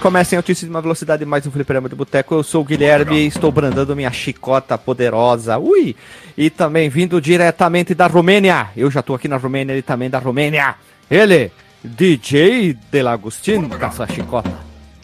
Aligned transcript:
Começa 0.00 0.34
em 0.34 0.38
altíssima 0.38 0.80
velocidade 0.80 1.24
mais 1.24 1.46
um 1.46 1.50
fliperama 1.50 1.88
de 1.88 1.94
boteco. 1.94 2.34
Eu 2.34 2.42
sou 2.42 2.62
o 2.62 2.64
Guilherme 2.64 3.16
e 3.16 3.26
estou 3.26 3.50
brandando 3.50 3.94
minha 3.94 4.10
chicota 4.10 4.78
poderosa. 4.78 5.58
Ui! 5.58 5.96
E 6.38 6.48
também 6.48 6.88
vindo 6.88 7.20
diretamente 7.20 7.94
da 7.94 8.06
Romênia. 8.06 8.70
Eu 8.76 8.90
já 8.90 9.00
estou 9.00 9.16
aqui 9.16 9.26
na 9.26 9.36
Romênia, 9.36 9.72
ele 9.72 9.82
também 9.82 10.08
da 10.08 10.18
Romênia. 10.18 10.76
Ele, 11.10 11.50
DJ 11.82 12.76
Delagostin, 12.90 13.68
com 13.68 13.84
a 13.84 13.90
sua 13.90 14.06
chicota. 14.06 14.52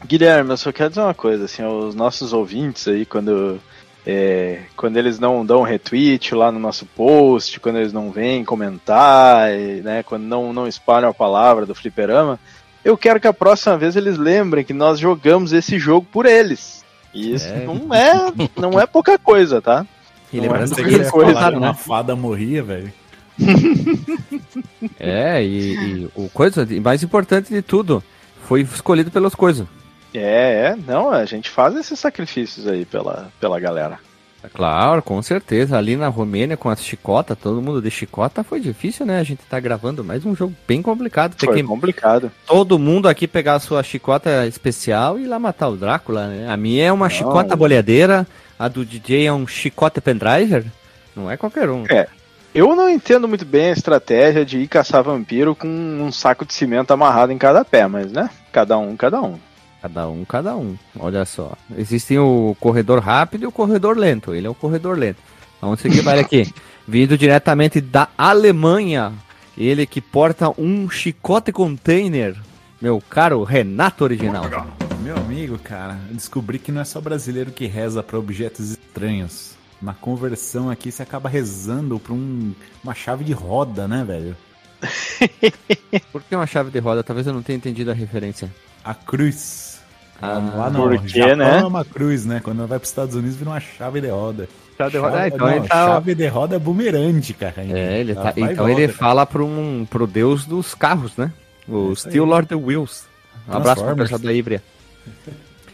Guilherme, 0.07 0.51
eu 0.51 0.57
só 0.57 0.71
quero 0.71 0.91
dizer 0.91 1.01
uma 1.01 1.15
coisa, 1.15 1.45
assim, 1.47 1.65
os 1.65 1.95
nossos 1.95 2.33
ouvintes 2.33 2.87
aí, 2.87 3.05
quando, 3.05 3.59
é, 4.07 4.61
quando 4.77 4.97
eles 4.97 5.19
não 5.19 5.45
dão 5.45 5.63
retweet 5.63 6.35
lá 6.35 6.53
no 6.53 6.59
nosso 6.59 6.87
post, 6.87 7.59
quando 7.59 7.77
eles 7.79 7.93
não 7.93 8.11
vêm 8.11 8.45
comentar, 8.45 9.53
e, 9.53 9.81
né, 9.81 10.03
quando 10.03 10.25
não, 10.25 10.53
não 10.53 10.69
espalham 10.69 11.09
a 11.09 11.15
palavra 11.15 11.67
do 11.67 11.75
fliperama, 11.75 12.39
eu 12.85 12.97
quero 12.97 13.19
que 13.19 13.27
a 13.27 13.33
próxima 13.33 13.77
vez 13.77 13.97
eles 13.97 14.17
lembrem 14.17 14.65
que 14.65 14.73
nós 14.73 14.99
jogamos 14.99 15.53
esse 15.53 15.79
jogo 15.79 16.07
por 16.13 16.25
eles. 16.25 16.85
E 17.13 17.33
isso 17.35 17.49
é. 17.49 17.65
não 17.65 17.95
é 17.95 18.33
não 18.57 18.81
é 18.81 18.87
pouca 18.87 19.19
coisa, 19.19 19.61
tá? 19.61 19.85
E 20.33 20.39
lembrando 20.39 20.75
que 20.75 20.83
eles 20.83 21.11
coisa, 21.11 21.51
né? 21.51 21.75
fada 21.75 22.15
morria, 22.15 22.63
velho. 22.63 22.93
é, 24.99 25.43
e, 25.43 25.75
e, 25.75 26.09
o 26.15 26.29
coisa 26.29 26.67
mais 26.83 27.03
importante 27.03 27.53
de 27.53 27.63
tudo 27.63 28.03
foi 28.45 28.63
escolhido 28.63 29.11
pelas 29.11 29.35
coisas. 29.35 29.67
É, 30.15 30.73
é, 30.73 30.77
não, 30.87 31.11
a 31.11 31.25
gente 31.25 31.51
faz 31.51 31.75
esses 31.77 31.99
sacrifícios 31.99 32.67
aí 32.67 32.85
pela, 32.85 33.31
pela 33.39 33.61
galera. 33.61 33.99
Claro, 34.55 35.03
com 35.03 35.21
certeza. 35.23 35.77
Ali 35.77 35.97
na 35.97 36.09
Romênia, 36.09 36.57
com 36.57 36.71
a 36.71 36.77
chicota, 36.77 37.35
todo 37.35 37.63
mundo 37.63 37.83
de 37.83 37.91
chicota, 37.91 38.45
foi 38.45 38.61
difícil, 38.61 39.05
né? 39.05 39.19
A 39.19 39.23
gente 39.25 39.41
tá 39.49 39.59
gravando 39.59 40.05
mais 40.05 40.25
um 40.25 40.35
jogo 40.35 40.55
bem 40.67 40.81
complicado. 40.83 41.35
Tem 41.35 41.49
foi 41.49 41.57
que 41.57 41.67
complicado. 41.67 42.31
Todo 42.47 42.79
mundo 42.79 43.09
aqui 43.09 43.27
pegar 43.27 43.55
a 43.55 43.61
sua 43.61 43.83
chicota 43.83 44.47
especial 44.47 45.19
e 45.19 45.25
ir 45.25 45.27
lá 45.27 45.39
matar 45.39 45.69
o 45.69 45.77
Drácula, 45.77 46.29
né? 46.29 46.49
A 46.49 46.57
minha 46.57 46.85
é 46.85 46.93
uma 46.93 47.07
Não. 47.07 47.11
chicota 47.11 47.57
boleadeira, 47.57 48.27
a 48.59 48.69
do 48.69 48.85
DJ 48.85 49.27
é 49.27 49.33
um 49.33 49.47
chicote 49.47 50.01
pendriver. 50.01 50.65
Não 51.15 51.31
é 51.31 51.37
qualquer 51.37 51.69
um. 51.71 51.85
É. 51.89 52.07
Eu 52.57 52.75
não 52.75 52.89
entendo 52.89 53.29
muito 53.29 53.45
bem 53.45 53.67
a 53.67 53.73
estratégia 53.73 54.43
de 54.43 54.61
ir 54.61 54.67
caçar 54.67 55.03
vampiro 55.03 55.55
com 55.55 55.69
um 55.69 56.11
saco 56.11 56.47
de 56.47 56.55
cimento 56.55 56.91
amarrado 56.91 57.31
em 57.31 57.37
cada 57.37 57.63
pé, 57.67 57.87
mas 57.87 58.11
né? 58.11 58.31
Cada 58.51 58.79
um, 58.79 58.97
cada 58.97 59.21
um. 59.21 59.39
Cada 59.83 60.09
um, 60.09 60.25
cada 60.25 60.57
um. 60.57 60.75
Olha 60.99 61.27
só. 61.27 61.53
Existem 61.77 62.19
o 62.19 62.57
corredor 62.59 63.01
rápido 63.01 63.43
e 63.43 63.47
o 63.47 63.53
corredor 63.53 63.99
lento. 63.99 64.35
Ele 64.35 64.47
é 64.47 64.51
o 64.51 64.55
corredor 64.55 64.97
lento. 64.97 65.19
Vamos 65.61 65.81
seguir 65.81 66.03
para 66.03 66.23
aqui. 66.23 66.51
Vindo 66.89 67.19
diretamente 67.19 67.79
da 67.79 68.09
Alemanha. 68.17 69.13
Ele 69.55 69.85
que 69.85 70.01
porta 70.01 70.49
um 70.59 70.89
chicote 70.89 71.53
container. 71.53 72.35
Meu 72.81 73.03
caro 73.07 73.45
Renato 73.45 74.03
Original. 74.03 74.47
Meu 75.03 75.19
amigo, 75.19 75.59
cara, 75.59 75.99
descobri 76.11 76.59
que 76.59 76.73
não 76.73 76.81
é 76.81 76.85
só 76.87 77.03
brasileiro 77.03 77.51
que 77.51 77.67
reza 77.67 78.03
para 78.03 78.19
objetos 78.19 78.71
estranhos. 78.71 79.56
Na 79.81 79.93
conversão 79.95 80.71
aqui 80.71 80.91
você 80.91 81.03
acaba 81.03 81.29
rezando 81.29 81.99
para 81.99 82.13
um, 82.13 82.55
uma 82.83 82.95
chave 82.95 83.25
de 83.25 83.33
roda, 83.33 83.87
né, 83.87 84.05
velho? 84.05 84.37
Por 86.13 86.23
que 86.23 86.35
uma 86.35 86.47
chave 86.47 86.71
de 86.71 86.79
roda? 86.79 87.03
Talvez 87.03 87.27
eu 87.27 87.33
não 87.33 87.43
tenha 87.43 87.57
entendido 87.57 87.91
a 87.91 87.95
referência. 87.95 88.53
A 88.85 88.95
cruz. 88.95 89.81
Ah, 90.21 90.39
lá 90.39 90.71
no 90.71 90.89
porque, 90.89 91.09
Japão 91.09 91.37
né? 91.37 91.59
é 91.59 91.65
uma 91.65 91.85
cruz, 91.85 92.25
né? 92.25 92.41
Quando 92.43 92.59
vai 92.67 92.79
para 92.79 92.85
os 92.85 92.89
Estados 92.89 93.15
Unidos 93.15 93.37
vira 93.37 93.51
uma 93.51 93.61
chave 93.61 94.01
de 94.01 94.09
roda. 94.09 94.49
Chave 94.79 94.91
de 94.93 94.99
roda, 94.99 95.17
chave, 95.17 95.29
então 95.35 95.47
não, 95.47 95.57
ele 95.57 95.69
tá... 95.69 95.87
chave 95.87 96.15
de 96.15 96.27
roda 96.29 96.57
é 96.57 96.59
bumerangue, 96.59 97.35
cara. 97.35 97.55
É, 97.59 98.01
ele 98.01 98.15
tá... 98.15 98.33
então 98.37 98.69
ele 98.69 98.89
fala 98.89 99.27
para 99.27 99.45
um 99.45 99.87
pro 99.89 100.07
deus 100.07 100.47
dos 100.47 100.75
carros, 100.75 101.17
né? 101.17 101.31
O 101.69 101.93
é 101.93 101.97
Steel 101.97 102.25
Lord 102.25 102.55
Wheels. 102.55 103.05
Um 103.49 103.53
abraço 103.53 103.85
para 103.85 103.93
o 103.93 103.97
pessoal 103.97 104.21
da 104.21 104.33
Ibria. 104.33 104.63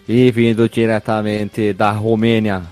E 0.09 0.31
vindo 0.33 0.69
diretamente 0.69 1.73
da 1.73 1.93
Romênia, 1.93 2.63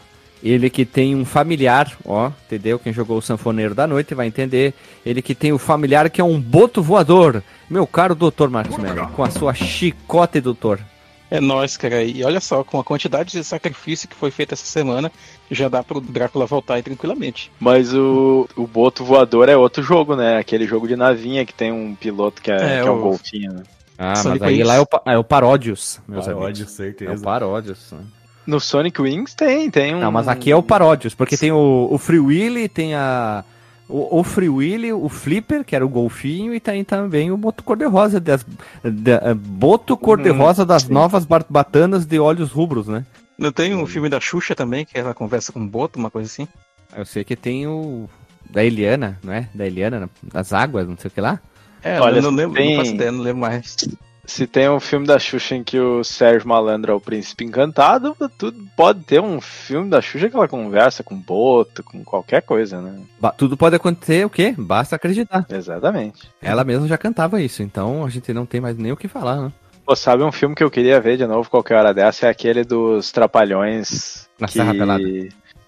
ele 0.43 0.71
que 0.71 0.85
tem 0.85 1.15
um 1.15 1.25
familiar, 1.25 1.97
ó, 2.05 2.31
entendeu? 2.47 2.79
Quem 2.79 2.93
jogou 2.93 3.19
o 3.19 3.23
Sanfoneiro 3.23 3.75
da 3.75 3.87
Noite 3.87 4.15
vai 4.15 4.27
entender. 4.27 4.75
Ele 5.05 5.21
que 5.21 5.35
tem 5.35 5.53
o 5.53 5.57
um 5.57 5.59
familiar 5.59 6.09
que 6.09 6.21
é 6.21 6.25
um 6.25 6.41
boto 6.41 6.83
voador. 6.83 7.43
Meu 7.69 7.87
caro 7.87 8.15
doutor 8.15 8.49
Marcos 8.51 8.79
Mello, 8.79 9.09
com 9.09 9.23
a 9.23 9.31
sua 9.31 9.55
chicote, 9.55 10.41
doutor. 10.41 10.81
É 11.31 11.41
nóis, 11.41 11.77
cara. 11.77 12.03
E 12.03 12.25
olha 12.25 12.41
só, 12.41 12.65
com 12.65 12.81
a 12.81 12.85
quantidade 12.85 13.31
de 13.31 13.45
sacrifício 13.45 14.09
que 14.09 14.17
foi 14.17 14.33
feita 14.33 14.55
essa 14.55 14.65
semana, 14.65 15.13
já 15.49 15.69
dá 15.69 15.83
pro 15.83 16.01
Drácula 16.01 16.45
voltar 16.45 16.75
aí 16.75 16.83
tranquilamente. 16.83 17.53
Mas 17.61 17.95
o, 17.95 18.49
o 18.57 18.67
Boto 18.67 19.05
Voador 19.05 19.49
é 19.49 19.57
outro 19.57 19.83
jogo, 19.83 20.17
né? 20.17 20.39
Aquele 20.39 20.67
jogo 20.67 20.89
de 20.89 20.97
navinha 20.97 21.47
que 21.47 21.55
tem 21.55 21.71
um 21.71 21.95
piloto 21.95 22.43
que 22.43 22.51
é, 22.51 22.57
é, 22.57 22.83
que 22.83 22.89
é 22.89 22.91
um 22.91 22.99
o... 22.99 23.03
golfinho, 23.03 23.53
né? 23.53 23.63
Ah, 23.97 24.17
Sonic 24.17 24.41
mas 24.41 24.49
aí 24.49 24.65
lá 24.65 24.77
é 24.77 24.81
o, 24.81 24.87
é 25.07 25.19
o 25.19 25.23
Paródios, 25.23 26.01
meus 26.09 26.25
Paródios, 26.25 26.61
amigos. 26.61 26.73
certeza. 26.73 27.13
É 27.13 27.15
o 27.15 27.21
Paródios. 27.21 27.93
Né? 27.93 27.99
No 28.51 28.59
Sonic 28.59 29.01
Wings 29.01 29.33
tem, 29.33 29.71
tem 29.71 29.95
um... 29.95 30.01
Não, 30.01 30.11
mas 30.11 30.27
aqui 30.27 30.51
é 30.51 30.57
o 30.57 30.63
Paródios, 30.63 31.15
porque 31.15 31.37
tem 31.37 31.53
o, 31.53 31.89
o 31.89 31.97
Free 31.99 32.19
Willy, 32.19 32.69
tem 32.69 32.97
a... 32.97 33.45
O, 33.89 34.19
o 34.19 34.25
Free 34.25 34.49
Willy, 34.49 34.93
o 34.93 35.09
Flipper, 35.09 35.65
que 35.65 35.77
era 35.77 35.87
o 35.87 35.89
golfinho, 35.89 36.53
e 36.53 36.59
tem 36.59 36.83
também 36.83 37.31
o 37.31 37.37
Boto 37.37 37.63
Cor-de-Rosa, 37.63 38.19
das, 38.19 38.45
de, 38.83 39.15
uh, 39.15 39.35
Boto 39.37 39.97
Cor-de-Rosa 39.97 40.67
das 40.67 40.83
sim. 40.83 40.93
novas 40.93 41.25
batanas 41.25 42.05
de 42.05 42.19
olhos 42.19 42.51
rubros, 42.51 42.89
né? 42.89 43.07
Não 43.39 43.53
tem 43.53 43.75
um 43.75 43.87
filme 43.87 44.09
da 44.09 44.21
Xuxa 44.21 44.55
também, 44.55 44.85
que 44.85 44.99
ela 44.99 45.15
conversa 45.15 45.53
com 45.53 45.61
o 45.61 45.67
Boto, 45.67 45.99
uma 45.99 46.11
coisa 46.11 46.29
assim? 46.29 46.49
Eu 46.97 47.05
sei 47.05 47.23
que 47.23 47.37
tem 47.37 47.69
o 47.69 48.09
da 48.49 48.65
Eliana, 48.65 49.17
não 49.23 49.33
é? 49.33 49.49
Da 49.55 49.65
Eliana, 49.65 50.11
das 50.23 50.53
águas, 50.53 50.89
não 50.89 50.97
sei 50.97 51.09
o 51.09 51.13
que 51.13 51.21
lá. 51.21 51.41
É, 51.83 52.01
Olha, 52.01 52.21
não, 52.21 52.31
não 52.31 52.37
lembro, 52.37 52.57
tem... 52.57 52.77
não 52.77 52.85
faço 52.85 52.95
ideia, 52.95 53.13
não 53.13 53.23
lembro 53.23 53.41
mais. 53.43 53.77
Se 54.25 54.47
tem 54.47 54.69
um 54.69 54.79
filme 54.79 55.07
da 55.07 55.19
Xuxa 55.19 55.57
em 55.57 55.65
que 55.65 55.79
o 55.79 56.05
Sérgio 56.05 56.49
Malandro 56.49 56.93
é 56.93 56.95
o 56.95 57.01
príncipe 57.01 57.45
encantado, 57.45 58.17
tudo 58.39 58.65
pode 58.77 59.01
ter 59.01 59.21
um 59.21 59.41
filme 59.41 59.91
da 59.91 60.01
Xuxa 60.01 60.29
que 60.29 60.37
ela 60.37 60.47
conversa 60.47 61.03
com 61.03 61.17
Boto, 61.17 61.83
com 61.83 62.05
qualquer 62.05 62.43
coisa, 62.43 62.81
né? 62.81 63.01
Ba 63.19 63.33
tudo 63.33 63.57
pode 63.57 63.77
acontecer, 63.77 64.25
o 64.25 64.31
quê? 64.31 64.55
Basta 64.57 64.97
acreditar. 64.97 65.47
Exatamente. 65.49 66.31
Ela 66.41 66.65
mesma 66.65 66.87
já 66.87 66.97
cantava 66.97 67.41
isso, 67.41 67.63
então 67.63 68.05
a 68.05 68.09
gente 68.09 68.33
não 68.33 68.47
tem 68.47 68.61
mais 68.61 68.77
nem 68.77 68.93
o 68.93 68.97
que 68.97 69.09
falar, 69.09 69.37
né? 69.37 69.53
Pô, 69.85 69.97
sabe 69.97 70.23
um 70.23 70.31
filme 70.31 70.55
que 70.55 70.63
eu 70.63 70.71
queria 70.71 71.01
ver 71.01 71.17
de 71.17 71.27
novo 71.27 71.51
qualquer 71.51 71.77
hora 71.77 71.93
dessa? 71.93 72.27
É 72.27 72.31
aquele 72.31 72.63
dos 72.63 73.11
Trapalhões. 73.11 74.29
Na 74.39 74.47
que... 74.47 74.53
Serra 74.53 74.73
Pelada. 74.73 75.03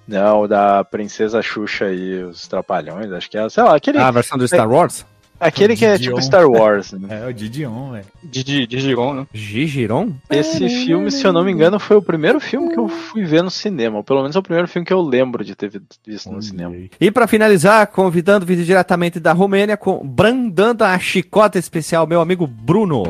Não, 0.06 0.46
da 0.46 0.84
Princesa 0.84 1.42
Xuxa 1.42 1.90
e 1.90 2.22
os 2.22 2.46
Trapalhões, 2.46 3.10
acho 3.12 3.30
que 3.30 3.38
é, 3.38 3.48
sei 3.48 3.62
lá, 3.62 3.74
aquele... 3.74 3.98
Ah, 3.98 4.08
a 4.08 4.12
versão 4.12 4.36
do 4.36 4.46
Star 4.46 4.70
Wars? 4.70 5.06
Aquele 5.42 5.76
que 5.76 5.84
é 5.84 5.98
tipo 5.98 6.20
Star 6.22 6.48
Wars. 6.48 6.92
Né? 6.92 7.22
É, 7.22 7.26
o 7.26 7.34
Didion, 7.34 7.91
velho. 7.91 8.04
Didi, 8.22 8.66
Digiron, 8.66 9.14
né? 9.14 9.26
Gigiron? 9.34 10.12
Esse 10.30 10.69
filme, 10.69 11.10
se 11.10 11.26
eu 11.26 11.32
não 11.32 11.44
me 11.44 11.50
engano, 11.50 11.80
foi 11.80 11.97
o 11.97 12.03
primeiro 12.03 12.38
filme 12.38 12.72
que 12.72 12.78
eu 12.78 12.88
fui 12.88 13.25
ver 13.25 13.42
no 13.42 13.50
cinema. 13.50 13.97
Ou 13.97 14.04
pelo 14.04 14.20
menos 14.22 14.36
é 14.36 14.38
o 14.38 14.42
primeiro 14.42 14.69
filme 14.69 14.86
que 14.86 14.92
eu 14.92 15.00
lembro 15.00 15.44
de 15.44 15.56
ter 15.56 15.70
visto 16.06 16.31
no 16.31 16.41
cinema. 16.41 16.75
E 17.00 17.10
para 17.10 17.26
finalizar, 17.26 17.86
convidando 17.88 18.47
vídeo 18.47 18.64
diretamente 18.64 19.19
da 19.19 19.32
Romênia, 19.32 19.76
com 19.76 20.06
brandando 20.06 20.84
a 20.84 20.97
chicota 20.98 21.58
especial, 21.58 22.06
meu 22.06 22.20
amigo 22.20 22.47
Bruno, 22.47 23.02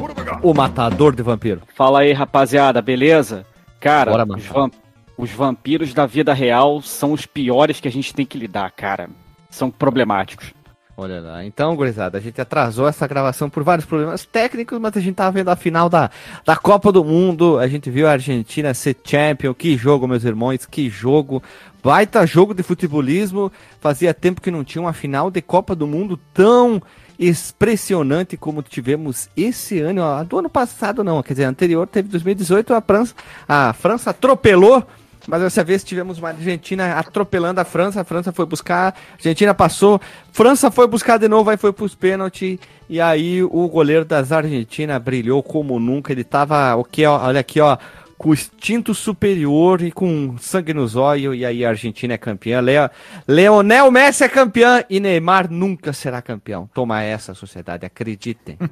o 0.43 0.55
matador 0.55 1.15
de 1.15 1.23
vampiro. 1.23 1.63
Fala 1.75 2.01
aí, 2.01 2.13
rapaziada, 2.13 2.81
beleza? 2.81 3.45
Cara, 3.79 4.11
Bora, 4.11 4.27
os, 4.39 4.73
os 5.19 5.31
vampiros 5.31 5.93
da 5.93 6.07
vida 6.07 6.33
real 6.33 6.81
são 6.81 7.13
os 7.13 7.27
piores 7.27 7.81
que 7.81 7.89
a 7.89 7.93
gente 7.93 8.15
tem 8.15 8.25
que 8.25 8.39
lidar, 8.39 8.71
cara. 8.71 9.11
São 9.51 9.71
problemáticos. 9.71 10.55
Olha 10.95 11.21
lá. 11.21 11.45
Então, 11.45 11.75
gurizada, 11.75 12.19
a 12.19 12.21
gente 12.21 12.41
atrasou 12.41 12.87
essa 12.87 13.07
gravação 13.07 13.49
por 13.49 13.63
vários 13.63 13.87
problemas 13.87 14.27
técnicos, 14.27 14.79
mas 14.79 14.97
a 14.97 15.01
gente 15.01 15.15
tava 15.15 15.33
vendo 15.33 15.49
a 15.49 15.57
final 15.57 15.89
da, 15.89 16.11
da 16.45 16.55
Copa 16.55 16.93
do 16.93 17.03
Mundo. 17.03 17.59
A 17.59 17.67
gente 17.67 17.91
viu 17.91 18.07
a 18.07 18.13
Argentina 18.13 18.75
ser 18.75 18.97
champion. 19.03 19.55
Que 19.55 19.77
jogo, 19.77 20.07
meus 20.07 20.25
irmãos, 20.25 20.67
que 20.67 20.91
jogo. 20.91 21.43
Baita 21.83 22.27
jogo 22.27 22.53
de 22.53 22.63
futebolismo. 22.63 23.51
Fazia 23.81 24.13
tempo 24.13 24.43
que 24.43 24.51
não 24.51 24.63
tinha 24.63 24.83
uma 24.83 24.93
final 24.93 25.31
de 25.31 25.41
Copa 25.41 25.75
do 25.75 25.87
Mundo 25.87 26.21
tão 26.35 26.81
expressionante 27.19 28.37
como 28.37 28.63
tivemos 28.63 29.31
esse 29.35 29.81
ano. 29.81 30.03
Do 30.27 30.39
ano 30.39 30.51
passado, 30.51 31.03
não, 31.03 31.23
quer 31.23 31.33
dizer, 31.33 31.45
anterior, 31.45 31.87
teve 31.87 32.09
2018. 32.11 32.75
A 32.75 32.83
França, 32.83 33.15
a 33.49 33.73
França 33.73 34.11
atropelou 34.11 34.87
mas 35.27 35.41
dessa 35.41 35.63
vez 35.63 35.85
tivemos 35.85 36.19
uma 36.19 36.31
Argentina 36.31 36.95
atropelando 36.95 37.61
a 37.61 37.65
França. 37.65 38.01
A 38.01 38.05
França 38.05 38.33
foi 38.33 38.47
buscar, 38.47 38.89
a 38.89 39.15
Argentina 39.15 39.55
passou, 39.55 40.01
França 40.33 40.71
foi 40.71 40.87
buscar 40.87 41.19
de 41.19 41.29
novo, 41.29 41.51
aí 41.51 41.57
foi 41.57 41.73
para 41.73 41.85
os 41.85 41.95
pênaltis. 41.95 42.59
E 42.89 43.01
aí 43.01 43.43
o 43.43 43.69
goleiro 43.69 44.05
das 44.05 44.33
Argentina 44.33 44.99
brilhou 44.99 45.43
como 45.43 45.79
nunca. 45.79 46.13
Ele 46.13 46.25
tava, 46.25 46.75
o 46.77 46.85
que, 46.85 47.07
olha 47.07 47.41
aqui, 47.41 47.61
ó, 47.61 47.79
com 48.19 48.33
instinto 48.33 48.95
superior 48.95 49.83
e 49.83 49.91
com 49.91 50.37
sangue 50.39 50.73
nos 50.73 50.95
olhos. 50.95 51.37
E 51.37 51.45
aí 51.45 51.65
a 51.65 51.71
Argentina 51.71 52.15
é 52.15 52.19
campeã. 52.19 52.61
Leo, 52.61 52.91
Leonel 53.27 53.91
Messi 53.91 54.25
é 54.25 54.29
campeão 54.29 54.85
e 54.89 55.01
Neymar 55.01 55.51
nunca 55.51 55.93
será 55.93 56.21
campeão. 56.23 56.69
Toma 56.73 57.03
essa, 57.03 57.35
sociedade, 57.35 57.85
acreditem. 57.87 58.59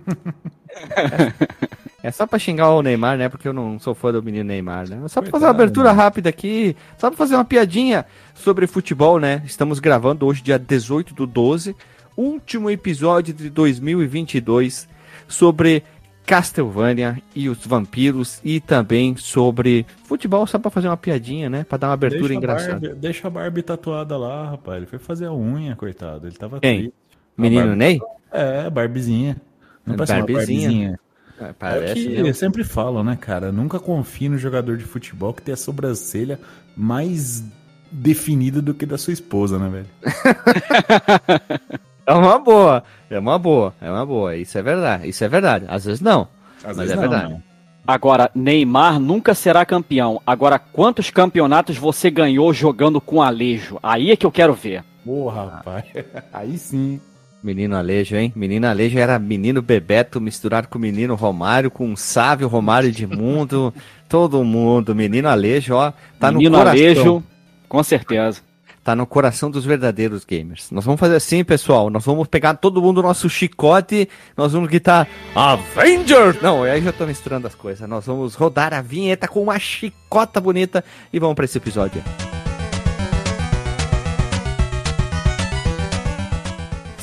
É 2.03 2.11
só 2.11 2.27
pra 2.27 2.39
xingar 2.39 2.71
o 2.71 2.83
Neymar, 2.83 3.19
né? 3.19 3.29
Porque 3.29 3.47
eu 3.47 3.53
não 3.53 3.79
sou 3.79 3.95
fã 3.95 4.11
do 4.13 4.23
menino 4.23 4.45
Neymar, 4.45 4.89
né? 4.89 5.07
Só 5.09 5.21
pra 5.21 5.31
fazer 5.31 5.45
uma 5.45 5.51
abertura 5.51 5.93
rápida 5.93 6.31
aqui, 6.31 6.75
só 6.97 7.11
pra 7.11 7.17
fazer 7.17 7.35
uma 7.35 7.45
piadinha 7.45 8.07
sobre 8.35 8.67
futebol, 8.67 9.19
né? 9.19 9.43
Estamos 9.45 9.79
gravando 9.79 10.27
hoje, 10.27 10.43
dia 10.43 10.59
18 10.59 11.15
do 11.15 11.27
12, 11.27 11.77
último 12.17 12.71
episódio 12.71 13.35
de 13.35 13.51
2022 13.51 14.89
sobre 15.29 15.85
Castlevania 16.25 17.21
e 17.35 17.49
os 17.49 17.67
vampiros 17.67 18.41
e 18.45 18.61
também 18.61 19.17
sobre 19.17 19.85
futebol, 20.05 20.47
só 20.47 20.59
pra 20.59 20.71
fazer 20.71 20.89
uma 20.89 20.97
piadinha, 20.97 21.51
né? 21.51 21.65
Pra 21.65 21.77
dar 21.77 21.89
uma 21.89 21.95
abertura 21.95 22.29
deixa 22.29 22.35
engraçada. 22.35 22.73
A 22.73 22.81
Barbie, 22.81 22.95
deixa 22.95 23.27
a 23.27 23.31
Barbie 23.31 23.63
tatuada 23.63 24.17
lá, 24.17 24.51
rapaz. 24.51 24.79
Ele 24.79 24.87
foi 24.87 24.99
fazer 24.99 25.27
a 25.27 25.33
unha, 25.35 25.77
coitado. 25.77 26.27
Ele 26.27 26.37
tava 26.37 26.61
Quem? 26.61 26.93
Menino 27.37 27.63
Barbie... 27.63 27.77
Ney? 27.77 28.01
É, 28.33 28.71
Barbizinha. 28.71 29.37
Não 29.85 29.97
parece 29.97 30.13
Barbizinha. 30.13 30.39
Barbizinha. 30.39 31.01
É, 31.41 31.53
parece 31.53 32.19
é 32.19 32.23
que 32.23 32.35
sempre 32.35 32.63
falam, 32.63 33.03
né, 33.03 33.17
cara? 33.19 33.51
Nunca 33.51 33.79
confie 33.79 34.29
no 34.29 34.37
jogador 34.37 34.77
de 34.77 34.85
futebol 34.85 35.33
que 35.33 35.41
tem 35.41 35.55
a 35.55 35.57
sobrancelha 35.57 36.39
mais 36.77 37.43
definida 37.91 38.61
do 38.61 38.75
que 38.75 38.85
da 38.85 38.99
sua 38.99 39.13
esposa, 39.13 39.59
né, 39.59 39.69
velho? 39.69 39.87
é 42.07 42.13
uma 42.13 42.39
boa, 42.39 42.85
é 43.09 43.19
uma 43.19 43.39
boa, 43.39 43.75
é 43.81 43.91
uma 43.91 44.05
boa. 44.05 44.37
Isso 44.37 44.59
é 44.59 44.63
verdade, 44.63 45.09
isso 45.09 45.25
é 45.25 45.29
verdade. 45.29 45.65
Às 45.69 45.87
vezes 45.87 46.01
não, 46.01 46.29
Às 46.59 46.77
mas 46.77 46.77
vezes 46.77 46.93
é 46.93 46.97
não, 46.97 47.03
verdade. 47.03 47.33
Não. 47.33 47.43
Agora, 47.87 48.31
Neymar 48.35 49.01
nunca 49.01 49.35
será 49.35 49.65
campeão. 49.65 50.21
Agora, 50.27 50.59
quantos 50.59 51.11
campeonatos 51.11 51.77
você 51.77 52.11
ganhou 52.11 52.53
jogando 52.53 53.01
com 53.01 53.23
Alejo? 53.23 53.79
Aí 53.83 54.11
é 54.11 54.17
que 54.17 54.27
eu 54.27 54.31
quero 54.31 54.53
ver. 54.53 54.85
Porra, 55.05 55.57
rapaz. 55.57 55.85
Aí 56.33 56.59
sim. 56.59 57.01
Menino 57.43 57.77
Alejo, 57.77 58.17
hein? 58.17 58.33
Menino 58.37 58.67
Alejo 58.67 58.99
era 58.99 59.19
menino 59.19 59.63
Bebeto 59.63 60.21
misturado 60.21 60.69
com 60.69 60.79
menino 60.79 61.15
Romário, 61.15 61.71
com 61.71 61.97
Sávio 61.97 62.49
Romário 62.49 62.93
de 62.93 63.07
Mundo, 63.07 63.73
todo 64.09 64.45
mundo. 64.45 64.95
Menino 64.95 65.29
Alejo, 65.29 65.75
ó, 65.75 65.93
tá 66.19 66.31
menino 66.31 66.51
no 66.51 66.59
coração. 66.59 66.81
Alejo, 66.81 67.23
com 67.69 67.83
certeza. 67.83 68.43
Tá 68.83 68.97
no 68.97 69.07
coração 69.07 69.51
dos 69.51 69.65
verdadeiros 69.65 70.25
gamers. 70.25 70.71
Nós 70.71 70.85
vamos 70.85 70.99
fazer 70.99 71.17
assim, 71.17 71.45
pessoal. 71.45 71.91
Nós 71.91 72.05
vamos 72.05 72.27
pegar 72.27 72.55
todo 72.55 72.81
mundo 72.81 73.03
nosso 73.03 73.29
chicote, 73.29 74.09
nós 74.37 74.53
vamos 74.53 74.69
gritar 74.69 75.07
Avenger! 75.35 76.39
Não, 76.43 76.63
aí 76.63 76.81
já 76.83 76.93
tô 76.93 77.07
misturando 77.07 77.47
as 77.47 77.55
coisas. 77.55 77.87
Nós 77.89 78.07
vamos 78.07 78.35
rodar 78.35 78.73
a 78.73 78.81
vinheta 78.81 79.29
com 79.29 79.43
uma 79.43 79.59
chicota 79.59 80.41
bonita 80.41 80.83
e 81.13 81.19
vamos 81.19 81.35
para 81.35 81.45
esse 81.45 81.59
episódio. 81.59 82.03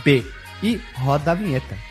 fdb. 0.00 0.24
E 0.62 0.80
roda 0.94 1.32
a 1.32 1.34
vinheta. 1.34 1.89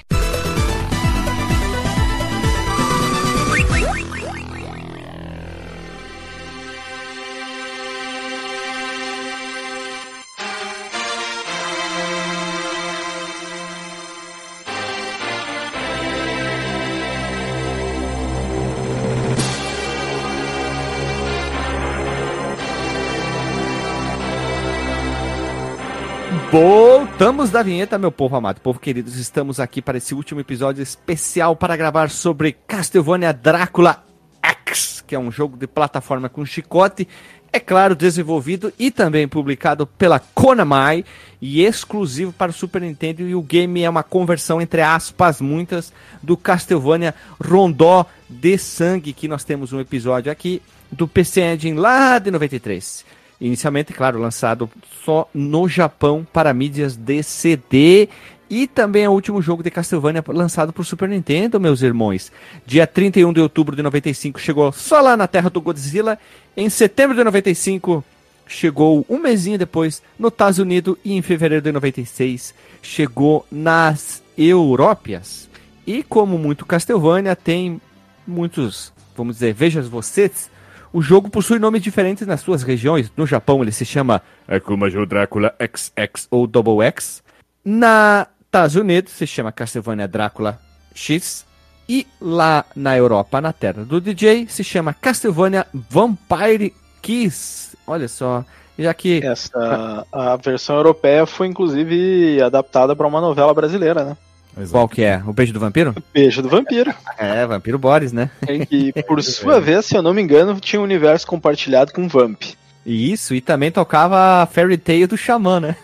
Voltamos 26.52 27.52
da 27.52 27.62
vinheta, 27.62 28.00
meu 28.00 28.12
povo 28.12 28.36
amado, 28.36 28.60
povo 28.60 28.80
queridos. 28.80 29.18
Estamos 29.18 29.60
aqui 29.60 29.84
para 29.84 30.00
esse 30.00 30.16
último 30.16 30.42
episódio 30.42 30.82
especial 30.82 31.56
para 31.56 31.78
gravar 31.78 32.10
sobre 32.10 32.54
Castlevania 32.54 33.32
Drácula 33.32 34.04
X, 34.42 35.04
que 35.06 35.14
é 35.14 35.20
um 35.20 35.32
jogo 35.32 35.56
de 35.56 35.68
plataforma 35.68 36.28
com 36.28 36.44
chicote. 36.44 37.08
É 37.54 37.60
claro, 37.60 37.96
desenvolvido 37.96 38.74
e 38.80 38.90
também 38.90 39.28
publicado 39.28 39.86
pela 39.86 40.20
Konami 40.20 41.06
e 41.40 41.64
exclusivo 41.64 42.34
para 42.34 42.50
o 42.50 42.54
Super 42.54 42.82
Nintendo. 42.82 43.22
E 43.22 43.36
o 43.36 43.44
game 43.44 43.84
é 43.84 43.90
uma 43.90 44.02
conversão, 44.02 44.60
entre 44.60 44.82
aspas, 44.82 45.40
muitas, 45.40 45.94
do 46.22 46.36
Castlevania 46.36 47.14
Rondó 47.40 48.08
de 48.28 48.58
Sangue, 48.58 49.14
que 49.14 49.28
nós 49.28 49.44
temos 49.44 49.72
um 49.72 49.80
episódio 49.80 50.32
aqui 50.32 50.64
do 50.92 51.08
PC 51.08 51.42
Engine 51.42 51.80
lá 51.80 52.18
de 52.18 52.32
93. 52.32 53.06
Inicialmente, 53.40 53.94
claro, 53.94 54.20
lançado 54.20 54.70
só 55.06 55.30
no 55.34 55.68
Japão 55.68 56.28
para 56.32 56.54
mídias 56.54 56.96
de 56.96 57.24
CD. 57.24 58.10
E 58.50 58.66
também 58.68 59.04
é 59.04 59.10
o 59.10 59.14
último 59.14 59.42
jogo 59.42 59.62
de 59.62 59.70
Castlevania 59.70 60.24
lançado 60.28 60.74
o 60.76 60.84
Super 60.84 61.08
Nintendo, 61.08 61.60
meus 61.60 61.82
irmãos. 61.82 62.32
Dia 62.66 62.88
31 62.88 63.32
de 63.32 63.40
outubro 63.40 63.76
de 63.76 63.84
95 63.84 64.40
chegou 64.40 64.72
só 64.72 65.00
lá 65.00 65.16
na 65.16 65.28
terra 65.28 65.50
do 65.50 65.62
Godzilla. 65.62 66.18
Em 66.58 66.68
setembro 66.70 67.16
de 67.16 67.24
95 67.24 68.04
chegou 68.48 69.06
um 69.08 69.20
mesinho 69.20 69.58
depois 69.58 70.02
nos 70.18 70.32
Estados 70.32 70.58
Unidos. 70.58 70.98
E 71.06 71.14
em 71.14 71.22
fevereiro 71.22 71.64
de 71.64 71.72
96 71.72 72.56
chegou 72.82 73.46
nas 73.52 74.24
Európias. 74.36 75.48
E 75.86 76.04
como 76.04 76.38
muito 76.38 76.66
Castlevania, 76.66 77.36
tem 77.36 77.80
muitos, 78.28 78.92
vamos 79.16 79.36
dizer, 79.36 79.54
veja 79.54 79.82
vocês, 79.82 80.50
o 80.92 81.02
jogo 81.02 81.30
possui 81.30 81.60
nomes 81.60 81.82
diferentes 81.82 82.26
nas 82.26 82.42
suas 82.42 82.64
regiões. 82.64 83.12
No 83.16 83.26
Japão 83.26 83.62
ele 83.62 83.72
se 83.72 83.86
chama 83.86 84.22
Akumajo 84.48 85.06
Drácula 85.06 85.54
XX 85.62 86.28
ou 86.32 86.48
Double 86.48 86.86
X. 86.86 87.24
Na 87.64 88.28
Estados 88.42 88.76
Unidos 88.76 89.14
se 89.14 89.28
chama 89.28 89.52
Castlevania 89.52 90.08
Drácula 90.08 90.60
X. 90.94 91.46
E 91.88 92.06
lá 92.22 92.66
na 92.76 92.96
Europa, 92.96 93.42
na 93.42 93.52
terra 93.52 93.84
do 93.84 94.00
DJ, 94.00 94.48
se 94.48 94.64
chama 94.64 94.94
Castlevania 94.94 95.66
Vampire 95.74 96.74
Kiss. 97.02 97.76
Olha 97.88 98.08
só, 98.08 98.46
já 98.78 98.94
que 98.94 99.26
essa 99.26 100.06
a 100.12 100.36
versão 100.36 100.76
europeia 100.76 101.26
foi 101.26 101.48
inclusive 101.48 102.42
adaptada 102.42 102.96
para 102.96 103.08
uma 103.08 103.20
novela 103.20 103.54
brasileira, 103.54 104.04
né? 104.04 104.18
Exato. 104.58 104.72
Qual 104.72 104.90
que 104.90 105.04
é? 105.04 105.22
O 105.26 105.34
Beijo 105.34 105.54
do 105.54 105.60
Vampiro? 105.60 105.92
O 105.92 106.04
Beijo 106.14 106.42
do 106.42 106.50
Vampiro. 106.50 106.94
É, 107.18 107.46
Vampiro 107.46 107.78
Boris, 107.78 108.14
né? 108.14 108.32
E 108.72 108.94
por 109.04 109.22
sua 109.24 109.60
vez, 109.60 109.86
se 109.86 109.96
eu 109.96 110.02
não 110.02 110.14
me 110.14 110.22
engano, 110.22 110.58
tinha 110.58 110.80
um 110.80 110.86
universo 110.86 111.28
compartilhado 111.28 111.92
com 111.92 112.08
Vamp. 112.08 112.42
Isso, 112.86 113.36
e 113.36 113.42
também 113.42 113.70
tocava 113.70 114.46
Fairy 114.46 114.78
Tail 114.78 115.06
do 115.06 115.18
Xamã, 115.18 115.60
né? 115.60 115.76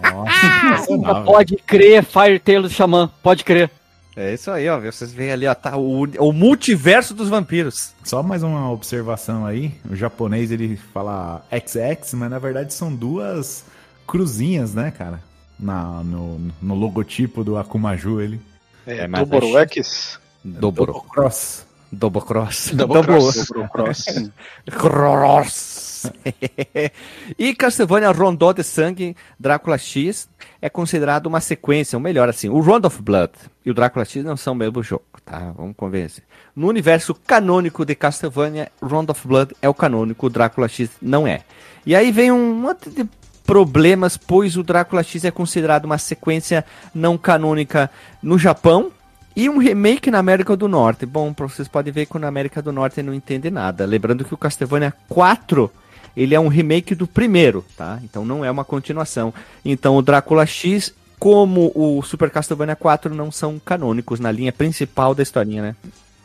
Nossa, 0.00 1.22
pode 1.24 1.56
crer, 1.56 2.04
Fairy 2.04 2.38
Tail 2.38 2.62
do 2.62 2.70
Xamã, 2.70 3.10
pode 3.20 3.42
crer. 3.42 3.68
É 4.16 4.32
isso 4.32 4.50
aí, 4.50 4.66
ó. 4.68 4.80
Vocês 4.80 5.12
veem 5.12 5.30
ali, 5.30 5.46
ó, 5.46 5.54
tá 5.54 5.76
o, 5.76 6.04
o 6.18 6.32
multiverso 6.32 7.12
dos 7.12 7.28
vampiros. 7.28 7.92
Só 8.02 8.22
mais 8.22 8.42
uma 8.42 8.70
observação 8.70 9.44
aí. 9.44 9.74
O 9.90 9.94
japonês 9.94 10.50
ele 10.50 10.76
fala 10.94 11.44
XX, 11.52 12.14
mas 12.14 12.30
na 12.30 12.38
verdade 12.38 12.72
são 12.72 12.94
duas 12.94 13.64
cruzinhas, 14.06 14.72
né, 14.72 14.90
cara? 14.90 15.20
Na, 15.58 16.02
no, 16.02 16.40
no 16.60 16.74
logotipo 16.74 17.42
do 17.42 17.56
Akumaju 17.56 18.20
ele. 18.20 18.40
É, 18.86 19.00
é 19.00 19.08
Doborowex? 19.08 20.20
Dobrocross. 20.44 21.66
Dobrocross. 21.90 22.70
Dobrocross. 22.72 23.46
Dobrocross. 23.48 24.30
Cross. 24.70 25.86
e 27.38 27.54
Castlevania 27.54 28.10
Rondó 28.10 28.52
de 28.52 28.62
Sangue, 28.62 29.16
Drácula 29.38 29.78
X, 29.78 30.28
é 30.60 30.68
considerado 30.68 31.26
uma 31.26 31.40
sequência, 31.40 31.96
ou 31.96 32.00
melhor 32.00 32.28
assim, 32.28 32.48
o 32.48 32.60
Round 32.60 32.86
of 32.86 33.02
Blood 33.02 33.32
e 33.64 33.70
o 33.70 33.74
Drácula 33.74 34.04
X 34.04 34.24
não 34.24 34.36
são 34.36 34.52
o 34.52 34.56
mesmo 34.56 34.82
jogo, 34.82 35.04
tá? 35.24 35.52
Vamos 35.56 35.74
convencer. 35.76 36.24
No 36.54 36.68
universo 36.68 37.14
canônico 37.14 37.84
de 37.84 37.94
Castlevania, 37.94 38.70
Round 38.80 39.10
of 39.10 39.26
Blood 39.26 39.54
é 39.60 39.68
o 39.68 39.74
canônico, 39.74 40.26
o 40.26 40.30
Drácula 40.30 40.68
X 40.68 40.90
não 41.00 41.26
é. 41.26 41.42
E 41.84 41.94
aí 41.94 42.10
vem 42.10 42.32
um 42.32 42.54
monte 42.54 42.90
de 42.90 43.08
problemas, 43.46 44.16
pois 44.16 44.56
o 44.56 44.62
Drácula 44.62 45.02
X 45.02 45.24
é 45.24 45.30
considerado 45.30 45.84
uma 45.84 45.98
sequência 45.98 46.64
não 46.94 47.16
canônica 47.16 47.88
no 48.22 48.36
Japão 48.36 48.90
e 49.34 49.48
um 49.48 49.58
remake 49.58 50.10
na 50.10 50.18
América 50.18 50.56
do 50.56 50.66
Norte. 50.66 51.06
Bom, 51.06 51.32
vocês 51.36 51.68
podem 51.68 51.92
ver 51.92 52.06
que 52.06 52.18
na 52.18 52.26
América 52.26 52.60
do 52.60 52.72
Norte 52.72 53.02
não 53.02 53.14
entende 53.14 53.50
nada. 53.50 53.86
Lembrando 53.86 54.24
que 54.24 54.34
o 54.34 54.36
Castlevania 54.36 54.92
4 55.08 55.70
ele 56.16 56.34
é 56.34 56.40
um 56.40 56.48
remake 56.48 56.94
do 56.94 57.06
primeiro, 57.06 57.64
tá? 57.76 58.00
Então 58.02 58.24
não 58.24 58.44
é 58.44 58.50
uma 58.50 58.64
continuação. 58.64 59.32
Então 59.64 59.96
o 59.96 60.02
Drácula 60.02 60.46
X, 60.46 60.92
como 61.18 61.70
o 61.74 62.02
Super 62.02 62.30
Castlevania 62.30 62.74
4, 62.74 63.14
não 63.14 63.30
são 63.30 63.60
canônicos 63.62 64.18
na 64.18 64.32
linha 64.32 64.52
principal 64.52 65.14
da 65.14 65.22
historinha, 65.22 65.62
né? 65.62 65.76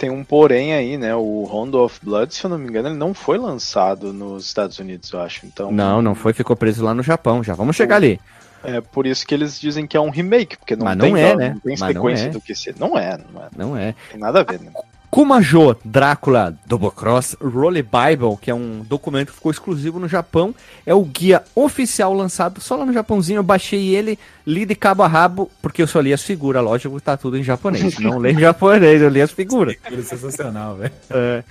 Tem 0.02 0.10
um 0.10 0.24
porém 0.24 0.74
aí, 0.74 0.98
né? 0.98 1.14
O 1.14 1.44
Rondo 1.44 1.78
of 1.80 2.00
Blood, 2.02 2.34
se 2.34 2.44
eu 2.44 2.50
não 2.50 2.58
me 2.58 2.68
engano, 2.68 2.88
ele 2.88 2.98
não 2.98 3.14
foi 3.14 3.38
lançado 3.38 4.12
nos 4.12 4.48
Estados 4.48 4.80
Unidos, 4.80 5.12
eu 5.12 5.22
acho. 5.22 5.46
Então, 5.46 5.72
não, 5.72 6.02
não 6.02 6.16
foi, 6.16 6.34
ficou 6.34 6.56
preso 6.56 6.84
lá 6.84 6.92
no 6.92 7.04
Japão. 7.04 7.44
Já 7.44 7.54
vamos 7.54 7.76
chegar 7.76 7.98
ali. 7.98 8.20
É 8.64 8.82
por 8.82 9.06
isso 9.06 9.26
que 9.28 9.36
eles 9.36 9.60
dizem 9.60 9.86
que 9.86 9.96
é 9.96 10.02
um 10.02 10.10
remake, 10.10 10.58
porque 10.58 10.76
não, 10.76 10.86
Mas 10.86 10.98
tem, 10.98 11.12
não 11.12 11.18
é, 11.18 11.36
né? 11.36 11.50
não 11.50 11.60
tem 11.60 11.78
sequência 11.78 12.26
é. 12.26 12.30
do 12.30 12.42
que 12.42 12.56
ser. 12.56 12.76
Não 12.80 12.98
é, 12.98 13.16
não 13.32 13.44
é. 13.44 13.50
Não 13.56 13.78
é. 13.78 13.94
Tem 14.10 14.20
nada 14.20 14.40
a 14.40 14.44
ver, 14.44 14.60
né? 14.60 14.72
Kumajo 15.12 15.76
Drácula 15.84 16.56
Double 16.66 16.90
Cross 16.90 17.36
Role 17.42 17.84
Bible, 17.84 18.38
que 18.40 18.50
é 18.50 18.56
um 18.56 18.80
documento 18.80 19.28
que 19.28 19.36
ficou 19.36 19.52
exclusivo 19.52 20.00
no 20.00 20.08
Japão, 20.08 20.56
é 20.86 20.94
o 20.96 21.04
guia 21.04 21.44
oficial 21.54 22.14
lançado 22.14 22.62
só 22.62 22.78
lá 22.78 22.86
no 22.86 22.94
Japãozinho. 22.94 23.40
Eu 23.40 23.44
baixei 23.44 23.94
ele, 23.94 24.18
li 24.48 24.66
de 24.66 24.74
cabo 24.74 25.04
a 25.04 25.08
rabo, 25.08 25.52
porque 25.62 25.82
eu 25.82 25.88
só 25.88 26.00
li 26.00 26.14
as 26.14 26.24
figuras, 26.24 26.64
lógico 26.64 26.96
que 26.96 27.04
tá 27.04 27.18
tudo 27.18 27.38
em 27.38 27.44
japonês. 27.44 28.00
Não 28.00 28.20
leio 28.20 28.38
em 28.38 28.40
japonês, 28.40 29.02
eu 29.02 29.10
li 29.10 29.22
as 29.22 29.32
figuras. 29.32 29.76
Sensacional, 30.06 30.78
velho. 30.78 30.94
É. 31.10 31.44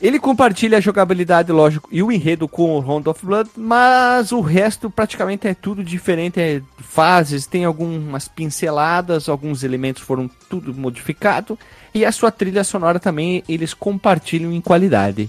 Ele 0.00 0.18
compartilha 0.18 0.78
a 0.78 0.80
jogabilidade, 0.80 1.50
lógico, 1.50 1.88
e 1.90 2.02
o 2.02 2.12
enredo 2.12 2.46
com 2.46 2.76
o 2.76 2.80
Round 2.80 3.08
of 3.08 3.24
Blood, 3.24 3.50
mas 3.56 4.30
o 4.30 4.40
resto 4.40 4.88
praticamente 4.88 5.48
é 5.48 5.54
tudo 5.54 5.82
diferente, 5.82 6.40
é 6.40 6.62
fases, 6.78 7.46
tem 7.46 7.64
algumas 7.64 8.28
pinceladas, 8.28 9.28
alguns 9.28 9.64
elementos 9.64 10.02
foram 10.02 10.30
tudo 10.48 10.72
modificado, 10.72 11.58
e 11.92 12.04
a 12.04 12.12
sua 12.12 12.30
trilha 12.30 12.62
sonora 12.62 13.00
também 13.00 13.42
eles 13.48 13.74
compartilham 13.74 14.52
em 14.52 14.60
qualidade. 14.60 15.28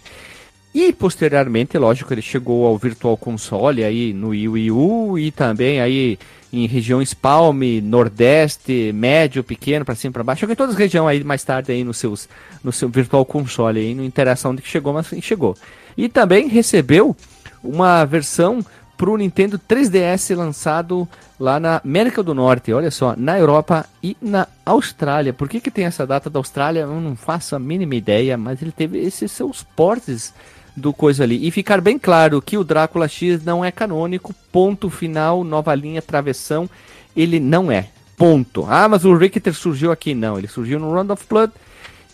E 0.74 0.94
posteriormente, 0.94 1.78
lógico, 1.78 2.14
ele 2.14 2.22
chegou 2.22 2.68
ao 2.68 2.78
Virtual 2.78 3.18
Console 3.18 3.84
aí 3.84 4.14
no 4.14 4.30
Wii 4.30 4.72
U 4.72 5.18
e 5.18 5.32
também 5.32 5.82
aí 5.82 6.20
em 6.52 6.66
regiões 6.66 7.14
Palme, 7.14 7.82
Nordeste, 7.82 8.92
Médio, 8.94 9.44
Pequeno, 9.44 9.86
para 9.86 9.96
cima 9.96 10.14
para 10.14 10.24
baixo. 10.24 10.40
Chegou 10.42 10.54
em 10.54 10.56
todas 10.56 10.74
as 10.76 10.80
regiões 10.80 11.08
aí 11.08 11.24
mais 11.24 11.44
tarde 11.44 11.72
aí 11.72 11.84
nos 11.84 11.98
seus 11.98 12.28
no 12.64 12.72
seu 12.72 12.90
Virtual 12.90 13.24
Console 13.26 13.80
aí, 13.80 13.96
não 13.96 14.04
interação 14.04 14.54
de 14.54 14.62
que 14.62 14.68
chegou, 14.68 14.94
mas 14.94 15.08
chegou. 15.22 15.56
E 15.96 16.10
também 16.10 16.48
recebeu 16.48 17.16
uma 17.64 18.06
versão 18.06 18.66
para 18.98 19.10
o 19.10 19.18
Nintendo 19.18 19.58
3DS 19.58 20.36
lançado 20.36 21.08
lá 21.40 21.58
na 21.58 21.78
América 21.78 22.22
do 22.22 22.36
Norte, 22.36 22.74
olha 22.74 22.92
só, 22.92 23.16
na 23.16 23.40
Europa 23.40 23.86
e 24.04 24.18
na 24.22 24.46
Austrália. 24.66 25.32
Por 25.32 25.48
que, 25.48 25.62
que 25.62 25.72
tem 25.72 25.86
essa 25.86 26.06
data 26.06 26.30
da 26.30 26.38
Austrália? 26.38 26.82
Eu 26.82 27.00
não 27.00 27.16
faço 27.16 27.56
a 27.56 27.60
mínima 27.60 27.96
ideia, 27.96 28.38
mas 28.38 28.62
ele 28.62 28.74
teve 28.74 29.00
esses 29.00 29.32
seus 29.32 29.64
portes 29.64 30.34
do 30.80 30.94
coisa 30.94 31.24
ali. 31.24 31.46
E 31.46 31.52
ficar 31.52 31.82
bem 31.82 32.00
claro 32.00 32.42
que 32.42 32.58
o 32.58 32.64
Drácula 32.64 33.08
X 33.08 33.44
não 33.44 33.64
é 33.64 33.72
canônico, 33.72 34.34
ponto 34.52 34.90
final, 34.90 35.44
nova 35.44 35.76
linha, 35.76 36.02
travessão, 36.02 36.70
ele 37.16 37.40
não 37.40 37.72
é. 37.72 37.90
Ponto. 38.18 38.66
Ah, 38.68 38.88
mas 38.90 39.06
o 39.06 39.16
Richter 39.16 39.54
surgiu 39.54 39.92
aqui. 39.92 40.14
Não, 40.14 40.38
ele 40.38 40.48
surgiu 40.48 40.80
no 40.80 40.92
Round 40.92 41.12
of 41.12 41.26
Blood 41.30 41.54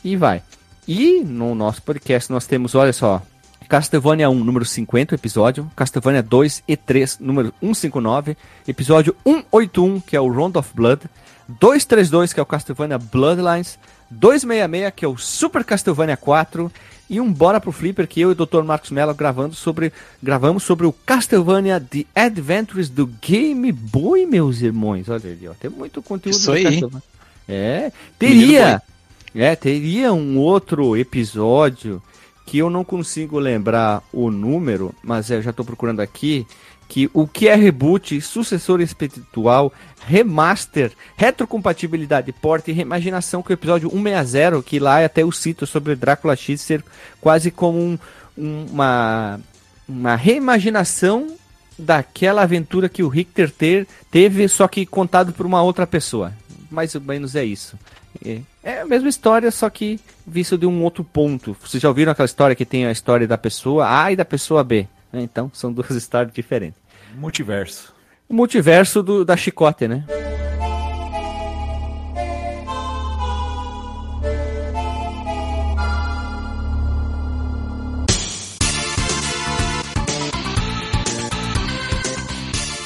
e 0.04 0.16
vai. 0.16 0.44
E 0.88 1.22
no 1.24 1.56
nosso 1.56 1.82
podcast 1.82 2.32
nós 2.32 2.46
temos, 2.46 2.76
olha 2.76 2.94
só, 2.94 3.24
Castlevania 3.68 4.30
1, 4.30 4.44
número 4.44 4.64
50, 4.64 5.16
episódio. 5.16 5.70
Castlevania 5.76 6.22
2 6.22 6.64
e 6.68 6.78
3, 6.78 7.20
número 7.20 7.54
159. 7.60 8.38
Episódio 8.68 9.16
181, 9.26 10.00
que 10.00 10.16
é 10.16 10.22
o 10.22 10.32
Round 10.32 10.58
of 10.58 10.70
Blood. 10.76 11.02
232, 11.48 12.34
que 12.34 12.40
é 12.40 12.44
o 12.44 12.46
Castlevania 12.46 12.98
Bloodlines. 12.98 13.80
266, 14.12 14.94
que 14.96 15.06
é 15.06 15.08
o 15.08 15.18
Super 15.18 15.64
Castlevania 15.64 16.18
4. 16.18 16.72
E 17.10 17.22
um 17.22 17.32
Bora 17.32 17.62
pro 17.62 17.72
Flipper, 17.72 18.08
que 18.08 18.20
eu 18.20 18.30
e 18.30 18.32
o 18.32 18.46
Dr. 18.46 18.64
Marcos 18.64 18.90
Mello 18.90 19.14
gravando 19.14 19.54
sobre, 19.54 19.94
gravamos 20.22 20.64
sobre 20.64 20.88
o 20.88 20.94
Castlevania 20.94 21.80
The 21.80 22.06
Adventures 22.16 22.90
do 22.90 23.06
Game 23.22 23.72
Boy, 23.72 24.26
meus 24.26 24.62
irmãos. 24.62 25.08
Olha 25.08 25.32
ali, 25.32 25.48
ó, 25.48 25.54
tem 25.54 25.70
muito 25.70 26.02
conteúdo 26.02 26.36
Isso 26.36 26.52
aí. 26.52 26.82
É, 27.48 27.92
teria, 28.18 28.82
é, 29.36 29.56
teria 29.56 30.12
um 30.14 30.40
outro 30.40 30.98
episódio 30.98 32.02
que 32.46 32.60
eu 32.60 32.70
não 32.70 32.84
consigo 32.84 33.40
lembrar 33.40 34.04
o 34.14 34.30
número, 34.30 34.94
mas 35.04 35.30
eu 35.30 35.42
já 35.42 35.50
estou 35.50 35.66
procurando 35.66 36.00
aqui, 36.00 36.46
que 36.88 37.10
o 37.13 37.27
que 37.27 37.48
é 37.48 37.56
reboot, 37.56 38.20
sucessor 38.22 38.80
espiritual, 38.82 39.74
remaster, 40.08 40.92
retrocompatibilidade, 41.18 42.32
porte 42.32 42.72
e 42.72 42.74
reimaginação, 42.74 43.44
é 43.48 43.51
o 43.51 43.54
episódio 43.54 43.89
160, 43.89 44.62
que 44.63 44.80
lá 44.80 45.04
até 45.04 45.24
eu 45.24 45.32
cito 45.32 45.65
sobre 45.65 45.96
Drácula 45.96 46.36
X 46.36 46.62
ser 46.62 46.84
quase 47.20 47.51
como 47.51 47.80
um- 47.80 47.98
uma, 48.38 49.39
uma 49.88 50.15
reimaginação 50.15 51.36
daquela 51.77 52.44
aventura 52.44 52.88
que 52.88 53.04
o 53.04 53.08
Richter 53.08 53.51
ter, 53.51 53.88
teve, 54.12 54.48
só 54.48 54.68
que 54.68 54.86
contado 54.86 55.34
por 55.34 55.46
uma 55.46 55.62
outra 55.62 55.86
pessoa. 55.86 56.32
Mais 56.72 56.96
ou 56.96 57.01
menos 57.01 57.36
é 57.36 57.44
isso. 57.44 57.77
É, 58.25 58.39
é 58.63 58.82
a 58.82 58.86
mesma 58.86 59.10
história, 59.10 59.51
só 59.51 59.70
que 59.70 60.00
visto 60.25 60.58
de 60.58 60.65
um 60.65 60.84
outro 60.84 61.04
ponto. 61.04 61.56
Vocês 61.62 61.82
já 61.84 61.89
ouviram 61.89 62.12
aquela 62.12 62.25
história 62.25 62.56
que 62.56 62.65
tem 62.65 62.86
a 62.86 62.92
história 62.92 63.27
da 63.27 63.38
pessoa 63.38 64.04
A 64.04 64.12
e 64.12 64.15
da 64.15 64.24
pessoa 64.25 64.63
B? 64.63 64.88
Né? 65.12 65.22
Então, 65.22 65.52
são 65.54 65.72
duas 65.72 65.92
histórias 65.96 66.34
diferentes. 66.34 66.80
Multiverso. 67.16 67.94
O 68.28 68.34
multiverso 68.34 69.04
do, 69.04 69.24
da 69.24 69.38
chicote, 69.38 69.88
né? 69.88 70.06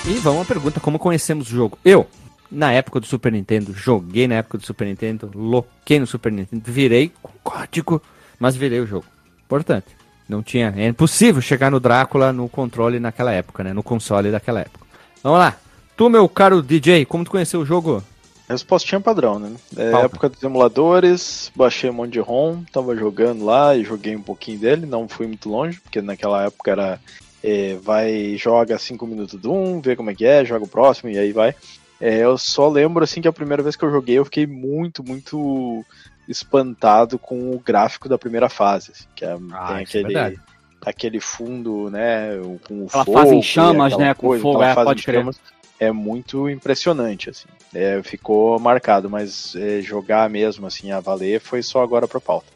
E 0.09 0.13
vamos 0.21 0.41
à 0.41 0.45
pergunta, 0.45 0.79
como 0.79 0.97
conhecemos 0.97 1.47
o 1.47 1.55
jogo? 1.55 1.77
Eu, 1.85 2.07
na 2.51 2.71
época 2.71 2.99
do 2.99 3.05
Super 3.05 3.31
Nintendo, 3.31 3.71
joguei 3.73 4.27
na 4.27 4.35
época 4.35 4.57
do 4.57 4.65
Super 4.65 4.85
Nintendo, 4.85 5.29
loquei 5.35 5.99
no 5.99 6.07
Super 6.07 6.31
Nintendo, 6.31 6.63
virei 6.65 7.11
com 7.21 7.31
código, 7.43 8.01
mas 8.39 8.55
virei 8.55 8.79
o 8.79 8.87
jogo. 8.87 9.05
Importante. 9.45 9.98
Não 10.29 10.43
tinha, 10.43 10.71
é 10.77 10.87
impossível 10.87 11.41
chegar 11.41 11.71
no 11.71 11.79
Drácula 11.79 12.31
no 12.31 12.47
controle 12.47 12.99
naquela 12.99 13.31
época, 13.31 13.63
né? 13.63 13.73
No 13.73 13.81
console 13.81 14.31
daquela 14.31 14.59
época. 14.59 14.85
Vamos 15.23 15.39
lá. 15.39 15.57
Tu, 15.97 16.07
meu 16.07 16.29
caro 16.29 16.61
DJ, 16.61 17.03
como 17.03 17.25
tu 17.25 17.31
conheceu 17.31 17.59
o 17.61 17.65
jogo? 17.65 18.03
Respostinha 18.47 19.01
padrão, 19.01 19.39
né? 19.39 19.51
É, 19.75 19.91
Falta. 19.91 20.05
época 20.05 20.29
dos 20.29 20.43
emuladores, 20.43 21.51
baixei 21.55 21.89
um 21.89 21.93
monte 21.93 22.11
de 22.11 22.19
ROM, 22.19 22.63
tava 22.71 22.95
jogando 22.95 23.43
lá 23.43 23.75
e 23.75 23.83
joguei 23.83 24.15
um 24.15 24.21
pouquinho 24.21 24.59
dele, 24.59 24.85
não 24.85 25.07
fui 25.07 25.25
muito 25.25 25.49
longe, 25.49 25.79
porque 25.79 26.01
naquela 26.01 26.45
época 26.45 26.71
era 26.71 26.99
é, 27.43 27.75
vai, 27.81 28.35
joga 28.37 28.77
5 28.77 29.05
minutos 29.07 29.39
de 29.39 29.47
um, 29.47 29.81
vê 29.81 29.95
como 29.95 30.11
é 30.11 30.15
que 30.15 30.25
é, 30.25 30.45
joga 30.45 30.65
o 30.65 30.69
próximo 30.69 31.09
e 31.09 31.17
aí 31.17 31.31
vai. 31.31 31.55
É, 31.99 32.19
eu 32.19 32.37
só 32.37 32.69
lembro 32.69 33.03
assim 33.03 33.21
que 33.21 33.27
a 33.27 33.33
primeira 33.33 33.61
vez 33.61 33.75
que 33.75 33.83
eu 33.83 33.91
joguei 33.91 34.17
eu 34.17 34.25
fiquei 34.25 34.47
muito, 34.47 35.03
muito 35.03 35.83
espantado 36.29 37.17
com 37.19 37.51
o 37.53 37.59
gráfico 37.59 38.07
da 38.07 38.17
primeira 38.17 38.47
fase, 38.47 38.91
assim, 38.91 39.05
que 39.15 39.25
é, 39.25 39.37
Ah, 39.51 39.67
tem 39.67 39.77
é 39.77 39.81
aquele, 39.81 40.03
verdade. 40.05 40.39
aquele 40.85 41.19
fundo, 41.19 41.89
né, 41.89 42.29
com 42.67 42.83
o 42.83 42.87
Aquela 42.87 43.03
fogo, 43.05 43.17
fase 43.17 43.35
em 43.35 43.41
chamas, 43.41 43.97
né, 43.97 44.13
com 44.13 44.39
fogo, 44.39 44.63
é, 44.63 44.73
fase 44.73 44.85
pode 44.85 45.03
crer. 45.03 45.19
chamas 45.19 45.39
é 45.79 45.91
muito 45.93 46.49
impressionante, 46.49 47.29
assim. 47.29 47.47
É, 47.73 48.01
ficou 48.03 48.59
marcado, 48.59 49.09
mas 49.09 49.55
é, 49.55 49.81
jogar 49.81 50.29
mesmo, 50.29 50.67
assim, 50.67 50.91
a 50.91 50.99
valer, 50.99 51.39
foi 51.39 51.63
só 51.63 51.81
agora 51.81 52.07
pra 52.07 52.19
pauta. 52.19 52.47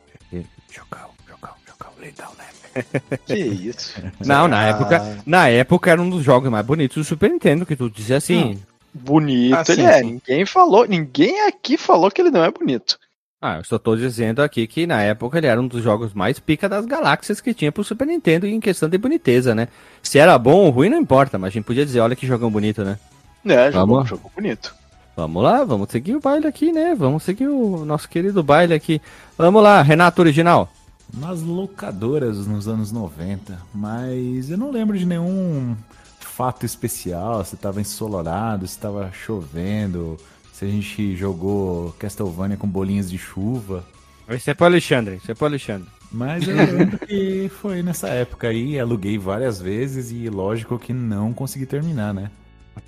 Jogão, 0.70 1.10
jogão, 1.30 1.53
jogão, 1.68 1.92
legal, 2.00 2.34
né? 2.38 2.44
Que 3.25 3.36
isso? 3.38 3.94
Não, 4.25 4.48
na 4.48 4.60
Ah, 4.62 4.68
época, 4.70 5.18
na 5.25 5.48
época 5.48 5.92
era 5.92 6.01
um 6.01 6.10
dos 6.10 6.24
jogos 6.24 6.50
mais 6.50 6.65
bonitos 6.65 6.98
do 6.98 7.03
Super 7.03 7.30
Nintendo, 7.30 7.65
que 7.65 7.75
tu 7.75 7.89
dizia 7.89 8.18
assim. 8.18 8.62
Bonito 8.94 9.56
Ah, 9.56 9.63
sim, 9.63 9.72
ele 9.74 9.82
é. 9.84 10.00
sim. 10.00 10.06
Ninguém 10.13 10.46
falou, 10.46 10.86
ninguém 10.88 11.42
aqui 11.48 11.77
falou 11.77 12.12
que 12.12 12.20
ele 12.22 12.30
não 12.32 12.44
é 12.44 12.51
bonito. 12.51 13.00
Ah, 13.45 13.57
eu 13.57 13.63
só 13.65 13.77
tô 13.77 13.93
dizendo 13.93 14.41
aqui 14.41 14.65
que 14.65 14.88
na 14.88 15.01
época 15.01 15.38
ele 15.38 15.47
era 15.47 15.59
um 15.59 15.67
dos 15.67 15.83
jogos 15.83 16.13
mais 16.13 16.39
pica 16.39 16.69
das 16.69 16.85
galáxias 16.85 17.41
que 17.41 17.53
tinha 17.53 17.73
pro 17.73 17.83
Super 17.83 18.07
Nintendo 18.07 18.47
em 18.47 18.57
questão 18.57 18.88
de 18.88 18.97
boniteza, 18.97 19.53
né? 19.53 19.67
Se 20.01 20.17
era 20.17 20.39
bom 20.39 20.63
ou 20.63 20.69
ruim, 20.69 20.88
não 20.88 20.97
importa, 20.97 21.38
mas 21.38 21.50
a 21.50 21.51
gente 21.51 21.65
podia 21.65 21.85
dizer, 21.85 22.00
olha 22.00 22.15
que 22.15 22.25
jogão 22.25 22.50
bonito, 22.50 22.85
né? 22.85 22.97
É, 23.45 23.69
jogou, 23.69 24.05
jogou 24.05 24.31
bonito. 24.33 24.73
Vamos 25.13 25.43
lá, 25.43 25.65
vamos 25.65 25.89
seguir 25.91 26.15
o 26.15 26.21
baile 26.21 26.47
aqui, 26.47 26.71
né? 26.71 26.95
Vamos 26.95 27.23
seguir 27.23 27.50
o 27.50 27.83
nosso 27.83 28.07
querido 28.07 28.41
baile 28.41 28.73
aqui. 28.73 29.01
Vamos 29.38 29.62
lá, 29.62 29.81
Renato 29.81 30.21
Original. 30.21 30.71
Nas 31.13 31.41
locadoras 31.41 32.47
nos 32.47 32.65
anos 32.69 32.93
90, 32.93 33.59
mas 33.73 34.50
eu 34.50 34.57
não 34.57 34.71
lembro 34.71 34.97
de 34.97 35.05
nenhum 35.05 35.75
fato 36.17 36.65
especial, 36.65 37.43
se 37.43 37.57
tava 37.57 37.81
ensolarado, 37.81 38.65
se 38.65 38.79
tava 38.79 39.12
chovendo, 39.12 40.17
se 40.63 40.70
a 40.70 40.72
gente 40.72 41.15
jogou 41.15 41.93
Castlevania 42.00 42.55
com 42.55 42.67
bolinhas 42.67 43.10
de 43.10 43.17
chuva. 43.17 43.86
Esse 44.29 44.51
é 44.51 44.53
pro 44.53 44.65
Alexandre, 44.65 45.15
esse 45.15 45.32
é 45.32 45.36
pro 45.36 45.46
Alexandre. 45.46 45.88
Mas 46.12 46.48
eu 46.48 46.55
lembro 46.55 46.98
que 47.00 47.50
foi 47.60 47.84
nessa 47.84 48.08
época 48.08 48.48
aí, 48.48 48.79
aluguei 48.79 49.17
várias 49.17 49.62
vezes 49.62 50.12
e 50.12 50.29
lógico 50.29 50.79
que 50.79 50.93
não 50.93 51.34
consegui 51.34 51.65
terminar, 51.65 52.13
né? 52.13 52.32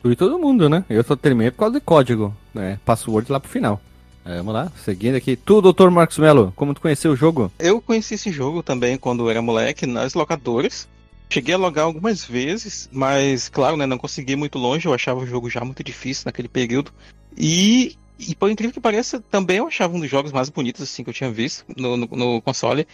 Tu 0.02 0.12
e 0.12 0.16
todo 0.16 0.40
mundo, 0.40 0.70
né? 0.70 0.86
Eu 0.90 1.04
só 1.04 1.16
terminei 1.16 1.52
por 1.52 1.60
causa 1.60 1.74
de 1.76 1.82
código, 1.82 2.36
né? 2.54 2.80
Password 2.86 3.32
lá 3.32 3.40
pro 3.40 3.50
final. 3.50 3.82
É, 4.24 4.38
vamos 4.38 4.54
lá, 4.54 4.72
seguindo 4.84 5.16
aqui. 5.16 5.36
Tu, 5.36 5.62
doutor 5.62 5.92
Marcos 5.92 6.18
Melo, 6.18 6.52
como 6.56 6.74
tu 6.74 6.82
conheceu 6.82 7.12
o 7.12 7.16
jogo? 7.16 7.52
Eu 7.60 7.80
conheci 7.80 8.16
esse 8.16 8.32
jogo 8.32 8.64
também 8.64 8.98
quando 8.98 9.30
era 9.30 9.42
moleque, 9.42 9.86
nas 9.86 10.16
locadoras. 10.16 10.88
Cheguei 11.30 11.54
a 11.54 11.58
logar 11.58 11.86
algumas 11.86 12.24
vezes, 12.24 12.90
mas 12.92 13.50
claro, 13.50 13.76
né, 13.76 13.86
não 13.86 13.98
consegui 13.98 14.34
ir 14.34 14.36
muito 14.36 14.58
longe, 14.58 14.88
eu 14.88 14.94
achava 14.94 15.20
o 15.20 15.28
jogo 15.28 15.50
já 15.50 15.64
muito 15.64 15.84
difícil 15.84 16.24
naquele 16.26 16.48
período. 16.48 16.92
E 17.38 17.96
E 18.18 18.34
por 18.34 18.50
incrível 18.50 18.74
que 18.74 18.80
pareça, 18.80 19.20
também 19.30 19.58
eu 19.58 19.68
achava 19.68 19.96
um 19.96 20.00
dos 20.00 20.10
jogos 20.10 20.32
mais 20.32 20.50
bonitos 20.50 20.82
assim 20.82 21.04
que 21.04 21.10
eu 21.10 21.14
tinha 21.14 21.30
visto 21.30 21.66
no, 21.76 21.98
no, 21.98 22.08
no 22.08 22.42
console. 22.42 22.88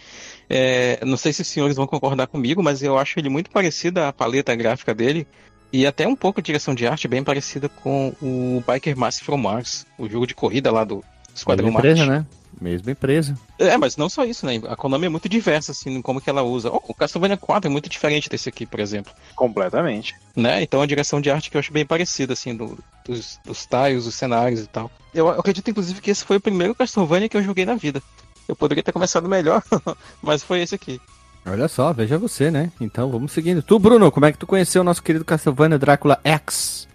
É, 0.50 1.04
não 1.04 1.16
sei 1.16 1.32
se 1.32 1.42
os 1.42 1.48
senhores 1.48 1.76
vão 1.76 1.86
concordar 1.86 2.26
comigo, 2.26 2.62
mas 2.62 2.82
eu 2.82 2.98
acho 2.98 3.18
ele 3.18 3.28
muito 3.28 3.50
parecido 3.50 4.00
à 4.00 4.12
paleta 4.12 4.54
gráfica 4.54 4.94
dele. 4.94 5.26
E 5.72 5.86
até 5.86 6.06
um 6.06 6.16
pouco 6.16 6.40
a 6.40 6.42
direção 6.42 6.74
de 6.74 6.86
arte 6.86 7.08
bem 7.08 7.24
parecida 7.24 7.68
com 7.68 8.12
o 8.20 8.62
Biker 8.70 8.96
Master 8.96 9.24
from 9.24 9.38
Mars, 9.38 9.86
o 9.96 10.08
jogo 10.08 10.26
de 10.26 10.34
corrida 10.34 10.70
lá 10.70 10.84
do 10.84 11.02
Esquadrão 11.34 11.70
Marte. 11.70 11.88
empresa, 11.88 12.06
né? 12.06 12.26
Mesma 12.60 12.92
empresa. 12.92 13.38
É, 13.58 13.76
mas 13.78 13.96
não 13.96 14.08
só 14.08 14.24
isso, 14.24 14.44
né? 14.44 14.60
A 14.68 14.76
Konami 14.76 15.06
é 15.06 15.08
muito 15.08 15.28
diversa, 15.28 15.72
assim, 15.72 15.96
em 15.96 16.02
como 16.02 16.20
que 16.20 16.28
ela 16.28 16.42
usa. 16.42 16.70
Oh, 16.70 16.82
o 16.88 16.94
Castlevania 16.94 17.38
4 17.38 17.70
é 17.70 17.72
muito 17.72 17.88
diferente 17.88 18.28
desse 18.28 18.48
aqui, 18.48 18.66
por 18.66 18.80
exemplo. 18.80 19.12
Completamente. 19.34 20.14
Né? 20.36 20.62
Então 20.62 20.82
a 20.82 20.86
direção 20.86 21.20
de 21.20 21.30
arte 21.30 21.50
que 21.50 21.56
eu 21.56 21.60
acho 21.60 21.72
bem 21.72 21.86
parecida, 21.86 22.34
assim, 22.34 22.54
do, 22.54 22.78
dos, 23.06 23.38
dos 23.44 23.66
tiles, 23.66 24.04
dos 24.04 24.14
cenários 24.14 24.60
e 24.60 24.66
tal. 24.66 24.90
Eu, 25.14 25.28
eu 25.28 25.40
acredito, 25.40 25.70
inclusive, 25.70 26.00
que 26.00 26.10
esse 26.10 26.24
foi 26.24 26.36
o 26.36 26.40
primeiro 26.40 26.74
Castlevania 26.74 27.28
que 27.28 27.36
eu 27.36 27.42
joguei 27.42 27.66
na 27.66 27.74
vida. 27.74 28.02
Eu 28.48 28.56
poderia 28.56 28.82
ter 28.82 28.92
começado 28.92 29.28
melhor, 29.28 29.62
mas 30.22 30.42
foi 30.42 30.60
esse 30.62 30.74
aqui. 30.74 31.00
Olha 31.44 31.66
só, 31.68 31.92
veja 31.92 32.18
você, 32.18 32.50
né? 32.50 32.70
Então 32.80 33.10
vamos 33.10 33.32
seguindo. 33.32 33.62
Tu, 33.62 33.78
Bruno, 33.78 34.10
como 34.12 34.26
é 34.26 34.32
que 34.32 34.38
tu 34.38 34.46
conheceu 34.46 34.82
o 34.82 34.84
nosso 34.84 35.02
querido 35.02 35.24
Castlevania 35.24 35.78
Drácula 35.78 36.20
X? 36.22 36.88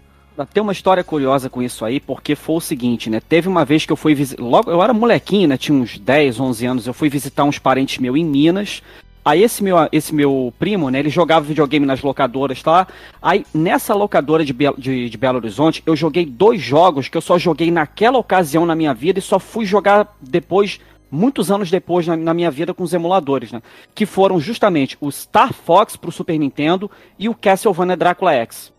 Tem 0.52 0.62
uma 0.62 0.72
história 0.72 1.02
curiosa 1.02 1.50
com 1.50 1.60
isso 1.60 1.84
aí, 1.84 1.98
porque 1.98 2.36
foi 2.36 2.56
o 2.56 2.60
seguinte, 2.60 3.10
né? 3.10 3.20
Teve 3.20 3.48
uma 3.48 3.64
vez 3.64 3.84
que 3.84 3.92
eu 3.92 3.96
fui 3.96 4.14
visitar. 4.14 4.42
Logo, 4.42 4.70
eu 4.70 4.82
era 4.82 4.94
molequinho, 4.94 5.48
né? 5.48 5.56
Tinha 5.56 5.76
uns 5.76 5.98
10, 5.98 6.38
11 6.38 6.66
anos. 6.66 6.86
Eu 6.86 6.94
fui 6.94 7.08
visitar 7.08 7.44
uns 7.44 7.58
parentes 7.58 7.98
meus 7.98 8.16
em 8.16 8.24
Minas. 8.24 8.82
Aí 9.28 9.42
esse 9.42 9.62
meu, 9.62 9.76
esse 9.92 10.14
meu 10.14 10.54
primo, 10.58 10.88
né, 10.88 11.00
ele 11.00 11.10
jogava 11.10 11.44
videogame 11.44 11.84
nas 11.84 12.00
locadoras 12.00 12.64
lá. 12.64 12.86
Aí 13.20 13.44
nessa 13.52 13.94
locadora 13.94 14.42
de, 14.42 14.54
Be 14.54 14.72
de, 14.78 15.10
de, 15.10 15.18
Belo 15.18 15.36
Horizonte, 15.36 15.82
eu 15.84 15.94
joguei 15.94 16.24
dois 16.24 16.62
jogos 16.62 17.10
que 17.10 17.16
eu 17.18 17.20
só 17.20 17.38
joguei 17.38 17.70
naquela 17.70 18.16
ocasião 18.16 18.64
na 18.64 18.74
minha 18.74 18.94
vida 18.94 19.18
e 19.18 19.22
só 19.22 19.38
fui 19.38 19.66
jogar 19.66 20.16
depois, 20.18 20.80
muitos 21.10 21.50
anos 21.50 21.70
depois 21.70 22.06
na, 22.06 22.16
na 22.16 22.32
minha 22.32 22.50
vida 22.50 22.72
com 22.72 22.82
os 22.82 22.94
emuladores, 22.94 23.52
né? 23.52 23.60
Que 23.94 24.06
foram 24.06 24.40
justamente 24.40 24.96
o 24.98 25.12
Star 25.12 25.52
Fox 25.52 25.94
pro 25.94 26.10
Super 26.10 26.38
Nintendo 26.38 26.90
e 27.18 27.28
o 27.28 27.34
Castlevania 27.34 27.98
Drácula 27.98 28.32
X. 28.32 28.72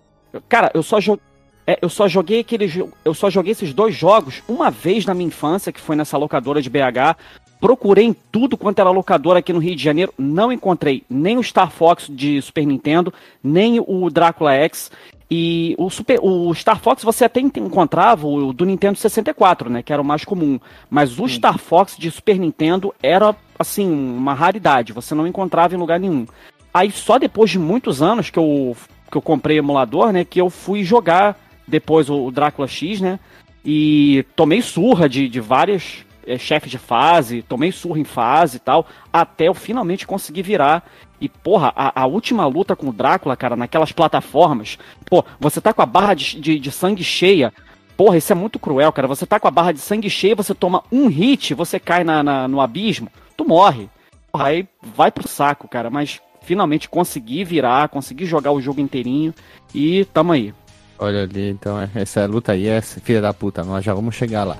Cara, 0.47 0.71
eu 0.73 0.81
só 0.81 0.99
joguei. 0.99 1.21
É, 1.67 1.77
eu 1.79 1.89
só 1.89 2.07
joguei 2.07 2.39
aquele 2.39 2.89
eu 3.05 3.13
só 3.13 3.29
joguei 3.29 3.51
esses 3.51 3.71
dois 3.71 3.93
jogos 3.93 4.41
uma 4.47 4.71
vez 4.71 5.05
na 5.05 5.13
minha 5.13 5.27
infância, 5.27 5.71
que 5.71 5.79
foi 5.79 5.95
nessa 5.95 6.17
locadora 6.17 6.59
de 6.59 6.71
BH. 6.71 7.15
Procurei 7.59 8.05
em 8.05 8.15
tudo 8.31 8.57
quanto 8.57 8.79
era 8.79 8.89
locadora 8.89 9.39
aqui 9.39 9.51
no 9.51 9.59
Rio 9.59 9.75
de 9.75 9.83
Janeiro, 9.83 10.13
não 10.17 10.51
encontrei 10.51 11.03
nem 11.09 11.37
o 11.37 11.43
Star 11.43 11.69
Fox 11.69 12.07
de 12.09 12.41
Super 12.41 12.65
Nintendo, 12.65 13.13
nem 13.43 13.79
o 13.85 14.09
Drácula 14.09 14.53
X. 14.53 14.89
E 15.31 15.75
o, 15.77 15.89
Super, 15.89 16.19
o 16.23 16.51
Star 16.55 16.79
Fox 16.79 17.03
você 17.03 17.25
até 17.25 17.39
encontrava 17.39 18.25
o 18.25 18.51
do 18.51 18.65
Nintendo 18.65 18.97
64, 18.97 19.69
né? 19.69 19.83
Que 19.83 19.93
era 19.93 20.01
o 20.01 20.05
mais 20.05 20.25
comum. 20.25 20.59
Mas 20.89 21.19
o 21.19 21.27
Sim. 21.27 21.35
Star 21.35 21.59
Fox 21.59 21.95
de 21.97 22.09
Super 22.09 22.39
Nintendo 22.39 22.95
era, 23.03 23.35
assim, 23.57 23.87
uma 23.87 24.33
raridade. 24.33 24.91
Você 24.91 25.13
não 25.13 25.27
encontrava 25.27 25.75
em 25.75 25.77
lugar 25.77 25.99
nenhum. 25.99 26.25
Aí 26.73 26.89
só 26.91 27.19
depois 27.19 27.51
de 27.51 27.59
muitos 27.59 28.01
anos 28.01 28.31
que 28.31 28.39
eu, 28.39 28.75
que 29.11 29.17
eu 29.17 29.21
comprei 29.21 29.59
emulador, 29.59 30.11
né? 30.11 30.25
Que 30.25 30.41
eu 30.41 30.49
fui 30.49 30.83
jogar 30.83 31.37
depois 31.67 32.09
o, 32.09 32.31
Drácula 32.31 32.67
X, 32.67 32.99
né? 32.99 33.19
E 33.63 34.25
tomei 34.35 34.63
surra 34.63 35.07
de, 35.07 35.29
de 35.29 35.39
vários 35.39 36.05
é, 36.25 36.37
chefes 36.37 36.71
de 36.71 36.77
fase, 36.77 37.41
tomei 37.41 37.71
surra 37.71 37.99
em 37.99 38.03
fase 38.03 38.57
e 38.57 38.59
tal, 38.59 38.85
até 39.11 39.47
eu 39.47 39.53
finalmente 39.53 40.07
conseguir 40.07 40.41
virar. 40.41 40.83
E, 41.21 41.27
porra, 41.27 41.73
a, 41.75 42.01
a, 42.01 42.05
última 42.05 42.45
luta 42.45 42.75
com 42.75 42.87
o 42.87 42.93
Drácula, 42.93 43.35
cara, 43.35 43.55
naquelas 43.55 43.91
plataformas, 43.91 44.77
pô, 45.05 45.23
você 45.39 45.59
tá 45.59 45.73
com 45.73 45.81
a 45.81 45.85
barra 45.85 46.13
de, 46.13 46.39
de, 46.39 46.59
de, 46.59 46.71
sangue 46.71 47.03
cheia. 47.03 47.53
Porra, 47.97 48.17
isso 48.17 48.31
é 48.31 48.35
muito 48.35 48.57
cruel, 48.57 48.91
cara. 48.93 49.07
Você 49.07 49.25
tá 49.25 49.39
com 49.39 49.47
a 49.47 49.51
barra 49.51 49.73
de 49.73 49.79
sangue 49.79 50.09
cheia, 50.09 50.35
você 50.35 50.55
toma 50.55 50.83
um 50.89 51.07
hit, 51.07 51.53
você 51.53 51.79
cai 51.79 52.03
na, 52.05 52.23
na 52.23 52.47
no 52.47 52.61
abismo, 52.61 53.09
tu 53.35 53.45
morre. 53.45 53.89
Porra, 54.31 54.47
aí 54.47 54.67
vai 54.81 55.11
pro 55.11 55.27
saco, 55.27 55.67
cara. 55.67 55.89
Mas 55.89 56.21
finalmente 56.41 56.87
consegui 56.87 57.43
virar, 57.43 57.89
consegui 57.89 58.25
jogar 58.25 58.51
o 58.51 58.61
jogo 58.61 58.79
inteirinho 58.79 59.33
e 59.75 60.05
tamo 60.05 60.31
aí. 60.31 60.53
Olha 60.97 61.23
ali, 61.23 61.49
então 61.49 61.79
é, 61.79 61.89
essa 61.95 62.25
luta 62.25 62.51
aí 62.53 62.67
é 62.67 62.81
filha 62.81 63.21
da 63.21 63.33
puta, 63.33 63.63
nós 63.63 63.85
já 63.85 63.93
vamos 63.93 64.15
chegar 64.15 64.43
lá. 64.43 64.57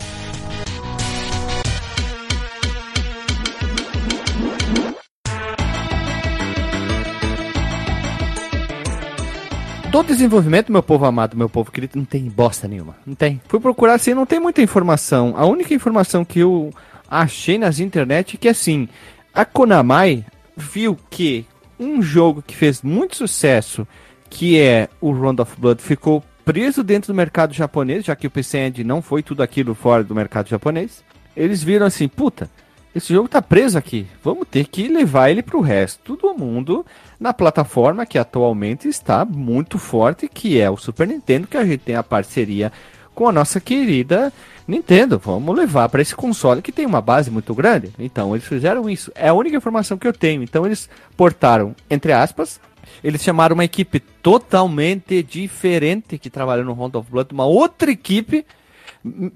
Do 9.92 10.04
desenvolvimento, 10.04 10.72
meu 10.72 10.84
povo 10.84 11.06
amado, 11.06 11.36
meu 11.36 11.50
povo 11.50 11.72
querido, 11.72 11.98
não 11.98 12.06
tem 12.06 12.24
bosta 12.26 12.68
nenhuma. 12.68 12.96
Não 13.08 13.16
tem. 13.16 13.42
Fui 13.48 13.60
procurar 13.60 13.96
assim, 13.96 14.14
não 14.14 14.26
tem 14.26 14.40
muita 14.40 14.62
informação. 14.62 15.34
A 15.36 15.48
única 15.48 15.74
informação 15.74 16.24
que 16.24 16.40
eu 16.40 16.72
achei 17.10 17.58
nas 17.58 17.80
internet 17.80 18.36
é 18.36 18.38
que 18.38 18.48
assim, 18.48 18.88
a 19.34 19.44
Konami 19.44 20.24
viu 20.56 20.96
que 21.10 21.44
um 21.80 22.04
jogo 22.04 22.44
que 22.46 22.56
fez 22.56 22.84
muito 22.84 23.16
sucesso, 23.16 23.88
que 24.30 24.60
é 24.60 24.90
o 25.02 25.12
Round 25.12 25.42
of 25.42 25.60
Blood, 25.60 25.82
ficou 25.82 26.24
preso 26.46 26.84
dentro 26.84 27.12
do 27.12 27.18
mercado 27.18 27.52
japonês, 27.52 28.06
já 28.06 28.16
que 28.16 28.28
o 28.28 28.32
PC 28.32 28.60
Engine 28.60 28.84
não 28.84 29.02
foi 29.02 29.24
tudo 29.24 29.42
aquilo 29.42 29.74
fora 29.74 30.04
do 30.04 30.14
mercado 30.14 30.50
japonês. 30.50 31.04
Eles 31.36 31.64
viram 31.64 31.88
assim, 31.88 32.08
puta, 32.08 32.48
esse 32.96 33.14
jogo 33.14 33.28
tá 33.30 33.42
preso 33.42 33.78
aqui. 33.78 34.08
Vamos 34.24 34.48
ter 34.50 34.68
que 34.68 34.88
levar 34.88 35.30
ele 35.30 35.44
pro 35.44 35.62
resto 35.62 36.16
do 36.16 36.34
mundo 36.34 36.86
na 37.20 37.34
plataforma 37.34 38.06
que 38.06 38.18
atualmente 38.18 38.88
está 38.88 39.24
muito 39.24 39.78
forte, 39.78 40.28
que 40.28 40.60
é 40.60 40.70
o 40.70 40.78
Super 40.78 41.08
Nintendo, 41.08 41.48
que 41.48 41.58
a 41.58 41.66
gente 41.66 41.82
tem 41.82 41.96
a 41.96 42.04
parceria 42.04 42.72
com 43.14 43.28
a 43.28 43.32
nossa 43.32 43.60
querida 43.60 44.34
Nintendo. 44.68 45.20
Vamos 45.20 45.56
levar 45.56 45.90
para 45.90 46.02
esse 46.02 46.16
console 46.16 46.62
que 46.62 46.72
tem 46.72 46.86
uma 46.86 47.02
base 47.02 47.30
muito 47.30 47.54
grande. 47.54 47.92
Então 48.00 48.34
eles 48.36 48.48
fizeram 48.48 48.90
isso. 48.90 49.12
É 49.14 49.30
a 49.30 49.34
única 49.34 49.58
informação 49.58 49.98
que 49.98 50.08
eu 50.08 50.14
tenho. 50.14 50.42
Então 50.42 50.66
eles 50.66 50.90
portaram, 51.18 51.76
entre 51.90 52.14
aspas, 52.14 52.60
eles 53.04 53.22
chamaram 53.22 53.54
uma 53.54 53.66
equipe 53.66 54.00
totalmente 54.00 55.22
diferente 55.22 56.18
que 56.18 56.30
trabalhou 56.30 56.66
no 56.66 56.74
Round 56.74 56.98
of 56.98 57.12
Blood, 57.12 57.34
uma 57.34 57.46
outra 57.46 57.92
equipe 57.92 58.46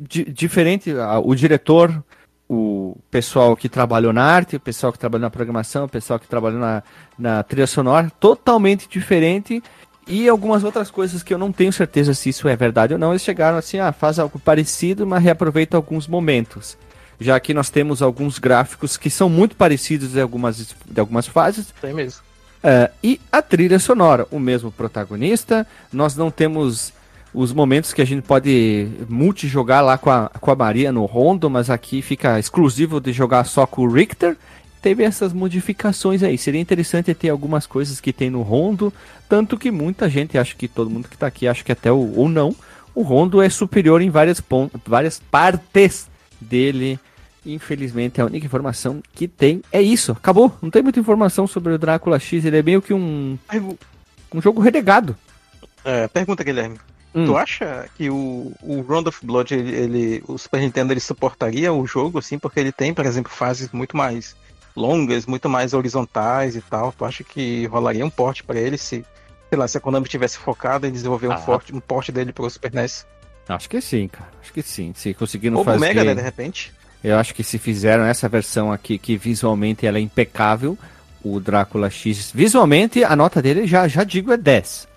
diferente, 0.09 0.91
o 1.23 1.35
diretor, 1.35 2.03
o 2.53 2.97
pessoal 3.09 3.55
que 3.55 3.67
trabalhou 3.67 4.13
na 4.13 4.23
arte, 4.23 4.55
o 4.55 4.59
pessoal 4.59 4.93
que 4.93 4.99
trabalhou 4.99 5.23
na 5.23 5.29
programação, 5.29 5.85
o 5.85 5.89
pessoal 5.89 6.19
que 6.19 6.27
trabalhou 6.27 6.59
na, 6.59 6.83
na 7.17 7.43
trilha 7.43 7.67
sonora, 7.67 8.11
totalmente 8.19 8.87
diferente 8.87 9.61
e 10.07 10.27
algumas 10.27 10.63
outras 10.63 10.91
coisas 10.91 11.23
que 11.23 11.33
eu 11.33 11.37
não 11.37 11.51
tenho 11.51 11.71
certeza 11.71 12.13
se 12.13 12.29
isso 12.29 12.47
é 12.47 12.55
verdade 12.55 12.93
ou 12.93 12.99
não. 12.99 13.11
Eles 13.11 13.23
chegaram 13.23 13.57
assim, 13.57 13.79
ah, 13.79 13.91
faz 13.91 14.19
algo 14.19 14.37
parecido, 14.39 15.07
mas 15.07 15.23
reaproveita 15.23 15.77
alguns 15.77 16.07
momentos. 16.07 16.77
Já 17.19 17.39
que 17.39 17.53
nós 17.53 17.69
temos 17.69 18.01
alguns 18.01 18.37
gráficos 18.37 18.97
que 18.97 19.09
são 19.09 19.29
muito 19.29 19.55
parecidos 19.55 20.15
em 20.15 20.21
algumas, 20.21 20.75
de 20.85 20.99
algumas 20.99 21.27
fases. 21.27 21.73
Tem 21.79 21.93
mesmo. 21.93 22.21
Uh, 22.63 22.91
e 23.03 23.21
a 23.31 23.41
trilha 23.41 23.79
sonora, 23.79 24.27
o 24.31 24.39
mesmo 24.39 24.71
protagonista. 24.71 25.65
Nós 25.91 26.15
não 26.15 26.31
temos 26.31 26.93
os 27.33 27.51
momentos 27.51 27.93
que 27.93 28.01
a 28.01 28.05
gente 28.05 28.21
pode 28.21 28.87
multijogar 29.09 29.83
lá 29.83 29.97
com 29.97 30.09
a, 30.09 30.29
com 30.29 30.51
a 30.51 30.55
Maria 30.55 30.91
no 30.91 31.05
Rondo, 31.05 31.49
mas 31.49 31.69
aqui 31.69 32.01
fica 32.01 32.39
exclusivo 32.39 32.99
de 32.99 33.11
jogar 33.11 33.43
só 33.45 33.65
com 33.65 33.83
o 33.83 33.91
Richter. 33.91 34.37
Teve 34.81 35.03
essas 35.03 35.33
modificações 35.33 36.21
aí. 36.21 36.37
Seria 36.37 36.61
interessante 36.61 37.13
ter 37.13 37.29
algumas 37.29 37.65
coisas 37.65 37.99
que 37.99 38.13
tem 38.13 38.29
no 38.29 38.41
Rondo, 38.41 38.93
tanto 39.27 39.57
que 39.57 39.71
muita 39.71 40.09
gente, 40.09 40.37
acho 40.37 40.55
que 40.55 40.67
todo 40.67 40.89
mundo 40.89 41.07
que 41.07 41.15
está 41.15 41.27
aqui, 41.27 41.47
acho 41.47 41.63
que 41.63 41.71
até 41.71 41.91
o, 41.91 42.13
ou 42.15 42.29
não, 42.29 42.55
o 42.93 43.01
Rondo 43.01 43.41
é 43.41 43.49
superior 43.49 44.01
em 44.01 44.09
várias, 44.09 44.41
várias 44.85 45.19
partes 45.19 46.07
dele 46.39 46.99
Infelizmente, 47.45 48.21
a 48.21 48.25
única 48.25 48.45
informação 48.45 49.01
que 49.13 49.27
tem 49.27 49.61
é 49.71 49.81
isso. 49.81 50.13
Acabou. 50.13 50.55
Não 50.61 50.69
tem 50.69 50.81
muita 50.81 50.99
informação 50.99 51.45
sobre 51.45 51.73
o 51.73 51.77
Drácula 51.77 52.17
X. 52.17 52.45
Ele 52.45 52.57
é 52.57 52.63
meio 52.63 52.81
que 52.81 52.93
um. 52.93 53.37
Um 54.33 54.41
jogo 54.41 54.61
renegado. 54.61 55.15
É, 55.83 56.07
pergunta, 56.07 56.43
Guilherme. 56.43 56.77
Hum. 57.15 57.25
Tu 57.25 57.37
acha 57.37 57.87
que 57.95 58.09
o, 58.09 58.51
o 58.61 58.81
Round 58.81 59.09
of 59.09 59.25
Blood, 59.25 59.53
ele, 59.53 59.75
ele, 59.75 60.23
o 60.27 60.37
Super 60.37 60.61
Nintendo, 60.61 60.93
ele 60.93 60.99
suportaria 60.99 61.71
o 61.71 61.85
jogo, 61.85 62.19
assim, 62.19 62.39
porque 62.39 62.59
ele 62.59 62.71
tem, 62.71 62.93
por 62.93 63.05
exemplo, 63.05 63.31
fases 63.31 63.69
muito 63.71 63.95
mais 63.95 64.35
longas, 64.75 65.25
muito 65.25 65.47
mais 65.47 65.73
horizontais 65.73 66.55
e 66.55 66.61
tal. 66.61 66.91
Tu 66.91 67.05
acha 67.05 67.23
que 67.23 67.67
rolaria 67.67 68.05
um 68.05 68.09
porte 68.09 68.43
para 68.43 68.59
ele 68.59 68.77
se, 68.77 69.05
sei 69.49 69.59
lá, 69.59 69.67
se 69.67 69.77
a 69.77 69.81
Konami 69.81 70.07
tivesse 70.07 70.37
focado 70.37 70.87
em 70.87 70.91
desenvolver 70.91 71.31
ah. 71.31 71.35
um, 71.35 71.37
forte, 71.37 71.75
um 71.75 71.79
porte 71.79 72.11
dele 72.11 72.33
pro 72.33 72.49
Super 72.49 72.73
NES? 72.73 73.05
Acho 73.47 73.69
que 73.69 73.81
sim, 73.81 74.07
cara. 74.07 74.31
Acho 74.41 74.53
que 74.53 74.61
sim. 74.61 74.93
Se 74.95 75.13
conseguindo 75.13 75.57
Ou 75.57 75.63
fazer... 75.63 75.79
Mega, 75.79 76.03
né, 76.03 76.15
de 76.15 76.21
repente? 76.21 76.73
Eu 77.03 77.17
acho 77.17 77.35
que 77.35 77.43
se 77.43 77.59
fizeram 77.59 78.05
essa 78.05 78.29
versão 78.29 78.71
aqui, 78.71 78.97
que 78.97 79.17
visualmente 79.17 79.85
ela 79.85 79.97
é 79.97 80.01
impecável, 80.01 80.77
o 81.21 81.39
Drácula 81.39 81.89
X, 81.89 82.31
visualmente 82.33 83.03
a 83.03 83.15
nota 83.15 83.41
dele 83.41 83.67
já, 83.67 83.87
já 83.87 84.03
digo 84.03 84.31
é 84.31 84.37
10. 84.37 84.87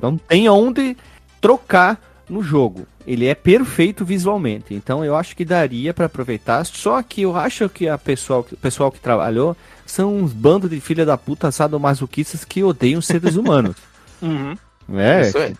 Não 0.00 0.16
tem 0.16 0.48
onde 0.48 0.96
trocar 1.40 2.00
no 2.28 2.42
jogo. 2.42 2.86
Ele 3.06 3.26
é 3.26 3.34
perfeito 3.34 4.04
visualmente. 4.04 4.74
Então 4.74 5.04
eu 5.04 5.16
acho 5.16 5.34
que 5.34 5.44
daria 5.44 5.94
para 5.94 6.06
aproveitar. 6.06 6.64
Só 6.64 7.02
que 7.02 7.22
eu 7.22 7.36
acho 7.36 7.68
que 7.68 7.88
a 7.88 7.96
pessoal, 7.96 8.46
o 8.50 8.56
pessoal 8.56 8.92
que 8.92 9.00
trabalhou 9.00 9.56
são 9.86 10.16
uns 10.16 10.32
bandos 10.32 10.68
de 10.68 10.80
filha 10.80 11.06
da 11.06 11.16
puta 11.16 11.50
sadomasoquistas 11.50 12.44
que 12.44 12.62
odeiam 12.62 13.00
seres 13.00 13.36
humanos. 13.36 13.76
uhum. 14.20 14.56
É. 14.94 15.22
Isso 15.22 15.38
é. 15.38 15.52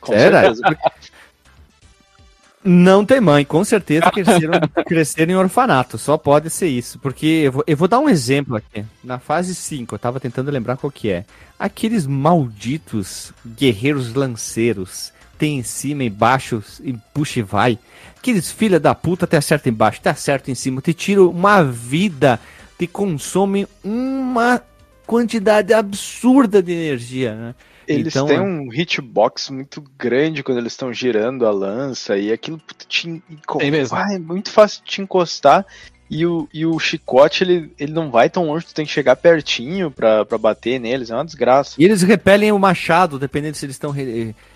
Com 0.00 0.12
Sério? 0.12 0.54
Não 2.64 3.04
tem 3.04 3.20
mãe, 3.20 3.44
com 3.44 3.64
certeza 3.64 4.08
cresceram, 4.10 4.60
cresceram 4.86 5.32
em 5.32 5.36
orfanato, 5.36 5.98
só 5.98 6.16
pode 6.16 6.48
ser 6.48 6.68
isso. 6.68 6.96
Porque 7.00 7.26
eu 7.26 7.52
vou, 7.52 7.64
eu 7.66 7.76
vou 7.76 7.88
dar 7.88 7.98
um 7.98 8.08
exemplo 8.08 8.56
aqui. 8.56 8.84
Na 9.02 9.18
fase 9.18 9.52
5, 9.52 9.94
eu 9.94 9.98
tava 9.98 10.20
tentando 10.20 10.50
lembrar 10.50 10.76
qual 10.76 10.90
que 10.90 11.10
é. 11.10 11.24
Aqueles 11.58 12.06
malditos 12.06 13.32
guerreiros 13.44 14.14
lanceiros, 14.14 15.12
tem 15.42 15.58
em 15.58 15.62
cima, 15.64 16.04
embaixo, 16.04 16.62
e 16.84 16.92
puxa 17.12 17.40
e 17.40 17.42
vai. 17.42 17.76
Aqueles 18.16 18.52
filha 18.52 18.78
da 18.78 18.94
puta 18.94 19.26
te 19.26 19.34
acerta 19.34 19.68
embaixo, 19.68 20.00
te 20.00 20.08
acerta 20.08 20.52
em 20.52 20.54
cima, 20.54 20.80
te 20.80 20.94
tira 20.94 21.20
uma 21.24 21.64
vida, 21.64 22.38
te 22.78 22.86
consome 22.86 23.66
uma 23.82 24.62
quantidade 25.04 25.74
absurda 25.74 26.62
de 26.62 26.70
energia, 26.70 27.34
né? 27.34 27.54
Eles 27.88 28.14
Então, 28.14 28.28
têm 28.28 28.36
é- 28.36 28.40
um 28.40 28.72
hitbox 28.72 29.50
muito 29.50 29.82
grande 29.98 30.44
quando 30.44 30.58
eles 30.58 30.74
estão 30.74 30.92
girando 30.92 31.44
a 31.44 31.50
lança 31.50 32.16
e 32.16 32.30
aquilo 32.30 32.58
puta, 32.58 32.84
te, 32.88 33.20
vai, 33.88 34.14
é 34.14 34.18
muito 34.20 34.48
fácil 34.52 34.84
de 34.84 34.90
te 34.92 35.02
encostar. 35.02 35.66
E 36.14 36.26
o, 36.26 36.46
e 36.52 36.66
o 36.66 36.78
chicote, 36.78 37.42
ele, 37.42 37.72
ele 37.78 37.90
não 37.92 38.10
vai 38.10 38.28
tão 38.28 38.46
longe, 38.46 38.66
tu 38.66 38.74
tem 38.74 38.84
que 38.84 38.92
chegar 38.92 39.16
pertinho 39.16 39.90
pra, 39.90 40.26
pra 40.26 40.36
bater 40.36 40.78
neles, 40.78 41.08
é 41.10 41.14
uma 41.14 41.24
desgraça. 41.24 41.74
E 41.78 41.84
eles 41.86 42.02
repelem 42.02 42.52
o 42.52 42.58
machado, 42.58 43.18
dependendo 43.18 43.56
se 43.56 43.64
eles 43.64 43.76
estão 43.76 43.94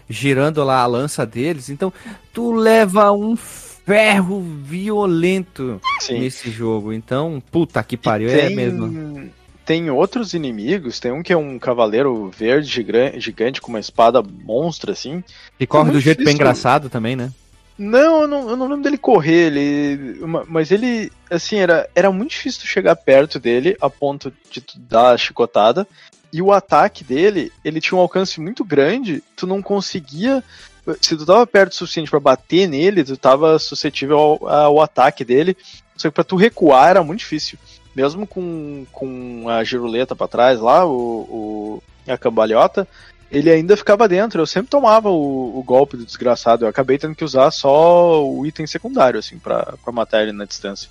girando 0.09 0.63
lá 0.63 0.81
a 0.83 0.87
lança 0.87 1.25
deles. 1.25 1.71
Então, 1.71 1.91
tu 2.31 2.53
leva 2.53 3.11
um 3.11 3.35
ferro 3.37 4.43
violento 4.63 5.81
Sim. 6.01 6.19
nesse 6.21 6.51
jogo. 6.51 6.93
Então, 6.93 7.43
puta 7.51 7.83
que 7.83 7.97
pariu, 7.97 8.29
é 8.29 8.49
tem, 8.49 8.57
mesmo. 8.57 9.31
Tem 9.65 9.91
outros 9.91 10.35
inimigos, 10.35 11.01
tem 11.01 11.11
um 11.11 11.23
que 11.23 11.33
é 11.33 11.37
um 11.37 11.59
cavaleiro 11.59 12.31
verde 12.37 12.69
gigan- 12.69 13.13
gigante 13.19 13.61
com 13.63 13.69
uma 13.69 13.81
espada 13.81 14.23
monstra, 14.23 14.93
assim. 14.93 15.25
E 15.59 15.67
corre 15.67 15.85
do 15.87 15.93
muito 15.93 16.05
jeito 16.05 16.19
bem 16.19 16.27
difícil. 16.27 16.43
engraçado 16.43 16.91
também, 16.91 17.17
né? 17.17 17.33
Não, 17.79 18.23
eu 18.23 18.29
não, 18.29 18.51
eu 18.51 18.57
não 18.57 18.69
lembro 18.69 18.83
dele 18.83 18.97
correr, 18.99 19.47
ele. 19.53 20.19
Mas 20.49 20.71
ele, 20.71 21.13
assim, 21.31 21.57
era, 21.57 21.89
era 21.95 22.11
muito 22.11 22.31
difícil 22.31 22.63
tu 22.63 22.67
chegar 22.67 22.97
perto 22.97 23.39
dele 23.39 23.77
a 23.81 23.91
ponto 23.91 24.33
de 24.51 24.61
tu 24.61 24.79
dar 24.79 25.11
a 25.13 25.19
chicotada. 25.19 25.87
E 26.33 26.41
o 26.43 26.53
ataque 26.53 27.05
dele, 27.05 27.53
ele 27.65 27.81
tinha 27.81 27.97
um 27.97 28.01
alcance 28.01 28.41
muito 28.41 28.65
grande, 28.65 29.23
tu 29.37 29.47
não 29.47 29.61
conseguia. 29.63 30.43
Se 31.01 31.17
tu 31.17 31.27
tava 31.27 31.47
perto 31.47 31.73
o 31.73 31.75
suficiente 31.77 32.11
pra 32.11 32.21
bater 32.21 32.67
nele, 32.69 33.05
tu 33.05 33.17
tava 33.17 33.59
suscetível 33.59 34.19
ao, 34.19 34.49
ao 34.49 34.81
ataque 34.81 35.25
dele. 35.25 35.57
Só 35.97 36.09
que 36.09 36.15
pra 36.15 36.25
tu 36.25 36.37
recuar 36.37 36.91
era 36.91 37.03
muito 37.05 37.21
difícil. 37.21 37.59
Mesmo 37.95 38.27
com, 38.27 38.87
com 38.93 39.49
a 39.49 39.65
giruleta 39.65 40.15
pra 40.15 40.29
trás 40.29 40.61
lá, 40.61 40.85
o, 40.87 41.81
o- 41.81 41.83
a 42.13 42.17
cambalhota, 42.17 42.87
ele 43.31 43.51
ainda 43.51 43.77
ficava 43.77 44.09
dentro. 44.09 44.41
Eu 44.41 44.47
sempre 44.47 44.69
tomava 44.71 45.09
o, 45.11 45.59
o 45.59 45.63
golpe 45.63 45.97
do 45.97 46.05
desgraçado. 46.05 46.65
Eu 46.65 46.69
acabei 46.69 46.99
tendo 46.99 47.15
que 47.15 47.25
usar 47.25 47.51
só 47.51 48.25
o 48.25 48.47
item 48.47 48.67
secundário, 48.67 49.19
assim, 49.19 49.39
pra, 49.39 49.75
pra 49.83 49.93
matar 49.93 50.23
ele 50.23 50.33
na 50.33 50.45
distância. 50.45 50.89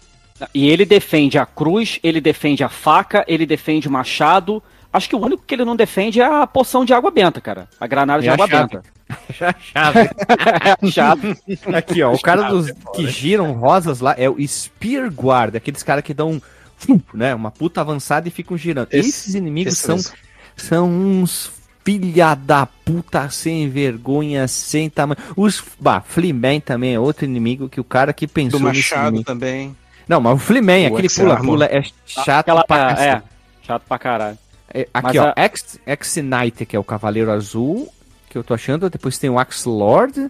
E 0.54 0.70
ele 0.70 0.86
defende 0.86 1.38
a 1.38 1.46
cruz, 1.46 1.98
ele 2.04 2.20
defende 2.20 2.64
a 2.64 2.70
faca, 2.70 3.24
ele 3.28 3.46
defende 3.46 3.88
o 3.88 3.92
machado. 3.92 4.62
Acho 4.92 5.08
que 5.10 5.16
o 5.16 5.20
único 5.24 5.44
que 5.46 5.54
ele 5.56 5.64
não 5.66 5.76
defende 5.76 6.20
é 6.22 6.26
a 6.26 6.46
poção 6.48 6.84
de 6.86 6.94
água 6.94 7.10
benta, 7.12 7.40
cara. 7.40 7.68
A 7.80 7.88
granada 7.88 8.22
de 8.22 8.28
E 8.28 8.30
a 8.30 8.34
água 8.34 8.48
chave. 8.48 8.68
benta. 8.70 8.84
Chave. 9.62 10.10
É 10.88 10.92
chato. 10.92 11.38
Aqui, 11.76 12.02
ó, 12.02 12.14
o 12.14 12.20
cara 12.20 12.50
dos 12.50 12.72
que 12.96 13.08
giram 13.08 13.52
rosas 13.54 14.00
lá 14.00 14.16
é 14.18 14.30
o 14.30 14.36
Spear 14.48 15.10
Guard, 15.14 15.56
aqueles 15.56 15.84
caras 15.84 16.04
que 16.04 16.14
dão, 16.14 16.42
né, 17.14 17.36
uma 17.36 17.52
puta 17.52 17.82
avançada 17.82 18.28
e 18.28 18.32
ficam 18.32 18.58
girando. 18.58 18.88
Esse- 18.92 19.10
Esses 19.10 19.36
inimigos 19.36 19.74
Esse 19.74 19.84
são 19.84 19.96
mesmo. 19.96 20.14
são 20.58 20.90
uns 20.90 21.52
filha 21.86 22.34
da 22.36 22.66
puta 22.66 23.30
sem 23.30 23.70
vergonha, 23.70 24.48
sem 24.48 24.90
tamanho. 24.90 25.18
Os, 25.38 25.64
bah, 25.80 26.02
Fleaman 26.02 26.60
também 26.60 26.96
é 26.96 27.00
outro 27.00 27.24
inimigo 27.26 27.70
que 27.70 27.80
o 27.80 27.84
cara 27.84 28.12
que 28.12 28.28
pensou 28.28 28.60
Do 28.60 28.66
machado 28.66 29.24
também. 29.24 29.76
Não, 30.08 30.20
mas 30.20 30.34
o 30.34 30.38
Fleaman, 30.40 30.90
O 30.90 30.94
aquele 30.98 31.10
pula-pula 31.10 31.66
é 31.66 31.82
chato 32.06 32.50
Aquela, 32.50 32.64
pra 32.66 32.78
é, 32.78 32.88
cacete. 32.96 33.24
chato 33.64 33.84
pra 33.88 34.00
caralho. 34.00 34.38
É, 34.74 34.88
Aqui, 34.94 35.18
Mas 35.20 35.28
ó, 35.28 35.34
a- 35.36 35.42
X, 35.44 35.80
X-Knight, 35.86 36.66
que 36.66 36.76
é 36.76 36.80
o 36.80 36.84
Cavaleiro 36.84 37.32
Azul, 37.32 37.88
que 38.30 38.38
eu 38.38 38.44
tô 38.44 38.54
achando. 38.54 38.90
Depois 38.90 39.18
tem 39.18 39.30
o 39.30 39.40
Axe 39.40 39.68
Lord. 39.70 40.28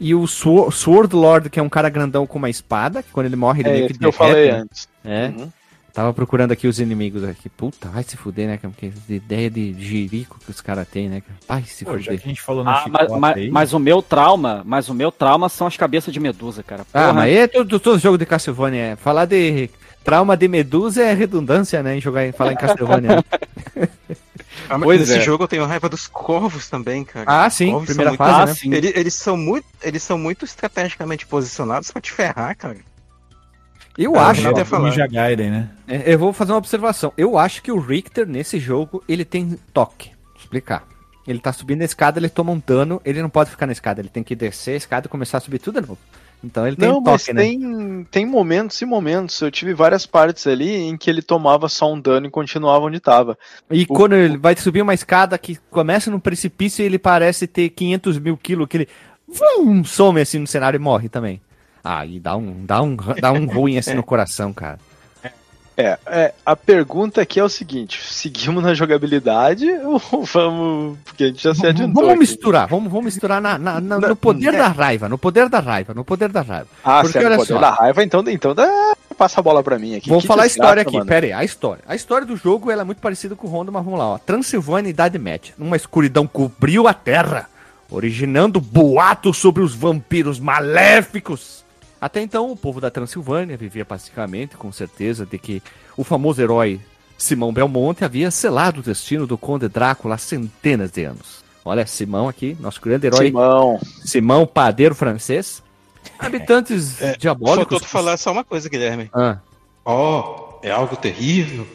E 0.00 0.14
o 0.14 0.26
Sword, 0.28 1.16
Lord, 1.16 1.50
que 1.50 1.58
é 1.58 1.62
um 1.62 1.68
cara 1.68 1.88
grandão 1.88 2.24
com 2.24 2.38
uma 2.38 2.48
espada, 2.48 3.02
que 3.02 3.10
quando 3.10 3.26
ele 3.26 3.34
morre 3.34 3.62
ele 3.62 3.68
É 3.68 3.72
meio 3.72 3.86
que 3.88 3.98
que 3.98 4.06
eu 4.06 4.12
derrete, 4.12 4.16
falei 4.32 4.52
né? 4.52 4.58
antes. 4.58 4.88
É. 5.04 5.26
Uhum. 5.36 5.48
Tava 5.98 6.14
procurando 6.14 6.52
aqui 6.52 6.68
os 6.68 6.78
inimigos 6.78 7.24
aqui. 7.24 7.48
Puta, 7.48 7.88
vai 7.88 8.04
se 8.04 8.16
fuder, 8.16 8.46
né? 8.46 8.56
cara? 8.56 8.72
Que 8.76 8.92
ideia 9.08 9.50
de 9.50 9.74
jirico 9.82 10.38
que 10.38 10.48
os 10.48 10.60
caras 10.60 10.86
têm, 10.86 11.08
né? 11.08 11.22
cara? 11.22 11.38
Vai 11.48 11.64
se 11.64 11.84
Pô, 11.84 11.98
já 11.98 12.04
fuder. 12.04 12.20
que 12.20 12.24
a 12.24 12.28
gente 12.28 12.40
falou 12.40 12.62
no 12.62 12.70
Ah, 12.70 12.84
mas, 12.88 13.10
mas- 13.10 13.50
mas 13.50 13.72
o 13.72 13.80
meu 13.80 14.00
trauma, 14.00 14.62
mas 14.64 14.88
o 14.88 14.94
meu 14.94 15.10
trauma 15.10 15.48
são 15.48 15.66
as 15.66 15.76
cabeças 15.76 16.14
de 16.14 16.20
medusa, 16.20 16.62
cara. 16.62 16.82
Ah, 16.94 17.00
Porra, 17.08 17.12
mas 17.14 17.34
é 17.36 17.48
todo, 17.48 17.80
todo 17.80 17.98
jogo 17.98 18.16
de 18.16 18.24
Castlevania. 18.24 18.80
É. 18.92 18.94
Falar 18.96 19.24
de 19.24 19.68
trauma 20.04 20.36
de 20.36 20.46
medusa 20.46 21.02
é 21.02 21.12
redundância, 21.14 21.82
né? 21.82 21.96
Em 21.96 22.00
jogar, 22.00 22.24
em 22.24 22.30
falar 22.30 22.52
em 22.52 22.56
Castlevania. 22.56 23.24
Ah, 24.70 24.78
Pois 24.78 25.00
nesse 25.00 25.14
é. 25.18 25.20
jogo 25.20 25.44
eu 25.44 25.48
tenho 25.48 25.64
raiva 25.64 25.88
dos 25.88 26.06
corvos 26.06 26.68
também, 26.68 27.02
cara. 27.04 27.24
Ah, 27.26 27.48
sim, 27.48 27.70
corvos 27.70 27.86
primeira 27.88 28.14
são 28.14 28.26
muito- 28.26 28.36
fase, 28.46 28.66
Ah, 28.66 28.70
né? 28.70 28.76
Eles, 28.76 28.92
eles 28.96 29.14
são 29.14 29.36
muito, 29.36 29.64
eles 29.82 30.02
são 30.02 30.18
muito 30.18 30.44
estrategicamente 30.44 31.26
posicionados 31.26 31.90
pra 31.90 32.02
te 32.02 32.12
ferrar, 32.12 32.54
cara. 32.56 32.76
Eu 33.98 34.16
Ah, 34.16 34.28
acho. 34.28 34.42
não 34.42 34.50
até 34.52 34.62
o 34.62 34.64
falar. 34.64 34.88
Ninja 34.90 35.06
Gaiden, 35.08 35.50
né? 35.50 35.70
É, 35.88 36.14
Eu 36.14 36.18
vou 36.18 36.32
fazer 36.32 36.52
uma 36.52 36.58
observação. 36.58 37.12
Eu 37.18 37.36
acho 37.36 37.60
que 37.62 37.72
o 37.72 37.78
Richter, 37.80 38.26
nesse 38.28 38.58
jogo, 38.60 39.02
ele 39.08 39.24
tem 39.24 39.58
toque. 39.74 40.10
Vou 40.10 40.36
explicar. 40.38 40.84
Ele 41.26 41.40
tá 41.40 41.52
subindo 41.52 41.82
a 41.82 41.84
escada, 41.84 42.18
ele 42.18 42.28
toma 42.28 42.52
um 42.52 42.62
dano, 42.64 43.02
ele 43.04 43.20
não 43.20 43.28
pode 43.28 43.50
ficar 43.50 43.66
na 43.66 43.72
escada, 43.72 44.00
ele 44.00 44.08
tem 44.08 44.22
que 44.22 44.34
descer 44.34 44.72
a 44.72 44.76
escada 44.76 45.06
e 45.06 45.10
começar 45.10 45.38
a 45.38 45.40
subir 45.40 45.58
tudo 45.58 45.80
de 45.80 45.86
novo. 45.88 45.98
Então 46.42 46.64
ele 46.66 46.76
tem 46.76 46.88
Não, 46.88 47.00
mas 47.00 47.22
toque, 47.22 47.32
né? 47.34 47.42
tem, 47.42 48.06
tem 48.12 48.24
momentos 48.24 48.80
e 48.80 48.86
momentos. 48.86 49.38
Eu 49.42 49.50
tive 49.50 49.74
várias 49.74 50.06
partes 50.06 50.46
ali 50.46 50.70
em 50.76 50.96
que 50.96 51.10
ele 51.10 51.20
tomava 51.20 51.68
só 51.68 51.92
um 51.92 52.00
dano 52.00 52.28
e 52.28 52.30
continuava 52.30 52.84
onde 52.86 53.00
tava. 53.00 53.36
E 53.70 53.82
o- 53.82 53.86
quando 53.88 54.14
ele 54.14 54.38
vai 54.38 54.56
subir 54.56 54.80
uma 54.80 54.94
escada 54.94 55.36
que 55.36 55.58
começa 55.68 56.08
num 56.10 56.20
precipício 56.20 56.82
e 56.82 56.86
ele 56.86 56.98
parece 56.98 57.46
ter 57.48 57.68
500 57.70 58.18
mil 58.20 58.36
quilos, 58.36 58.68
que 58.68 58.76
ele 58.76 58.88
vum, 59.26 59.82
some 59.84 60.20
assim 60.20 60.38
no 60.38 60.46
cenário 60.46 60.76
e 60.78 60.80
morre 60.80 61.08
também. 61.08 61.40
Ah, 61.82 62.04
e 62.04 62.18
dá 62.20 62.36
um, 62.36 62.64
dá 62.66 62.82
um, 62.82 62.96
dá 63.20 63.32
um 63.32 63.46
ruim 63.46 63.78
assim 63.78 63.94
no 63.94 64.02
coração, 64.02 64.52
cara. 64.52 64.78
É, 65.80 65.96
é, 66.08 66.34
a 66.44 66.56
pergunta 66.56 67.20
aqui 67.22 67.38
é 67.38 67.44
o 67.44 67.48
seguinte: 67.48 68.00
seguimos 68.04 68.64
na 68.64 68.74
jogabilidade 68.74 69.64
ou 69.84 70.00
vamos. 70.26 70.98
Porque 71.04 71.22
a 71.22 71.26
gente 71.28 71.40
já 71.40 71.54
se 71.54 71.64
adiantou. 71.64 71.94
Vamos 72.02 72.10
aqui. 72.10 72.18
misturar, 72.18 72.66
vamos, 72.66 72.90
vamos 72.90 73.04
misturar 73.04 73.40
na, 73.40 73.56
na- 73.56 73.80
na- 73.80 74.00
no 74.00 74.16
poder 74.16 74.54
é. 74.54 74.58
da 74.58 74.66
raiva, 74.66 75.08
no 75.08 75.16
poder 75.16 75.48
da 75.48 75.60
raiva, 75.60 75.94
no 75.94 76.04
poder 76.04 76.30
da 76.30 76.42
raiva. 76.42 76.66
Ah, 76.82 77.02
Porque 77.02 77.16
se 77.16 77.24
é 77.24 77.26
olha 77.28 77.36
poder 77.36 77.52
só. 77.54 77.60
da 77.60 77.70
raiva, 77.70 78.02
então, 78.02 78.24
então 78.26 78.56
dá, 78.56 78.68
passa 79.16 79.38
a 79.38 79.42
bola 79.42 79.62
pra 79.62 79.78
mim 79.78 79.94
aqui. 79.94 80.08
Vamos 80.08 80.24
Que 80.24 80.28
falar 80.28 80.42
a 80.42 80.46
história 80.48 80.82
aqui, 80.82 80.94
mano. 80.94 81.06
pera 81.06 81.26
aí, 81.26 81.32
a 81.32 81.44
história. 81.44 81.84
A 81.86 81.94
história 81.94 82.26
do 82.26 82.36
jogo 82.36 82.72
ela 82.72 82.82
é 82.82 82.84
muito 82.84 83.00
parecida 83.00 83.36
com 83.36 83.46
o 83.46 83.50
Honda, 83.50 83.70
mas 83.70 83.84
vamos 83.84 84.00
lá, 84.00 84.06
ó. 84.06 84.18
Transilvânia 84.18 84.90
Idade 84.90 85.16
Média. 85.16 85.54
Uma 85.56 85.76
escuridão 85.76 86.26
cobriu 86.26 86.88
a 86.88 86.92
terra, 86.92 87.48
originando 87.88 88.60
boatos 88.60 89.36
sobre 89.38 89.62
os 89.62 89.76
vampiros 89.76 90.40
maléficos. 90.40 91.64
Até 92.00 92.22
então, 92.22 92.50
o 92.50 92.56
povo 92.56 92.80
da 92.80 92.90
Transilvânia 92.90 93.56
vivia 93.56 93.84
pacificamente, 93.84 94.56
com 94.56 94.70
certeza 94.70 95.26
de 95.26 95.38
que 95.38 95.62
o 95.96 96.04
famoso 96.04 96.40
herói 96.40 96.80
Simão 97.16 97.52
Belmonte 97.52 98.04
havia 98.04 98.30
selado 98.30 98.80
o 98.80 98.82
destino 98.82 99.26
do 99.26 99.36
Conde 99.36 99.68
Drácula 99.68 100.14
há 100.14 100.18
centenas 100.18 100.92
de 100.92 101.02
anos. 101.02 101.42
Olha, 101.64 101.84
Simão 101.84 102.28
aqui, 102.28 102.56
nosso 102.60 102.80
grande 102.80 103.08
herói 103.08 103.26
Simão. 103.26 103.80
Simão, 104.04 104.46
padeiro 104.46 104.94
francês. 104.94 105.62
Habitantes 106.18 106.96
diabólicos. 107.18 107.80
Faltou 107.80 107.88
falar 107.88 108.16
só 108.16 108.30
uma 108.30 108.44
coisa, 108.44 108.68
Guilherme. 108.68 109.10
Ah. 109.12 109.38
Oh, 109.84 110.58
é 110.62 110.70
algo 110.70 110.96
terrível. 110.96 111.66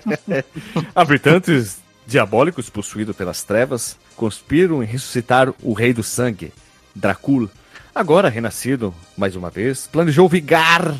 Habitantes 0.94 1.78
diabólicos 2.06 2.70
possuídos 2.70 3.14
pelas 3.14 3.42
trevas 3.42 3.96
conspiram 4.16 4.82
em 4.82 4.86
ressuscitar 4.86 5.52
o 5.62 5.72
Rei 5.72 5.92
do 5.92 6.02
Sangue, 6.02 6.52
Dracul. 6.94 7.50
Agora 8.00 8.30
renascido 8.30 8.94
mais 9.14 9.36
uma 9.36 9.50
vez, 9.50 9.86
planejou 9.86 10.26
vingar, 10.26 10.94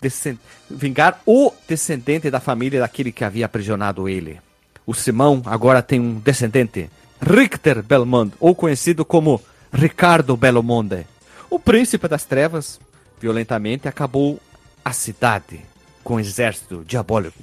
descen- 0.00 0.38
vingar 0.70 1.20
o 1.26 1.52
descendente 1.68 2.30
da 2.30 2.38
família 2.38 2.78
daquele 2.78 3.10
que 3.10 3.24
havia 3.24 3.44
aprisionado 3.46 4.08
ele. 4.08 4.40
O 4.86 4.94
Simão 4.94 5.42
agora 5.46 5.82
tem 5.82 5.98
um 5.98 6.14
descendente, 6.14 6.88
Richter 7.20 7.82
Belmont, 7.82 8.32
ou 8.38 8.54
conhecido 8.54 9.04
como 9.04 9.42
Ricardo 9.72 10.36
Belmonte. 10.36 11.04
O 11.50 11.58
príncipe 11.58 12.06
das 12.06 12.24
trevas, 12.24 12.78
violentamente, 13.20 13.88
acabou 13.88 14.40
a 14.84 14.92
cidade 14.92 15.60
com 16.04 16.14
um 16.14 16.20
exército 16.20 16.84
diabólico. 16.86 17.36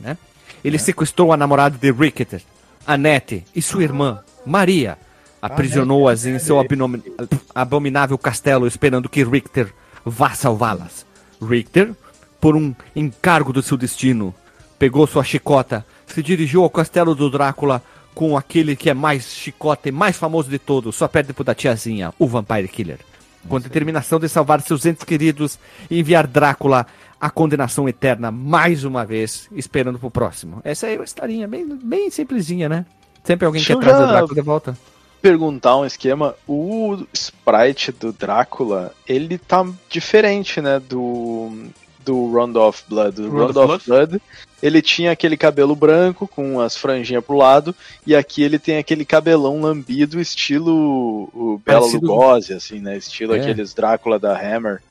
Né? 0.00 0.18
Ele 0.64 0.76
sequestrou 0.76 1.32
a 1.32 1.36
namorada 1.36 1.78
de 1.78 1.92
Richter, 1.92 2.42
Annette, 2.84 3.44
e 3.54 3.62
sua 3.62 3.84
irmã, 3.84 4.24
Maria. 4.44 4.98
Aprisionou-as 5.40 6.26
em 6.26 6.38
seu 6.38 6.56
abominável 7.54 8.18
castelo, 8.18 8.66
esperando 8.66 9.08
que 9.08 9.24
Richter 9.24 9.72
vá 10.04 10.30
salvá-las. 10.30 11.06
Richter, 11.40 11.92
por 12.40 12.56
um 12.56 12.74
encargo 12.94 13.52
do 13.52 13.62
seu 13.62 13.76
destino, 13.76 14.34
pegou 14.78 15.06
sua 15.06 15.24
chicota, 15.24 15.84
se 16.06 16.22
dirigiu 16.22 16.62
ao 16.62 16.70
castelo 16.70 17.14
do 17.14 17.30
Drácula 17.30 17.82
com 18.14 18.36
aquele 18.36 18.74
que 18.74 18.90
é 18.90 18.94
mais 18.94 19.32
chicota 19.32 19.88
e 19.88 19.92
mais 19.92 20.16
famoso 20.16 20.50
de 20.50 20.58
todos, 20.58 20.96
só 20.96 21.06
perde 21.06 21.32
pro 21.32 21.44
da 21.44 21.54
tiazinha, 21.54 22.12
o 22.18 22.26
Vampire 22.26 22.66
Killer. 22.66 22.98
com 23.48 23.60
determinação 23.60 24.18
de 24.18 24.28
salvar 24.28 24.60
seus 24.60 24.84
entes 24.84 25.04
queridos 25.04 25.58
e 25.88 26.00
enviar 26.00 26.26
Drácula 26.26 26.86
à 27.20 27.30
condenação 27.30 27.88
eterna 27.88 28.30
mais 28.30 28.84
uma 28.84 29.04
vez, 29.04 29.48
esperando 29.52 29.98
pro 29.98 30.10
próximo. 30.10 30.60
Essa 30.64 30.88
é 30.88 30.96
uma 30.96 31.04
historinha 31.04 31.46
bem, 31.46 31.66
bem 31.82 32.10
simplesinha, 32.10 32.68
né? 32.68 32.84
Sempre 33.24 33.46
alguém 33.46 33.60
Deixa 33.60 33.74
quer 33.74 33.80
trazer 33.80 34.04
o 34.04 34.06
Drácula 34.08 34.34
de 34.34 34.40
volta. 34.40 34.78
Perguntar 35.20 35.76
um 35.76 35.84
esquema. 35.84 36.34
O 36.46 36.98
sprite 37.12 37.92
do 37.92 38.12
Drácula, 38.12 38.92
ele 39.06 39.38
tá 39.38 39.66
diferente, 39.88 40.60
né? 40.60 40.80
Do, 40.80 41.52
do 42.04 42.32
Round 42.32 42.56
of 42.58 42.82
Blood. 42.88 43.20
O 43.22 43.24
Round 43.30 43.38
Round 43.54 43.58
of 43.58 43.72
of 43.74 43.86
Blood, 43.86 44.22
ele 44.62 44.82
tinha 44.82 45.12
aquele 45.12 45.36
cabelo 45.36 45.76
branco 45.76 46.26
com 46.26 46.60
as 46.60 46.76
franjinhas 46.76 47.24
pro 47.24 47.36
lado, 47.36 47.74
e 48.06 48.14
aqui 48.14 48.42
ele 48.42 48.58
tem 48.58 48.78
aquele 48.78 49.04
cabelão 49.04 49.60
lambido, 49.60 50.20
estilo 50.20 51.30
o 51.34 51.60
Bela 51.64 51.80
Parecido- 51.80 52.06
Lugosi, 52.06 52.52
assim, 52.52 52.80
né? 52.80 52.96
Estilo 52.96 53.34
É. 53.34 53.40
aqueles 53.40 53.72
Drácula 53.74 54.18
da 54.18 54.36
Hammer. 54.38 54.82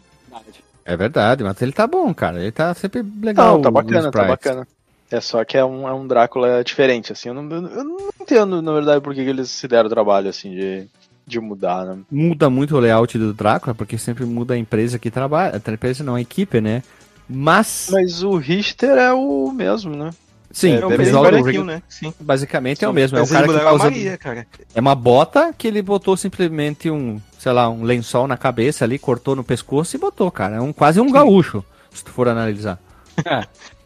É 0.85 0.95
verdade, 0.95 1.43
mas 1.43 1.61
ele 1.61 1.73
tá 1.73 1.85
bom, 1.85 2.13
cara. 2.13 2.39
Ele 2.39 2.51
tá 2.51 2.73
sempre 2.73 3.03
legal. 3.21 3.55
Não, 3.55 3.61
tá 3.61 3.69
bacana, 3.69 4.09
tá 4.09 4.23
bacana. 4.23 4.67
É 5.09 5.21
só 5.21 5.43
que 5.45 5.57
é 5.57 5.63
um, 5.63 5.87
é 5.87 5.93
um 5.93 6.05
Drácula 6.05 6.63
diferente, 6.63 7.11
assim. 7.11 7.29
Eu 7.29 7.35
não, 7.35 7.49
eu 7.49 7.83
não 7.83 7.97
entendo, 8.19 8.61
na 8.61 8.73
verdade, 8.73 9.01
por 9.01 9.13
que 9.13 9.21
eles 9.21 9.49
se 9.49 9.67
deram 9.67 9.87
o 9.87 9.89
trabalho, 9.89 10.29
assim, 10.29 10.51
de, 10.51 10.87
de 11.25 11.39
mudar, 11.39 11.85
né? 11.85 11.99
Muda 12.11 12.49
muito 12.49 12.75
o 12.75 12.79
layout 12.79 13.17
do 13.17 13.33
Drácula, 13.33 13.73
porque 13.73 13.97
sempre 13.97 14.25
muda 14.25 14.53
a 14.53 14.57
empresa 14.57 14.99
que 14.99 15.09
trabalha. 15.09 15.61
A 15.65 15.71
empresa 15.71 16.03
não, 16.03 16.15
a 16.15 16.21
equipe, 16.21 16.59
né? 16.59 16.83
Mas, 17.29 17.89
Mas 17.91 18.23
o 18.23 18.37
Richter 18.37 18.97
é 18.97 19.13
o 19.13 19.51
mesmo, 19.51 19.95
né? 19.95 20.11
sim, 20.49 20.71
é, 20.71 20.79
É 20.79 20.85
o 20.85 20.89
visual 20.89 21.29
do 21.29 21.63
né? 21.63 21.83
Sim. 21.87 22.13
basicamente 22.19 22.83
é 22.83 22.87
o 22.87 22.93
mesmo. 22.93 23.17
É 23.17 23.21
o 23.21 23.27
cara 23.27 23.47
que 23.47 23.53
tá 23.53 23.69
a 23.69 23.73
usando. 23.73 23.91
Maria, 23.91 24.17
cara. 24.17 24.47
É 24.73 24.79
uma 24.79 24.95
bota 24.95 25.53
que 25.53 25.67
ele 25.67 25.81
botou 25.81 26.17
simplesmente 26.17 26.89
um, 26.89 27.19
sei 27.37 27.51
lá, 27.51 27.69
um 27.69 27.83
lençol 27.83 28.27
na 28.27 28.37
cabeça 28.37 28.85
ali, 28.85 28.97
cortou 28.97 29.35
no 29.35 29.43
pescoço 29.43 29.95
e 29.95 29.99
botou, 29.99 30.31
cara. 30.31 30.55
É 30.55 30.61
um, 30.61 30.73
quase 30.73 30.99
um 30.99 31.11
gaúcho, 31.11 31.63
se 31.91 32.03
tu 32.03 32.11
for 32.11 32.27
analisar. 32.27 32.79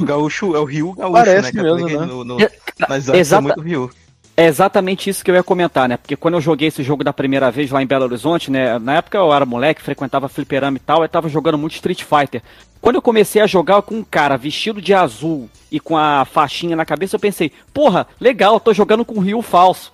O 0.00 0.04
gaúcho 0.04 0.54
é 0.54 0.58
o 0.58 0.64
Rio 0.64 0.92
Gaúcho, 0.92 1.12
Parece 1.12 1.54
né? 1.54 1.62
mesmo, 1.62 1.78
Porque 1.80 1.96
né? 1.96 2.06
No, 2.06 2.24
no, 2.24 2.40
É, 2.40 2.50
nas 2.80 2.90
artes 2.90 3.08
é 3.08 3.18
exata- 3.18 3.42
muito 3.42 3.60
Rio. 3.60 3.90
É 4.36 4.46
exatamente 4.46 5.10
isso 5.10 5.24
que 5.24 5.30
eu 5.32 5.34
ia 5.34 5.42
comentar, 5.42 5.88
né? 5.88 5.96
Porque 5.96 6.14
quando 6.14 6.34
eu 6.34 6.40
joguei 6.40 6.68
esse 6.68 6.80
jogo 6.84 7.02
da 7.02 7.12
primeira 7.12 7.50
vez 7.50 7.72
lá 7.72 7.82
em 7.82 7.86
Belo 7.86 8.04
Horizonte, 8.04 8.52
né? 8.52 8.78
Na 8.78 8.94
época 8.98 9.18
eu 9.18 9.32
era 9.34 9.44
moleque, 9.44 9.82
frequentava 9.82 10.28
fliperama 10.28 10.76
e 10.76 10.80
tal, 10.80 11.02
eu 11.02 11.08
tava 11.08 11.28
jogando 11.28 11.58
muito 11.58 11.72
Street 11.74 12.04
Fighter. 12.04 12.40
Quando 12.80 12.94
eu 12.94 13.02
comecei 13.02 13.42
a 13.42 13.48
jogar 13.48 13.82
com 13.82 13.96
um 13.96 14.04
cara 14.04 14.36
vestido 14.36 14.80
de 14.80 14.94
azul 14.94 15.50
e 15.72 15.80
com 15.80 15.96
a 15.96 16.24
faixinha 16.24 16.76
na 16.76 16.84
cabeça, 16.84 17.16
eu 17.16 17.20
pensei, 17.20 17.50
porra, 17.74 18.06
legal, 18.20 18.60
tô 18.60 18.72
jogando 18.72 19.04
com 19.04 19.16
o 19.16 19.20
Rio 19.20 19.42
falso. 19.42 19.92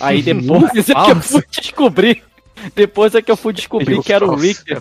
Aí 0.00 0.22
depois 0.24 0.88
é 0.88 0.94
que 0.94 1.10
eu 1.10 1.20
fui 1.20 1.44
descobrir. 1.50 2.22
Depois 2.74 3.14
é 3.14 3.20
que 3.20 3.30
eu 3.30 3.36
fui 3.36 3.52
descobrir 3.52 3.92
Rio 3.94 4.02
que 4.02 4.12
era 4.12 4.24
o. 4.24 4.34
Richter, 4.36 4.80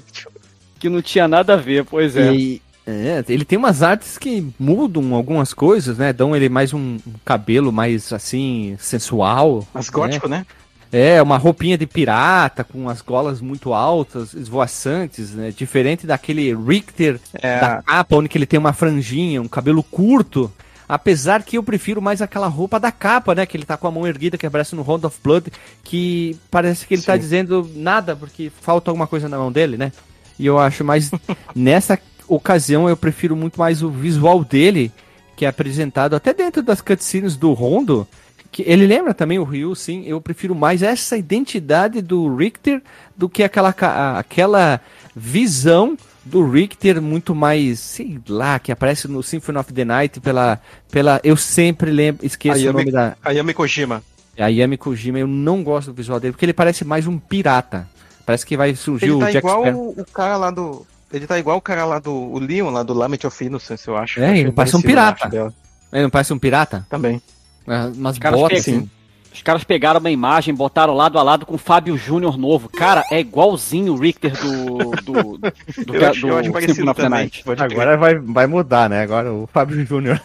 que 0.79 0.88
não 0.88 1.01
tinha 1.01 1.27
nada 1.27 1.55
a 1.55 1.57
ver, 1.57 1.84
pois 1.84 2.15
é. 2.15 2.34
E, 2.34 2.62
é, 2.86 3.24
ele 3.30 3.46
tem 3.46 3.58
umas 3.58 3.84
artes 3.84 4.17
que 4.17 4.46
mudam 4.60 5.13
algumas 5.13 5.54
coisas, 5.54 5.98
né? 5.98 6.12
Dão 6.12 6.36
ele 6.36 6.50
mais 6.50 6.74
um, 6.74 6.98
cabelo 7.24 7.72
mais 7.72 8.12
assim, 8.12 8.76
sensual. 8.80 9.67
Mas 9.74 9.88
né? 9.88 9.91
gótico, 9.94 10.28
né? 10.28 10.46
É, 10.91 11.22
uma 11.22 11.38
roupinha 11.38 11.78
de 11.78 11.88
pirata 11.88 12.65
com 12.65 12.89
as 12.89 13.02
golas 13.02 13.39
muito 13.39 13.74
altas, 13.74 14.34
esvoaçantes, 14.34 15.32
né? 15.32 15.54
Diferente 15.56 16.06
daquele 16.06 16.54
Richter 16.54 17.20
É, 17.34 17.60
da 17.62 17.82
capa, 17.82 18.15
onde 18.17 18.30
ele 18.36 18.46
tem 18.46 18.60
uma 18.60 18.74
franjinha, 18.74 19.41
um 19.41 19.48
cabelo 19.48 19.84
curto. 19.84 20.52
Apesar 20.89 21.44
que 21.44 21.58
eu 21.58 21.63
prefiro 21.63 22.02
mais 22.02 22.22
aquela 22.22 22.48
roupa 22.48 22.78
da 22.78 22.91
capa, 22.91 23.34
né? 23.34 23.46
Que 23.46 23.56
ele 23.56 23.63
tá 23.63 23.78
com 23.78 23.88
a 23.88 23.91
mão 23.91 24.06
erguida, 24.06 24.38
que 24.38 24.46
aparece 24.46 24.76
no 24.76 24.82
Round 24.82 25.06
of 25.06 25.17
Blood, 25.24 25.50
que 25.84 26.38
parece 26.50 26.86
que 26.86 26.96
ele 26.96 27.02
tá 27.02 27.13
Sim. 27.13 27.20
dizendo 27.20 27.72
nada, 27.76 28.13
porque 28.13 28.52
falta 28.60 28.91
alguma 28.91 29.08
coisa 29.08 29.30
na 29.30 29.38
mão 29.38 29.50
dele, 29.52 29.78
né? 29.78 29.94
E 30.38 30.46
eu 30.46 30.60
acho 30.60 30.84
mais. 30.84 31.10
nessa 31.56 31.98
ocasião 32.36 32.88
eu 32.89 32.96
prefiro 32.98 33.36
muito 33.36 33.60
mais 33.60 33.82
o 33.84 33.89
visual 33.89 34.44
dele, 34.44 34.91
que 35.36 35.46
é 35.46 35.48
apresentado 35.48 36.15
até 36.15 36.34
dentro 36.34 36.62
das 36.62 36.82
cutscenes 36.82 37.36
do 37.36 37.54
Rondo. 37.54 38.08
Que 38.52 38.63
ele 38.67 38.86
lembra 38.86 39.13
também 39.13 39.39
o 39.39 39.44
Ryu, 39.46 39.74
sim. 39.76 40.04
Eu 40.06 40.20
prefiro 40.20 40.54
mais 40.54 40.82
essa 40.82 41.15
identidade 41.15 42.02
do 42.02 42.36
Richter 42.36 42.82
do 43.15 43.30
que 43.30 43.44
aquela, 43.44 43.74
aquela 44.20 44.82
visão 45.15 45.98
do 46.26 46.48
Richter 46.50 47.02
muito 47.02 47.34
mais, 47.34 47.80
sei 47.80 48.20
lá, 48.28 48.60
que 48.60 48.72
aparece 48.72 49.08
no 49.08 49.24
Symphony 49.24 49.58
of 49.58 49.72
the 49.74 49.86
Night 49.86 50.20
pela. 50.20 50.60
pela 50.91 51.20
eu 51.24 51.38
sempre 51.38 51.91
lembro, 51.91 52.26
esqueço 52.26 52.56
Ayami- 52.60 52.70
o 52.70 52.74
nome 52.80 52.91
da. 52.91 53.15
Ayami 53.24 53.54
Kojima. 53.54 54.04
A 54.38 54.48
Yami 54.48 54.76
Kojima, 54.78 55.20
eu 55.20 55.28
não 55.28 55.63
gosto 55.63 55.88
do 55.88 55.94
visual 55.94 56.20
dele, 56.20 56.32
porque 56.32 56.46
ele 56.46 56.54
parece 56.54 56.84
mais 56.84 57.06
um 57.06 57.20
pirata. 57.20 57.88
Parece 58.26 58.46
que 58.46 58.56
vai 58.58 58.74
surgir 58.76 59.06
Ele 59.06 59.13
o 59.13 59.20
tá 59.20 59.26
Jack 59.32 59.38
igual 59.46 59.62
Sparrow. 59.63 59.96
o 59.98 60.06
cara 60.06 60.38
lá 60.38 60.52
do. 60.52 60.86
Ele 61.13 61.28
tá 61.28 61.38
igual 61.38 61.58
o 61.58 61.62
cara 61.62 61.86
lá 61.86 62.00
do 62.00 62.13
o 62.13 62.39
Leon, 62.39 62.69
lá 62.69 62.84
do 62.84 62.93
Lament 62.93 63.26
of 63.26 63.43
Innocence, 63.43 63.88
eu 63.88 63.97
acho. 63.97 64.19
É, 64.21 64.32
Eu 64.32 64.36
ele 64.36 64.52
parece 64.52 64.76
um 64.76 64.82
pirata. 64.82 65.54
Ele 65.91 66.04
não 66.04 66.10
parece 66.10 66.34
um 66.34 66.39
pirata? 66.39 66.86
Também. 66.89 67.21
É, 67.67 67.86
Umas 67.86 68.17
botas 68.17 68.60
assim. 68.60 68.89
Os 69.34 69.41
caras 69.41 69.63
pegaram 69.63 70.00
uma 70.00 70.12
imagem, 70.12 70.54
botaram 70.54 70.93
lado 70.93 71.17
a 71.17 71.24
lado 71.24 71.45
com 71.45 71.56
o 71.56 71.58
Fábio 71.58 71.97
Júnior 71.97 72.38
novo. 72.38 72.67
Cara, 72.67 73.04
é 73.10 73.19
igualzinho 73.19 73.93
o 73.93 73.97
Richter 73.97 74.34
do. 74.38 74.91
do, 75.02 75.38
do, 75.38 75.54
Eu 75.93 76.10
acho, 76.10 76.28
eu 76.28 76.38
acho 76.38 76.50
do 76.50 76.54
parecido 76.54 76.93
também. 76.93 77.10
Night. 77.10 77.43
pode 77.43 77.63
crer. 77.63 77.71
Agora 77.71 77.97
vai, 77.97 78.15
vai 78.15 78.45
mudar, 78.45 78.89
né? 78.89 79.02
Agora 79.02 79.32
o 79.32 79.47
Fábio 79.47 79.86
Júnior. 79.86 80.21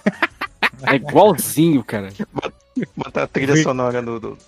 É 0.83 0.97
igualzinho, 0.97 1.85
cara. 1.85 2.09
Botar 2.97 3.23
a 3.23 3.27
trilha 3.27 3.57
sonora 3.63 4.03
do, 4.03 4.19
do, 4.19 4.39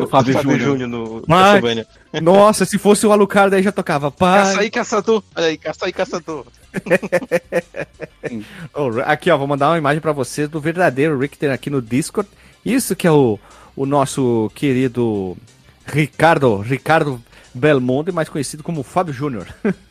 Do 0.00 0.08
Fábio 0.08 0.32
Júnior. 0.34 0.58
Júnior 0.60 0.88
no 0.88 1.22
Mas-. 1.26 1.86
Nossa, 2.22 2.64
se 2.64 2.78
fosse 2.78 3.06
o 3.06 3.12
Alucard 3.12 3.54
aí 3.54 3.62
já 3.62 3.72
tocava. 3.72 4.10
Caça 4.10 4.54
Pai. 4.54 4.64
aí, 4.64 4.70
caçador. 4.70 5.22
Olha 5.34 5.46
aí, 5.46 5.58
caça 5.58 5.86
aí, 5.86 5.92
caçador. 5.92 6.46
Oh, 8.74 8.90
aqui, 9.06 9.30
ó, 9.30 9.38
vou 9.38 9.46
mandar 9.46 9.70
uma 9.70 9.78
imagem 9.78 10.00
pra 10.00 10.12
vocês 10.12 10.48
do 10.48 10.60
verdadeiro 10.60 11.18
Richter 11.18 11.50
aqui 11.50 11.70
no 11.70 11.80
Discord. 11.80 12.28
Isso 12.64 12.94
que 12.94 13.06
é 13.06 13.10
o, 13.10 13.38
o 13.74 13.86
nosso 13.86 14.50
querido 14.54 15.36
Ricardo, 15.86 16.58
Ricardo 16.58 17.20
Belmonte, 17.54 18.12
mais 18.12 18.28
conhecido 18.28 18.62
como 18.62 18.82
Fábio 18.82 19.14
Júnior. 19.14 19.46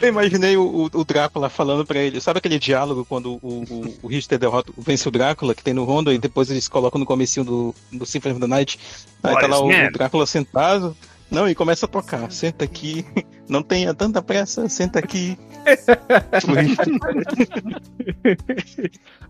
Eu 0.00 0.08
imaginei 0.08 0.56
o, 0.56 0.88
o- 0.92 1.04
Drácula 1.04 1.48
falando 1.48 1.84
pra 1.86 1.98
ele. 1.98 2.20
Sabe 2.20 2.38
aquele 2.38 2.58
diálogo 2.58 3.04
quando 3.04 3.38
o, 3.42 3.64
o, 3.68 3.94
o 4.02 4.06
Richter 4.08 4.38
derrota, 4.38 4.72
vence 4.76 5.06
o 5.08 5.10
Drácula, 5.10 5.54
que 5.54 5.62
tem 5.62 5.74
no 5.74 5.84
Rondo, 5.84 6.12
e 6.12 6.18
depois 6.18 6.50
eles 6.50 6.68
colocam 6.68 6.98
no 6.98 7.06
comecinho 7.06 7.44
do, 7.44 7.74
do 7.92 8.06
Symphony 8.06 8.32
of 8.34 8.40
the 8.40 8.46
Night? 8.46 8.78
Aí 9.22 9.34
tá 9.38 9.46
lá 9.46 9.60
o, 9.60 9.68
o 9.68 9.92
Drácula 9.92 10.26
sentado. 10.26 10.96
Não, 11.30 11.48
e 11.48 11.54
começa 11.54 11.86
a 11.86 11.88
tocar. 11.88 12.30
Senta 12.32 12.64
aqui. 12.64 13.04
Não 13.48 13.62
tenha 13.62 13.94
tanta 13.94 14.20
pressa, 14.20 14.68
senta 14.68 14.98
aqui. 14.98 15.38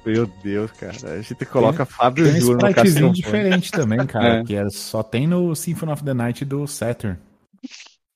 Meu 0.04 0.26
Deus, 0.42 0.70
cara. 0.72 0.94
A 1.14 1.20
gente 1.20 1.44
coloca 1.46 1.85
Fábio 1.85 2.24
Tem 2.24 2.37
um 2.37 2.40
Júnior 2.40 2.62
no 2.62 2.68
spritezinho 2.68 3.09
Castlevania. 3.09 3.12
diferente 3.12 3.70
também, 3.70 4.06
cara, 4.06 4.40
É. 4.40 4.44
que 4.44 4.54
era, 4.54 4.70
só 4.70 5.02
tem 5.02 5.26
no 5.26 5.54
Symphony 5.54 5.92
of 5.92 6.04
the 6.04 6.14
Night 6.14 6.44
do 6.44 6.66
Saturn. 6.66 7.18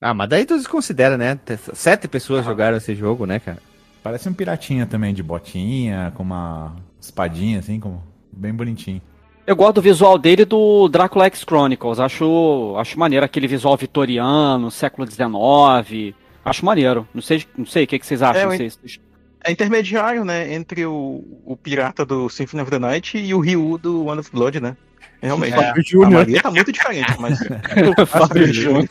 Ah, 0.00 0.12
mas 0.12 0.28
daí 0.28 0.44
tu 0.44 0.57
desconsidera, 0.57 1.16
né? 1.16 1.38
Sete 1.72 2.09
pessoas 2.09 2.44
jogaram 2.44 2.76
esse 2.76 2.94
jogo, 2.94 3.26
né, 3.26 3.38
cara? 3.38 3.59
Parece 4.02 4.28
um 4.28 4.35
piratinha 4.35 4.87
também, 4.87 5.14
de 5.14 5.22
botinha, 5.22 6.12
com 6.14 6.22
uma 6.22 6.76
espadinha, 7.00 7.59
assim, 7.61 7.80
como 7.80 8.02
bem 8.30 8.52
bonitinho. 8.52 9.00
Eu 9.46 9.57
gosto 9.57 9.74
do 9.76 9.83
visual 9.83 10.18
dele 10.18 10.44
do 10.44 10.88
Drácula 10.88 11.26
X 11.26 11.40
Chronicles. 11.46 12.00
Acho, 12.00 12.74
acho 12.78 12.98
maneiro 12.98 13.24
aquele 13.24 13.46
visual 13.46 13.76
vitoriano, 13.76 14.70
século 14.70 15.07
XIX. 15.11 16.14
Acho 16.44 16.64
maneiro. 16.64 17.07
Não 17.14 17.22
sei, 17.22 17.44
não 17.57 17.66
sei 17.66 17.85
o 17.85 17.87
que, 17.87 17.98
que 17.98 18.07
vocês 18.07 18.22
acham. 18.22 18.52
É, 18.52 18.57
sei 18.57 18.70
se- 18.70 19.00
É 19.42 19.50
intermediário, 19.52 20.24
né? 20.24 20.52
Entre 20.54 20.85
o, 20.87 21.22
o 21.44 21.57
pirata 21.57 22.04
do 22.04 22.28
Symphony 22.30 22.62
of 22.62 22.70
the 22.70 22.78
Night 22.78 23.16
e 23.18 23.35
o 23.35 23.40
Ryu 23.40 23.78
do 23.78 24.07
One 24.07 24.20
of 24.20 24.30
Blood, 24.33 24.61
né? 24.61 24.76
Realmente. 25.24 25.54
Fábio 25.54 26.04
A. 26.04 26.10
Maria 26.10 26.42
tá 26.42 26.50
muito 26.50 26.70
diferente, 26.72 27.14
mas. 27.18 27.38
Fábio 28.08 28.52
Júnior. 28.52 28.88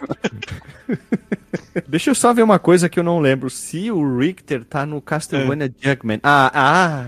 Deixa 1.88 2.10
eu 2.12 2.16
só 2.16 2.34
ver 2.34 2.44
uma 2.44 2.60
coisa 2.60 2.90
que 2.90 3.00
eu 3.00 3.04
não 3.04 3.20
lembro. 3.20 3.50
Se 3.50 3.92
o 3.92 4.18
Richter 4.18 4.64
tá 4.66 4.86
no 4.86 5.02
Castlevania 5.02 5.74
Jugman. 5.80 6.20
Ah, 6.24 6.52
ah. 6.54 7.06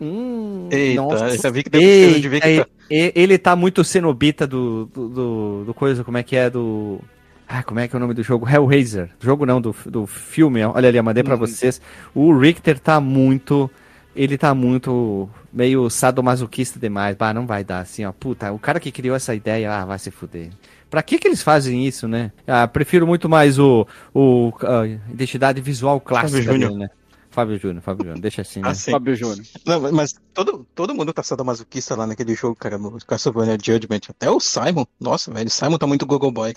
Hum, 0.00 0.68
Eita, 0.70 1.00
nossa. 1.00 1.28
eu 1.28 1.38
já 1.40 1.50
vi 1.50 1.62
que 1.62 1.70
deve 1.70 1.84
ser, 1.84 1.90
Eita, 2.08 2.20
devia 2.20 2.40
que 2.40 2.48
e- 2.48 2.58
tá- 2.60 2.66
e- 2.90 3.12
ele 3.14 3.38
tá 3.38 3.56
muito 3.56 3.82
cenobita 3.82 4.46
do, 4.46 4.84
do, 4.92 5.08
do, 5.08 5.64
do 5.64 5.74
coisa, 5.74 6.04
como 6.04 6.18
é 6.18 6.22
que 6.22 6.36
é, 6.36 6.50
do... 6.50 7.00
Ah, 7.48 7.62
como 7.62 7.80
é 7.80 7.88
que 7.88 7.94
é 7.94 7.96
o 7.96 8.00
nome 8.00 8.12
do 8.12 8.22
jogo? 8.22 8.46
Hellraiser. 8.46 9.08
Jogo 9.20 9.46
não, 9.46 9.58
do, 9.60 9.74
do 9.86 10.06
filme. 10.06 10.62
Olha 10.64 10.88
ali, 10.88 10.98
eu 10.98 11.04
mandei 11.04 11.22
pra 11.22 11.34
Hum. 11.36 11.38
vocês. 11.38 11.80
O 12.14 12.36
Richter 12.36 12.78
tá 12.78 13.00
muito... 13.00 13.70
Ele 14.14 14.36
tá 14.36 14.54
muito 14.54 15.28
meio 15.56 15.88
sadomasoquista 15.88 16.78
demais. 16.78 17.16
Bah, 17.16 17.32
não 17.32 17.46
vai 17.46 17.64
dar 17.64 17.80
assim, 17.80 18.04
ó. 18.04 18.12
Puta, 18.12 18.52
o 18.52 18.58
cara 18.58 18.78
que 18.78 18.92
criou 18.92 19.16
essa 19.16 19.34
ideia, 19.34 19.72
ah, 19.72 19.84
vai 19.86 19.98
se 19.98 20.10
fuder. 20.10 20.50
Pra 20.90 21.02
que 21.02 21.18
que 21.18 21.26
eles 21.26 21.42
fazem 21.42 21.86
isso, 21.86 22.06
né? 22.06 22.30
Ah, 22.46 22.68
prefiro 22.68 23.06
muito 23.06 23.28
mais 23.28 23.58
o, 23.58 23.86
o 24.14 24.52
a 24.62 24.86
identidade 25.10 25.60
visual 25.60 25.98
clássica 25.98 26.42
Júnior. 26.42 26.70
dele, 26.70 26.80
né? 26.80 26.90
Fábio 27.30 27.58
Júnior, 27.58 27.82
Fábio 27.82 28.04
Júnior, 28.04 28.20
deixa 28.20 28.42
assim, 28.42 28.60
né? 28.60 28.68
Ah, 28.68 28.74
sim. 28.74 28.90
Fábio 28.92 29.16
Júnior. 29.16 29.44
Não, 29.66 29.92
mas 29.92 30.14
todo, 30.32 30.66
todo 30.74 30.94
mundo 30.94 31.12
tá 31.12 31.22
sadomasoquista 31.22 31.96
lá 31.96 32.06
naquele 32.06 32.34
jogo, 32.34 32.54
cara, 32.54 32.78
no 32.78 32.98
Castlevania 33.04 33.58
Judgment. 33.62 34.00
Até 34.08 34.30
o 34.30 34.38
Simon. 34.38 34.84
Nossa, 35.00 35.32
velho, 35.32 35.48
o 35.48 35.50
Simon 35.50 35.78
tá 35.78 35.86
muito 35.86 36.06
Google 36.06 36.30
Boy. 36.30 36.52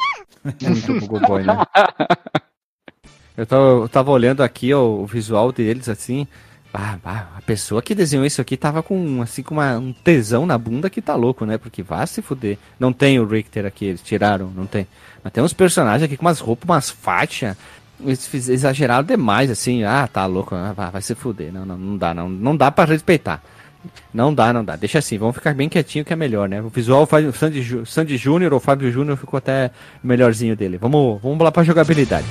Muito 0.61 1.07
Google 1.07 1.27
Boy, 1.27 1.43
né? 1.43 1.53
Eu 3.37 3.45
tava, 3.45 3.63
eu 3.63 3.87
tava 3.87 4.11
olhando 4.11 4.43
aqui 4.43 4.73
ó, 4.73 4.83
o 4.83 5.05
visual 5.05 5.49
deles, 5.53 5.87
assim. 5.87 6.27
Ah, 6.71 6.97
a 7.35 7.41
pessoa 7.41 7.81
que 7.81 7.95
desenhou 7.95 8.25
isso 8.25 8.39
aqui 8.39 8.55
tava 8.55 8.83
com, 8.83 9.21
assim, 9.23 9.41
com 9.41 9.55
uma, 9.55 9.77
um 9.77 9.91
tesão 9.91 10.45
na 10.45 10.57
bunda 10.57 10.89
que 10.89 11.01
tá 11.01 11.15
louco, 11.15 11.45
né? 11.45 11.57
Porque 11.57 11.81
vai 11.81 12.05
se 12.05 12.21
fuder. 12.21 12.57
Não 12.79 12.93
tem 12.93 13.19
o 13.19 13.25
Richter 13.25 13.65
aqui, 13.65 13.85
eles 13.85 14.01
tiraram, 14.01 14.51
não 14.55 14.67
tem. 14.67 14.87
Mas 15.23 15.33
tem 15.33 15.43
uns 15.43 15.53
personagens 15.53 16.03
aqui 16.03 16.15
com 16.15 16.25
umas 16.25 16.39
roupas, 16.39 16.69
umas 16.69 16.89
faixas. 16.89 17.57
Eles 17.99 18.49
exageraram 18.49 19.03
demais, 19.03 19.49
assim. 19.49 19.83
Ah, 19.83 20.07
tá 20.07 20.25
louco, 20.27 20.53
ah, 20.53 20.71
vai, 20.71 20.91
vai 20.91 21.01
se 21.01 21.15
fuder. 21.15 21.51
Não, 21.51 21.65
não, 21.65 21.77
não 21.77 21.97
dá, 21.97 22.13
não, 22.13 22.29
não 22.29 22.55
dá 22.55 22.69
pra 22.69 22.85
respeitar. 22.85 23.41
Não 24.13 24.33
dá, 24.33 24.53
não 24.53 24.63
dá. 24.63 24.75
Deixa 24.75 24.99
assim, 24.99 25.17
vamos 25.17 25.35
ficar 25.35 25.55
bem 25.55 25.69
quietinho 25.69 26.05
que 26.05 26.13
é 26.13 26.15
melhor, 26.15 26.47
né? 26.47 26.61
O 26.61 26.69
visual 26.69 27.05
faz 27.07 27.25
o 27.25 27.31
Sandy, 27.31 27.85
Sandy 27.85 28.17
Júnior 28.17 28.53
ou 28.53 28.59
Fábio 28.59 28.91
Júnior 28.91 29.17
ficou 29.17 29.37
até 29.37 29.71
melhorzinho 30.03 30.55
dele. 30.55 30.77
Vamos, 30.77 31.19
vamos 31.21 31.39
lá 31.39 31.51
pra 31.51 31.63
jogabilidade. 31.63 32.27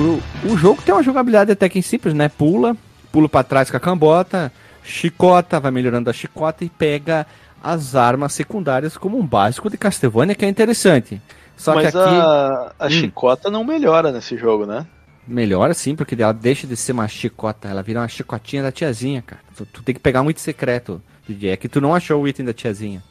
O, 0.00 0.52
o 0.52 0.56
jogo 0.56 0.80
tem 0.82 0.94
uma 0.94 1.02
jogabilidade 1.02 1.52
até 1.52 1.68
que 1.68 1.82
simples, 1.82 2.14
né? 2.14 2.28
Pula, 2.28 2.74
pula 3.12 3.28
pra 3.28 3.42
trás 3.44 3.70
com 3.70 3.76
a 3.76 3.80
cambota, 3.80 4.50
chicota, 4.82 5.60
vai 5.60 5.70
melhorando 5.70 6.08
a 6.08 6.12
chicota 6.12 6.64
e 6.64 6.70
pega 6.70 7.26
as 7.62 7.94
armas 7.94 8.32
secundárias 8.32 8.96
como 8.96 9.18
um 9.18 9.26
básico 9.26 9.68
de 9.68 9.76
Castlevania, 9.76 10.34
que 10.34 10.44
é 10.44 10.48
interessante. 10.48 11.20
Só 11.56 11.74
Mas 11.74 11.90
que 11.92 11.98
aqui 11.98 11.98
a, 11.98 12.72
a 12.78 12.86
Hum. 12.86 12.90
chicota 12.90 13.50
não 13.50 13.62
melhora 13.64 14.10
nesse 14.10 14.36
jogo, 14.38 14.64
né? 14.64 14.86
melhora 15.26 15.74
sim, 15.74 15.94
porque 15.94 16.20
ela 16.20 16.32
deixa 16.32 16.66
de 16.66 16.76
ser 16.76 16.92
uma 16.92 17.06
chicota, 17.06 17.68
ela 17.68 17.82
vira 17.82 18.00
uma 18.00 18.08
chicotinha 18.08 18.62
da 18.62 18.72
tiazinha, 18.72 19.22
cara. 19.22 19.40
Tu, 19.54 19.66
tu 19.66 19.82
tem 19.82 19.94
que 19.94 20.00
pegar 20.00 20.22
um 20.22 20.30
item 20.30 20.42
secreto, 20.42 21.00
DJ. 21.28 21.50
É 21.50 21.56
que 21.56 21.68
tu 21.68 21.80
não 21.80 21.94
achou 21.94 22.20
o 22.22 22.26
item 22.26 22.44
da 22.46 22.52
tiazinha. 22.52 23.02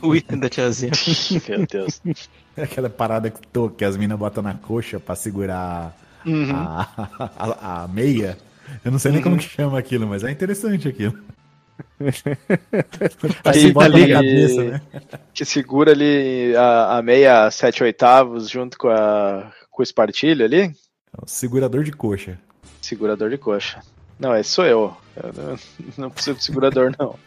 O 0.00 0.14
item 0.16 0.38
da 0.38 0.48
tiazinha. 0.48 0.92
Meu 1.48 1.66
Deus. 1.66 2.00
É 2.56 2.62
aquela 2.62 2.88
parada 2.88 3.30
que, 3.30 3.46
tô, 3.48 3.68
que 3.68 3.84
as 3.84 3.96
minas 3.96 4.18
botam 4.18 4.42
na 4.42 4.54
coxa 4.54 4.98
pra 4.98 5.14
segurar 5.14 5.94
Uhum. 6.26 6.50
a, 6.54 6.88
a, 7.38 7.84
a 7.84 7.88
meia. 7.88 8.36
Eu 8.84 8.90
não 8.90 8.98
sei 8.98 9.12
nem 9.12 9.22
como 9.22 9.36
que 9.38 9.44
chama 9.48 9.78
aquilo, 9.78 10.06
mas 10.06 10.24
é 10.24 10.30
interessante 10.30 10.88
aquilo. 10.88 11.16
Aí, 13.44 13.72
na 13.72 13.84
ali- 13.84 14.12
cabeça, 14.12 14.64
né? 14.64 14.80
Que 15.32 15.44
segura 15.44 15.92
ali 15.92 16.54
a, 16.56 16.98
a 16.98 17.02
meia 17.02 17.50
sete 17.50 17.82
oitavos 17.82 18.48
junto 18.48 18.76
com, 18.78 18.88
a, 18.88 19.52
com 19.70 19.82
o 19.82 19.84
espartilho 19.84 20.44
ali. 20.44 20.62
É 20.62 20.72
o 21.22 21.26
segurador 21.26 21.84
de 21.84 21.92
coxa. 21.92 22.38
Segurador 22.80 23.30
de 23.30 23.38
coxa. 23.38 23.80
Não, 24.18 24.34
esse 24.36 24.50
sou 24.50 24.64
eu. 24.64 24.96
Eu 25.16 25.32
não, 25.32 25.58
não 25.98 26.10
preciso 26.10 26.38
de 26.38 26.44
segurador, 26.44 26.92
não. 26.98 27.14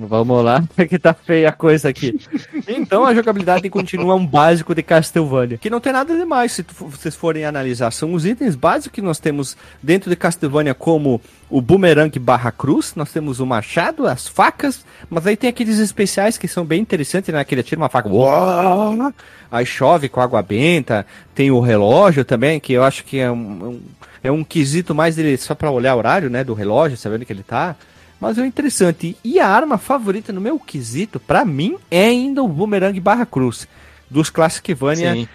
Vamos 0.00 0.44
lá, 0.44 0.62
que 0.88 0.98
tá 0.98 1.14
feia 1.14 1.48
a 1.48 1.52
coisa 1.52 1.88
aqui. 1.88 2.18
Então 2.66 3.04
a 3.04 3.14
jogabilidade 3.14 3.68
continua 3.70 4.14
um 4.14 4.26
básico 4.26 4.74
de 4.74 4.82
Castlevania, 4.82 5.58
que 5.58 5.70
não 5.70 5.80
tem 5.80 5.92
nada 5.92 6.16
demais 6.16 6.52
se 6.52 6.64
vocês 6.78 7.14
forem 7.14 7.44
analisar. 7.44 7.90
São 7.90 8.12
os 8.12 8.26
itens 8.26 8.54
básicos 8.54 8.94
que 8.94 9.02
nós 9.02 9.18
temos 9.18 9.56
dentro 9.82 10.10
de 10.10 10.16
Castlevania, 10.16 10.74
como 10.74 11.20
o 11.50 11.60
boomerang 11.60 12.16
barra 12.18 12.50
cruz, 12.50 12.92
nós 12.94 13.10
temos 13.10 13.40
o 13.40 13.46
machado, 13.46 14.06
as 14.06 14.28
facas, 14.28 14.84
mas 15.08 15.26
aí 15.26 15.36
tem 15.36 15.48
aqueles 15.48 15.78
especiais 15.78 16.36
que 16.36 16.46
são 16.46 16.64
bem 16.64 16.80
interessantes, 16.80 17.32
né? 17.32 17.42
Que 17.44 17.54
ele 17.54 17.62
atira 17.62 17.80
uma 17.80 17.88
faca, 17.88 18.08
uau, 18.08 19.12
aí 19.50 19.64
chove 19.64 20.08
com 20.08 20.20
água 20.20 20.42
benta, 20.42 21.06
tem 21.34 21.50
o 21.50 21.60
relógio 21.60 22.24
também, 22.24 22.60
que 22.60 22.72
eu 22.74 22.84
acho 22.84 23.04
que 23.04 23.18
é 23.18 23.30
um, 23.30 23.80
é 24.22 24.30
um 24.30 24.44
quesito 24.44 24.94
mais 24.94 25.16
dele 25.16 25.36
só 25.38 25.54
pra 25.54 25.70
olhar 25.70 25.94
o 25.94 25.98
horário, 25.98 26.28
né? 26.28 26.44
Do 26.44 26.52
relógio, 26.52 26.96
sabendo 26.96 27.24
que 27.24 27.32
ele 27.32 27.42
tá. 27.42 27.74
Mas 28.20 28.38
é 28.38 28.46
interessante. 28.46 29.16
E 29.22 29.38
a 29.38 29.46
arma 29.46 29.78
favorita 29.78 30.32
no 30.32 30.40
meu 30.40 30.58
quesito, 30.58 31.20
pra 31.20 31.44
mim, 31.44 31.76
é 31.90 32.06
ainda 32.06 32.42
o 32.42 32.48
Boomerang 32.48 32.98
barra 33.00 33.24
Cruz. 33.24 33.68
Dos 34.10 34.30
Classicvania 34.30 35.12
Sim. 35.14 35.28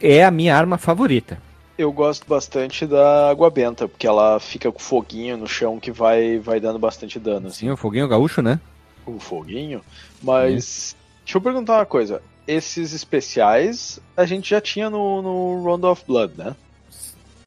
é 0.00 0.22
a 0.22 0.30
minha 0.30 0.56
arma 0.56 0.78
favorita. 0.78 1.40
Eu 1.78 1.90
gosto 1.90 2.26
bastante 2.28 2.86
da 2.86 3.30
água 3.30 3.50
benta, 3.50 3.88
porque 3.88 4.06
ela 4.06 4.38
fica 4.38 4.70
com 4.70 4.78
foguinho 4.78 5.36
no 5.36 5.46
chão 5.46 5.80
que 5.80 5.90
vai, 5.90 6.38
vai 6.38 6.60
dando 6.60 6.78
bastante 6.78 7.18
dano, 7.18 7.48
assim, 7.48 7.66
Sim, 7.66 7.70
o 7.70 7.76
foguinho 7.76 8.06
gaúcho, 8.06 8.42
né? 8.42 8.60
o 9.06 9.18
foguinho. 9.18 9.82
Mas, 10.22 10.96
deixa 11.24 11.38
eu 11.38 11.42
perguntar 11.42 11.78
uma 11.78 11.86
coisa. 11.86 12.22
Esses 12.46 12.92
especiais 12.92 14.00
a 14.16 14.24
gente 14.24 14.50
já 14.50 14.60
tinha 14.60 14.90
no, 14.90 15.22
no 15.22 15.64
Round 15.64 15.86
of 15.86 16.04
Blood, 16.06 16.34
né? 16.36 16.56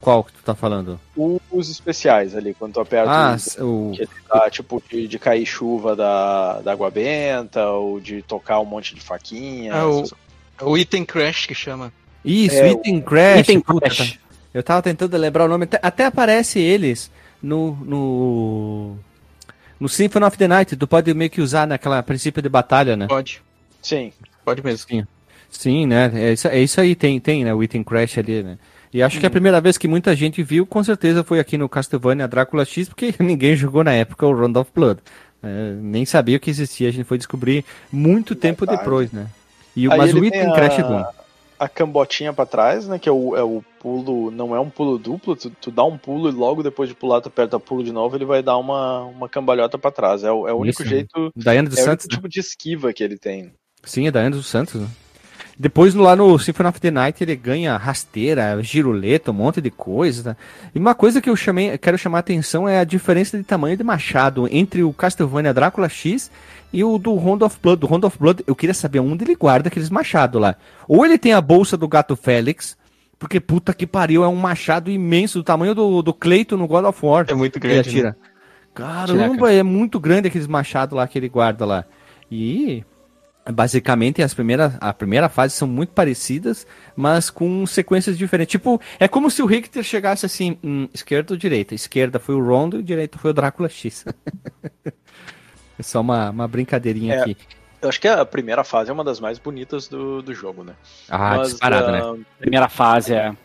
Qual 0.00 0.22
que 0.24 0.32
tu 0.32 0.42
tá 0.44 0.54
falando? 0.54 1.00
O- 1.16 1.40
Os 1.50 1.70
especiais 1.70 2.34
ali, 2.36 2.52
quando 2.54 2.74
tu 2.74 2.80
aperta 2.80 3.10
Ah, 3.10 3.36
o- 3.62 3.90
o. 3.90 3.92
que 3.92 4.02
ele 4.02 4.10
dá, 4.28 4.50
tipo, 4.50 4.82
de, 4.90 5.08
de 5.08 5.18
cair 5.18 5.46
chuva 5.46 5.96
da, 5.96 6.60
da 6.60 6.72
água 6.72 6.90
benta, 6.90 7.66
ou 7.70 7.98
de 8.00 8.22
tocar 8.22 8.60
um 8.60 8.64
monte 8.64 8.94
de 8.94 9.00
faquinha. 9.00 9.72
É 9.72 9.84
o, 9.84 10.04
o 10.62 10.76
item 10.78 11.04
crash 11.04 11.46
que 11.46 11.54
chama. 11.54 11.92
Isso, 12.24 12.56
É, 12.56 12.72
Item 12.72 13.00
Crash. 13.00 13.40
Item 13.40 13.60
puta, 13.60 13.86
Crash. 13.86 14.12
tá- 14.12 14.18
Eu 14.52 14.62
tava 14.62 14.82
tentando 14.82 15.16
lembrar 15.16 15.44
o 15.44 15.48
nome. 15.48 15.64
Até, 15.64 15.78
até 15.82 16.04
aparece 16.06 16.58
eles 16.58 17.10
no. 17.42 17.72
no. 17.84 18.96
No 19.78 19.88
Symphony 19.88 20.24
of 20.24 20.36
the 20.38 20.48
Night. 20.48 20.74
Tu 20.76 20.86
pode 20.88 21.12
meio 21.14 21.30
que 21.30 21.40
usar 21.40 21.66
naquela 21.66 22.02
princípio 22.02 22.42
de 22.42 22.48
batalha, 22.48 22.96
né? 22.96 23.06
Pode, 23.06 23.42
Sim. 23.82 24.10
pode 24.44 24.64
mesmo. 24.64 25.06
Sim, 25.50 25.86
né? 25.86 26.10
É 26.14 26.32
isso, 26.32 26.48
é 26.48 26.58
isso 26.58 26.80
aí, 26.80 26.94
tem, 26.96 27.20
tem, 27.20 27.44
né? 27.44 27.54
O 27.54 27.62
Item 27.62 27.84
Crash 27.84 28.18
ali, 28.18 28.42
né? 28.42 28.58
E 28.92 29.02
acho 29.02 29.16
Uhum. 29.16 29.20
que 29.20 29.26
a 29.26 29.30
primeira 29.30 29.60
vez 29.60 29.76
que 29.76 29.88
muita 29.88 30.14
gente 30.16 30.42
viu, 30.42 30.66
com 30.66 30.82
certeza, 30.82 31.22
foi 31.24 31.38
aqui 31.40 31.58
no 31.58 31.68
Castlevania 31.68 32.26
Drácula 32.28 32.64
X, 32.64 32.88
porque 32.88 33.14
ninguém 33.20 33.56
jogou 33.56 33.82
na 33.84 33.92
época 33.92 34.26
o 34.26 34.32
Round 34.34 34.58
of 34.58 34.70
Blood. 34.74 35.00
É, 35.42 35.72
nem 35.80 36.04
sabia 36.06 36.38
que 36.38 36.50
existia, 36.50 36.88
a 36.88 36.92
gente 36.92 37.04
foi 37.04 37.18
descobrir 37.18 37.64
muito 37.92 38.34
tempo 38.34 38.64
tarde. 38.66 38.82
depois, 38.82 39.12
né? 39.12 39.26
E, 39.76 39.86
o- 39.86 39.92
Aí 39.92 39.98
mas 39.98 40.14
o 40.14 40.24
Item 40.24 40.30
tem 40.30 40.52
Crash 40.54 40.78
é 40.78 40.82
a- 40.82 40.84
bom. 40.84 41.04
A 41.58 41.68
cambotinha 41.70 42.34
pra 42.34 42.44
trás, 42.44 42.86
né? 42.86 42.98
Que 42.98 43.08
é 43.08 43.12
o, 43.12 43.34
é 43.34 43.42
o 43.42 43.64
pulo. 43.80 44.30
Não 44.30 44.54
é 44.54 44.60
um 44.60 44.68
pulo 44.68 44.98
duplo, 44.98 45.34
tu, 45.34 45.48
tu 45.48 45.70
dá 45.70 45.84
um 45.84 45.96
pulo 45.96 46.28
e 46.28 46.32
logo 46.32 46.62
depois 46.62 46.86
de 46.86 46.94
pular, 46.94 47.20
tu 47.22 47.28
aperta 47.28 47.58
pulo 47.58 47.82
de 47.82 47.92
novo, 47.92 48.14
ele 48.14 48.26
vai 48.26 48.42
dar 48.42 48.58
uma, 48.58 49.04
uma 49.04 49.26
cambalhota 49.26 49.78
pra 49.78 49.90
trás. 49.90 50.22
É 50.22 50.30
o, 50.30 50.46
é 50.46 50.52
o 50.52 50.56
único 50.58 50.82
Isso, 50.82 50.88
jeito. 50.90 51.32
Daiane 51.34 51.68
dos 51.68 51.78
É 51.78 51.82
o 51.82 51.84
Santos, 51.86 52.04
único 52.04 52.14
né? 52.14 52.16
tipo 52.18 52.28
de 52.28 52.40
esquiva 52.40 52.92
que 52.92 53.02
ele 53.02 53.16
tem. 53.16 53.52
Sim, 53.84 54.06
é 54.06 54.10
Daiane 54.10 54.36
dos 54.36 54.46
Santos, 54.48 54.80
né? 54.82 54.86
Depois 55.58 55.94
lá 55.94 56.14
no 56.14 56.38
Symphony 56.38 56.68
of 56.68 56.80
the 56.80 56.90
Night 56.90 57.24
ele 57.24 57.34
ganha 57.34 57.78
rasteira, 57.78 58.62
giroleta, 58.62 59.30
um 59.30 59.34
monte 59.34 59.60
de 59.60 59.70
coisa. 59.70 60.36
E 60.74 60.78
uma 60.78 60.94
coisa 60.94 61.20
que 61.20 61.30
eu 61.30 61.36
chamei, 61.36 61.78
quero 61.78 61.96
chamar 61.96 62.18
a 62.18 62.20
atenção 62.20 62.68
é 62.68 62.78
a 62.78 62.84
diferença 62.84 63.38
de 63.38 63.44
tamanho 63.44 63.74
de 63.76 63.82
machado 63.82 64.46
entre 64.50 64.82
o 64.82 64.92
Castlevania 64.92 65.54
Drácula 65.54 65.88
X 65.88 66.30
e 66.70 66.84
o 66.84 66.98
do 66.98 67.14
Round 67.16 67.42
of 67.42 67.58
Blood. 67.62 67.80
Do 67.80 67.86
Round 67.86 68.04
of 68.04 68.18
Blood, 68.18 68.44
eu 68.46 68.54
queria 68.54 68.74
saber 68.74 69.00
onde 69.00 69.24
ele 69.24 69.34
guarda 69.34 69.68
aqueles 69.68 69.88
machados 69.88 70.38
lá. 70.38 70.56
Ou 70.86 71.06
ele 71.06 71.16
tem 71.16 71.32
a 71.32 71.40
bolsa 71.40 71.74
do 71.74 71.88
gato 71.88 72.14
Félix, 72.16 72.76
porque 73.18 73.40
puta 73.40 73.72
que 73.72 73.86
pariu, 73.86 74.22
é 74.22 74.28
um 74.28 74.36
machado 74.36 74.90
imenso, 74.90 75.38
do 75.38 75.44
tamanho 75.44 75.74
do, 75.74 76.02
do 76.02 76.12
Cleito 76.12 76.58
no 76.58 76.66
God 76.66 76.84
of 76.84 76.98
War. 77.04 77.24
É 77.28 77.34
muito 77.34 77.58
Ele 77.58 77.68
grande. 77.68 78.02
né? 78.02 78.08
atira. 78.10 78.16
Caramba, 78.74 79.50
é 79.50 79.62
muito 79.62 79.98
grande 79.98 80.28
aqueles 80.28 80.46
machados 80.46 80.94
lá 80.94 81.08
que 81.08 81.18
ele 81.18 81.30
guarda 81.30 81.64
lá. 81.64 81.86
E 82.30 82.84
basicamente 83.52 84.22
as 84.22 84.34
primeiras, 84.34 84.74
a 84.80 84.92
primeira 84.92 85.28
fase 85.28 85.54
são 85.54 85.68
muito 85.68 85.90
parecidas, 85.90 86.66
mas 86.94 87.30
com 87.30 87.64
sequências 87.66 88.18
diferentes. 88.18 88.52
Tipo, 88.52 88.80
é 88.98 89.06
como 89.06 89.30
se 89.30 89.42
o 89.42 89.46
Richter 89.46 89.82
chegasse 89.82 90.26
assim, 90.26 90.58
hum, 90.62 90.88
esquerda 90.92 91.34
ou 91.34 91.38
direita? 91.38 91.74
Esquerda 91.74 92.18
foi 92.18 92.34
o 92.34 92.44
Rondo 92.44 92.80
e 92.80 92.82
direita 92.82 93.18
foi 93.18 93.30
o 93.30 93.34
Drácula 93.34 93.68
X. 93.68 94.04
é 95.78 95.82
só 95.82 96.00
uma, 96.00 96.30
uma 96.30 96.48
brincadeirinha 96.48 97.14
É. 97.14 97.20
aqui. 97.20 97.36
Eu 97.80 97.90
acho 97.90 98.00
que 98.00 98.08
a 98.08 98.24
primeira 98.24 98.64
fase 98.64 98.90
é 98.90 98.92
uma 98.92 99.04
das 99.04 99.20
mais 99.20 99.38
bonitas 99.38 99.86
do, 99.86 100.22
do 100.22 100.34
jogo, 100.34 100.64
né? 100.64 100.72
Ah, 101.08 101.38
disparado, 101.38 101.92
né? 101.92 102.00
ah, 102.02 102.16
Primeira 102.38 102.68
fase 102.68 103.14
é. 103.14 103.26
A 103.28 103.36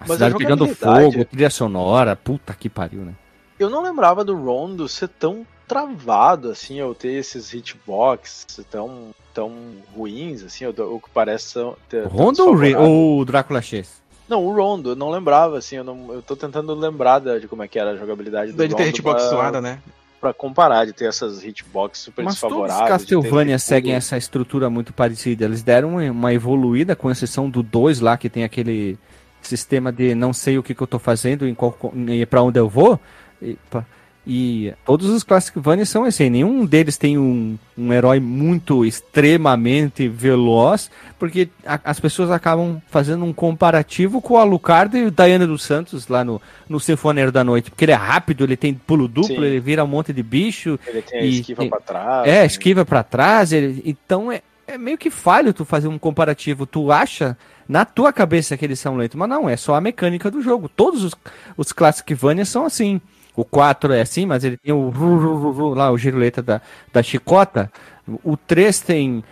mas 0.00 0.10
a 0.10 0.14
cidade 0.14 0.36
pegando 0.36 0.66
fogo, 0.74 1.24
trilha 1.24 1.48
sonora, 1.48 2.16
puta 2.16 2.52
que 2.52 2.68
pariu, 2.68 3.02
né? 3.02 3.14
Eu 3.58 3.70
não 3.70 3.82
lembrava 3.82 4.24
do 4.24 4.36
Rondo 4.36 4.88
ser 4.88 5.08
tão 5.08 5.46
travado, 5.66 6.50
assim, 6.50 6.80
ou 6.80 6.94
ter 6.94 7.12
esses 7.12 7.52
hitbox 7.52 8.46
tão, 8.70 9.10
tão 9.34 9.52
ruins, 9.94 10.42
assim, 10.42 10.64
ou, 10.66 10.74
ou 10.92 11.00
que 11.00 11.10
parece 11.12 11.54
tão, 11.54 11.76
O 12.04 12.08
Rondo 12.08 12.42
ou 12.44 12.50
o 12.50 12.54
Re- 12.54 12.66
desfavorável. 12.68 12.80
ou 12.94 13.20
o 13.20 13.24
Drácula 13.24 13.60
X? 13.62 14.00
Não, 14.28 14.44
o 14.44 14.54
Rondo, 14.54 14.90
eu 14.90 14.96
não 14.96 15.10
lembrava, 15.10 15.58
assim, 15.58 15.76
eu, 15.76 15.84
não, 15.84 16.12
eu 16.12 16.22
tô 16.22 16.34
tentando 16.36 16.74
lembrar 16.74 17.18
da- 17.20 17.38
de 17.38 17.46
como 17.46 17.62
é 17.62 17.68
que 17.68 17.78
era 17.78 17.92
a 17.92 17.96
jogabilidade 17.96 18.52
do 18.52 18.58
Deve 18.58 18.74
ter 18.74 18.82
Rondo 18.84 18.88
hitbox 18.90 19.22
pra, 19.22 19.30
zoada, 19.30 19.60
né? 19.60 19.78
pra 20.20 20.32
comparar, 20.32 20.84
de 20.86 20.92
ter 20.92 21.04
essas 21.08 21.44
hitbox 21.44 21.98
super 22.00 22.24
Mas 22.24 22.40
todos 22.40 22.56
os 22.56 22.62
desfavoráveis. 22.64 23.02
de 23.02 23.06
ter 23.08 23.14
Castlevania 23.14 23.56
tudo- 23.56 23.62
seguem 23.66 23.94
essa 23.94 24.16
estrutura 24.16 24.68
muito 24.70 24.92
parecida. 24.92 25.44
Eles 25.44 25.62
deram 25.62 25.90
uma- 25.90 26.10
uma 26.10 26.32
evoluída, 26.34 26.96
com 26.96 27.10
exceção 27.10 27.48
do 27.50 27.62
2 27.62 28.00
lá, 28.00 28.16
que 28.16 28.28
tem 28.30 28.42
aquele 28.42 28.98
sistema 29.42 29.92
de 29.92 30.14
não 30.14 30.32
sei 30.32 30.58
o 30.58 30.62
que, 30.62 30.74
que 30.74 30.82
eu 30.82 30.86
tô 30.88 30.98
fazendo, 30.98 31.46
em 31.46 31.54
qual, 31.54 31.76
e 32.08 32.26
pra 32.26 32.42
onde 32.42 32.58
eu 32.58 32.68
vou. 32.68 32.98
E, 33.40 33.56
pa- 33.70 33.84
E 34.26 34.74
todos 34.84 35.08
os 35.08 35.22
Classicvania 35.22 35.86
são 35.86 36.04
assim, 36.04 36.28
nenhum 36.28 36.66
deles 36.66 36.96
tem 36.96 37.16
um, 37.16 37.56
um 37.78 37.92
herói 37.92 38.18
muito 38.18 38.84
extremamente 38.84 40.08
veloz, 40.08 40.90
porque 41.16 41.48
a, 41.64 41.78
as 41.84 42.00
pessoas 42.00 42.32
acabam 42.32 42.82
fazendo 42.88 43.24
um 43.24 43.32
comparativo 43.32 44.20
com 44.20 44.34
o 44.34 44.38
Alucard 44.38 44.98
e 44.98 45.04
o 45.04 45.10
Diana 45.12 45.46
dos 45.46 45.62
Santos 45.62 46.08
lá 46.08 46.24
no, 46.24 46.42
no 46.68 46.80
Sinfoneiro 46.80 47.30
da 47.30 47.44
Noite, 47.44 47.70
porque 47.70 47.84
ele 47.84 47.92
é 47.92 47.96
rápido, 47.96 48.42
ele 48.42 48.56
tem 48.56 48.74
pulo 48.74 49.06
duplo, 49.06 49.36
Sim. 49.36 49.44
ele 49.44 49.60
vira 49.60 49.84
um 49.84 49.86
monte 49.86 50.12
de 50.12 50.24
bicho. 50.24 50.76
Ele 50.88 51.02
tem 51.02 51.24
e, 51.24 51.40
esquiva 51.40 51.64
e, 51.64 51.68
pra 51.68 51.80
trás. 51.80 52.26
É, 52.26 52.40
né? 52.40 52.46
esquiva 52.46 52.84
pra 52.84 53.02
trás, 53.04 53.52
ele, 53.52 53.80
então 53.86 54.32
é, 54.32 54.42
é 54.66 54.76
meio 54.76 54.98
que 54.98 55.08
falho 55.08 55.54
tu 55.54 55.64
fazer 55.64 55.86
um 55.86 55.98
comparativo. 55.98 56.66
Tu 56.66 56.90
acha 56.90 57.38
na 57.68 57.84
tua 57.84 58.12
cabeça 58.12 58.56
que 58.56 58.64
eles 58.64 58.80
são 58.80 58.96
lentos, 58.96 59.16
mas 59.16 59.28
não, 59.28 59.48
é 59.48 59.56
só 59.56 59.76
a 59.76 59.80
mecânica 59.80 60.32
do 60.32 60.42
jogo. 60.42 60.68
Todos 60.68 61.04
os, 61.04 61.14
os 61.56 61.72
Classicvania 61.72 62.44
são 62.44 62.66
assim. 62.66 63.00
O 63.36 63.44
4 63.44 63.92
é 63.92 64.00
assim, 64.00 64.24
mas 64.24 64.42
ele 64.44 64.56
tem 64.56 64.72
o 64.72 64.90
lá, 65.74 65.92
o 65.92 65.98
giruleta 65.98 66.42
da, 66.42 66.60
da 66.92 67.02
chicota. 67.02 67.70
O 68.24 68.36
3 68.36 68.80
tem 68.80 69.22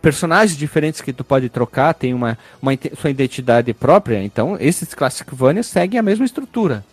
personagens 0.00 0.56
diferentes 0.56 1.00
que 1.00 1.12
tu 1.12 1.24
pode 1.24 1.48
trocar, 1.48 1.92
tem 1.94 2.14
uma, 2.14 2.38
uma 2.62 2.72
sua 2.98 3.10
identidade 3.10 3.74
própria. 3.74 4.22
Então, 4.22 4.56
esses 4.60 4.94
Classicvania 4.94 5.62
seguem 5.62 5.98
a 5.98 6.02
mesma 6.02 6.24
estrutura. 6.24 6.84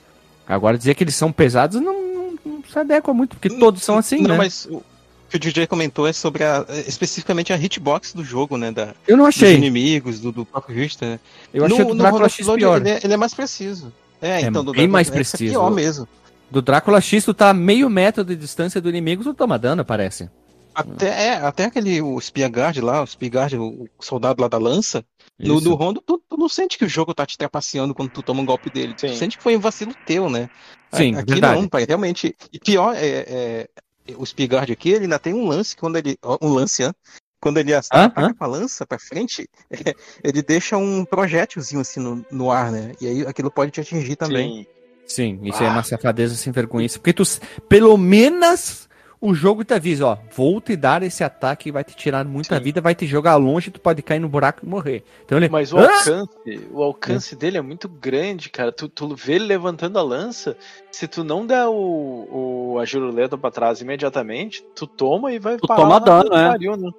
Agora, 0.48 0.78
dizer 0.78 0.96
que 0.96 1.04
eles 1.04 1.16
são 1.16 1.32
pesados 1.32 1.80
não, 1.82 1.94
não, 1.94 2.40
não 2.46 2.64
se 2.64 2.78
adequa 2.80 3.14
muito, 3.14 3.36
porque 3.36 3.50
todos 3.50 3.84
são 3.84 3.98
assim, 3.98 4.22
não, 4.22 4.30
né? 4.32 4.38
Mas 4.38 4.66
o 4.66 4.84
que 5.30 5.36
o 5.36 5.40
DJ 5.40 5.68
comentou 5.68 6.08
é 6.08 6.14
sobre 6.14 6.44
a, 6.44 6.66
especificamente 6.88 7.52
a 7.52 7.58
hitbox 7.58 8.14
do 8.14 8.24
jogo, 8.24 8.58
né? 8.58 8.72
Da, 8.72 8.94
Eu 9.08 9.18
não 9.18 9.26
achei. 9.26 9.50
Dos 9.50 9.58
inimigos, 9.58 10.20
do, 10.20 10.32
do 10.32 10.46
próprio 10.46 10.76
Richter, 10.76 11.10
né? 11.10 11.20
Eu 11.54 11.66
achei 11.66 11.80
no, 11.80 11.94
do 11.94 11.96
Drácula 11.96 12.30
X 12.30 12.46
pior. 12.46 12.80
Ele 12.80 12.90
é, 12.90 13.00
ele 13.04 13.14
é, 13.14 13.18
mais 13.18 13.34
preciso. 13.34 13.94
É, 14.22 14.30
é 14.30 14.42
então, 14.42 14.64
do 14.64 14.72
bem 14.72 14.88
mais 14.88 15.10
preciso. 15.10 15.44
É 15.44 15.50
pior 15.50 15.70
mesmo. 15.70 16.08
Do 16.50 16.62
Drácula 16.62 17.02
X, 17.02 17.26
tu 17.26 17.34
tá 17.34 17.50
a 17.50 17.54
meio 17.54 17.90
metro 17.90 18.24
de 18.24 18.36
distância 18.36 18.80
do 18.80 18.90
inimigo, 18.90 19.24
tu 19.24 19.34
toma 19.34 19.60
dano, 19.60 19.84
parece. 19.84 20.30
Até, 20.74 21.08
é, 21.08 21.34
até 21.34 21.66
aquele 21.66 22.02
o 22.02 22.22
Spiagard 22.22 22.80
lá, 22.82 23.02
o 23.02 23.08
Spiagard, 23.08 23.58
o 23.58 23.90
soldado 24.00 24.42
lá 24.42 24.48
da 24.48 24.60
lança, 24.60 25.04
no, 25.40 25.60
no 25.60 25.74
Rondo, 25.74 26.02
tu, 26.02 26.22
tu, 26.30 26.38
não 26.38 26.48
sente 26.48 26.78
que 26.78 26.86
o 26.86 26.90
jogo 26.90 27.14
tá 27.14 27.26
te 27.26 27.38
trapaceando 27.38 27.94
quando 27.94 28.10
tu 28.10 28.22
toma 28.22 28.42
um 28.42 28.46
golpe 28.46 28.70
dele. 28.70 28.94
Sim. 28.98 29.08
Tu 29.08 29.16
sente 29.16 29.38
que 29.38 29.44
foi 29.44 29.58
um 29.58 29.60
vacilo 29.60 29.94
teu, 30.06 30.30
né? 30.30 30.50
Sim, 30.92 31.16
aqui 31.16 31.32
verdade. 31.32 31.60
não, 31.60 31.68
pai, 31.68 31.86
realmente. 31.86 32.36
E 32.54 32.60
pior, 32.60 32.96
é, 32.96 33.26
é, 33.28 33.70
o 34.16 34.26
Spiagard 34.26 34.72
aqui, 34.72 34.90
ele 34.90 35.04
ainda 35.04 35.20
tem 35.20 35.34
um 35.34 35.48
lance 35.48 35.76
quando 35.76 35.98
ele. 35.98 36.18
Um 36.42 36.54
lance, 36.54 36.84
hein? 36.84 36.94
Quando 37.40 37.58
ele 37.58 37.74
ataca 37.74 38.34
com 38.34 38.44
a 38.44 38.48
lança 38.48 38.86
pra 38.86 38.98
frente, 38.98 39.50
é, 39.70 39.96
ele 40.24 40.42
deixa 40.42 40.78
um 40.78 41.06
projétilzinho 41.06 41.82
assim 41.82 42.00
no, 42.00 42.26
no 42.32 42.52
ar, 42.52 42.72
né? 42.72 42.94
E 43.02 43.08
aí 43.08 43.22
aquilo 43.28 43.52
pode 43.52 43.72
te 43.72 43.82
atingir 43.82 44.16
também. 44.16 44.64
Sim. 44.64 44.77
Sim, 45.08 45.40
isso 45.44 45.64
ah. 45.64 45.68
é 45.68 45.70
uma 45.70 45.84
safadeza 45.84 46.36
sem 46.36 46.52
vergonha. 46.52 46.88
Porque 46.90 47.14
tu, 47.14 47.24
pelo 47.68 47.98
menos 47.98 48.88
o 49.20 49.34
jogo 49.34 49.64
te 49.64 49.74
avisa, 49.74 50.06
ó, 50.06 50.18
vou 50.36 50.62
te 50.62 50.76
dar 50.76 51.02
esse 51.02 51.24
ataque, 51.24 51.72
vai 51.72 51.84
te 51.84 51.96
tirar 51.96 52.24
muita 52.24 52.58
Sim. 52.58 52.64
vida, 52.64 52.82
vai 52.82 52.94
te 52.94 53.08
jogar 53.08 53.36
longe, 53.36 53.72
tu 53.72 53.82
pode 53.82 54.02
cair 54.04 54.20
no 54.20 54.30
buraco 54.30 54.64
e 54.64 54.70
morrer. 54.70 55.04
Então 55.26 55.38
ele, 55.38 55.50
Mas 55.50 55.74
o 55.74 55.78
ah! 55.78 55.82
alcance, 55.82 56.68
o 56.72 56.84
alcance 56.84 57.34
é. 57.34 57.38
dele 57.38 57.58
é 57.58 57.62
muito 57.62 57.90
grande, 57.90 58.50
cara. 58.50 58.72
Tu, 58.72 58.88
tu 58.88 59.16
vê 59.16 59.34
ele 59.34 59.46
levantando 59.46 59.98
a 59.98 60.04
lança, 60.04 60.56
se 60.92 61.08
tu 61.08 61.24
não 61.24 61.48
der 61.48 61.66
o, 61.66 62.74
o 62.74 62.80
a 62.80 62.86
juruleta 62.86 63.38
pra 63.38 63.50
trás 63.50 63.82
imediatamente, 63.82 64.64
tu 64.76 64.86
toma 64.86 65.32
e 65.32 65.40
vai 65.40 65.58
tu 65.58 65.68
parar 65.68 65.82
toma 65.82 66.00
dano, 66.00 66.30
né? 66.30 66.50
Pariu, 66.50 66.78
né? 66.78 66.92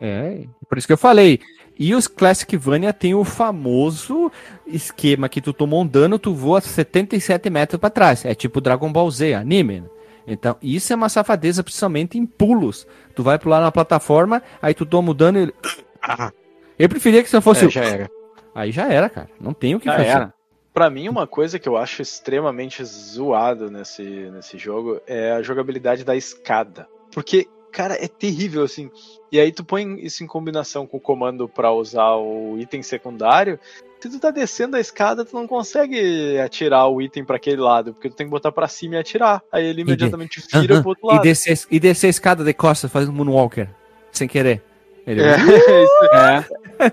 É, 0.00 0.44
por 0.68 0.76
isso 0.76 0.86
que 0.86 0.92
eu 0.92 0.98
falei. 0.98 1.40
E 1.78 1.94
os 1.94 2.06
Classicvania 2.06 2.92
tem 2.92 3.14
o 3.14 3.24
famoso 3.24 4.30
esquema 4.66 5.28
que 5.28 5.40
tu 5.40 5.52
tomou 5.52 5.82
um 5.82 5.86
dano, 5.86 6.18
tu 6.18 6.34
voa 6.34 6.60
77 6.60 7.50
metros 7.50 7.80
para 7.80 7.90
trás. 7.90 8.24
É 8.24 8.34
tipo 8.34 8.60
Dragon 8.60 8.92
Ball 8.92 9.10
Z, 9.10 9.34
anime. 9.34 9.80
Né? 9.80 9.88
Então, 10.26 10.56
isso 10.62 10.92
é 10.92 10.96
uma 10.96 11.08
safadeza, 11.08 11.62
principalmente 11.62 12.18
em 12.18 12.26
pulos. 12.26 12.86
Tu 13.14 13.22
vai 13.22 13.38
pular 13.38 13.60
na 13.60 13.72
plataforma, 13.72 14.42
aí 14.60 14.74
tu 14.74 14.86
toma 14.86 15.10
o 15.10 15.14
dano 15.14 15.38
e 15.38 15.42
ele. 15.42 15.54
Eu 16.78 16.88
preferia 16.88 17.22
que 17.22 17.28
se 17.28 17.40
fosse. 17.40 17.66
É, 17.66 17.70
já 17.70 17.84
era. 17.84 18.10
Aí 18.54 18.72
já 18.72 18.90
era, 18.90 19.08
cara. 19.08 19.28
Não 19.40 19.52
tem 19.52 19.74
o 19.74 19.80
que 19.80 19.86
já 19.86 19.96
fazer. 19.96 20.08
Era. 20.08 20.34
Pra 20.72 20.88
mim, 20.88 21.08
uma 21.08 21.26
coisa 21.26 21.58
que 21.58 21.68
eu 21.68 21.76
acho 21.76 22.00
extremamente 22.00 22.82
zoado 22.82 23.70
nesse, 23.70 24.02
nesse 24.02 24.56
jogo 24.56 25.00
é 25.06 25.32
a 25.32 25.42
jogabilidade 25.42 26.02
da 26.02 26.16
escada. 26.16 26.88
Porque, 27.12 27.46
cara, 27.72 27.94
é 27.94 28.06
terrível, 28.06 28.62
assim. 28.62 28.90
E 29.30 29.40
aí 29.40 29.50
tu 29.50 29.64
põe 29.64 29.98
isso 30.04 30.22
em 30.22 30.26
combinação 30.26 30.86
com 30.86 30.98
o 30.98 31.00
comando 31.00 31.48
para 31.48 31.72
usar 31.72 32.14
o 32.16 32.58
item 32.58 32.82
secundário. 32.82 33.58
Se 33.98 34.10
tu 34.10 34.20
tá 34.20 34.30
descendo 34.30 34.76
a 34.76 34.80
escada, 34.80 35.24
tu 35.24 35.34
não 35.34 35.46
consegue 35.46 36.38
atirar 36.38 36.88
o 36.88 37.00
item 37.00 37.24
para 37.24 37.36
aquele 37.36 37.60
lado, 37.60 37.94
porque 37.94 38.10
tu 38.10 38.16
tem 38.16 38.26
que 38.26 38.30
botar 38.30 38.52
para 38.52 38.68
cima 38.68 38.96
e 38.96 38.98
atirar. 38.98 39.42
Aí 39.50 39.64
ele 39.64 39.82
imediatamente 39.82 40.42
vira 40.52 40.74
uh 40.74 40.78
-huh. 40.78 40.80
pro 40.82 40.88
outro 40.90 41.06
lado. 41.06 41.20
E 41.20 41.22
descer, 41.22 41.60
e 41.70 41.80
descer 41.80 42.08
a 42.08 42.10
escada 42.10 42.44
de 42.44 42.52
costas 42.52 42.90
fazendo 42.90 43.12
moonwalker, 43.12 43.68
sem 44.10 44.28
querer. 44.28 44.62
Ele 45.06 45.20
é, 45.20 45.34
é. 46.14 46.44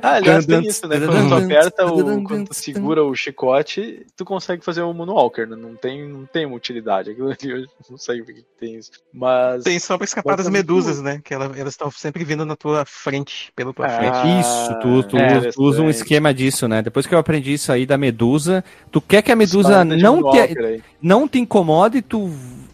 Ah, 0.02 0.16
aliás, 0.16 0.46
tem 0.46 0.62
isso, 0.66 0.88
né? 0.88 1.00
Quando 1.00 1.30
tu 1.30 1.36
aperta 1.36 1.86
o. 1.86 2.24
Quando 2.24 2.48
tu 2.50 2.54
segura 2.54 3.04
o 3.04 3.16
chicote, 3.16 4.06
tu 4.16 4.26
consegue 4.26 4.64
fazer 4.64 4.84
um 4.84 4.94
Moonwalker, 4.94 5.48
né? 5.48 5.56
Não 5.56 5.76
tem, 5.76 6.08
não 6.08 6.26
tem 6.26 6.46
uma 6.46 6.56
utilidade. 6.56 7.12
Aquilo 7.12 7.30
ali 7.30 7.38
eu 7.50 7.66
não 7.90 7.98
sei 7.98 8.22
o 8.22 8.26
que 8.26 8.44
tem 8.60 8.76
isso. 8.76 8.92
Mas. 9.14 9.64
Tem 9.64 9.80
só 9.80 9.98
pra 9.98 10.06
escapar 10.06 10.38
das 10.38 10.50
medusas, 10.50 11.02
né? 11.02 11.22
Que 11.24 11.34
elas 11.34 11.74
estão 11.74 11.90
sempre 11.92 12.24
vindo 12.24 12.46
na 12.46 12.56
tua 12.56 12.86
frente, 12.86 13.52
pela 13.56 13.74
tua 13.74 13.88
ah, 13.88 13.90
frente. 13.90 14.40
Isso, 14.40 14.80
tu, 14.80 15.04
tu, 15.04 15.18
é, 15.18 15.52
tu 15.52 15.62
usa 15.62 15.82
um 15.82 15.90
esquema 15.90 16.34
disso, 16.34 16.68
né? 16.68 16.82
Depois 16.82 17.08
que 17.08 17.14
eu 17.14 17.20
aprendi 17.20 17.54
isso 17.54 17.72
aí 17.72 17.86
da 17.86 17.98
medusa, 17.98 18.64
tu 18.92 19.02
quer 19.02 19.22
que 19.22 19.32
a 19.32 19.36
medusa 19.36 19.84
não 19.84 20.32
te, 20.32 20.84
não 21.02 21.28
te 21.28 21.40
incomode, 21.40 22.02
tu 22.02 22.32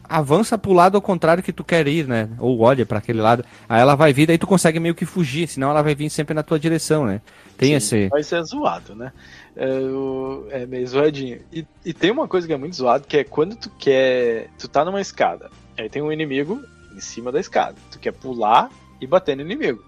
avança 0.10 0.58
pro 0.58 0.74
lado 0.74 0.95
ao 0.95 1.01
contrário 1.01 1.43
que 1.43 1.53
tu 1.53 1.64
quer 1.64 1.88
ir, 1.88 2.08
né? 2.08 2.30
Ou 2.39 2.60
olha 2.60 2.86
para 2.86 2.99
aquele 2.99 3.22
lado. 3.22 3.43
Aí 3.68 3.82
ela 3.82 3.95
vai 3.95 4.14
vir, 4.14 4.28
daí 4.28 4.38
tu 4.38 4.47
consegue 4.47 4.80
meio 4.80 4.95
que 4.95 5.06
fugir, 5.06 5.47
senão 5.47 5.70
ela 5.70 5.82
vai 5.82 5.95
vir 5.95 6.10
sempre 6.10 6.34
na 6.34 6.43
tua 6.43 6.60
direção, 6.60 7.06
né? 7.06 7.22
Tem 7.58 7.70
Sim, 7.70 7.76
esse. 7.76 8.10
Vai 8.10 8.24
ser 8.24 8.43
zoado, 8.43 8.95
né? 8.95 9.12
É, 9.56 10.62
é 10.62 10.66
meio 10.66 10.88
zoadinho. 10.88 11.39
E, 11.51 11.66
e 11.86 11.93
tem 11.93 12.12
uma 12.12 12.28
coisa 12.28 12.45
que 12.47 12.53
é 12.53 12.58
muito 12.58 12.76
zoado, 12.76 13.08
que 13.08 13.18
é 13.18 13.24
quando 13.24 13.56
tu 13.56 13.70
quer. 13.78 14.49
Tu 14.60 14.68
tá 14.68 14.84
numa 14.84 15.01
escada, 15.01 15.49
aí 15.78 15.89
tem 15.89 16.01
um 16.01 16.12
inimigo 16.12 16.62
em 16.95 16.99
cima 16.99 17.32
da 17.32 17.39
escada. 17.39 17.76
Tu 17.91 17.99
quer 17.99 18.12
pular 18.12 18.70
e 18.99 19.08
bater 19.08 19.36
no 19.36 19.41
inimigo. 19.41 19.84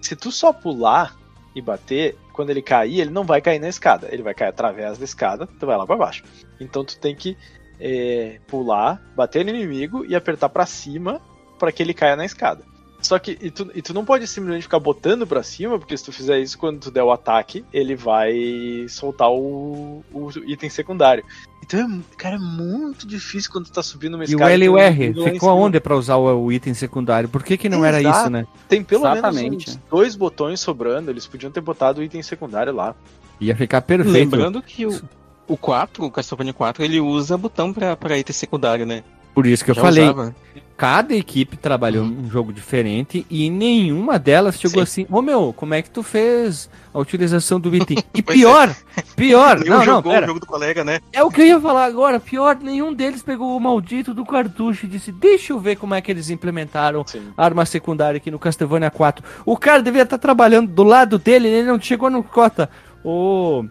Se 0.00 0.16
tu 0.16 0.32
só 0.32 0.52
pular 0.52 1.16
e 1.54 1.60
bater, 1.60 2.16
quando 2.32 2.50
ele 2.50 2.62
cair, 2.62 3.00
ele 3.00 3.10
não 3.10 3.24
vai 3.24 3.40
cair 3.40 3.58
na 3.58 3.68
escada. 3.68 4.08
Ele 4.10 4.22
vai 4.22 4.34
cair 4.34 4.48
através 4.48 4.98
da 4.98 5.04
escada, 5.04 5.46
tu 5.46 5.66
vai 5.66 5.76
lá 5.76 5.86
para 5.86 5.96
baixo. 5.96 6.24
Então 6.60 6.84
tu 6.84 6.98
tem 6.98 7.14
que 7.14 7.36
é, 7.82 8.38
pular, 8.46 9.02
bater 9.16 9.44
no 9.44 9.50
inimigo 9.50 10.04
e 10.06 10.14
apertar 10.14 10.48
para 10.48 10.64
cima 10.64 11.20
para 11.58 11.72
que 11.72 11.82
ele 11.82 11.92
caia 11.92 12.14
na 12.14 12.24
escada. 12.24 12.62
Só 13.02 13.18
que 13.18 13.36
e 13.40 13.50
tu, 13.50 13.68
e 13.74 13.82
tu 13.82 13.92
não 13.92 14.04
pode 14.04 14.28
simplesmente 14.28 14.62
ficar 14.62 14.78
botando 14.78 15.26
pra 15.26 15.42
cima, 15.42 15.76
porque 15.76 15.96
se 15.96 16.04
tu 16.04 16.12
fizer 16.12 16.38
isso 16.38 16.56
quando 16.56 16.78
tu 16.78 16.90
der 16.90 17.02
o 17.02 17.10
ataque, 17.10 17.64
ele 17.72 17.96
vai 17.96 18.86
soltar 18.88 19.28
o, 19.28 20.04
o 20.12 20.30
item 20.46 20.70
secundário. 20.70 21.24
Então, 21.64 21.80
é, 21.80 22.16
cara, 22.16 22.36
é 22.36 22.38
muito 22.38 23.04
difícil 23.04 23.50
quando 23.50 23.66
tu 23.66 23.72
tá 23.72 23.82
subindo 23.82 24.14
uma 24.14 24.22
escada. 24.22 24.44
E 24.44 24.46
o 24.46 24.48
L 24.48 24.64
e 24.64 24.68
o 24.68 24.78
R, 24.78 25.32
ficou 25.32 25.50
aonde 25.50 25.80
pra 25.80 25.96
usar 25.96 26.14
o, 26.16 26.44
o, 26.44 26.52
item 26.52 26.74
secundário? 26.74 27.28
Por 27.28 27.42
que 27.42 27.56
que 27.56 27.68
não 27.68 27.84
Exato. 27.84 28.06
era 28.06 28.16
isso, 28.18 28.30
né? 28.30 28.46
Tem 28.68 28.84
pelo 28.84 29.04
Exatamente. 29.04 29.50
menos 29.50 29.78
dois 29.90 30.14
botões 30.14 30.60
sobrando, 30.60 31.10
eles 31.10 31.26
podiam 31.26 31.50
ter 31.50 31.60
botado 31.60 32.00
o 32.00 32.04
item 32.04 32.22
secundário 32.22 32.72
lá. 32.72 32.94
Ia 33.40 33.56
ficar 33.56 33.82
perfeito. 33.82 34.12
Lembrando 34.12 34.62
que 34.62 34.86
o, 34.86 35.02
o 35.46 35.56
4, 35.56 36.04
o 36.04 36.10
Castlevania 36.10 36.52
4, 36.52 36.84
ele 36.84 37.00
usa 37.00 37.36
botão 37.36 37.72
pra, 37.72 37.96
pra 37.96 38.18
item 38.18 38.34
secundário, 38.34 38.86
né? 38.86 39.02
Por 39.34 39.46
isso 39.46 39.64
que 39.64 39.70
eu 39.70 39.74
Já 39.74 39.82
falei. 39.82 40.04
Usava. 40.04 40.34
Cada 40.76 41.14
equipe 41.14 41.56
trabalhou 41.56 42.04
uhum. 42.04 42.24
um 42.24 42.30
jogo 42.30 42.52
diferente 42.52 43.24
e 43.30 43.48
nenhuma 43.48 44.18
delas 44.18 44.58
chegou 44.58 44.84
Sim. 44.84 45.02
assim, 45.02 45.14
ô 45.14 45.18
oh, 45.18 45.22
meu, 45.22 45.54
como 45.56 45.74
é 45.74 45.82
que 45.82 45.88
tu 45.88 46.02
fez 46.02 46.68
a 46.92 46.98
utilização 46.98 47.60
do 47.60 47.74
item? 47.74 47.98
E 48.12 48.20
pior, 48.20 48.74
é. 48.96 49.02
pior, 49.14 49.60
nenhum 49.62 49.76
não, 49.76 49.84
jogou 49.84 50.12
não, 50.12 50.22
o 50.22 50.26
jogo 50.26 50.40
do 50.40 50.46
colega, 50.46 50.82
né? 50.82 50.98
É 51.12 51.22
o 51.22 51.30
que 51.30 51.40
eu 51.40 51.46
ia 51.46 51.60
falar 51.60 51.84
agora, 51.84 52.18
pior, 52.18 52.56
nenhum 52.56 52.92
deles 52.92 53.22
pegou 53.22 53.56
o 53.56 53.60
maldito 53.60 54.12
do 54.12 54.24
cartucho 54.24 54.86
e 54.86 54.88
disse, 54.88 55.12
deixa 55.12 55.52
eu 55.52 55.60
ver 55.60 55.76
como 55.76 55.94
é 55.94 56.00
que 56.00 56.10
eles 56.10 56.30
implementaram 56.30 57.04
Sim. 57.06 57.28
a 57.36 57.44
arma 57.44 57.64
secundária 57.64 58.16
aqui 58.16 58.30
no 58.30 58.38
Castlevania 58.38 58.90
4. 58.90 59.24
O 59.46 59.56
cara 59.56 59.82
devia 59.82 60.02
estar 60.02 60.18
trabalhando 60.18 60.68
do 60.68 60.82
lado 60.82 61.16
dele, 61.16 61.46
ele 61.46 61.66
não 61.68 61.80
chegou 61.80 62.10
no 62.10 62.24
cota. 62.24 62.68
Ô, 63.04 63.60
oh, 63.60 63.64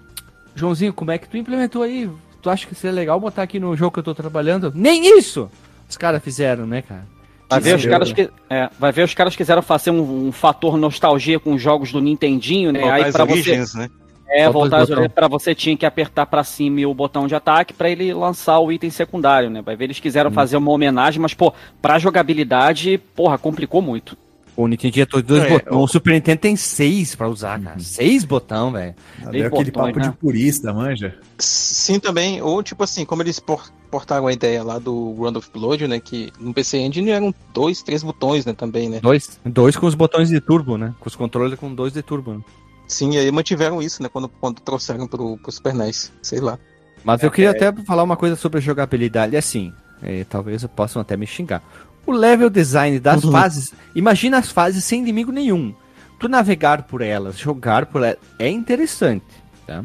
Joãozinho, 0.55 0.93
como 0.93 1.11
é 1.11 1.17
que 1.17 1.27
tu 1.27 1.37
implementou 1.37 1.83
aí? 1.83 2.09
Tu 2.41 2.49
acha 2.49 2.65
que 2.67 2.75
seria 2.75 2.95
legal 2.95 3.19
botar 3.19 3.43
aqui 3.43 3.59
no 3.59 3.75
jogo 3.75 3.91
que 3.91 3.99
eu 3.99 4.03
tô 4.03 4.15
trabalhando? 4.15 4.71
Nem 4.75 5.17
isso! 5.17 5.49
Os 5.89 5.97
caras 5.97 6.23
fizeram, 6.23 6.65
né, 6.65 6.81
cara? 6.81 7.05
Vai 7.49 7.59
ver, 7.59 7.75
os 7.75 7.85
caras 7.85 8.13
que, 8.13 8.29
é, 8.49 8.69
vai 8.79 8.91
ver 8.93 9.03
os 9.03 9.13
caras 9.13 9.35
quiseram 9.35 9.61
fazer 9.61 9.91
um, 9.91 10.27
um, 10.27 10.31
fator 10.31 10.77
nostalgia 10.77 11.37
com 11.37 11.53
os 11.53 11.61
jogos 11.61 11.91
do 11.91 11.99
Nintendinho, 11.99 12.71
né? 12.71 12.79
Voltar 12.79 12.95
aí 12.95 13.11
para 13.11 13.25
você, 13.25 13.57
né? 13.77 13.89
É, 14.29 14.49
voltar 14.49 14.87
para 15.09 15.27
você 15.27 15.53
tinha 15.53 15.75
que 15.75 15.85
apertar 15.85 16.25
para 16.25 16.41
cima 16.45 16.87
o 16.87 16.93
botão 16.93 17.27
de 17.27 17.35
ataque 17.35 17.73
para 17.73 17.89
ele 17.89 18.13
lançar 18.13 18.57
o 18.59 18.71
item 18.71 18.89
secundário, 18.89 19.49
né? 19.49 19.61
Vai 19.61 19.75
ver 19.75 19.85
eles 19.85 19.99
quiseram 19.99 20.29
hum. 20.29 20.33
fazer 20.33 20.55
uma 20.55 20.71
homenagem, 20.71 21.21
mas 21.21 21.33
pô, 21.33 21.53
para 21.81 21.99
jogabilidade, 21.99 22.97
porra, 23.13 23.37
complicou 23.37 23.81
muito. 23.81 24.17
O 24.55 24.67
Nintendo 24.67 24.93
tinha 24.93 25.05
todos 25.07 25.25
dois 25.25 25.43
É, 25.43 25.49
botões. 25.49 25.75
o- 25.75 25.79
O 25.83 25.87
Super 25.87 26.13
Nintendo 26.13 26.41
tem 26.41 26.55
seis 26.55 27.15
pra 27.15 27.27
usar, 27.29 27.59
cara. 27.61 27.79
Seis 27.79 28.25
botão, 28.25 28.71
velho. 28.71 28.93
Deu 29.31 29.47
aquele 29.47 29.71
papo 29.71 29.97
né? 29.99 30.09
de 30.09 30.11
purista, 30.17 30.73
manja. 30.73 31.17
Sim, 31.39 31.99
também. 31.99 32.41
Ou, 32.41 32.61
tipo 32.61 32.83
assim, 32.83 33.05
como 33.05 33.21
eles 33.23 33.39
por- 33.39 33.71
portaram 33.89 34.27
a 34.27 34.33
ideia 34.33 34.61
lá 34.63 34.77
do 34.77 35.13
Round 35.13 35.37
of 35.37 35.49
Blood, 35.53 35.87
né? 35.87 35.99
Que 35.99 36.31
no 36.39 36.53
PC 36.53 36.77
Engine 36.79 37.11
eram 37.11 37.33
dois, 37.53 37.81
três 37.81 38.03
botões, 38.03 38.45
né? 38.45 38.53
Também, 38.53 38.89
né? 38.89 38.99
Dois. 39.01 39.39
Dois 39.45 39.75
com 39.77 39.85
os 39.87 39.95
botões 39.95 40.29
de 40.29 40.39
turbo, 40.41 40.77
né? 40.77 40.93
Com 40.99 41.07
os 41.07 41.15
controles 41.15 41.57
com 41.57 41.73
dois 41.73 41.93
de 41.93 42.01
turbo. 42.01 42.33
né? 42.33 42.41
Sim, 42.87 43.13
e 43.13 43.17
aí 43.19 43.31
mantiveram 43.31 43.81
isso, 43.81 44.03
né? 44.03 44.09
Quando, 44.09 44.27
quando 44.27 44.59
trouxeram 44.59 45.07
pro, 45.07 45.37
pro 45.37 45.51
Super 45.51 45.73
NES. 45.73 46.11
Sei 46.21 46.41
lá. 46.41 46.59
Mas 47.05 47.23
eu 47.23 47.31
queria 47.31 47.51
até 47.51 47.71
falar 47.83 48.03
uma 48.03 48.17
coisa 48.17 48.35
sobre 48.35 48.59
a 48.59 48.61
jogabilidade. 48.61 49.35
Assim, 49.37 49.73
é, 50.03 50.25
talvez 50.25 50.63
possam 50.75 51.01
até 51.01 51.15
me 51.15 51.25
xingar. 51.25 51.63
O 52.11 52.17
level 52.17 52.49
design 52.49 52.99
das 52.99 53.23
Uhum. 53.23 53.31
fases. 53.31 53.73
Imagina 53.95 54.37
as 54.37 54.51
fases 54.51 54.83
sem 54.83 54.99
inimigo 55.01 55.31
nenhum. 55.31 55.73
Tu 56.19 56.27
navegar 56.27 56.83
por 56.83 57.01
elas, 57.01 57.37
jogar 57.39 57.85
por 57.87 58.03
elas, 58.03 58.17
é 58.37 58.49
interessante. 58.49 59.25
Tá? 59.65 59.83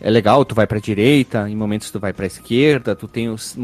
É 0.00 0.10
legal, 0.10 0.44
tu 0.44 0.54
vai 0.54 0.66
pra 0.66 0.78
direita, 0.78 1.48
em 1.48 1.56
momentos 1.56 1.90
tu 1.90 1.98
vai 1.98 2.12
pra 2.12 2.26
esquerda, 2.26 2.94
tu 2.94 3.08
tem 3.08 3.28
os, 3.30 3.56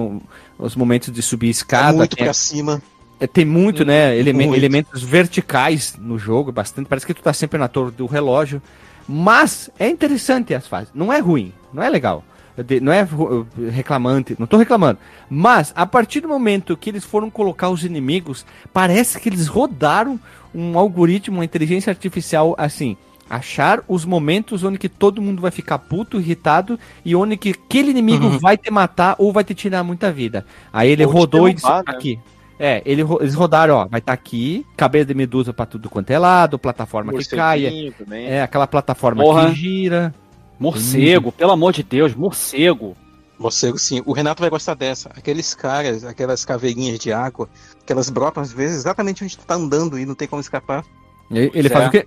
os 0.58 0.74
momentos 0.76 1.12
de 1.12 1.20
subir 1.20 1.50
escada. 1.50 1.92
muito 1.98 2.16
tem, 2.16 2.24
pra 2.24 2.32
cima. 2.32 2.80
é, 3.18 3.26
tem 3.26 3.44
muito, 3.44 3.84
né? 3.84 4.16
eleme- 4.16 4.46
Muito. 4.46 4.58
Elementos 4.58 5.02
verticais 5.02 5.94
no 5.98 6.18
jogo, 6.18 6.50
bastante. 6.50 6.86
Parece 6.88 7.06
que 7.06 7.12
tu 7.12 7.22
tá 7.22 7.32
sempre 7.34 7.58
na 7.58 7.68
torre 7.68 7.90
do 7.90 8.06
relógio. 8.06 8.62
Mas 9.06 9.68
é 9.78 9.88
interessante 9.90 10.54
as 10.54 10.66
fases. 10.66 10.88
Não 10.94 11.12
é 11.12 11.18
ruim, 11.18 11.52
não 11.74 11.82
é 11.82 11.90
legal. 11.90 12.24
De- 12.62 12.80
Não 12.80 12.92
é 12.92 13.06
reclamante, 13.70 14.36
não 14.38 14.46
tô 14.46 14.56
reclamando. 14.56 14.98
Mas, 15.28 15.72
a 15.76 15.86
partir 15.86 16.20
do 16.20 16.28
momento 16.28 16.76
que 16.76 16.90
eles 16.90 17.04
foram 17.04 17.30
colocar 17.30 17.70
os 17.70 17.84
inimigos, 17.84 18.44
parece 18.72 19.18
que 19.20 19.28
eles 19.28 19.46
rodaram 19.46 20.18
um 20.54 20.78
algoritmo, 20.78 21.38
uma 21.38 21.44
inteligência 21.44 21.90
artificial 21.90 22.54
assim. 22.58 22.96
Achar 23.28 23.80
os 23.86 24.04
momentos 24.04 24.64
onde 24.64 24.76
que 24.76 24.88
todo 24.88 25.22
mundo 25.22 25.40
vai 25.40 25.52
ficar 25.52 25.78
puto, 25.78 26.18
irritado, 26.18 26.76
e 27.04 27.14
onde 27.14 27.36
que 27.36 27.50
aquele 27.50 27.90
inimigo 27.92 28.26
Uhum. 28.26 28.38
vai 28.40 28.56
te 28.56 28.68
matar 28.72 29.14
ou 29.18 29.32
vai 29.32 29.44
te 29.44 29.54
tirar 29.54 29.84
muita 29.84 30.10
vida. 30.10 30.44
Aí 30.72 30.90
ele 30.90 31.04
Ou 31.06 31.12
rodou 31.12 31.48
e 31.48 31.54
disse, 31.54 31.64
"Tá 31.66 31.76
né?" 31.76 31.82
aqui. 31.86 32.18
É, 32.58 32.82
ele 32.84 33.02
eles 33.20 33.34
rodaram, 33.34 33.74
ó, 33.76 33.86
vai 33.88 34.00
estar 34.00 34.12
aqui, 34.12 34.66
cabelo 34.76 35.06
de 35.06 35.14
medusa 35.14 35.50
pra 35.52 35.64
tudo 35.64 35.88
quanto 35.88 36.10
é 36.10 36.18
lado, 36.18 36.58
plataforma 36.58 37.10
que 37.12 37.24
cai, 37.28 37.60
Morceguinho 37.62 37.92
também. 37.92 38.26
é 38.26 38.42
aquela 38.42 38.66
plataforma 38.66 39.22
Porra. 39.22 39.48
que 39.48 39.54
gira. 39.54 40.14
Morcego, 40.60 41.32
pelo 41.32 41.52
amor 41.52 41.72
de 41.72 41.82
Deus, 41.82 42.14
morcego. 42.14 42.94
Morcego, 43.38 43.78
sim. 43.78 44.02
O 44.04 44.12
Renato 44.12 44.42
vai 44.42 44.50
gostar 44.50 44.74
dessa. 44.74 45.08
Aqueles 45.16 45.54
caras, 45.54 46.04
aquelas 46.04 46.44
caveirinhas 46.44 46.98
de 46.98 47.10
água, 47.10 47.48
que 47.86 47.90
elas 47.90 48.10
brotam 48.10 48.42
às 48.42 48.52
vezes 48.52 48.76
exatamente 48.76 49.24
onde 49.24 49.38
tu 49.38 49.46
tá 49.46 49.54
andando 49.54 49.98
e 49.98 50.04
não 50.04 50.14
tem 50.14 50.28
como 50.28 50.42
escapar. 50.42 50.84
Ele, 51.30 51.50
ele 51.54 51.68
faz 51.70 51.84
é. 51.84 51.88
o 51.88 51.90
quê? 51.90 52.06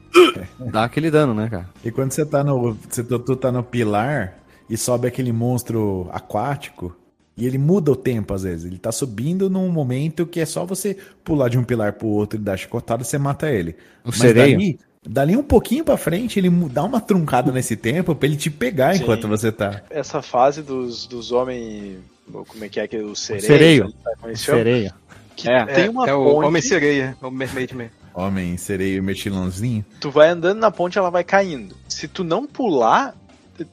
Dá 0.71 0.83
aquele 0.83 1.09
dano, 1.09 1.33
né, 1.33 1.49
cara? 1.49 1.69
E 1.83 1.89
quando 1.89 2.11
você 2.11 2.23
tá 2.23 2.43
no. 2.43 2.77
Você, 2.87 3.03
tu, 3.03 3.17
tu 3.17 3.35
tá 3.35 3.51
no 3.51 3.63
pilar 3.63 4.37
e 4.69 4.77
sobe 4.77 5.07
aquele 5.07 5.31
monstro 5.31 6.07
aquático. 6.11 6.95
E 7.35 7.47
ele 7.47 7.57
muda 7.57 7.91
o 7.91 7.95
tempo, 7.95 8.31
às 8.35 8.43
vezes. 8.43 8.65
Ele 8.65 8.77
tá 8.77 8.91
subindo 8.91 9.49
num 9.49 9.69
momento 9.69 10.27
que 10.27 10.39
é 10.39 10.45
só 10.45 10.63
você 10.63 10.95
pular 11.23 11.49
de 11.49 11.57
um 11.57 11.63
pilar 11.63 11.93
pro 11.93 12.07
outro 12.07 12.37
e 12.37 12.43
dar 12.43 12.55
chicotada 12.57 13.01
e 13.01 13.05
você 13.05 13.17
mata 13.17 13.51
ele. 13.51 13.71
O 14.03 14.09
Mas 14.09 14.17
sereio. 14.17 14.51
Dali, 14.51 14.79
dali 15.05 15.35
um 15.35 15.43
pouquinho 15.43 15.83
pra 15.83 15.97
frente, 15.97 16.39
ele 16.39 16.49
dá 16.49 16.83
uma 16.83 17.01
truncada 17.01 17.51
nesse 17.51 17.75
tempo 17.75 18.15
pra 18.15 18.27
ele 18.27 18.37
te 18.37 18.49
pegar 18.49 18.95
Sim. 18.95 19.03
enquanto 19.03 19.27
você 19.27 19.51
tá. 19.51 19.81
Essa 19.89 20.21
fase 20.21 20.61
dos, 20.61 21.05
dos 21.05 21.31
homens. 21.31 21.97
Como 22.31 22.63
é 22.63 22.69
que 22.69 22.79
é 22.79 22.87
que 22.87 22.97
o 22.97 23.15
sereio? 23.15 23.43
Sereio. 23.45 23.93
eles 24.23 24.41
chamam? 24.41 24.63
Sereia. 24.63 24.93
Que 25.35 25.49
É, 25.49 25.65
tem 25.65 25.89
uma 25.89 26.07
é 26.07 26.13
o 26.13 26.23
ponte, 26.23 26.45
Homem-Sereia, 26.45 27.17
é 27.21 27.25
o 27.25 27.31
Mermaid 27.31 27.75
Man. 27.75 27.89
Homem, 28.13 28.55
sereio 28.57 28.97
e 28.97 29.01
metilãozinho. 29.01 29.83
tu 29.99 30.11
vai 30.11 30.29
andando 30.29 30.59
na 30.59 30.69
ponte 30.69 30.97
ela 30.97 31.09
vai 31.09 31.23
caindo. 31.23 31.75
Se 31.89 32.07
tu 32.07 32.23
não 32.23 32.45
pular, 32.45 33.15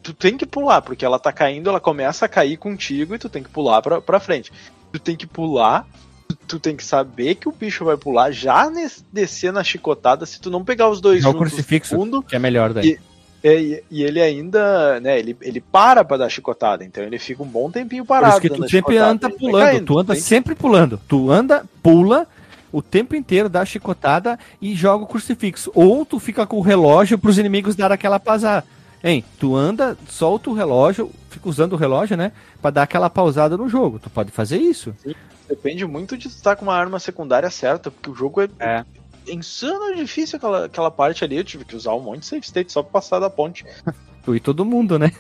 tu 0.03 0.15
tem 0.15 0.37
que 0.37 0.47
pular, 0.47 0.81
porque 0.81 1.05
ela 1.05 1.19
tá 1.19 1.31
caindo, 1.31 1.69
ela 1.69 1.79
começa 1.81 2.25
a 2.25 2.29
cair 2.29 2.57
contigo 2.57 3.15
e 3.15 3.19
tu 3.19 3.29
tem 3.29 3.43
que 3.43 3.51
pular 3.51 3.83
pra, 3.83 4.01
pra 4.01 4.19
frente. 4.19 4.51
Tu 4.91 4.99
tem 4.99 5.15
que 5.15 5.27
pular, 5.27 5.87
tu, 6.35 6.59
tem 6.59 6.77
que 6.77 6.85
saber 6.85 7.35
que 7.37 7.49
o 7.49 7.53
bicho 7.53 7.85
vai 7.85 7.97
pular, 7.97 8.31
já 8.31 8.69
nes- 8.71 9.05
descer 9.13 9.53
na 9.53 9.63
chicotada, 9.65 10.25
se 10.27 10.41
tu 10.41 10.51
não 10.51 10.65
pegar 10.65 10.89
os 10.89 11.01
dois 11.01 11.25
É 11.25 11.29
o 11.29 11.33
juntos 11.33 11.49
crucifixo. 11.49 11.95
fundo, 11.97 12.23
Que 12.23 12.37
é 12.37 12.39
melhor 12.39 12.73
daí. 12.73 12.99
é, 13.43 13.61
e, 13.61 13.83
e 13.91 14.03
ele 14.03 14.21
ainda, 14.21 15.01
né, 15.01 15.19
ele, 15.19 15.37
ele 15.41 15.61
para 15.61 16.05
pra 16.05 16.17
dar 16.17 16.29
chicotada, 16.29 16.85
então 16.85 17.03
ele 17.03 17.19
fica 17.19 17.43
um 17.43 17.47
bom 17.47 17.71
tempinho 17.71 18.05
Por 18.05 18.09
parado. 18.09 18.33
isso 18.33 18.41
que 18.41 18.51
tu 18.51 18.69
sempre 18.69 18.99
anda 18.99 19.31
pulando. 19.31 19.65
caindo, 19.65 19.85
tu 19.87 19.99
anda 19.99 20.15
que- 20.15 20.21
sempre 20.21 20.55
pulando. 20.55 21.01
Tu 21.09 21.31
anda, 21.31 21.65
pula 21.83 22.27
o 22.73 22.81
tempo 22.83 23.17
inteiro, 23.17 23.49
dá 23.49 23.65
chicotada 23.65 24.39
e 24.63 24.75
joga 24.75 25.05
o 25.05 25.07
crucifixo. 25.07 25.73
Ou 25.75 26.05
tu 26.07 26.19
fica 26.21 26.47
com 26.47 26.59
o 26.59 26.63
relógio 26.63 27.19
pros 27.19 27.39
inimigos 27.39 27.75
dar 27.75 27.91
aquela 27.91 28.21
pausada. 28.21 28.65
Hein, 29.03 29.25
tu 29.39 29.57
anda, 29.57 29.97
solta 30.09 30.51
o 30.51 30.53
relógio, 30.53 31.11
fica 31.31 31.49
usando 31.49 31.73
o 31.73 31.77
relógio, 31.77 32.19
né? 32.19 32.33
Pra 32.61 32.71
dar 32.71 32.83
aquela 32.83 33.09
pausada 33.09 33.57
no 33.57 33.67
jogo. 33.67 33.99
Tu 33.99 34.11
pode 34.11 34.31
fazer 34.31 34.59
isso. 34.59 34.95
Depende 35.51 35.85
muito 35.85 36.17
de 36.17 36.29
tu 36.29 36.33
estar 36.37 36.55
com 36.55 36.63
uma 36.63 36.75
arma 36.77 37.01
secundária 37.01 37.51
certa, 37.51 37.91
porque 37.91 38.09
o 38.09 38.15
jogo 38.15 38.41
é, 38.41 38.49
É. 38.61 38.85
insano 39.27 39.97
difícil 39.97 40.37
aquela, 40.37 40.67
aquela 40.67 40.91
parte 40.93 41.25
ali. 41.25 41.37
Eu 41.37 41.45
tive 41.45 41.65
que 41.65 41.75
usar 41.75 41.93
um 41.95 42.01
monte 42.01 42.21
de 42.21 42.27
save 42.27 42.45
state 42.47 42.71
só 42.73 42.83
pra 42.83 42.93
passar 42.93 43.19
da 43.19 43.29
ponte. 43.29 43.67
Tu 44.23 44.37
e 44.37 44.41
todo 44.41 44.67
mundo, 44.67 44.99
né? 44.99 45.11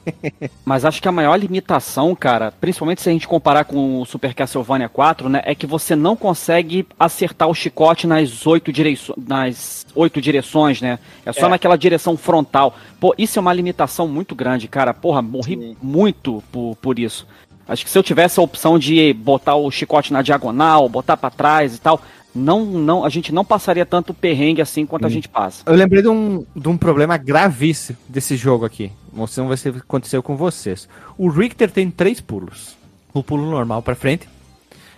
Mas 0.64 0.82
acho 0.86 1.02
que 1.02 1.06
a 1.06 1.12
maior 1.12 1.36
limitação, 1.36 2.14
cara, 2.16 2.50
principalmente 2.50 3.02
se 3.02 3.08
a 3.10 3.12
gente 3.12 3.28
comparar 3.28 3.64
com 3.66 4.00
o 4.00 4.06
Super 4.06 4.32
Castlevania 4.32 4.88
4, 4.88 5.28
né, 5.28 5.42
é 5.44 5.54
que 5.54 5.66
você 5.66 5.94
não 5.94 6.16
consegue 6.16 6.86
acertar 6.98 7.46
o 7.46 7.54
chicote 7.54 8.06
nas 8.06 8.46
oito, 8.46 8.72
direço 8.72 9.12
nas 9.18 9.86
oito 9.94 10.18
direções, 10.18 10.80
né? 10.80 10.98
É 11.26 11.32
só 11.34 11.44
É. 11.44 11.50
naquela 11.50 11.76
direção 11.76 12.16
frontal. 12.16 12.74
Pô, 12.98 13.14
isso 13.18 13.38
é 13.38 13.40
uma 13.42 13.52
limitação 13.52 14.08
muito 14.08 14.34
grande, 14.34 14.66
cara. 14.66 14.94
Porra, 14.94 15.20
morri 15.20 15.54
Sim. 15.54 15.76
muito 15.82 16.42
por, 16.50 16.74
por 16.76 16.98
isso. 16.98 17.26
Acho 17.68 17.84
que 17.84 17.90
se 17.90 17.98
eu 17.98 18.02
tivesse 18.02 18.40
a 18.40 18.42
opção 18.42 18.78
de 18.78 19.12
botar 19.12 19.54
o 19.54 19.70
chicote 19.70 20.12
na 20.12 20.22
diagonal, 20.22 20.88
botar 20.88 21.16
pra 21.16 21.30
trás 21.30 21.76
e 21.76 21.80
tal, 21.80 22.00
não, 22.34 22.64
não, 22.64 23.04
a 23.04 23.08
gente 23.08 23.32
não 23.32 23.44
passaria 23.44 23.84
tanto 23.84 24.14
perrengue 24.14 24.62
assim 24.62 24.86
quanto 24.86 25.06
a 25.06 25.10
gente 25.10 25.28
passa. 25.28 25.62
Eu 25.66 25.74
lembrei 25.74 26.00
de 26.00 26.08
um, 26.08 26.46
de 26.56 26.68
um 26.68 26.78
problema 26.78 27.16
gravíssimo 27.16 27.98
desse 28.08 28.36
jogo 28.36 28.64
aqui. 28.64 28.90
Vamos 29.12 29.34
ver 29.36 29.58
se 29.58 29.68
aconteceu 29.68 30.22
com 30.22 30.36
vocês. 30.36 30.88
O 31.18 31.28
Richter 31.28 31.70
tem 31.70 31.90
três 31.90 32.20
pulos. 32.20 32.76
O 33.12 33.22
pulo 33.22 33.50
normal 33.50 33.82
pra 33.82 33.94
frente, 33.94 34.28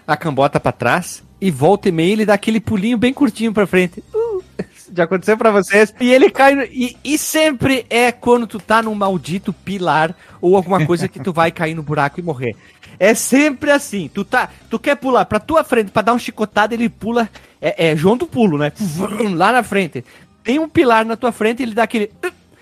a 0.07 0.17
cambota 0.17 0.61
pra 0.61 0.73
trás, 0.73 1.23
e 1.41 1.51
volta 1.51 1.89
e 1.89 1.93
meia 1.93 2.13
ele 2.13 2.27
dá 2.27 2.35
aquele 2.35 2.61
pulinho 2.61 2.99
bem 2.99 3.13
curtinho 3.13 3.53
pra 3.53 3.67
frente. 3.67 4.05
Uh, 4.13 4.30
já 4.95 5.05
aconteceu 5.05 5.37
pra 5.37 5.51
vocês? 5.51 5.95
E 6.01 6.13
ele 6.13 6.31
cai. 6.31 6.69
e, 6.73 6.97
e 7.03 7.19
sempre 7.19 7.87
é 7.89 8.11
quando 8.13 8.47
tu 8.47 8.59
tá 8.59 8.83
num 8.83 8.95
maldito 8.95 9.53
pilar 9.53 10.15
ou 10.41 10.57
alguma 10.57 10.85
coisa 10.85 11.09
que 11.09 11.21
tu 11.21 11.33
vai 11.33 11.51
cair 11.51 11.75
no 11.75 11.83
buraco 11.83 12.21
e 12.21 12.23
morrer. 12.23 12.57
É 12.99 13.15
sempre 13.15 13.71
assim. 13.71 14.11
Tu 14.13 14.25
tá, 14.25 14.51
tu 14.69 14.79
quer 14.79 14.97
pular 14.97 15.25
pra 15.25 15.41
tua 15.41 15.65
frente 15.65 15.91
pra 15.91 16.03
dar 16.03 16.13
um 16.13 16.19
chicotado, 16.19 16.75
ele 16.75 16.89
pula. 16.89 17.29
É, 17.61 17.89
é 17.89 17.97
João 17.97 18.17
do 18.17 18.27
pulo, 18.27 18.59
né? 18.59 18.73
Lá 19.35 19.53
na 19.53 19.63
frente. 19.63 20.05
Tem 20.45 20.59
um 20.59 20.69
pilar 20.69 21.05
na 21.05 21.17
tua 21.17 21.33
frente, 21.33 21.63
ele 21.63 21.75
dá 21.75 21.85
aquele. 21.85 22.11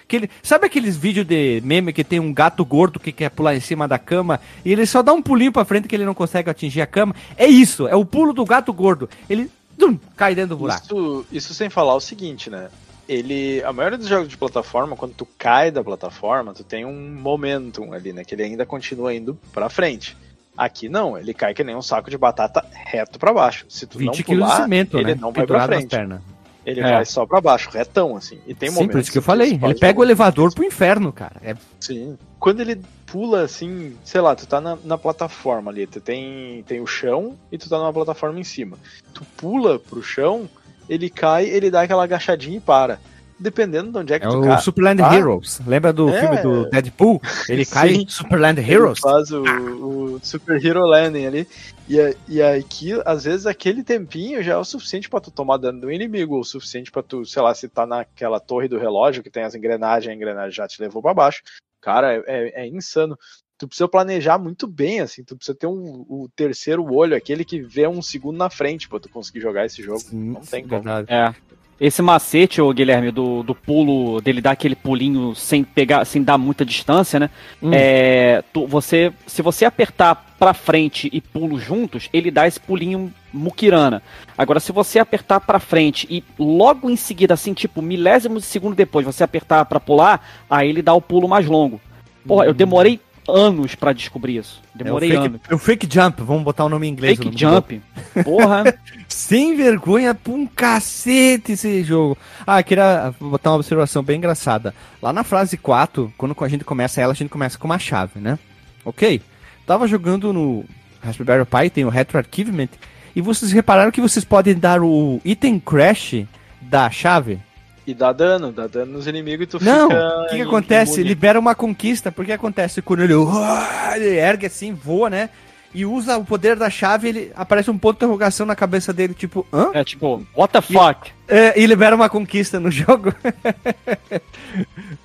aquele 0.05 0.31
sabe 0.43 0.67
aqueles 0.67 0.97
vídeos 0.97 1.27
de 1.27 1.61
meme 1.65 1.93
que 1.93 2.05
tem 2.05 2.21
um 2.21 2.33
gato 2.33 2.65
gordo 2.65 3.01
que 3.01 3.13
quer 3.13 3.31
pular 3.31 3.57
em 3.57 3.61
cima 3.61 3.89
da 3.89 3.99
cama 3.99 4.41
e 4.65 4.73
ele 4.73 4.87
só 4.87 5.03
dá 5.03 5.13
um 5.13 5.23
pulinho 5.23 5.53
pra 5.53 5.65
frente 5.65 5.89
que 5.89 5.95
ele 5.95 6.05
não 6.05 6.15
consegue 6.15 6.49
atingir 6.49 6.83
a 6.83 6.87
cama? 6.87 7.15
É 7.37 7.47
isso, 7.47 7.89
é 7.89 7.97
o 7.97 8.05
pulo 8.05 8.33
do 8.33 8.45
gato 8.45 8.73
gordo. 8.73 9.09
Ele 9.29 9.51
tum, 9.79 9.99
cai 10.17 10.35
dentro 10.35 10.51
do 10.51 10.57
buraco. 10.59 10.85
Isso, 10.85 11.27
isso 11.31 11.55
sem 11.55 11.71
falar 11.71 11.95
o 11.95 12.01
seguinte, 12.01 12.51
né? 12.51 12.69
Ele, 13.09 13.63
a 13.65 13.73
maioria 13.73 13.97
dos 13.97 14.07
jogos 14.07 14.29
de 14.29 14.37
plataforma, 14.37 14.95
quando 14.95 15.15
tu 15.15 15.27
cai 15.39 15.71
da 15.71 15.83
plataforma, 15.83 16.53
tu 16.53 16.63
tem 16.63 16.85
um 16.85 17.15
momentum 17.15 17.93
ali, 17.95 18.13
né? 18.13 18.23
Que 18.23 18.35
ele 18.35 18.43
ainda 18.43 18.67
continua 18.67 19.15
indo 19.15 19.39
pra 19.53 19.71
frente. 19.71 20.15
Aqui 20.57 20.89
não, 20.89 21.17
ele 21.17 21.33
cai 21.33 21.55
que 21.55 21.63
nem 21.63 21.77
um 21.77 21.81
saco 21.81 22.11
de 22.11 22.19
batata 22.19 22.67
reto 22.73 23.19
pra 23.19 23.33
baixo. 23.33 23.65
Se 23.69 23.87
tu 23.87 23.99
não 23.99 24.13
20 24.13 24.25
quilos 24.25 24.45
pular, 24.45 24.57
de 24.57 24.63
cimento, 24.65 24.99
ele 24.99 25.15
né? 25.15 25.19
não 25.21 25.33
vai 25.33 25.47
pra 25.47 25.61
Pendurado 25.61 25.71
nas 25.71 25.85
frente. 25.85 26.21
Ele 26.69 26.81
É. 26.81 26.93
vai 26.93 27.05
só 27.07 27.25
pra 27.25 27.41
baixo, 27.41 27.71
retão, 27.71 28.15
assim. 28.15 28.39
E 28.47 28.55
tem 28.55 28.69
Sim, 28.69 28.75
momentos 28.75 28.93
por 28.93 29.01
isso 29.01 29.13
que 29.13 29.19
eu 29.19 29.23
falei. 29.23 29.59
Ele 29.63 29.75
pega 29.75 29.99
o 29.99 30.05
elevador 30.05 30.53
pro 30.55 30.63
inferno, 30.65 31.11
cara. 31.11 31.37
É 31.43 31.57
Sim. 31.81 32.19
Quando 32.39 32.61
ele 32.61 32.79
pula 33.07 33.41
assim, 33.43 33.97
sei 34.05 34.21
lá, 34.21 34.37
tu 34.37 34.47
tá 34.47 34.61
na, 34.61 34.77
na 34.85 34.99
plataforma 34.99 35.71
ali, 35.71 35.87
tu 35.87 35.99
tem, 35.99 36.63
tem 36.69 36.81
o 36.81 36.87
chão 36.87 37.37
e 37.51 37.57
tu 37.57 37.71
tá 37.71 37.79
numa 37.79 37.93
plataforma 37.93 38.39
em 38.39 38.45
cima. 38.45 38.77
Tu 39.15 39.25
pula 39.37 39.79
pro 39.79 40.03
chão, 40.03 40.47
ele 40.91 41.09
cai, 41.09 41.47
ele 41.47 41.71
dá 41.71 41.83
aquela 41.83 42.05
agachadinha 42.05 42.59
e 42.59 42.61
para. 42.61 43.01
Dependendo 43.41 43.93
de 43.93 43.99
onde 43.99 44.13
é 44.13 44.19
que 44.19 44.27
É 44.27 44.29
tu 44.29 44.41
o 44.41 44.43
cai. 44.43 44.61
Superland 44.61 45.01
Ah. 45.03 45.15
Heroes. 45.15 45.61
Lembra 45.67 45.93
do 45.93 46.09
É. 46.09 46.21
filme 46.21 46.43
do 46.43 46.69
Deadpool? 46.71 47.21
Ele 47.49 47.65
cai 47.67 47.91
em 47.95 48.09
Superland 48.09 48.61
Ele 48.61 48.73
Heroes. 48.73 48.99
faz 48.99 49.31
o, 49.31 49.43
o 49.43 50.21
Super 50.23 50.65
Hero 50.65 50.85
Landing 50.85 51.27
ali. 51.27 51.49
E, 51.89 52.17
e 52.29 52.43
aqui, 52.43 52.93
às 53.05 53.25
vezes, 53.25 53.47
aquele 53.47 53.83
tempinho 53.85 54.43
já 54.43 54.55
é 54.55 54.57
o 54.57 54.65
suficiente 54.65 55.09
pra 55.09 55.21
tu 55.21 55.31
tomar 55.31 55.57
dano 55.57 55.81
do 55.83 55.91
inimigo, 55.93 56.35
ou 56.35 56.41
o 56.41 56.45
suficiente 56.45 56.91
pra 56.91 57.03
tu, 57.03 57.25
sei 57.25 57.41
lá, 57.41 57.55
se 57.55 57.69
tá 57.69 57.87
naquela 57.87 58.41
torre 58.41 58.67
do 58.69 58.77
relógio 58.79 59.23
que 59.23 59.31
tem 59.31 59.45
as 59.45 59.55
engrenagens, 59.55 60.11
a 60.11 60.15
engrenagem 60.15 60.53
já 60.53 60.67
te 60.67 60.83
levou 60.83 61.01
pra 61.01 61.15
baixo. 61.15 61.41
Cara, 61.81 62.15
é, 62.17 62.23
é- 62.27 62.63
é 62.65 62.67
insano. 62.67 63.17
tu 63.57 63.67
precisa 63.67 63.89
planejar 63.89 64.39
muito 64.39 64.67
bem, 64.69 65.01
assim, 65.01 65.25
tu 65.25 65.37
precisa 65.37 65.57
ter 65.57 65.67
um, 65.67 66.05
o 66.09 66.29
terceiro 66.37 66.85
olho, 66.95 67.17
aquele 67.17 67.45
que 67.45 67.61
vê 67.61 67.89
um 67.89 68.01
segundo 68.01 68.37
na 68.37 68.49
frente 68.49 68.89
pra 68.89 69.01
tu 69.01 69.09
conseguir 69.09 69.41
jogar 69.41 69.67
esse 69.67 69.83
jogo. 69.83 69.99
Sim, 69.99 70.31
não 70.31 70.41
tem 70.43 70.63
sim, 70.63 70.69
como. 70.69 70.83
verdade. 70.83 71.13
É. 71.13 71.35
Esse 71.81 72.03
macete, 72.03 72.61
ô 72.61 72.73
Guilherme, 72.73 73.13
do, 73.13 73.45
do 73.45 73.55
pulo, 73.55 74.21
dele 74.21 74.41
dar 74.41 74.51
aquele 74.51 74.75
pulinho 74.75 75.33
sem 75.37 75.63
pegar, 75.63 76.05
sem 76.05 76.23
dar 76.25 76.37
muita 76.37 76.65
distância, 76.65 77.21
né? 77.21 77.31
Hum. 77.63 77.71
É, 77.73 78.43
tu- 78.53 78.67
você, 78.67 79.13
se 79.29 79.43
você 79.43 79.65
apertar 79.65 80.27
pra 80.39 80.53
frente 80.53 81.09
e 81.13 81.21
pulo 81.21 81.57
juntos, 81.61 82.09
ele 82.13 82.33
dá 82.33 82.49
esse 82.49 82.59
pulinho 82.59 83.13
muquirana. 83.33 84.03
Agora, 84.37 84.59
se 84.59 84.73
você 84.73 84.99
apertar 84.99 85.39
pra 85.41 85.61
frente 85.61 86.05
e 86.11 86.25
logo 86.37 86.91
em 86.91 86.97
seguida, 86.97 87.35
assim, 87.35 87.55
tipo, 87.55 87.81
milésimos 87.81 88.43
de 88.43 88.49
segundo 88.49 88.75
depois, 88.75 89.07
você 89.07 89.23
apertar 89.23 89.65
pra 89.65 89.79
pular, 89.79 90.27
aí 90.51 90.69
ele 90.69 90.83
dá 90.83 90.95
o 90.95 91.01
pulo 91.01 91.29
mais 91.29 91.47
longo. 91.47 91.81
Porra, 92.27 92.47
eu 92.47 92.55
demorei 92.55 92.99
anos 93.29 93.77
pra 93.77 93.93
descobrir 93.93 94.39
isso. 94.39 94.61
Demorei 94.75 95.11
Hum. 95.11 95.15
é 95.15 95.19
o 95.19 95.21
anos. 95.27 95.41
fake, 95.43 95.55
o 95.55 95.59
fake 95.59 95.89
jump, 95.93 96.23
vamos 96.23 96.43
botar 96.43 96.65
o 96.65 96.69
nome 96.69 96.89
em 96.89 96.91
inglês. 96.91 97.19
o 97.19 97.23
Fake 97.23 97.39
jump. 97.39 97.81
Porra. 98.25 98.65
Sem 99.19 99.57
vergonha 99.57 100.15
pra 100.15 100.33
um 100.33 100.47
cacete 100.47 101.51
esse 101.53 101.83
jogo. 101.83 102.17
Ah, 102.47 102.63
queria 102.63 103.13
botar 103.21 103.51
uma 103.51 103.57
observação 103.57 104.01
bem 104.01 104.17
engraçada. 104.17 104.73
Lá 105.03 105.13
na 105.13 105.25
frase 105.25 105.57
4, 105.57 106.13
quando 106.17 106.37
a 106.41 106.49
gente 106.49 106.65
começa 106.65 107.01
ela, 107.01 107.13
a 107.13 107.17
gente 107.17 107.29
começa 107.29 107.59
com 107.59 107.67
uma 107.67 107.81
chave, 107.81 108.21
né? 108.21 108.39
Ok? 108.85 109.21
Tava 109.67 109.89
jogando 109.89 110.33
no 110.33 110.65
Raspberry 111.03 111.45
Pi, 111.45 111.69
tem 111.69 111.85
o 111.85 111.89
Retro 111.89 112.17
Archivement, 112.17 112.69
e 113.15 113.21
vocês 113.21 113.51
repararam 113.51 113.91
que 113.91 114.01
vocês 114.01 114.25
podem 114.25 114.55
dar 114.55 114.83
o 114.83 115.21
item 115.25 115.59
crash 115.59 116.25
da 116.63 116.89
chave? 116.89 117.41
E 117.85 117.95
dá 117.95 118.13
dano, 118.13 118.53
dá 118.53 118.69
dano 118.69 118.93
nos 118.93 119.09
inimigos 119.09 119.45
e 119.45 119.47
tu 119.49 119.65
Não, 119.65 119.89
fica. 119.89 120.01
o 120.01 120.27
que, 120.29 120.37
que 120.37 120.43
acontece? 120.43 121.03
Libera 121.03 121.41
uma 121.41 121.57
conquista, 121.57 122.13
porque 122.13 122.31
acontece 122.31 122.81
quando 122.81 123.03
ele, 123.03 123.15
ele 123.97 124.17
ergue 124.17 124.47
assim, 124.47 124.73
voa, 124.73 125.11
né? 125.11 125.29
E 125.75 125.85
usa 125.85 126.17
o 126.17 126.25
poder 126.25 126.57
da 126.57 126.71
chave, 126.71 127.09
ele 127.09 127.33
aparece 127.37 127.71
um 127.71 127.77
ponto 127.77 127.99
de 127.99 128.05
interrogação 128.05 128.47
na 128.47 128.57
cabeça 128.57 128.93
dele, 128.93 129.13
tipo, 129.13 129.47
hã? 129.53 129.71
É 129.75 129.85
tipo, 129.85 130.27
what 130.35 130.53
the 130.53 130.61
fuck? 130.63 131.13
É, 131.27 131.61
e 131.61 131.67
libera 131.67 131.95
uma 131.95 132.09
conquista 132.09 132.59
no 132.59 132.71
jogo. 132.73 133.15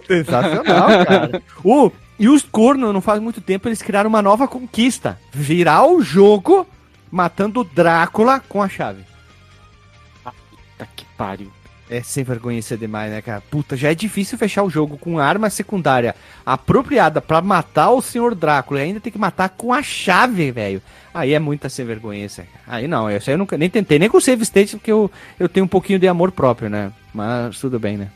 Sensacional, 0.08 0.88
cara. 1.06 1.42
Uh, 1.64 1.92
e 2.18 2.30
os 2.30 2.44
cornos, 2.44 2.94
não 2.94 3.02
faz 3.02 3.22
muito 3.22 3.42
tempo, 3.42 3.68
eles 3.68 3.82
criaram 3.82 4.10
uma 4.10 4.22
nova 4.22 4.48
conquista. 4.48 5.20
Virar 5.32 5.86
o 5.86 6.02
jogo 6.02 6.66
matando 7.12 7.60
o 7.60 7.64
Drácula 7.64 8.40
com 8.40 8.62
a 8.62 8.70
chave. 8.70 9.04
Puta 10.24 10.88
que 10.96 11.06
pariu. 11.18 11.52
É 11.90 12.02
sem 12.02 12.24
vergonha 12.24 12.60
isso 12.60 12.74
é 12.74 12.78
demais, 12.78 13.12
né, 13.12 13.22
cara? 13.22 13.42
Puta, 13.52 13.76
já 13.76 13.92
é 13.92 13.96
difícil 13.96 14.38
fechar 14.38 14.64
o 14.64 14.70
jogo 14.70 14.98
com 14.98 15.20
arma 15.20 15.50
secundária 15.50 16.16
apropriada 16.46 17.22
pra 17.22 17.42
matar 17.42 17.92
o 17.92 18.02
Senhor 18.02 18.34
Drácula 18.34 18.80
e 18.80 18.84
ainda 18.84 19.00
tem 19.00 19.12
que 19.12 19.20
matar 19.20 19.50
com 19.50 19.74
a 19.74 19.84
chave, 19.84 20.52
velho. 20.52 20.82
Aí 21.14 21.34
é 21.34 21.40
muita 21.40 21.70
sem 21.70 21.86
vergonha 21.86 22.26
isso 22.26 22.42
aí. 22.42 22.48
Aí 22.66 22.88
não, 22.88 23.12
isso 23.12 23.30
aí 23.30 23.36
eu 23.36 23.38
nunca 23.38 23.58
nem 23.58 23.70
tentei, 23.70 24.00
nem 24.00 24.10
com 24.10 24.18
o 24.18 24.22
save 24.22 24.44
state, 24.44 24.78
porque 24.78 24.92
eu, 24.92 25.12
eu 25.40 25.50
tenho 25.50 25.66
um 25.66 25.70
pouquinho 25.70 26.00
de 26.00 26.08
amor 26.08 26.32
próprio, 26.32 26.70
né? 26.70 26.92
Mas 27.14 27.60
tudo 27.60 27.80
bem, 27.80 27.98
né? 27.98 28.08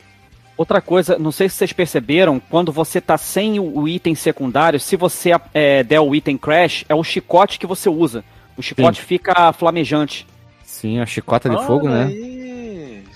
Outra 0.57 0.82
coisa, 0.82 1.20
não 1.20 1.32
sei 1.32 1.47
se 1.47 1.55
vocês 1.55 1.72
perceberam, 1.72 2.39
quando 2.39 2.72
você 2.72 2.99
tá 2.99 3.15
sem 3.15 3.59
o, 3.59 3.88
item 3.88 4.15
secundário, 4.15 4.80
se 4.80 4.95
você 4.95 5.32
é, 5.53 5.84
der 5.84 5.99
o 5.99 6.15
item 6.15 6.36
crash, 6.36 6.84
é 6.89 6.95
o 6.95 7.03
chicote 7.03 7.59
que 7.59 7.68
você 7.68 7.88
usa. 7.88 8.24
O 8.57 8.61
chicote 8.63 9.03
fica 9.03 9.53
flamejante. 9.53 10.26
Sim, 10.63 10.99
a 10.99 11.05
chicota 11.05 11.47
de 11.47 11.55
Olha 11.55 11.68
fogo, 11.68 11.88
né? 11.88 12.09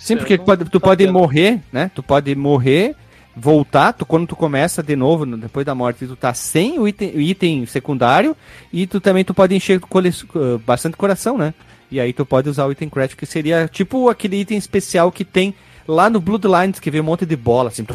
Sim, 0.01 0.17
porque 0.17 0.35
tu 0.35 0.43
pode, 0.43 0.65
tu 0.65 0.79
pode 0.79 1.05
morrer, 1.07 1.61
né? 1.71 1.91
Tu 1.93 2.01
pode 2.01 2.33
morrer, 2.35 2.95
voltar, 3.35 3.93
tu, 3.93 4.03
quando 4.03 4.25
tu 4.27 4.35
começa 4.35 4.81
de 4.81 4.95
novo, 4.95 5.27
no- 5.27 5.37
depois 5.37 5.63
da 5.63 5.75
morte, 5.75 6.07
tu 6.07 6.15
tá 6.15 6.33
sem 6.33 6.79
o 6.79 6.87
item, 6.87 7.11
o 7.11 7.21
item 7.21 7.65
secundário 7.67 8.35
e 8.73 8.87
tu 8.87 8.99
também 8.99 9.23
tu 9.23 9.31
pode 9.31 9.55
encher 9.55 9.79
uh, 9.79 10.57
bastante 10.65 10.97
coração, 10.97 11.37
né? 11.37 11.53
E 11.91 11.99
aí 11.99 12.13
tu 12.13 12.25
pode 12.25 12.49
usar 12.49 12.65
o 12.65 12.71
item 12.71 12.89
crash, 12.89 13.13
que 13.13 13.27
seria 13.27 13.67
tipo 13.67 14.09
aquele 14.09 14.37
item 14.37 14.57
especial 14.57 15.11
que 15.11 15.23
tem 15.23 15.53
lá 15.87 16.09
no 16.09 16.19
Bloodlines, 16.19 16.79
que 16.79 16.89
vem 16.89 17.01
um 17.01 17.03
monte 17.03 17.25
de 17.25 17.35
bola, 17.35 17.69
assim, 17.69 17.85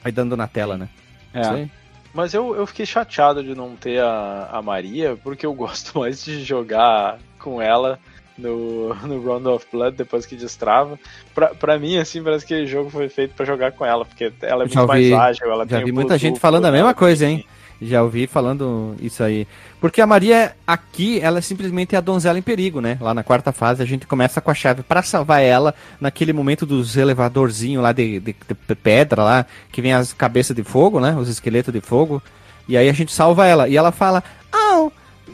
vai 0.00 0.12
dando 0.12 0.36
na 0.36 0.46
tela, 0.46 0.76
né? 0.76 0.88
É. 1.34 1.66
Mas 2.14 2.34
eu, 2.34 2.54
eu 2.54 2.66
fiquei 2.68 2.86
chateado 2.86 3.42
de 3.42 3.54
não 3.54 3.74
ter 3.74 4.00
a, 4.00 4.48
a 4.52 4.62
Maria, 4.62 5.18
porque 5.24 5.44
eu 5.44 5.52
gosto 5.54 5.98
mais 5.98 6.24
de 6.24 6.44
jogar 6.44 7.18
com 7.38 7.60
ela 7.60 7.98
no, 8.38 8.94
no 9.06 9.22
Round 9.26 9.46
of 9.48 9.66
Blood 9.72 9.96
depois 9.96 10.24
que 10.24 10.36
destrava. 10.36 10.98
Pra, 11.34 11.48
pra 11.48 11.78
mim, 11.78 11.98
assim, 11.98 12.22
parece 12.22 12.46
que 12.46 12.54
o 12.54 12.66
jogo 12.66 12.88
foi 12.90 13.08
feito 13.08 13.34
pra 13.34 13.44
jogar 13.44 13.72
com 13.72 13.84
ela, 13.84 14.04
porque 14.04 14.32
ela 14.42 14.64
é 14.64 14.66
muito 14.66 14.86
mais 14.86 15.12
ágil. 15.12 15.46
Ela 15.52 15.64
já 15.66 15.76
tem 15.76 15.84
vi 15.86 15.92
muita 15.92 16.16
gente 16.18 16.40
falando 16.40 16.64
a 16.66 16.72
mesma 16.72 16.94
coisa, 16.94 17.26
hein? 17.26 17.44
Já 17.80 18.02
ouvi 18.02 18.26
falando 18.26 18.96
isso 19.00 19.22
aí. 19.22 19.46
Porque 19.80 20.00
a 20.00 20.06
Maria 20.06 20.52
aqui, 20.66 21.20
ela 21.20 21.40
simplesmente 21.40 21.94
é 21.94 21.98
a 21.98 22.00
donzela 22.00 22.36
em 22.36 22.42
perigo, 22.42 22.80
né? 22.80 22.98
Lá 23.00 23.14
na 23.14 23.22
quarta 23.22 23.52
fase, 23.52 23.80
a 23.80 23.86
gente 23.86 24.04
começa 24.04 24.40
com 24.40 24.50
a 24.50 24.54
chave 24.54 24.82
pra 24.82 25.00
salvar 25.00 25.40
ela 25.42 25.72
naquele 26.00 26.32
momento 26.32 26.66
dos 26.66 26.96
elevadorzinhos 26.96 27.80
lá 27.80 27.92
de, 27.92 28.18
de- 28.18 28.34
de 28.68 28.74
pedra 28.74 29.22
lá, 29.22 29.46
que 29.70 29.80
vem 29.80 29.92
as 29.92 30.12
cabeças 30.12 30.56
de 30.56 30.64
fogo, 30.64 30.98
né? 30.98 31.14
Os 31.16 31.28
esqueletos 31.28 31.72
de 31.72 31.80
fogo. 31.80 32.20
E 32.68 32.76
aí 32.76 32.88
a 32.88 32.92
gente 32.92 33.12
salva 33.12 33.46
ela. 33.46 33.68
E 33.68 33.76
ela 33.76 33.92
fala: 33.92 34.24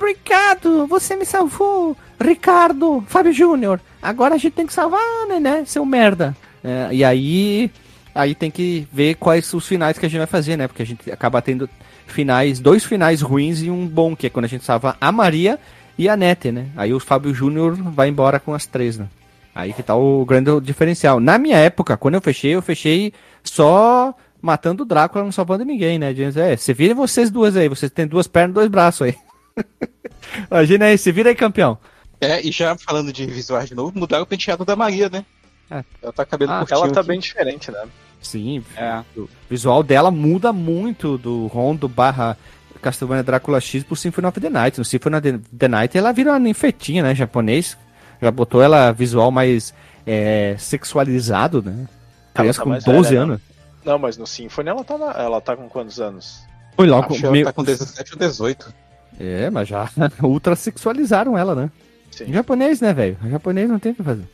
obrigado, 0.04 0.86
você 0.86 1.16
me 1.16 1.24
salvou, 1.24 1.96
Ricardo, 2.20 3.02
Fábio 3.08 3.32
Júnior. 3.32 3.80
Agora 4.02 4.34
a 4.34 4.38
gente 4.38 4.52
tem 4.52 4.66
que 4.66 4.72
salvar, 4.72 5.00
né, 5.26 5.40
né 5.40 5.64
seu 5.64 5.84
merda. 5.84 6.36
É, 6.62 6.88
e 6.92 7.02
aí 7.02 7.70
aí 8.14 8.34
tem 8.34 8.50
que 8.50 8.86
ver 8.92 9.14
quais 9.14 9.52
os 9.54 9.66
finais 9.66 9.98
que 9.98 10.04
a 10.04 10.08
gente 10.08 10.18
vai 10.18 10.26
fazer, 10.26 10.56
né? 10.56 10.68
Porque 10.68 10.82
a 10.82 10.86
gente 10.86 11.10
acaba 11.10 11.40
tendo 11.42 11.68
finais, 12.06 12.60
dois 12.60 12.84
finais 12.84 13.22
ruins 13.22 13.62
e 13.62 13.70
um 13.70 13.86
bom, 13.86 14.14
que 14.14 14.26
é 14.26 14.30
quando 14.30 14.44
a 14.44 14.48
gente 14.48 14.64
salva 14.64 14.96
a 15.00 15.10
Maria 15.10 15.58
e 15.96 16.08
a 16.08 16.16
Nete, 16.16 16.52
né? 16.52 16.66
Aí 16.76 16.92
o 16.92 17.00
Fábio 17.00 17.34
Júnior 17.34 17.74
vai 17.74 18.08
embora 18.08 18.38
com 18.38 18.54
as 18.54 18.66
três, 18.66 18.98
né? 18.98 19.08
Aí 19.54 19.72
que 19.72 19.82
tá 19.82 19.96
o 19.96 20.24
grande 20.24 20.60
diferencial. 20.60 21.18
Na 21.18 21.38
minha 21.38 21.56
época, 21.56 21.96
quando 21.96 22.14
eu 22.14 22.20
fechei, 22.20 22.54
eu 22.54 22.62
fechei 22.62 23.12
só 23.42 24.14
matando 24.40 24.82
o 24.82 24.86
Drácula, 24.86 25.24
não 25.24 25.32
salvando 25.32 25.64
ninguém, 25.64 25.98
né? 25.98 26.14
James? 26.14 26.36
É, 26.36 26.56
se 26.56 26.72
virem 26.74 26.94
vocês 26.94 27.30
duas 27.30 27.56
aí, 27.56 27.68
vocês 27.68 27.90
têm 27.90 28.06
duas 28.06 28.26
pernas 28.26 28.54
dois 28.54 28.68
braços 28.68 29.06
aí. 29.06 29.16
Imagina 30.50 30.86
aí, 30.86 30.98
se 30.98 31.12
vira 31.12 31.28
aí, 31.30 31.34
campeão. 31.34 31.78
É, 32.20 32.40
e 32.46 32.50
já 32.50 32.76
falando 32.76 33.12
de 33.12 33.26
visuais 33.26 33.68
de 33.68 33.74
novo, 33.74 33.96
mudaram 33.98 34.22
o 34.24 34.26
penteado 34.26 34.64
da 34.64 34.74
Maria, 34.76 35.08
né? 35.08 35.24
É. 35.70 35.84
Ela 36.02 36.12
tá 36.12 36.24
cabelo 36.24 36.52
Ah, 36.52 36.58
curtinho 36.60 36.78
Ela 36.84 36.92
tá 36.92 37.00
aqui. 37.00 37.08
bem 37.08 37.18
diferente, 37.20 37.70
né? 37.70 37.84
Sim, 38.20 38.64
É. 38.76 39.02
o 39.16 39.28
visual 39.50 39.82
dela 39.82 40.10
muda 40.10 40.52
muito 40.52 41.18
do 41.18 41.46
Rondo 41.48 41.88
barra 41.88 42.36
Castlevania 42.80 43.22
Drácula 43.22 43.60
X 43.60 43.82
pro 43.82 43.96
Symphony 43.96 44.26
of 44.26 44.40
the 44.40 44.48
Night. 44.50 44.78
No 44.78 44.84
Symphony 44.84 45.16
of 45.16 45.38
the 45.58 45.68
Night 45.68 45.96
ela 45.96 46.12
vira 46.12 46.30
uma 46.32 46.38
ninfetinha, 46.38 47.02
né? 47.02 47.14
Japonês. 47.14 47.76
Já 48.20 48.30
botou 48.30 48.62
ela 48.62 48.92
visual 48.92 49.30
mais 49.30 49.74
é, 50.06 50.54
sexualizado, 50.58 51.62
né? 51.62 51.86
Criança 52.34 52.58
tá 52.58 52.64
com 52.64 52.70
mais 52.70 52.84
12 52.84 53.08
velha, 53.10 53.20
anos. 53.22 53.40
Não, 53.84 53.98
mas 53.98 54.16
no 54.16 54.26
Symphony 54.26 54.68
ela 54.70 54.84
tá, 54.84 54.96
na- 54.98 55.12
ela 55.12 55.40
tá 55.40 55.56
com 55.56 55.68
quantos 55.68 56.00
anos? 56.00 56.42
Foi 56.76 56.86
logo. 56.86 57.14
Acho 57.14 57.30
meio- 57.30 57.44
tá 57.44 57.52
com 57.52 57.62
17 57.64 58.12
ou 58.14 58.18
18. 58.18 58.74
É, 59.18 59.50
mas 59.50 59.68
já 59.68 59.88
ultra 60.22 60.56
sexualizaram 60.56 61.36
ela, 61.38 61.54
né? 61.54 61.70
Sim. 62.10 62.32
Japonês, 62.32 62.80
né, 62.80 62.92
velho? 62.92 63.16
Japonês 63.30 63.68
não 63.68 63.78
tem 63.78 63.92
o 63.92 63.94
que 63.94 64.02
fazer. 64.02 64.24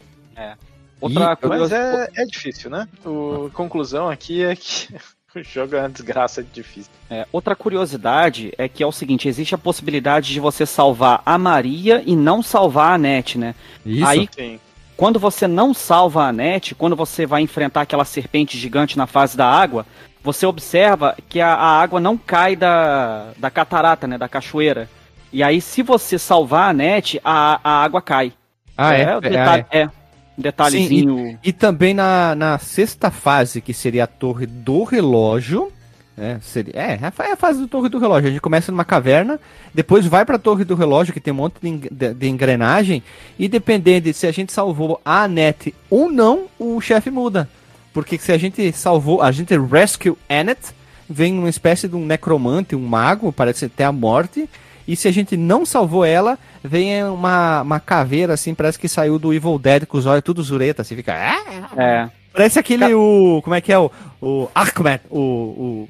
Outra 1.01 1.23
E- 1.23 1.27
Mas 1.29 1.39
curiosidade. 1.39 2.13
é, 2.15 2.23
é 2.23 2.27
difícil, 2.27 2.69
né? 2.71 2.87
O 3.07 3.51
conclusão 3.55 4.09
aqui 4.11 4.43
é 4.43 4.55
que 4.55 4.89
o 5.35 5.43
jogo 5.43 5.75
é 5.77 5.81
uma 5.81 5.89
desgraça 5.89 6.43
de 6.43 6.51
difícil. 6.51 6.91
É, 7.09 7.27
outra 7.33 7.57
curiosidade 7.57 8.53
é 8.59 8.69
que 8.69 8.83
é 8.83 8.87
o 8.87 8.93
seguinte, 8.93 9.27
existe 9.27 9.55
a 9.55 9.59
possibilidade 9.59 10.31
de 10.33 10.39
você 10.41 10.67
salvar 10.67 11.23
a 11.25 11.39
Maria 11.39 12.03
e 12.05 12.15
não 12.15 12.43
salvar 12.43 12.95
a 12.95 12.99
Net, 12.99 13.39
né? 13.39 13.55
Isso. 13.85 14.07
Aí, 14.07 14.29
Sim. 14.35 14.61
quando 14.95 15.19
você 15.19 15.47
não 15.49 15.73
salva 15.73 16.25
a 16.25 16.33
Net, 16.33 16.75
quando 16.75 16.95
você 16.95 17.25
vai 17.25 17.41
enfrentar 17.41 17.81
aquela 17.81 18.05
serpente 18.05 18.59
gigante 18.59 18.99
na 18.99 19.07
fase 19.07 19.39
da 19.39 19.47
água, 19.47 19.87
você 20.23 20.45
observa 20.47 21.17
que 21.29 21.41
a, 21.41 21.55
a 21.55 21.81
água 21.81 21.99
não 22.01 22.17
cai 22.17 22.55
da, 22.57 23.29
da 23.39 23.51
catarata, 23.51 24.07
né? 24.07 24.19
Da 24.19 24.29
cachoeira. 24.29 24.89
E 25.33 25.43
aí, 25.43 25.61
se 25.61 25.83
você 25.83 26.19
salvar 26.19 26.71
a 26.71 26.73
Net, 26.73 27.21
a, 27.25 27.61
a 27.63 27.83
água 27.85 28.03
cai. 28.03 28.33
ah, 28.77 28.95
é. 28.95 29.03
é, 29.03 29.21
detalhe, 29.21 29.65
é. 29.71 29.81
é. 29.83 29.87
Um 29.87 30.43
detalhezinho. 30.43 31.39
E 31.45 31.53
também 31.53 31.93
na, 31.95 32.35
na 32.35 32.59
sexta 32.59 33.11
fase, 33.11 33.61
que 33.61 33.73
seria 33.75 34.05
a 34.05 34.07
torre 34.07 34.47
do 34.47 34.83
relógio. 34.85 35.71
né, 36.17 36.39
seria, 36.43 36.73
é, 36.75 36.99
é 37.03 37.07
a 37.07 37.11
fa- 37.11 37.25
é 37.27 37.33
a 37.33 37.37
fase 37.37 37.61
do 37.61 37.69
torre 37.69 37.89
do 37.91 37.99
relógio. 37.99 38.29
A 38.29 38.31
gente 38.31 38.41
começa 38.41 38.73
numa 38.73 38.85
caverna, 38.85 39.39
depois 39.75 40.07
vai 40.07 40.25
pra 40.25 40.39
torre 40.39 40.65
do 40.65 40.75
relógio, 40.75 41.13
que 41.13 41.21
tem 41.21 41.33
um 41.33 41.37
monte 41.37 41.57
de, 41.61 42.15
de- 42.15 42.29
engrenagem. 42.29 43.03
E 43.39 43.49
dependendo 43.49 44.05
de 44.07 44.15
se 44.15 44.27
a 44.27 44.33
gente 44.33 44.53
salvou 44.53 45.01
a 45.05 45.25
Annette 45.25 45.75
ou 45.91 46.11
não, 46.11 46.47
o 46.59 46.81
chefe 46.81 47.11
muda. 47.11 47.49
Porque 47.93 48.19
se 48.19 48.33
a 48.33 48.39
gente 48.39 48.73
salvou, 48.73 49.21
a 49.23 49.31
gente 49.33 49.57
rescue 49.59 50.17
Annette, 50.29 50.73
vem 51.09 51.37
uma 51.39 51.49
espécie 51.49 51.89
de 51.89 51.97
um 51.97 52.07
necromante, 52.07 52.77
um 52.77 52.87
mago, 52.87 53.33
parece 53.33 53.65
até 53.65 53.85
a 53.85 53.93
morte. 53.93 54.49
E 54.87 54.97
se 54.97 55.07
a 55.09 55.13
gente 55.13 55.37
não 55.37 55.65
salvou 55.67 56.05
ela, 56.05 56.39
vem 56.63 57.05
uma, 57.05 57.63
uma 57.63 57.81
caveira, 57.81 58.35
assim, 58.35 58.55
parece 58.55 58.79
que 58.79 58.89
saiu 58.89 59.19
do 59.19 59.33
Evil 59.33 59.59
Dead 59.59 59.87
com 59.87 59.99
os 59.99 60.07
olhos 60.07 60.25
tudo 60.25 60.43
zureta, 60.43 60.83
assim, 60.83 60.97
fica. 60.97 61.15
"Ah!" 61.15 61.71
É. 61.77 62.09
Parece 62.33 62.59
aquele, 62.59 62.95
o. 62.95 63.41
Como 63.43 63.55
é 63.55 63.61
que 63.61 63.73
é? 63.73 63.79
O, 63.79 63.91
o 64.21 64.49
Ahmed, 64.55 65.01
o, 65.11 65.19
o, 65.19 65.89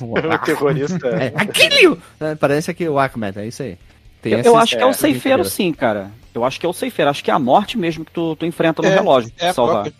o, 0.00 0.14
o 0.18 0.38
terrorista. 0.38 1.08
É, 1.08 1.32
Aquilo! 1.34 2.00
É, 2.20 2.34
parece 2.36 2.70
aqui 2.70 2.88
o 2.88 2.98
Ahmed, 2.98 3.38
é 3.38 3.46
isso 3.46 3.62
aí. 3.62 3.76
Tem 4.20 4.32
eu, 4.34 4.40
eu 4.40 4.56
acho 4.56 4.76
que 4.76 4.82
é 4.82 4.86
o 4.86 4.92
ceifeiro 4.92 5.44
sim, 5.44 5.72
cara. 5.72 6.10
Eu 6.34 6.44
acho 6.44 6.58
que 6.58 6.64
é 6.64 6.68
o 6.68 6.72
ceifeiro. 6.72 7.10
Acho 7.10 7.22
que 7.22 7.30
é 7.30 7.34
a 7.34 7.38
morte 7.38 7.76
mesmo 7.76 8.04
que 8.04 8.12
tu, 8.12 8.36
tu 8.36 8.46
enfrenta 8.46 8.80
no 8.80 8.88
é, 8.88 8.94
relógio. 8.94 9.30
É 9.38 9.52
salvar. 9.52 9.92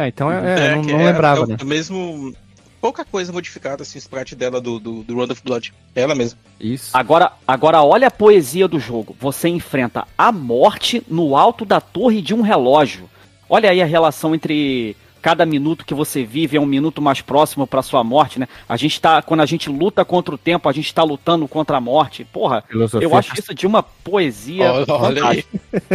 É, 0.00 0.08
então 0.08 0.32
é, 0.32 0.72
é 0.72 0.76
não, 0.76 0.82
não 0.82 1.04
lembrava, 1.04 1.46
né? 1.46 1.56
É 1.60 1.62
o 1.62 1.66
mesmo 1.66 2.34
pouca 2.80 3.04
coisa 3.04 3.32
modificada 3.32 3.82
assim, 3.82 3.98
o 3.98 4.00
sprite 4.00 4.34
dela 4.34 4.60
do, 4.60 4.80
do, 4.80 5.02
do 5.02 5.14
Round 5.14 5.32
of 5.32 5.42
Blood. 5.44 5.72
É 5.94 6.00
ela 6.00 6.14
mesma. 6.14 6.38
Isso. 6.58 6.96
Agora, 6.96 7.32
agora 7.46 7.82
olha 7.82 8.08
a 8.08 8.10
poesia 8.10 8.66
do 8.66 8.80
jogo. 8.80 9.14
Você 9.20 9.48
enfrenta 9.48 10.06
a 10.16 10.32
morte 10.32 11.02
no 11.08 11.36
alto 11.36 11.64
da 11.64 11.80
torre 11.80 12.22
de 12.22 12.34
um 12.34 12.40
relógio. 12.40 13.08
Olha 13.48 13.70
aí 13.70 13.82
a 13.82 13.86
relação 13.86 14.34
entre 14.34 14.96
cada 15.20 15.44
minuto 15.44 15.84
que 15.84 15.92
você 15.92 16.24
vive 16.24 16.56
é 16.56 16.60
um 16.60 16.64
minuto 16.64 17.02
mais 17.02 17.20
próximo 17.20 17.66
para 17.66 17.82
sua 17.82 18.02
morte, 18.02 18.38
né? 18.38 18.48
A 18.66 18.76
gente 18.76 18.98
tá, 18.98 19.20
quando 19.20 19.40
a 19.40 19.46
gente 19.46 19.68
luta 19.68 20.02
contra 20.02 20.34
o 20.34 20.38
tempo, 20.38 20.66
a 20.66 20.72
gente 20.72 20.94
tá 20.94 21.02
lutando 21.02 21.46
contra 21.46 21.76
a 21.76 21.80
morte. 21.80 22.24
Porra, 22.24 22.64
Filosofia. 22.66 23.06
eu 23.06 23.14
acho 23.14 23.38
isso 23.38 23.54
de 23.54 23.66
uma 23.66 23.82
poesia. 23.82 24.72
Olha, 24.88 25.24
olha 25.26 25.44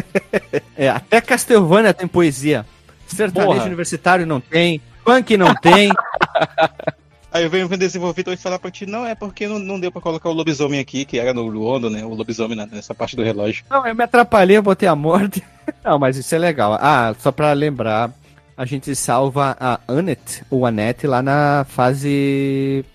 é, 0.78 0.90
até 0.90 1.20
Castlevania 1.22 1.94
tem 1.94 2.08
poesia. 2.08 2.66
Sertanejo 3.16 3.54
Porra. 3.54 3.66
universitário 3.66 4.26
não 4.26 4.40
tem, 4.40 4.82
punk 5.04 5.38
não 5.38 5.54
tem. 5.56 5.92
Aí 7.36 7.44
eu 7.44 7.50
venho 7.50 7.68
desenvolvedor 7.68 8.34
e 8.34 8.38
falar 8.38 8.58
pra 8.60 8.72
ti, 8.72 8.86
não, 8.86 9.06
é 9.06 9.14
porque 9.14 9.46
não, 9.46 9.60
não 9.60 9.78
deu 9.78 9.92
pra 9.92 10.00
colocar 10.00 10.30
o 10.30 10.34
lobisomem 10.34 10.80
aqui, 10.80 11.04
que 11.04 11.20
era 11.20 11.34
no 11.34 11.44
Luondo, 11.48 11.90
né? 11.90 12.06
O 12.06 12.14
lobisomem 12.14 12.56
nessa 12.56 12.96
parte 12.96 13.14
do 13.14 13.24
relógio. 13.24 13.66
Não, 13.70 13.86
eu 13.86 13.94
me 13.94 14.06
atrapalhei, 14.06 14.56
eu 14.56 14.62
botei 14.62 14.88
a 14.88 14.96
morte. 14.96 15.44
Não, 15.84 16.00
mas 16.00 16.16
isso 16.16 16.34
é 16.34 16.38
legal. 16.38 16.78
Ah, 16.80 17.14
só 17.20 17.34
pra 17.34 17.52
lembrar, 17.52 18.10
a 18.56 18.66
gente 18.66 18.96
salva 18.96 19.58
a 19.60 19.80
Annette, 19.86 20.46
ou 20.50 20.66
Annette, 20.66 21.08
lá 21.08 21.22
na 21.22 21.66
fase 21.68 22.86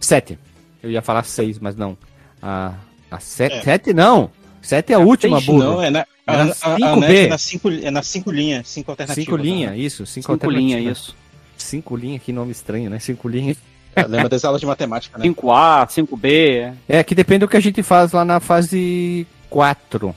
7. 0.00 0.36
Eu 0.82 0.90
ia 0.90 1.00
falar 1.00 1.22
6, 1.22 1.60
mas 1.60 1.76
não. 1.76 1.96
A, 2.42 2.72
a 3.10 3.20
7, 3.20 3.90
é. 3.90 3.92
não. 3.92 4.30
7 4.62 4.92
é 4.92 4.96
a, 4.96 4.98
a 4.98 5.00
última, 5.00 5.40
burro. 5.40 5.58
Não, 5.58 5.82
é 5.82 5.90
na, 5.90 6.06
a, 6.26 6.34
é 6.34 6.44
na 6.44 6.54
5B. 6.54 7.14
É 7.14 7.28
na 7.28 7.38
5 7.38 7.70
é 7.70 7.90
na 7.90 8.02
cinco 8.02 8.30
linhas, 8.32 8.68
5 8.68 8.90
alternativas. 8.90 9.24
5 9.24 9.36
linhas, 9.36 9.78
isso, 9.78 10.06
5 10.06 10.32
alternativas. 10.32 10.78
linhas, 10.78 10.98
isso. 10.98 11.16
5 11.56 11.96
linhas, 11.96 12.22
que 12.22 12.32
nome 12.32 12.52
estranho, 12.52 12.90
né? 12.90 12.98
5 12.98 13.28
linhas. 13.28 13.56
É, 13.94 14.06
lembra 14.06 14.28
das 14.28 14.44
aulas 14.44 14.60
de 14.60 14.66
matemática, 14.66 15.16
né? 15.18 15.24
5A, 15.24 15.86
5B. 15.86 16.74
É. 16.88 16.98
é, 16.98 17.04
que 17.04 17.14
depende 17.14 17.40
do 17.40 17.48
que 17.48 17.56
a 17.56 17.60
gente 17.60 17.82
faz 17.82 18.12
lá 18.12 18.24
na 18.24 18.40
fase 18.40 19.26
4. 19.48 20.14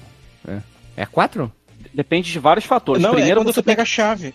É, 0.47 0.57
é 0.97 1.05
4? 1.05 1.49
Depende 1.93 2.31
de 2.31 2.39
vários 2.39 2.65
fatores. 2.65 3.01
Não, 3.01 3.11
Primeiro 3.11 3.39
é 3.39 3.43
quando 3.43 3.53
você 3.53 3.63
pega 3.63 3.83
a 3.83 3.85
chave. 3.85 4.33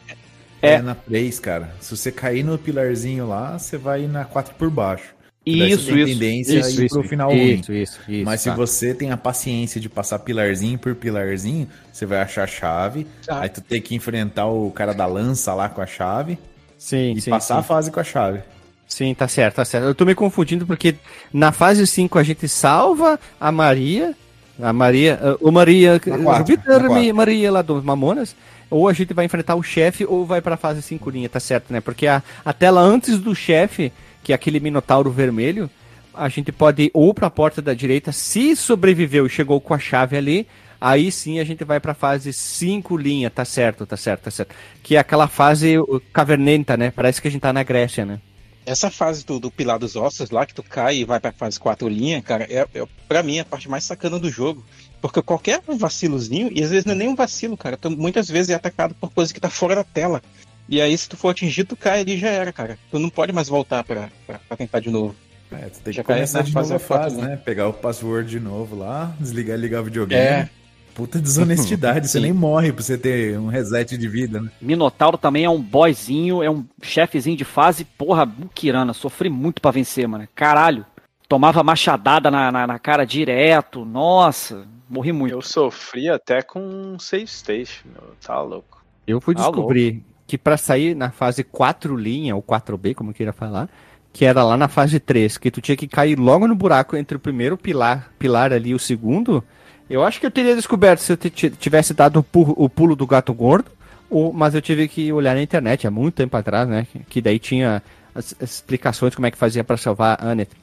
É. 0.63 0.75
é 0.75 0.83
na 0.83 0.95
3, 0.95 1.39
cara. 1.41 1.75
Se 1.81 1.95
você 1.95 2.11
cair 2.11 2.43
no 2.43 2.57
pilarzinho 2.57 3.29
lá, 3.29 3.59
você 3.59 3.77
vai 3.77 4.07
na 4.07 4.25
4 4.25 4.55
por 4.55 4.71
baixo. 4.71 5.14
Isso, 5.47 5.95
isso. 5.95 6.07
tendência 6.07 6.59
isso, 6.59 6.81
a 6.81 6.85
isso, 6.85 7.01
pro 7.01 7.09
final 7.09 7.31
isso, 7.31 7.41
ruim. 7.71 7.83
Isso, 7.83 8.01
isso. 8.09 8.25
Mas 8.25 8.43
tá. 8.43 8.51
se 8.51 8.57
você 8.57 8.95
tem 8.95 9.11
a 9.11 9.17
paciência 9.17 9.81
de 9.81 9.89
passar 9.89 10.19
pilarzinho 10.21 10.79
por 10.79 10.95
pilarzinho, 10.95 11.69
você 11.93 12.07
vai 12.07 12.21
achar 12.21 12.45
a 12.45 12.47
chave. 12.47 13.07
Ah. 13.29 13.41
Aí 13.41 13.49
tu 13.49 13.61
tem 13.61 13.81
que 13.81 13.95
enfrentar 13.95 14.47
o 14.47 14.71
cara 14.71 14.95
da 14.95 15.05
lança 15.05 15.53
lá 15.53 15.69
com 15.69 15.83
a 15.83 15.87
chave. 15.87 16.39
Sim, 16.79 17.13
e 17.13 17.21
sim, 17.21 17.31
passar 17.31 17.55
sim. 17.55 17.61
a 17.61 17.63
fase 17.63 17.91
com 17.91 18.01
a 18.01 18.05
chave. 18.05 18.41
Sim, 18.89 19.15
tá 19.15 19.29
certo, 19.29 19.57
tá 19.57 19.65
certo. 19.65 19.85
Eu 19.85 19.95
tô 19.95 20.05
me 20.05 20.15
confundindo 20.15 20.67
porque 20.67 20.95
na 21.33 21.53
fase 21.53 21.87
5 21.87 22.19
a 22.19 22.23
gente 22.23 22.49
salva 22.49 23.19
a 23.41 23.53
Maria. 23.53 24.15
A 24.61 24.73
Maria. 24.73 25.19
O 25.41 25.51
Maria. 25.51 26.01
Júpiter, 26.47 27.15
Maria 27.15 27.53
lá 27.53 27.61
dos 27.61 27.83
Mamonas 27.85 28.35
ou 28.71 28.89
a 28.89 28.93
gente 28.93 29.15
vai 29.15 29.25
enfrentar 29.25 29.55
o 29.55 29.63
chefe 29.63 30.05
ou 30.05 30.25
vai 30.25 30.41
pra 30.41 30.57
fase 30.57 30.83
5 30.83 31.11
linha, 31.11 31.29
tá 31.29 31.39
certo, 31.39 31.73
né? 31.73 31.81
Porque 31.81 32.07
a, 32.07 32.23
a 32.45 32.53
tela 32.53 32.81
antes 32.81 33.19
do 33.19 33.35
chefe, 33.35 33.93
que 34.25 34.33
é 34.33 34.35
aquele 34.35 34.59
minotauro 34.59 35.11
vermelho, 35.11 35.71
a 36.15 36.29
gente 36.29 36.51
pode 36.51 36.85
ir 36.85 36.91
ou 36.95 37.13
pra 37.13 37.31
porta 37.31 37.61
da 37.61 37.75
direita, 37.75 38.11
se 38.11 38.57
sobreviveu 38.57 39.27
e 39.27 39.31
chegou 39.31 39.61
com 39.61 39.75
a 39.75 39.79
chave 39.79 40.17
ali, 40.17 40.47
aí 40.81 41.13
sim 41.13 41.39
a 41.39 41.45
gente 41.45 41.63
vai 41.63 41.79
pra 41.79 41.93
fase 41.93 42.33
5 42.33 42.97
linha, 42.97 43.31
tá 43.31 43.45
certo, 43.45 43.85
tá 43.85 43.97
certo, 43.97 44.23
tá 44.23 44.31
certo. 44.31 44.55
Que 44.83 44.97
é 44.97 44.99
aquela 44.99 45.29
fase 45.29 45.75
cavernenta, 46.13 46.77
né? 46.77 46.91
Parece 46.91 47.21
que 47.21 47.29
a 47.29 47.31
gente 47.31 47.43
tá 47.43 47.53
na 47.53 47.63
Grécia, 47.63 48.05
né? 48.07 48.19
Essa 48.67 48.91
fase 48.91 49.27
do, 49.27 49.39
do 49.39 49.51
Pilar 49.51 49.79
dos 49.79 49.95
Ossos 49.95 50.31
lá, 50.31 50.47
que 50.47 50.55
tu 50.55 50.63
cai 50.63 50.97
e 50.97 51.05
vai 51.05 51.21
pra 51.21 51.33
fase 51.33 51.61
4 51.61 51.87
linha, 51.87 52.23
cara, 52.23 52.45
é, 52.45 52.67
é 52.75 53.23
mim 53.23 53.39
a 53.39 53.45
parte 53.45 53.69
mais 53.69 53.85
sacana 53.85 54.19
do 54.19 54.31
jogo. 54.31 54.65
Porque 55.03 55.21
qualquer 55.21 55.61
vacilozinho, 55.67 56.49
e 56.51 56.63
às 56.63 56.71
vezes 56.71 56.87
não 56.87 56.95
é 56.95 56.97
nem 56.97 57.09
um 57.09 57.15
vacilo, 57.15 57.59
cara, 57.59 57.77
tu 57.77 57.91
muitas 57.91 58.27
vezes 58.27 58.49
é 58.49 58.55
atacado 58.55 58.95
por 58.95 59.13
coisa 59.13 59.35
que 59.35 59.41
tá 59.41 59.51
fora 59.51 59.75
da 59.75 59.85
tela. 59.85 60.23
E 60.69 60.81
aí, 60.81 60.97
se 60.97 61.09
tu 61.09 61.17
for 61.17 61.31
atingido, 61.31 61.71
tu 61.71 61.77
cai 61.77 62.01
ali 62.01 62.19
já 62.19 62.29
era, 62.29 62.53
cara. 62.53 62.79
Tu 62.91 62.99
não 62.99 63.11
pode 63.11 63.33
mais 63.33 63.49
voltar 63.49 63.85
pra, 63.85 64.09
pra, 64.27 64.39
pra 64.39 64.57
tentar 64.57 64.81
de 64.81 64.91
novo. 64.91 65.15
É, 65.53 65.69
tu 65.69 65.81
tem 65.81 65.93
já 65.93 66.03
que 66.03 66.13
começar 66.13 66.43
de 66.43 66.55
novo 66.55 66.75
a 66.75 66.79
fase, 66.79 67.17
né? 67.17 67.37
Pegar 67.37 67.69
o 67.69 67.73
password 67.73 68.29
de 68.29 68.41
novo 68.41 68.77
lá, 68.77 69.15
desligar 69.21 69.59
e 69.59 69.61
ligar 69.61 69.81
o 69.81 69.85
videogame. 69.85 70.23
É. 70.23 70.49
Puta 70.95 71.19
desonestidade, 71.19 72.07
você 72.09 72.21
nem 72.21 72.33
morre 72.33 72.73
pra 72.73 72.83
você 72.83 72.97
ter 72.97 73.37
um 73.39 73.49
reset 73.49 73.99
de 73.99 74.09
vida, 74.09 74.41
né? 74.41 74.51
Minotauro 74.61 75.19
também 75.19 75.45
é 75.45 75.51
um 75.51 75.61
boyzinho, 75.61 76.43
é 76.43 76.49
um 76.49 76.65
chefezinho 76.81 77.37
de 77.37 77.45
fase, 77.45 77.85
porra, 77.85 78.25
Bukirana, 78.25 78.93
sofri 78.93 79.29
muito 79.29 79.61
para 79.61 79.73
vencer, 79.73 80.07
mano. 80.07 80.27
Caralho. 80.35 80.87
Tomava 81.29 81.65
machadada 81.65 82.31
na, 82.31 82.53
na, 82.53 82.67
na, 82.67 82.79
cara 82.79 83.05
direto, 83.05 83.85
nossa, 83.85 84.69
morri 84.89 85.11
muito. 85.11 85.33
Eu 85.33 85.41
sofri 85.41 86.09
até 86.09 86.43
com 86.43 86.97
save 86.99 87.27
station, 87.27 87.89
meu, 87.93 88.15
tá 88.25 88.41
louco. 88.41 88.85
Eu 89.07 89.21
fui 89.21 89.35
tá 89.35 89.41
descobrir 89.41 89.95
louco. 89.95 90.14
Que 90.35 90.39
para 90.39 90.57
sair 90.57 90.97
na 90.97 91.13
fase 91.13 91.45
4 91.45 91.97
linha, 91.97 92.35
ou 92.35 92.43
4B, 92.43 92.93
como 92.93 93.15
queira 93.15 93.33
falar, 93.33 93.69
que 94.13 94.25
era 94.25 94.43
lá 94.43 94.57
na 94.57 94.67
fase 94.67 94.99
3, 94.99 95.39
que 95.39 95.49
tu 95.49 95.61
tinha 95.61 95.77
que 95.77 95.87
cair 95.87 96.19
logo 96.19 96.49
no 96.49 96.57
buraco 96.57 96.97
entre 96.97 97.17
o 97.17 97.21
primeiro 97.21 97.57
pilar, 97.57 98.11
pilar 98.19 98.53
ali 98.53 98.71
e 98.71 98.75
o 98.75 98.79
segundo, 98.79 99.45
eu 99.89 100.03
acho 100.03 100.19
que 100.19 100.27
eu 100.27 100.33
teria 100.33 100.57
descoberto 100.57 100.99
se 100.99 101.13
eu 101.13 101.17
tivesse 101.17 101.95
dado 101.95 102.19
o 102.19 102.69
pulo, 102.69 102.97
do 102.97 103.07
gato 103.07 103.33
gordo, 103.33 103.71
ou, 104.11 104.33
mas 104.33 104.57
eu 104.57 104.61
tive 104.61 104.89
que 104.89 105.13
olhar 105.13 105.37
na 105.37 105.43
internet 105.43 105.87
há 105.87 105.91
muito 105.91 106.15
tempo 106.15 106.37
atrás, 106.37 106.69
né? 106.69 106.85
Que 107.09 107.21
daí 107.21 107.39
tinha 107.39 107.81
as, 108.13 108.35
explicações 108.41 109.15
como 109.15 109.29
é 109.29 109.31
que 109.31 109.39
fazia 109.39 109.63
para 109.63 109.77
salvar 109.77 110.19
a 110.21 110.31
Annette 110.31 110.57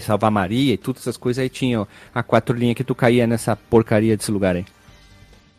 salvar 0.00 0.30
Maria 0.30 0.72
e 0.72 0.78
todas 0.78 1.02
essas 1.02 1.18
coisas, 1.18 1.42
aí 1.42 1.50
tinha 1.50 1.86
a 2.14 2.22
quatro 2.22 2.56
linhas 2.56 2.76
que 2.76 2.84
tu 2.84 2.94
caía 2.94 3.26
nessa 3.26 3.56
porcaria 3.56 4.16
desse 4.16 4.30
lugar 4.30 4.56
aí. 4.56 4.64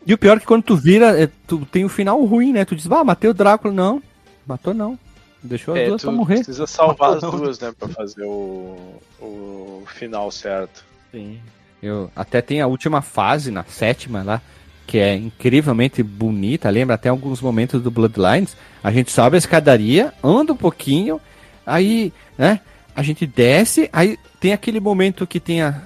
E 0.06 0.12
o 0.12 0.18
pior 0.18 0.36
é 0.36 0.40
que 0.40 0.46
quando 0.46 0.62
tu 0.62 0.76
vira, 0.76 1.20
é, 1.20 1.28
tu 1.46 1.66
tem 1.66 1.82
o 1.82 1.86
um 1.86 1.90
final 1.90 2.22
ruim, 2.24 2.52
né? 2.52 2.64
Tu 2.64 2.76
diz, 2.76 2.90
ah, 2.90 3.04
matei 3.04 3.28
o 3.28 3.34
Drácula. 3.34 3.72
Não, 3.72 4.02
matou 4.46 4.74
não. 4.74 4.98
Deixou 5.42 5.74
as 5.74 5.80
é, 5.80 5.86
duas 5.86 6.02
pra 6.02 6.12
morrer. 6.12 6.36
precisa 6.36 6.66
salvar 6.66 7.14
matou 7.14 7.30
as 7.30 7.40
duas, 7.40 7.60
né? 7.60 7.72
Pra 7.78 7.88
fazer 7.88 8.24
o, 8.24 9.00
o 9.20 9.82
final 9.86 10.30
certo. 10.30 10.84
Sim. 11.10 11.38
Eu, 11.82 12.10
até 12.16 12.40
tem 12.40 12.60
a 12.60 12.66
última 12.66 13.02
fase, 13.02 13.50
na 13.50 13.64
sétima 13.64 14.22
lá, 14.22 14.40
que 14.86 14.98
é 14.98 15.14
incrivelmente 15.14 16.02
bonita. 16.02 16.70
Lembra 16.70 16.94
até 16.94 17.08
alguns 17.08 17.40
momentos 17.40 17.82
do 17.82 17.90
Bloodlines. 17.90 18.56
A 18.82 18.90
gente 18.90 19.10
sobe 19.10 19.36
a 19.36 19.38
escadaria, 19.38 20.12
anda 20.22 20.52
um 20.52 20.56
pouquinho, 20.56 21.20
aí, 21.66 22.12
né? 22.36 22.60
a 22.94 23.02
gente 23.02 23.26
desce, 23.26 23.88
aí 23.92 24.18
tem 24.40 24.52
aquele 24.52 24.78
momento 24.78 25.26
que 25.26 25.40
tem 25.40 25.62
a, 25.62 25.82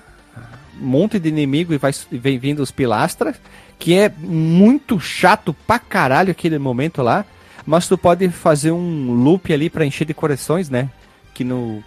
um 0.80 0.86
monte 0.86 1.18
de 1.18 1.28
inimigo 1.28 1.72
e 1.72 1.78
vai 1.78 1.92
vem 2.10 2.38
vindo 2.38 2.60
os 2.60 2.70
pilastras, 2.70 3.36
que 3.78 3.94
é 3.94 4.08
muito 4.18 4.98
chato 4.98 5.54
pra 5.66 5.78
caralho 5.78 6.30
aquele 6.30 6.58
momento 6.58 7.02
lá, 7.02 7.24
mas 7.64 7.86
tu 7.86 7.96
pode 7.96 8.28
fazer 8.30 8.72
um 8.72 9.12
loop 9.12 9.52
ali 9.52 9.70
para 9.70 9.86
encher 9.86 10.06
de 10.06 10.14
corações, 10.14 10.68
né? 10.68 10.90
Que 11.34 11.44
no 11.44 11.82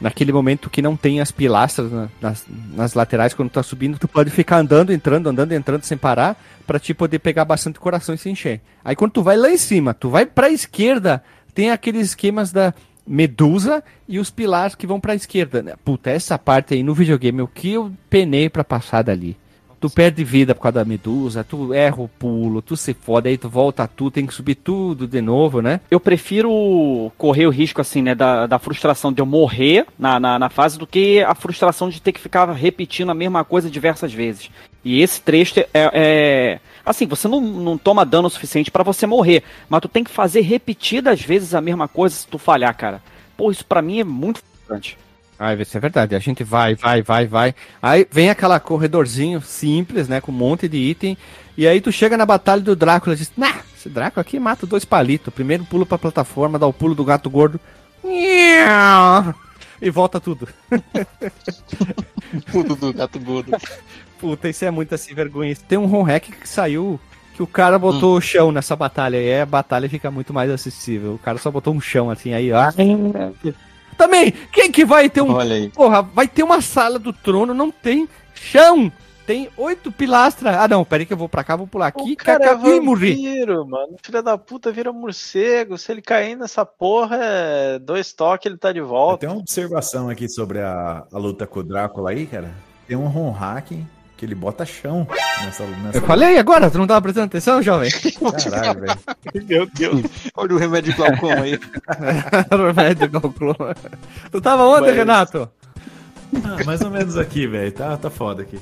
naquele 0.00 0.32
momento 0.32 0.68
que 0.68 0.82
não 0.82 0.96
tem 0.96 1.20
as 1.20 1.30
pilastras 1.30 1.90
na, 1.92 2.08
nas, 2.20 2.44
nas 2.74 2.92
laterais 2.92 3.32
quando 3.32 3.50
tu 3.50 3.54
tá 3.54 3.62
subindo, 3.62 4.00
tu 4.00 4.08
pode 4.08 4.30
ficar 4.30 4.56
andando, 4.56 4.92
entrando, 4.92 5.28
andando, 5.28 5.52
entrando 5.52 5.84
sem 5.84 5.96
parar, 5.96 6.36
para 6.66 6.80
te 6.80 6.92
poder 6.92 7.20
pegar 7.20 7.44
bastante 7.44 7.78
corações 7.78 8.18
e 8.18 8.22
se 8.24 8.30
encher. 8.30 8.60
Aí 8.84 8.96
quando 8.96 9.12
tu 9.12 9.22
vai 9.22 9.36
lá 9.36 9.48
em 9.48 9.56
cima, 9.56 9.94
tu 9.94 10.10
vai 10.10 10.26
pra 10.26 10.50
esquerda, 10.50 11.22
tem 11.54 11.70
aqueles 11.70 12.08
esquemas 12.08 12.50
da 12.50 12.74
Medusa 13.06 13.82
e 14.08 14.18
os 14.18 14.30
pilares 14.30 14.74
que 14.74 14.86
vão 14.86 15.00
para 15.00 15.12
a 15.12 15.16
esquerda. 15.16 15.62
Né? 15.62 15.74
Puta, 15.84 16.10
essa 16.10 16.38
parte 16.38 16.74
aí 16.74 16.82
no 16.82 16.94
videogame, 16.94 17.42
o 17.42 17.48
que 17.48 17.72
eu 17.72 17.92
penei 18.10 18.48
para 18.48 18.64
passar 18.64 19.02
dali. 19.02 19.36
Tu 19.82 19.90
perde 19.90 20.22
vida 20.22 20.54
por 20.54 20.62
causa 20.62 20.78
da 20.78 20.84
medusa, 20.84 21.42
tu 21.44 21.74
erra 21.74 22.00
o 22.00 22.08
pulo, 22.08 22.62
tu 22.62 22.76
se 22.76 22.94
fode, 22.94 23.28
aí 23.28 23.36
tu 23.36 23.48
volta 23.48 23.86
tu, 23.88 24.10
tem 24.10 24.24
que 24.24 24.32
subir 24.32 24.54
tudo 24.54 25.06
de 25.08 25.20
novo, 25.20 25.60
né? 25.60 25.80
Eu 25.90 25.98
prefiro 25.98 27.10
correr 27.18 27.46
o 27.46 27.50
risco, 27.50 27.80
assim, 27.80 28.00
né, 28.00 28.14
da, 28.14 28.46
da 28.46 28.58
frustração 28.58 29.12
de 29.12 29.20
eu 29.20 29.26
morrer 29.26 29.84
na, 29.98 30.20
na, 30.20 30.38
na 30.38 30.48
fase 30.48 30.78
do 30.78 30.86
que 30.86 31.20
a 31.22 31.34
frustração 31.34 31.88
de 31.88 32.00
ter 32.00 32.12
que 32.12 32.20
ficar 32.20 32.50
repetindo 32.52 33.10
a 33.10 33.14
mesma 33.14 33.44
coisa 33.44 33.68
diversas 33.68 34.12
vezes. 34.12 34.50
E 34.84 35.02
esse 35.02 35.20
trecho 35.20 35.58
é, 35.60 35.68
é 35.74 36.60
Assim, 36.84 37.06
você 37.06 37.28
não, 37.28 37.40
não 37.40 37.78
toma 37.78 38.04
dano 38.04 38.26
o 38.26 38.30
suficiente 38.30 38.70
para 38.70 38.82
você 38.82 39.06
morrer, 39.06 39.42
mas 39.68 39.80
tu 39.80 39.88
tem 39.88 40.02
que 40.02 40.10
fazer 40.10 40.40
repetidas 40.40 41.20
vezes 41.20 41.54
a 41.54 41.60
mesma 41.60 41.86
coisa 41.86 42.14
se 42.14 42.26
tu 42.26 42.38
falhar, 42.38 42.76
cara. 42.76 43.02
Pô, 43.36 43.50
isso 43.50 43.64
para 43.64 43.82
mim 43.82 44.00
é 44.00 44.04
muito 44.04 44.40
frustrante. 44.40 44.98
Ah, 45.44 45.54
isso 45.54 45.76
é 45.76 45.80
verdade. 45.80 46.14
A 46.14 46.20
gente 46.20 46.44
vai, 46.44 46.76
vai, 46.76 47.02
vai, 47.02 47.26
vai. 47.26 47.52
Aí 47.82 48.06
vem 48.08 48.30
aquela 48.30 48.60
corredorzinho 48.60 49.42
simples, 49.42 50.06
né? 50.06 50.20
Com 50.20 50.30
um 50.30 50.36
monte 50.36 50.68
de 50.68 50.76
item. 50.76 51.18
E 51.56 51.66
aí 51.66 51.80
tu 51.80 51.90
chega 51.90 52.16
na 52.16 52.24
batalha 52.24 52.62
do 52.62 52.76
Drácula 52.76 53.16
e 53.16 53.18
diz, 53.18 53.32
nah, 53.36 53.56
esse 53.76 53.88
Drácula 53.88 54.20
aqui 54.20 54.38
mata 54.38 54.68
dois 54.68 54.84
palitos. 54.84 55.34
Primeiro 55.34 55.64
pulo 55.64 55.84
pra 55.84 55.98
plataforma, 55.98 56.60
dá 56.60 56.66
o 56.68 56.72
pulo 56.72 56.94
do 56.94 57.04
gato 57.04 57.28
gordo. 57.28 57.58
e 59.82 59.90
volta 59.90 60.20
tudo. 60.20 60.46
Tudo 62.52 62.76
do 62.76 62.92
gato 62.94 63.18
gordo. 63.18 63.50
Puta, 64.20 64.48
isso 64.48 64.64
é 64.64 64.70
muito 64.70 64.94
assim 64.94 65.12
vergonha. 65.12 65.56
Tem 65.68 65.76
um 65.76 65.92
home 65.92 66.08
hack 66.08 66.30
que 66.30 66.48
saiu 66.48 67.00
que 67.34 67.42
o 67.42 67.48
cara 67.48 67.80
botou 67.80 68.16
o 68.16 68.20
chão 68.20 68.52
nessa 68.52 68.76
batalha 68.76 69.16
e 69.16 69.32
aí 69.32 69.40
a 69.40 69.46
batalha 69.46 69.88
fica 69.88 70.08
muito 70.08 70.32
mais 70.32 70.50
acessível. 70.52 71.14
O 71.14 71.18
cara 71.18 71.36
só 71.38 71.50
botou 71.50 71.74
um 71.74 71.80
chão 71.80 72.10
assim 72.10 72.32
aí, 72.32 72.52
ó. 72.52 72.70
Também, 73.96 74.32
quem 74.52 74.70
que 74.70 74.84
vai 74.84 75.08
ter 75.08 75.20
um. 75.20 75.32
Olha 75.32 75.54
aí. 75.54 75.68
Porra, 75.70 76.02
vai 76.02 76.26
ter 76.26 76.42
uma 76.42 76.60
sala 76.60 76.98
do 76.98 77.12
trono, 77.12 77.54
não 77.54 77.70
tem 77.70 78.08
chão. 78.34 78.90
Tem 79.26 79.48
oito 79.56 79.92
pilastras. 79.92 80.56
Ah, 80.56 80.66
não, 80.66 80.84
peraí 80.84 81.06
que 81.06 81.12
eu 81.12 81.16
vou 81.16 81.28
pra 81.28 81.44
cá, 81.44 81.54
vou 81.54 81.66
pular 81.66 81.86
aqui. 81.86 82.12
O 82.12 82.16
cara 82.16 82.44
é 82.44 82.54
vampiro, 82.56 83.66
mano. 83.66 83.96
Filha 84.02 84.20
da 84.20 84.36
puta 84.36 84.72
vira 84.72 84.92
morcego. 84.92 85.78
Se 85.78 85.92
ele 85.92 86.02
cair 86.02 86.36
nessa 86.36 86.66
porra, 86.66 87.18
é 87.20 87.78
dois 87.78 88.12
toques, 88.12 88.46
ele 88.46 88.58
tá 88.58 88.72
de 88.72 88.80
volta. 88.80 89.18
Tem 89.18 89.28
uma 89.28 89.38
observação 89.38 90.08
aqui 90.08 90.28
sobre 90.28 90.60
a, 90.60 91.04
a 91.10 91.18
luta 91.18 91.46
com 91.46 91.60
o 91.60 91.62
Drácula 91.62 92.10
aí, 92.10 92.26
cara. 92.26 92.52
Tem 92.88 92.96
um 92.96 93.06
home 93.06 93.36
hacking 93.38 93.86
que 94.22 94.26
ele 94.26 94.36
bota 94.36 94.64
chão 94.64 95.04
nessa, 95.40 95.66
nessa 95.66 95.98
Eu 95.98 96.02
falei 96.02 96.38
agora, 96.38 96.70
tu 96.70 96.78
não 96.78 96.86
tava 96.86 97.02
prestando 97.02 97.26
atenção, 97.26 97.60
jovem? 97.60 97.90
Caralho, 97.90 98.80
velho. 98.80 98.98
Meu 99.48 99.66
Deus. 99.66 100.02
Olha 100.36 100.54
o 100.54 100.58
remédio 100.58 100.92
de 100.92 100.96
glaucoma 100.96 101.40
aí. 101.40 101.58
Remédio 102.48 103.10
glaucoma. 103.10 103.74
Tu 104.30 104.40
tava 104.40 104.62
onde, 104.62 104.86
Mas- 104.86 104.94
Renato? 104.94 105.50
Ah, 106.44 106.64
mais 106.64 106.80
ou 106.82 106.90
menos 106.90 107.16
aqui, 107.16 107.48
velho. 107.48 107.72
Tá, 107.72 107.96
tá 107.96 108.08
foda 108.08 108.42
aqui. 108.42 108.60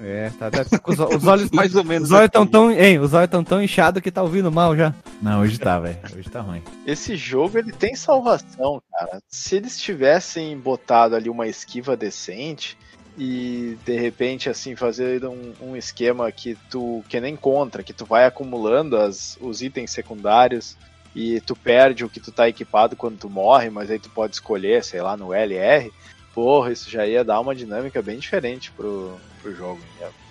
É, 0.00 0.30
tá, 0.38 0.50
tá 0.50 0.78
com 0.78 0.92
os, 0.92 0.98
os 0.98 1.26
olhos. 1.26 1.50
Mais 1.52 1.74
ou 1.76 1.84
menos. 1.84 2.10
Os 2.10 2.16
olhos 2.16 2.30
tão 2.30 2.42
aqui. 2.42 2.52
tão, 2.52 2.70
hein, 2.72 2.98
os 2.98 3.12
olhos 3.12 3.30
tão 3.30 3.44
tão 3.44 3.62
inchados 3.62 4.02
que 4.02 4.10
tá 4.10 4.22
ouvindo 4.22 4.50
mal 4.50 4.74
já. 4.74 4.94
Não, 5.20 5.42
hoje 5.42 5.58
tá, 5.58 5.78
velho. 5.78 5.98
Hoje 6.16 6.28
tá 6.28 6.40
ruim. 6.40 6.62
Esse 6.86 7.16
jogo 7.16 7.58
ele 7.58 7.70
tem 7.70 7.94
salvação, 7.94 8.82
cara. 8.90 9.22
Se 9.28 9.54
eles 9.56 9.78
tivessem 9.78 10.58
botado 10.58 11.14
ali 11.14 11.28
uma 11.28 11.46
esquiva 11.46 11.96
decente 11.96 12.76
e 13.16 13.76
de 13.84 13.96
repente 13.96 14.48
assim 14.48 14.74
fazer 14.74 15.24
um, 15.24 15.52
um 15.60 15.76
esquema 15.76 16.30
que 16.32 16.56
tu 16.70 17.04
que 17.08 17.20
nem 17.20 17.36
contra, 17.36 17.82
que 17.82 17.92
tu 17.92 18.04
vai 18.04 18.24
acumulando 18.24 18.96
as, 18.96 19.36
os 19.40 19.60
itens 19.60 19.90
secundários 19.90 20.76
e 21.14 21.40
tu 21.40 21.54
perde 21.54 22.04
o 22.04 22.08
que 22.08 22.20
tu 22.20 22.32
tá 22.32 22.48
equipado 22.48 22.96
quando 22.96 23.18
tu 23.18 23.28
morre, 23.28 23.68
mas 23.68 23.90
aí 23.90 23.98
tu 23.98 24.08
pode 24.08 24.34
escolher, 24.34 24.82
sei 24.82 25.02
lá, 25.02 25.16
no 25.16 25.34
LR. 25.34 25.92
Porra, 26.34 26.72
isso 26.72 26.90
já 26.90 27.06
ia 27.06 27.22
dar 27.22 27.40
uma 27.40 27.54
dinâmica 27.54 28.00
bem 28.00 28.18
diferente 28.18 28.72
pro, 28.72 29.20
pro 29.42 29.54
jogo. 29.54 29.80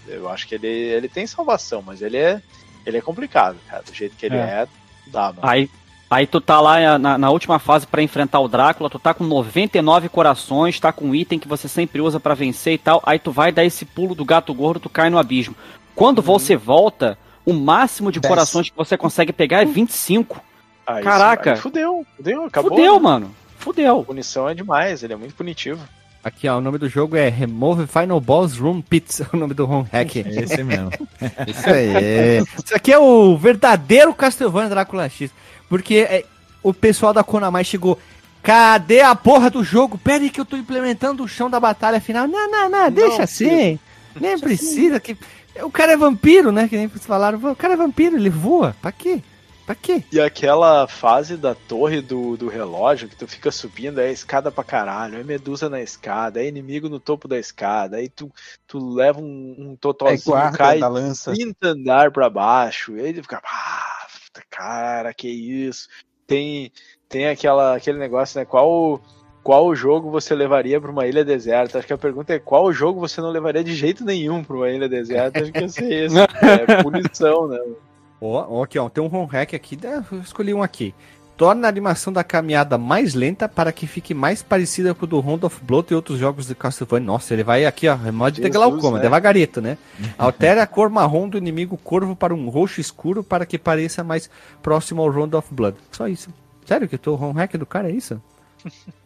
Eu 0.07 0.27
acho 0.27 0.47
que 0.47 0.55
ele, 0.55 0.67
ele 0.67 1.07
tem 1.07 1.27
salvação, 1.27 1.83
mas 1.83 2.01
ele 2.01 2.17
é, 2.17 2.41
ele 2.83 2.97
é 2.97 3.01
complicado, 3.01 3.57
cara. 3.67 3.83
Do 3.83 3.93
jeito 3.93 4.15
que 4.15 4.25
ele 4.25 4.37
é, 4.37 4.67
dá, 5.07 5.31
mano. 5.31 5.41
Aí, 5.43 5.69
aí 6.11 6.27
tu 6.27 6.41
tá 6.41 6.59
lá 6.59 6.99
na, 6.99 7.17
na 7.17 7.29
última 7.29 7.57
fase 7.57 7.87
pra 7.87 8.03
enfrentar 8.03 8.41
o 8.41 8.47
Drácula, 8.49 8.89
tu 8.89 8.99
tá 8.99 9.13
com 9.13 9.23
99 9.23 10.09
corações, 10.09 10.77
tá 10.77 10.91
com 10.91 11.05
um 11.05 11.15
item 11.15 11.39
que 11.39 11.47
você 11.47 11.69
sempre 11.69 12.01
usa 12.01 12.19
pra 12.19 12.33
vencer 12.33 12.73
e 12.73 12.77
tal. 12.77 13.01
Aí 13.05 13.17
tu 13.17 13.31
vai 13.31 13.51
dar 13.51 13.63
esse 13.63 13.85
pulo 13.85 14.13
do 14.13 14.25
gato 14.25 14.53
gordo, 14.53 14.81
tu 14.81 14.89
cai 14.89 15.09
no 15.09 15.17
abismo. 15.17 15.55
Quando 15.95 16.21
você 16.21 16.57
volta, 16.57 17.17
o 17.45 17.53
máximo 17.53 18.11
de 18.11 18.19
Desce. 18.19 18.29
corações 18.29 18.69
que 18.69 18.75
você 18.75 18.97
consegue 18.97 19.31
pegar 19.31 19.61
é 19.61 19.65
25. 19.65 20.41
Aí, 20.85 21.01
Caraca. 21.01 21.51
aí 21.51 21.57
fudeu, 21.57 22.05
fudeu, 22.17 22.43
acabou. 22.43 22.71
Fudeu, 22.71 22.95
né? 22.95 22.99
mano. 22.99 23.35
Fudeu. 23.57 24.03
Punição 24.03 24.49
é 24.49 24.53
demais, 24.53 25.03
ele 25.03 25.13
é 25.13 25.15
muito 25.15 25.33
punitivo. 25.33 25.81
Aqui, 26.23 26.47
ó, 26.47 26.57
o 26.57 26.61
nome 26.61 26.77
do 26.77 26.87
jogo 26.87 27.15
é 27.15 27.29
Remove 27.29 27.87
Final 27.87 28.19
Boss 28.19 28.57
Room 28.57 28.81
Pits, 28.81 29.21
é 29.21 29.27
o 29.33 29.37
nome 29.37 29.53
do 29.53 29.69
home 29.69 29.87
hack. 29.91 30.17
É 30.17 30.43
esse 30.43 30.63
mesmo. 30.63 30.91
Isso 31.47 31.69
aí. 31.69 32.43
Isso 32.63 32.75
aqui 32.75 32.91
é 32.91 32.99
o 32.99 33.37
verdadeiro 33.37 34.13
Castlevania 34.13 34.69
Drácula 34.69 35.09
X. 35.09 35.31
Porque 35.71 35.99
é, 35.99 36.25
o 36.61 36.73
pessoal 36.73 37.13
da 37.13 37.23
Konami 37.23 37.63
chegou. 37.63 37.97
Cadê 38.43 38.99
a 38.99 39.15
porra 39.15 39.49
do 39.49 39.63
jogo? 39.63 39.97
Pera 39.97 40.21
aí 40.21 40.29
que 40.29 40.41
eu 40.41 40.43
tô 40.43 40.57
implementando 40.57 41.23
o 41.23 41.29
chão 41.29 41.49
da 41.49 41.61
batalha 41.61 42.01
final. 42.01 42.27
Não, 42.27 42.51
não, 42.51 42.69
não, 42.69 42.91
deixa 42.91 43.23
assim. 43.23 43.79
Nem 44.19 44.37
precisa. 44.37 44.99
que 44.99 45.15
O 45.63 45.71
cara 45.71 45.93
é 45.93 45.97
vampiro, 45.97 46.51
né? 46.51 46.67
Que 46.67 46.75
nem 46.75 46.87
vocês 46.87 47.05
falaram. 47.05 47.39
O 47.49 47.55
cara 47.55 47.75
é 47.75 47.77
vampiro, 47.77 48.17
ele 48.17 48.29
voa. 48.29 48.75
Pra 48.81 48.91
quê? 48.91 49.23
Pra 49.65 49.73
quê? 49.73 50.03
E 50.11 50.19
aquela 50.19 50.85
fase 50.89 51.37
da 51.37 51.55
torre 51.55 52.01
do, 52.01 52.35
do 52.35 52.49
relógio 52.49 53.07
que 53.07 53.15
tu 53.15 53.25
fica 53.25 53.49
subindo, 53.49 54.01
é 54.01 54.11
escada 54.11 54.51
pra 54.51 54.65
caralho, 54.65 55.19
é 55.19 55.23
medusa 55.23 55.69
na 55.69 55.79
escada, 55.79 56.43
é 56.43 56.47
inimigo 56.47 56.89
no 56.89 56.99
topo 56.99 57.29
da 57.29 57.39
escada, 57.39 57.95
aí 57.95 58.09
tu, 58.09 58.29
tu 58.67 58.93
leva 58.93 59.21
um, 59.21 59.55
um 59.57 59.73
É 59.73 59.77
totozinho, 59.79 60.21
guarda 60.25 60.57
cai 60.57 60.79
da 60.79 60.89
lança. 60.89 61.31
30 61.31 61.55
andar 61.65 62.11
pra 62.11 62.29
baixo, 62.29 62.97
e 62.97 62.99
aí 62.99 63.09
ele 63.09 63.21
fica, 63.21 63.41
ah, 63.45 64.00
cara, 64.51 65.13
que 65.13 65.29
isso. 65.29 65.87
Tem, 66.27 66.71
tem 67.09 67.27
aquela, 67.27 67.75
aquele 67.75 67.97
negócio, 67.97 68.37
né? 68.39 68.45
Qual, 68.45 69.01
qual 69.41 69.73
jogo 69.73 70.11
você 70.11 70.35
levaria 70.35 70.79
pra 70.79 70.91
uma 70.91 71.07
ilha 71.07 71.25
deserta? 71.25 71.79
Acho 71.79 71.87
que 71.87 71.93
a 71.93 71.97
pergunta 71.97 72.33
é 72.33 72.39
qual 72.39 72.71
jogo 72.71 72.99
você 72.99 73.19
não 73.21 73.31
levaria 73.31 73.63
de 73.63 73.73
jeito 73.73 74.05
nenhum 74.05 74.43
pra 74.43 74.55
uma 74.55 74.69
ilha 74.69 74.87
deserta? 74.87 75.41
Acho 75.41 75.51
que 75.51 75.61
ia 75.61 75.69
ser 75.69 75.91
esse. 75.91 76.15
é 76.19 76.83
punição, 76.83 77.47
né? 77.47 77.59
Ó, 78.21 78.59
ó, 78.59 78.63
aqui, 78.63 78.77
ó. 78.77 78.87
Tem 78.87 79.03
um 79.03 79.13
home 79.13 79.27
hack 79.31 79.53
aqui. 79.53 79.77
Eu 80.11 80.19
escolhi 80.19 80.53
um 80.53 80.61
aqui. 80.61 80.93
Torna 81.41 81.67
a 81.67 81.69
animação 81.69 82.13
da 82.13 82.23
caminhada 82.23 82.77
mais 82.77 83.15
lenta 83.15 83.49
para 83.49 83.71
que 83.71 83.87
fique 83.87 84.13
mais 84.13 84.43
parecida 84.43 84.93
com 84.93 85.05
o 85.05 85.07
do 85.07 85.19
Round 85.19 85.43
of 85.43 85.59
Blood 85.63 85.87
e 85.91 85.95
outros 85.95 86.19
jogos 86.19 86.45
de 86.45 86.53
Castlevania. 86.53 87.07
Nossa, 87.07 87.33
ele 87.33 87.43
vai 87.43 87.65
aqui, 87.65 87.87
ó. 87.87 87.97
Mod 88.11 88.35
de 88.35 88.43
Jesus, 88.43 88.55
glaucoma, 88.55 88.97
né? 88.97 89.01
devagarito, 89.05 89.59
né? 89.59 89.75
Altera 90.19 90.61
a 90.61 90.67
cor 90.67 90.87
marrom 90.91 91.27
do 91.27 91.39
inimigo 91.39 91.77
corvo 91.77 92.15
para 92.15 92.31
um 92.35 92.47
roxo 92.47 92.79
escuro 92.79 93.23
para 93.23 93.43
que 93.43 93.57
pareça 93.57 94.03
mais 94.03 94.29
próximo 94.61 95.01
ao 95.01 95.09
Round 95.09 95.35
of 95.35 95.51
Blood. 95.51 95.77
Só 95.91 96.07
isso. 96.07 96.29
Sério 96.63 96.87
que 96.87 97.09
o 97.09 97.13
home 97.15 97.39
hack 97.39 97.57
do 97.57 97.65
cara 97.65 97.89
é 97.89 97.91
isso? 97.91 98.21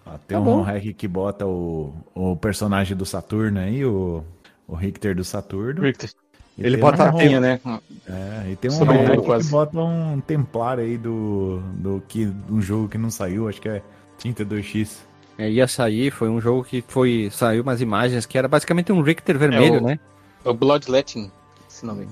Ó, 0.06 0.18
tem 0.28 0.36
Tá 0.36 0.42
um 0.42 0.44
bom. 0.44 0.60
home 0.60 0.66
hack 0.66 0.94
que 0.94 1.08
bota 1.08 1.48
o, 1.48 1.94
o 2.14 2.36
personagem 2.36 2.98
do 2.98 3.06
Saturno 3.06 3.62
aí, 3.62 3.86
o, 3.86 4.26
o 4.68 4.76
Richter 4.76 5.16
do 5.16 5.24
Saturno. 5.24 5.84
Richter. 5.84 6.10
E 6.58 6.66
Ele 6.66 6.78
bota 6.78 7.04
um 7.04 7.18
a 7.18 7.22
Tinha, 7.22 7.40
né? 7.40 7.60
É, 8.08 8.52
e 8.52 8.56
tem 8.56 8.72
um 8.72 8.74
Sobre 8.74 8.98
que 8.98 9.50
bota 9.50 9.78
um 9.80 10.22
templário 10.22 10.84
aí 10.84 10.98
do, 10.98 11.60
do 11.74 12.02
que, 12.08 12.32
um 12.50 12.62
jogo 12.62 12.88
que 12.88 12.98
não 12.98 13.10
saiu, 13.10 13.50
acho 13.50 13.62
que 13.62 13.68
é 13.68 13.82
32X. 14.24 15.00
É, 15.38 15.50
ia 15.52 15.68
sair, 15.68 16.12
foi 16.12 16.30
um 16.30 16.40
jogo 16.40 16.64
que 16.64 16.82
foi. 16.88 17.30
Saiu 17.30 17.62
umas 17.62 17.82
imagens 17.82 18.26
que 18.26 18.38
era 18.38 18.48
basicamente 18.48 18.92
um 18.92 19.02
Richter 19.02 19.38
vermelho, 19.38 19.76
É 19.76 19.82
o- 19.82 19.84
né? 19.84 20.00
É 20.46 20.50
o 20.50 20.54
Bloodletting, 20.54 21.30
esse 21.70 21.86
nome. 21.86 22.08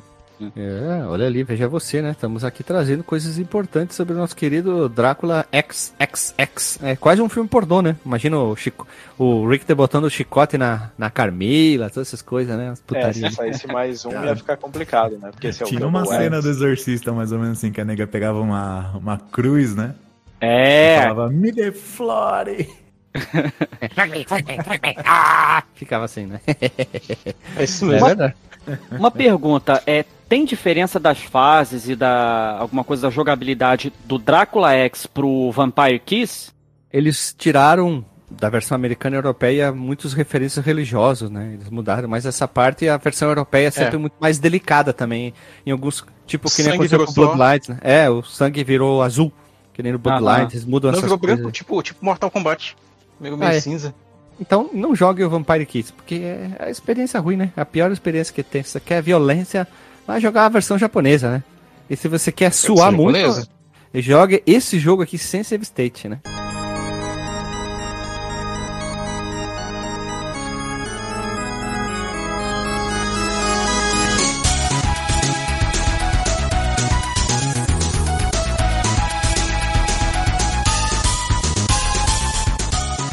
É, 0.57 1.05
olha 1.05 1.25
ali, 1.25 1.43
veja 1.43 1.67
você, 1.67 2.01
né? 2.01 2.11
Estamos 2.11 2.43
aqui 2.43 2.63
trazendo 2.63 3.03
coisas 3.03 3.37
importantes 3.37 3.95
sobre 3.95 4.13
o 4.13 4.17
nosso 4.17 4.35
querido 4.35 4.89
Drácula 4.89 5.45
XXX. 5.53 6.79
É 6.81 6.95
quase 6.95 7.21
um 7.21 7.29
filme 7.29 7.47
pornô, 7.47 7.81
né? 7.81 7.95
Imagina 8.05 8.37
o, 8.37 8.55
Chico, 8.55 8.85
o 9.17 9.47
Richter 9.47 9.75
botando 9.75 10.05
o 10.05 10.09
chicote 10.09 10.57
na, 10.57 10.89
na 10.97 11.09
Carmila, 11.09 11.89
todas 11.89 12.07
essas 12.09 12.21
coisas, 12.21 12.57
né? 12.57 12.69
As 12.69 12.71
É, 12.71 12.75
se 12.75 12.83
putarias. 12.83 13.33
saísse 13.35 13.67
mais 13.67 14.03
um 14.05 14.11
ia 14.11 14.35
ficar 14.35 14.57
complicado, 14.57 15.17
né? 15.17 15.29
Porque 15.31 15.47
esse 15.47 15.61
é 15.63 15.65
o 15.65 15.69
Tinha 15.69 15.87
uma 15.87 16.05
cena 16.05 16.37
X. 16.37 16.43
do 16.43 16.49
Exorcista, 16.49 17.11
mais 17.13 17.31
ou 17.31 17.39
menos 17.39 17.57
assim, 17.59 17.71
que 17.71 17.79
a 17.79 17.85
nega 17.85 18.05
pegava 18.07 18.41
uma, 18.41 18.91
uma 18.97 19.17
cruz, 19.17 19.75
né? 19.75 19.95
E 20.41 20.45
É. 20.45 21.01
falava, 21.03 21.29
me 21.29 21.51
deflore. 21.51 22.67
Ficava 25.75 26.05
assim, 26.05 26.25
né? 26.25 26.41
É 27.55 27.63
isso 27.63 27.85
É 27.85 27.89
mesmo. 27.89 28.07
verdade. 28.07 28.33
Uma 28.91 29.11
pergunta, 29.11 29.83
é, 29.85 30.05
tem 30.33 30.45
diferença 30.45 30.99
das 30.99 31.19
fases 31.19 31.87
e 31.87 31.95
da 31.95 32.57
alguma 32.57 32.83
coisa 32.83 33.03
da 33.03 33.11
jogabilidade 33.11 33.93
do 34.05 34.17
Drácula 34.17 34.73
X 34.73 35.05
pro 35.05 35.51
Vampire 35.51 35.99
Kiss? 35.99 36.49
Eles 36.91 37.35
tiraram 37.37 38.03
da 38.31 38.49
versão 38.49 38.73
americana 38.73 39.15
e 39.15 39.19
europeia 39.19 39.71
muitos 39.71 40.11
referências 40.11 40.65
religiosos, 40.65 41.29
né? 41.29 41.51
Eles 41.53 41.69
mudaram, 41.69 42.09
mas 42.09 42.25
essa 42.25 42.47
parte, 42.47 42.89
a 42.89 42.97
versão 42.97 43.27
europeia 43.29 43.67
é 43.67 43.69
sempre 43.69 43.93
É. 43.95 43.99
muito 43.99 44.15
mais 44.19 44.39
delicada 44.39 44.91
também. 44.91 45.35
Em 45.63 45.69
alguns, 45.69 46.03
tipo, 46.25 46.49
que 46.49 46.63
nem 46.63 46.73
aconteceu 46.73 46.97
com 46.97 47.11
o 47.11 47.13
só. 47.13 47.25
Bloodlight, 47.25 47.69
né? 47.69 47.77
É, 47.83 48.09
o 48.09 48.23
sangue 48.23 48.63
virou 48.63 49.03
azul, 49.03 49.31
que 49.71 49.83
nem 49.83 49.91
no 49.91 49.99
Bloodlight, 49.99 50.55
eles 50.55 50.65
mudam 50.65 50.89
Não 50.89 50.97
essas 50.97 51.03
virou 51.11 51.19
coisas. 51.19 51.37
branco, 51.37 51.51
tipo, 51.51 51.83
tipo 51.83 52.03
Mortal 52.03 52.31
Kombat. 52.31 52.75
Meio, 53.19 53.37
meio 53.37 53.51
Ah, 53.51 53.53
é. 53.53 53.59
cinza. 53.59 53.93
Então, 54.41 54.67
não 54.73 54.95
jogue 54.95 55.23
o 55.23 55.29
Vampire 55.29 55.63
Kiss, 55.67 55.93
porque 55.93 56.15
é 56.15 56.49
a 56.59 56.69
experiência 56.71 57.19
ruim, 57.19 57.35
né? 57.37 57.51
A 57.55 57.63
pior 57.63 57.91
experiência 57.91 58.33
que 58.33 58.41
tem. 58.41 58.63
Se 58.63 58.71
você 58.71 58.79
quer 58.79 58.99
violência, 58.99 59.67
vai 60.05 60.19
jogar 60.19 60.45
a 60.45 60.49
versão 60.49 60.77
japonesa, 60.77 61.31
né? 61.31 61.43
E 61.89 61.95
se 61.95 62.07
você 62.07 62.31
quer 62.31 62.51
suar 62.53 62.91
muito, 62.91 63.17
japonesa? 63.17 63.47
jogue 63.95 64.43
esse 64.45 64.79
jogo 64.79 65.03
aqui 65.03 65.17
sem 65.17 65.43
save 65.43 65.63
state, 65.63 66.07
né? 66.07 66.19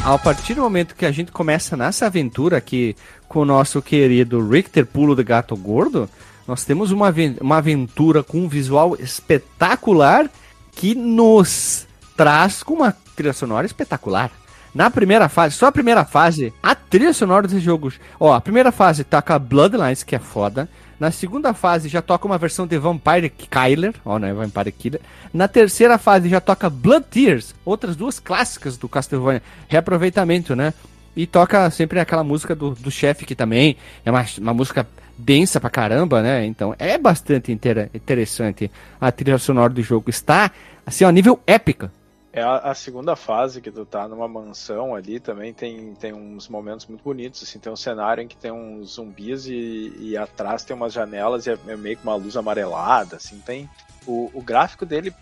A 0.03 0.17
partir 0.17 0.55
do 0.55 0.61
momento 0.61 0.95
que 0.95 1.05
a 1.05 1.11
gente 1.11 1.31
começa 1.31 1.77
nessa 1.77 2.07
aventura 2.07 2.57
aqui 2.57 2.95
com 3.29 3.41
o 3.41 3.45
nosso 3.45 3.81
querido 3.83 4.45
Richter 4.45 4.85
Pulo 4.85 5.15
do 5.15 5.23
Gato 5.23 5.55
Gordo, 5.55 6.09
nós 6.51 6.65
temos 6.65 6.91
uma, 6.91 7.13
uma 7.39 7.57
aventura 7.59 8.21
com 8.21 8.39
um 8.39 8.47
visual 8.49 8.97
espetacular 8.99 10.29
que 10.73 10.93
nos 10.93 11.87
traz 12.17 12.61
com 12.61 12.73
uma 12.73 12.93
trilha 13.15 13.31
sonora 13.31 13.65
espetacular. 13.65 14.29
Na 14.75 14.91
primeira 14.91 15.29
fase, 15.29 15.55
só 15.55 15.67
a 15.67 15.71
primeira 15.71 16.03
fase, 16.03 16.53
a 16.61 16.75
trilha 16.75 17.13
sonora 17.13 17.47
dos 17.47 17.61
jogos. 17.63 18.01
Ó, 18.19 18.33
a 18.33 18.41
primeira 18.41 18.69
fase 18.69 19.05
toca 19.05 19.39
Bloodlines, 19.39 20.03
que 20.03 20.13
é 20.13 20.19
foda. 20.19 20.67
Na 20.99 21.09
segunda 21.09 21.53
fase 21.53 21.87
já 21.87 22.01
toca 22.01 22.27
uma 22.27 22.37
versão 22.37 22.67
de 22.67 22.77
Vampire 22.77 23.29
Killer, 23.29 23.95
ó, 24.03 24.19
não 24.19 24.27
é 24.27 24.33
Vampire 24.33 24.73
Killer. 24.73 24.99
Na 25.33 25.47
terceira 25.47 25.97
fase 25.97 26.27
já 26.27 26.41
toca 26.41 26.69
Blood 26.69 27.05
Tears, 27.09 27.55
outras 27.63 27.95
duas 27.95 28.19
clássicas 28.19 28.75
do 28.75 28.89
Castlevania. 28.89 29.41
Reaproveitamento, 29.69 30.53
né? 30.53 30.73
E 31.15 31.25
toca 31.25 31.69
sempre 31.69 31.97
aquela 31.97 32.25
música 32.25 32.53
do, 32.53 32.71
do 32.71 32.91
chefe 32.91 33.25
que 33.25 33.35
também 33.35 33.77
é 34.05 34.11
uma, 34.11 34.25
uma 34.37 34.53
música 34.53 34.85
densa 35.21 35.59
pra 35.59 35.69
caramba, 35.69 36.21
né? 36.21 36.45
Então 36.45 36.75
é 36.77 36.97
bastante 36.97 37.51
interessante 37.51 38.69
a 38.99 39.11
trilha 39.11 39.37
sonora 39.37 39.71
do 39.71 39.81
jogo. 39.81 40.09
Está, 40.09 40.51
assim, 40.85 41.05
ó, 41.05 41.09
nível 41.09 41.39
épica. 41.45 41.91
É 42.33 42.41
a, 42.41 42.57
a, 42.57 42.73
segunda 42.73 43.13
fase 43.13 43.59
que 43.59 43.69
tu 43.69 43.85
tá 43.85 44.07
numa 44.07 44.25
mansão 44.25 44.95
ali 44.95 45.19
também 45.19 45.53
tem, 45.53 45.93
tem 45.95 46.13
uns 46.13 46.47
momentos 46.47 46.85
muito 46.85 47.03
bonitos, 47.03 47.43
assim, 47.43 47.59
tem 47.59 47.71
um 47.71 47.75
cenário 47.75 48.23
em 48.23 48.27
que 48.27 48.37
tem 48.37 48.51
uns 48.51 48.93
zumbis 48.93 49.47
e, 49.47 49.93
e 49.99 50.15
atrás 50.15 50.63
tem 50.63 50.73
umas 50.73 50.93
janelas 50.93 51.45
e 51.45 51.51
é, 51.51 51.57
é 51.67 51.75
meio 51.75 51.97
que 51.97 52.03
uma 52.03 52.15
luz 52.15 52.37
amarelada, 52.37 53.17
assim, 53.17 53.37
tem 53.45 53.69
o, 54.07 54.31
o 54.33 54.41
gráfico 54.41 54.85
dele, 54.85 55.13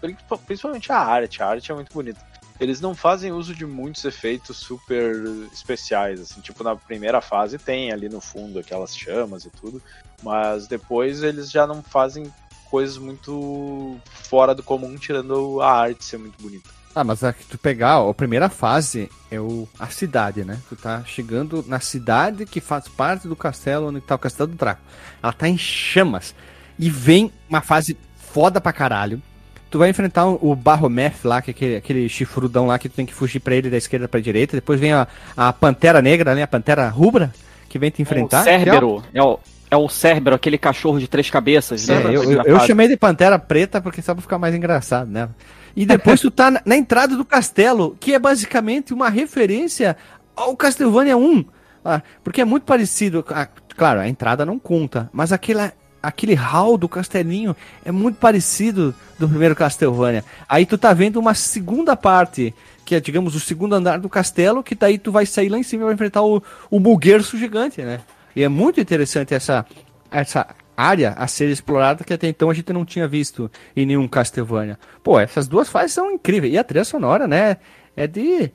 principalmente 0.46 0.92
a 0.92 1.00
arte, 1.00 1.42
a 1.42 1.48
arte 1.48 1.72
é 1.72 1.76
muito 1.76 1.92
bonita. 1.92 2.24
Eles 2.60 2.82
não 2.82 2.94
fazem 2.94 3.32
uso 3.32 3.56
de 3.56 3.66
muitos 3.66 4.04
efeitos 4.04 4.58
super 4.58 5.16
especiais, 5.52 6.20
assim, 6.20 6.42
tipo 6.42 6.64
na 6.64 6.76
primeira 6.76 7.22
fase 7.22 7.58
tem 7.58 7.92
ali 7.92 8.10
no 8.10 8.20
fundo 8.20 8.60
aquelas 8.60 8.96
chamas 8.96 9.46
e 9.46 9.50
tudo, 9.50 9.82
mas 10.22 10.68
depois 10.68 11.24
eles 11.24 11.50
já 11.50 11.66
não 11.66 11.82
fazem 11.82 12.32
coisas 12.70 12.98
muito 12.98 13.98
fora 14.06 14.54
do 14.54 14.62
comum, 14.62 14.96
tirando 14.98 15.62
a 15.62 15.72
arte 15.72 16.04
ser 16.04 16.18
muito 16.18 16.42
bonita. 16.42 16.70
Ah, 16.94 17.04
mas 17.04 17.24
aqui 17.24 17.46
tu 17.46 17.58
pegar, 17.58 18.02
ó, 18.02 18.10
a 18.10 18.14
primeira 18.14 18.50
fase 18.50 19.10
é 19.30 19.40
o, 19.40 19.68
a 19.78 19.88
cidade, 19.88 20.44
né? 20.44 20.60
Tu 20.68 20.76
tá 20.76 21.04
chegando 21.06 21.64
na 21.68 21.80
cidade 21.80 22.46
que 22.46 22.60
faz 22.60 22.88
parte 22.88 23.28
do 23.28 23.36
castelo 23.36 23.88
onde 23.88 24.02
tá 24.02 24.16
o 24.16 24.20
castelo 24.20 24.50
do 24.50 24.56
Draco. 24.56 24.82
Ela 25.22 25.32
tá 25.32 25.48
em 25.48 25.58
chamas. 25.58 26.34
E 26.78 26.90
vem 26.90 27.32
uma 27.48 27.62
fase 27.62 27.96
foda 28.18 28.60
pra 28.60 28.74
caralho. 28.74 29.22
Tu 29.70 29.78
vai 29.78 29.90
enfrentar 29.90 30.26
o 30.26 30.56
Barrometh 30.56 31.16
lá, 31.24 31.42
que 31.42 31.52
é 31.52 31.54
aquele, 31.54 31.76
aquele 31.76 32.10
chifrudão 32.10 32.66
lá 32.66 32.80
que 32.80 32.90
tu 32.90 32.96
tem 32.96 33.06
que 33.06 33.14
fugir 33.14 33.40
pra 33.40 33.56
ele 33.56 33.70
da 33.70 33.78
esquerda 33.78 34.08
pra 34.08 34.20
direita. 34.20 34.58
Depois 34.58 34.80
vem 34.80 34.94
a, 34.94 35.08
a 35.38 35.54
Pantera 35.54 36.02
Negra, 36.02 36.34
né? 36.34 36.42
A 36.42 36.48
Pantera 36.48 36.90
Rubra, 36.90 37.32
que 37.68 37.78
vem 37.78 37.92
te 37.92 38.02
enfrentar. 38.02 38.40
É 38.40 38.42
o 38.42 38.44
Cérbero. 38.44 39.04
É 39.14 39.24
o, 39.24 39.40
é 39.72 39.78
o 39.78 39.88
Cérbero, 39.88 40.36
aquele 40.36 40.58
cachorro 40.58 41.00
de 41.00 41.08
três 41.08 41.30
cabeças, 41.30 41.88
né? 41.88 42.02
É, 42.02 42.08
eu, 42.08 42.24
eu, 42.24 42.42
eu 42.44 42.60
chamei 42.62 42.88
de 42.88 42.98
Pantera 42.98 43.38
Preta 43.38 43.80
porque 43.80 44.02
só 44.02 44.14
pra 44.14 44.22
ficar 44.22 44.40
mais 44.40 44.56
engraçado, 44.56 45.10
né? 45.10 45.30
E 45.76 45.86
depois 45.86 46.20
tu 46.20 46.32
tá 46.32 46.50
na, 46.50 46.62
na, 46.66 46.76
entrada 46.76 47.16
do 47.16 47.24
castelo, 47.24 47.96
que 48.00 48.14
é 48.14 48.20
basicamente 48.20 48.94
uma 48.94 49.10
referência 49.10 49.96
ao 50.36 50.56
Castlevania 50.56 51.16
1. 51.16 51.46
Ah, 51.86 52.02
porque 52.24 52.42
é 52.42 52.46
muito 52.46 52.64
parecido. 52.64 53.24
Ah, 53.30 53.48
claro, 53.78 54.00
a 54.00 54.08
entrada 54.08 54.46
não 54.46 54.58
conta, 54.58 55.10
mas 55.14 55.32
aquela, 55.32 55.72
aquele 56.02 56.34
hall 56.34 56.78
do 56.78 56.88
castelinho 56.88 57.56
é 57.84 57.92
muito 57.92 58.18
parecido 58.18 58.94
do 59.18 59.28
primeiro 59.28 59.56
Castlevania. 59.56 60.24
Aí 60.48 60.66
tu 60.66 60.78
tá 60.78 60.94
vendo 60.94 61.20
uma 61.20 61.34
segunda 61.34 61.96
parte, 61.96 62.54
que 62.86 62.96
é, 62.96 63.00
digamos, 63.00 63.36
o 63.36 63.40
segundo 63.40 63.76
andar 63.76 64.00
do 64.00 64.10
castelo, 64.10 64.64
que 64.64 64.76
daí 64.76 64.98
tu 64.98 65.12
vai 65.12 65.26
sair 65.26 65.50
lá 65.50 65.58
em 65.58 65.64
cima 65.64 65.84
e 65.84 65.86
vai 65.86 65.94
enfrentar 65.94 66.24
o, 66.24 66.42
o 66.72 66.80
Muguerço 66.80 67.38
gigante, 67.38 67.82
né? 67.82 68.00
E 68.36 68.44
é 68.44 68.48
muito 68.48 68.80
interessante 68.80 69.34
essa, 69.34 69.66
essa 70.10 70.48
área 70.76 71.14
a 71.18 71.28
ser 71.28 71.50
explorada 71.50 72.04
que 72.04 72.14
até 72.14 72.28
então 72.28 72.50
a 72.50 72.54
gente 72.54 72.72
não 72.72 72.86
tinha 72.86 73.08
visto 73.08 73.52
em 73.76 73.86
nenhum 73.86 74.08
Castlevania. 74.08 74.80
Pô, 75.04 75.20
essas 75.20 75.48
duas 75.48 75.68
fases 75.68 75.92
são 75.92 76.10
incríveis. 76.12 76.54
E 76.54 76.58
a 76.58 76.64
trilha 76.64 76.86
sonora, 76.86 77.28
né? 77.28 77.58
É 77.98 78.08
de 78.08 78.50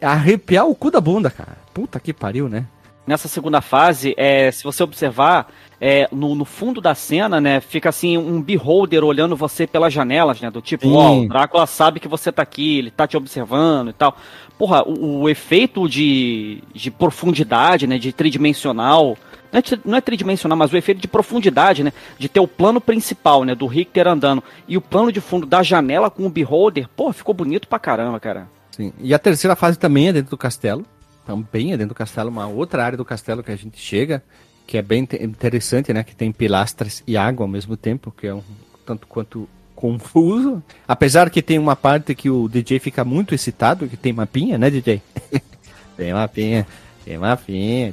arrepiar 0.00 0.68
o 0.68 0.74
cu 0.74 0.90
da 0.90 1.00
bunda, 1.00 1.30
cara. 1.30 1.56
Puta 1.74 1.98
que 1.98 2.12
pariu, 2.12 2.48
né? 2.48 2.66
Nessa 3.08 3.26
segunda 3.26 3.62
fase, 3.62 4.12
é, 4.18 4.50
se 4.50 4.62
você 4.62 4.82
observar, 4.82 5.50
é, 5.80 6.06
no, 6.12 6.34
no, 6.34 6.44
fundo 6.44 6.78
da 6.78 6.94
cena, 6.94 7.40
né, 7.40 7.58
fica 7.58 7.88
assim 7.88 8.18
um 8.18 8.42
beholder 8.42 9.02
olhando 9.02 9.34
você 9.34 9.66
pelas 9.66 9.94
janelas, 9.94 10.42
né, 10.42 10.50
do 10.50 10.60
tipo, 10.60 10.86
ó, 10.90 11.12
oh, 11.12 11.22
o 11.22 11.28
Drácula 11.28 11.66
sabe 11.66 12.00
que 12.00 12.06
você 12.06 12.30
tá 12.30 12.42
aqui, 12.42 12.80
ele 12.80 12.90
tá 12.90 13.06
te 13.06 13.16
observando 13.16 13.88
e 13.88 13.92
tal. 13.94 14.14
Porra, 14.58 14.82
o, 14.86 15.20
o 15.20 15.28
efeito 15.30 15.88
de, 15.88 16.62
de 16.74 16.90
profundidade, 16.90 17.86
né, 17.86 17.96
de 17.96 18.12
tridimensional 18.12 19.16
não 19.50 19.58
é, 19.58 19.62
não 19.86 19.96
é 19.96 20.00
tridimensional, 20.02 20.58
mas 20.58 20.70
o 20.70 20.76
efeito 20.76 21.00
de 21.00 21.08
profundidade, 21.08 21.82
né? 21.82 21.94
De 22.18 22.28
ter 22.28 22.40
o 22.40 22.46
plano 22.46 22.82
principal, 22.82 23.44
né? 23.44 23.54
Do 23.54 23.66
Richter 23.66 24.06
andando 24.06 24.44
e 24.68 24.76
o 24.76 24.80
plano 24.82 25.10
de 25.10 25.22
fundo 25.22 25.46
da 25.46 25.62
janela 25.62 26.10
com 26.10 26.26
o 26.26 26.28
beholder, 26.28 26.86
pô, 26.94 27.10
ficou 27.14 27.34
bonito 27.34 27.66
pra 27.66 27.78
caramba, 27.78 28.20
cara. 28.20 28.46
Sim. 28.70 28.92
E 29.00 29.14
a 29.14 29.18
terceira 29.18 29.56
fase 29.56 29.78
também 29.78 30.08
é 30.08 30.12
dentro 30.12 30.30
do 30.30 30.36
castelo. 30.36 30.84
Também 31.28 31.74
é 31.74 31.76
dentro 31.76 31.90
do 31.90 31.94
castelo, 31.94 32.30
uma 32.30 32.46
outra 32.46 32.82
área 32.82 32.96
do 32.96 33.04
castelo 33.04 33.42
que 33.42 33.52
a 33.52 33.56
gente 33.56 33.78
chega, 33.78 34.22
que 34.66 34.78
é 34.78 34.82
bem 34.82 35.06
interessante, 35.20 35.92
né? 35.92 36.02
Que 36.02 36.16
tem 36.16 36.32
pilastras 36.32 37.02
e 37.06 37.18
água 37.18 37.44
ao 37.44 37.48
mesmo 37.48 37.76
tempo, 37.76 38.10
que 38.10 38.26
é 38.26 38.34
um 38.34 38.42
tanto 38.86 39.06
quanto 39.06 39.46
confuso. 39.74 40.62
Apesar 40.86 41.28
que 41.28 41.42
tem 41.42 41.58
uma 41.58 41.76
parte 41.76 42.14
que 42.14 42.30
o 42.30 42.48
DJ 42.48 42.78
fica 42.78 43.04
muito 43.04 43.34
excitado, 43.34 43.86
que 43.86 43.96
tem 43.98 44.10
mapinha, 44.10 44.56
né, 44.56 44.70
DJ? 44.70 45.02
tem 45.98 46.14
mapinha, 46.14 46.66
tem 47.04 47.18
mapinha. 47.18 47.92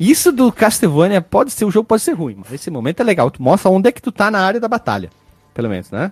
Isso 0.00 0.32
do 0.32 0.50
Castlevania 0.50 1.20
pode 1.20 1.50
ser, 1.50 1.66
o 1.66 1.70
jogo 1.70 1.86
pode 1.86 2.00
ser 2.00 2.12
ruim, 2.12 2.36
mas 2.38 2.54
esse 2.54 2.70
momento 2.70 3.00
é 3.00 3.04
legal. 3.04 3.30
Tu 3.30 3.42
mostra 3.42 3.70
onde 3.70 3.90
é 3.90 3.92
que 3.92 4.00
tu 4.00 4.10
tá 4.10 4.30
na 4.30 4.40
área 4.40 4.58
da 4.58 4.66
batalha. 4.66 5.10
Pelo 5.52 5.68
menos, 5.68 5.90
né? 5.90 6.10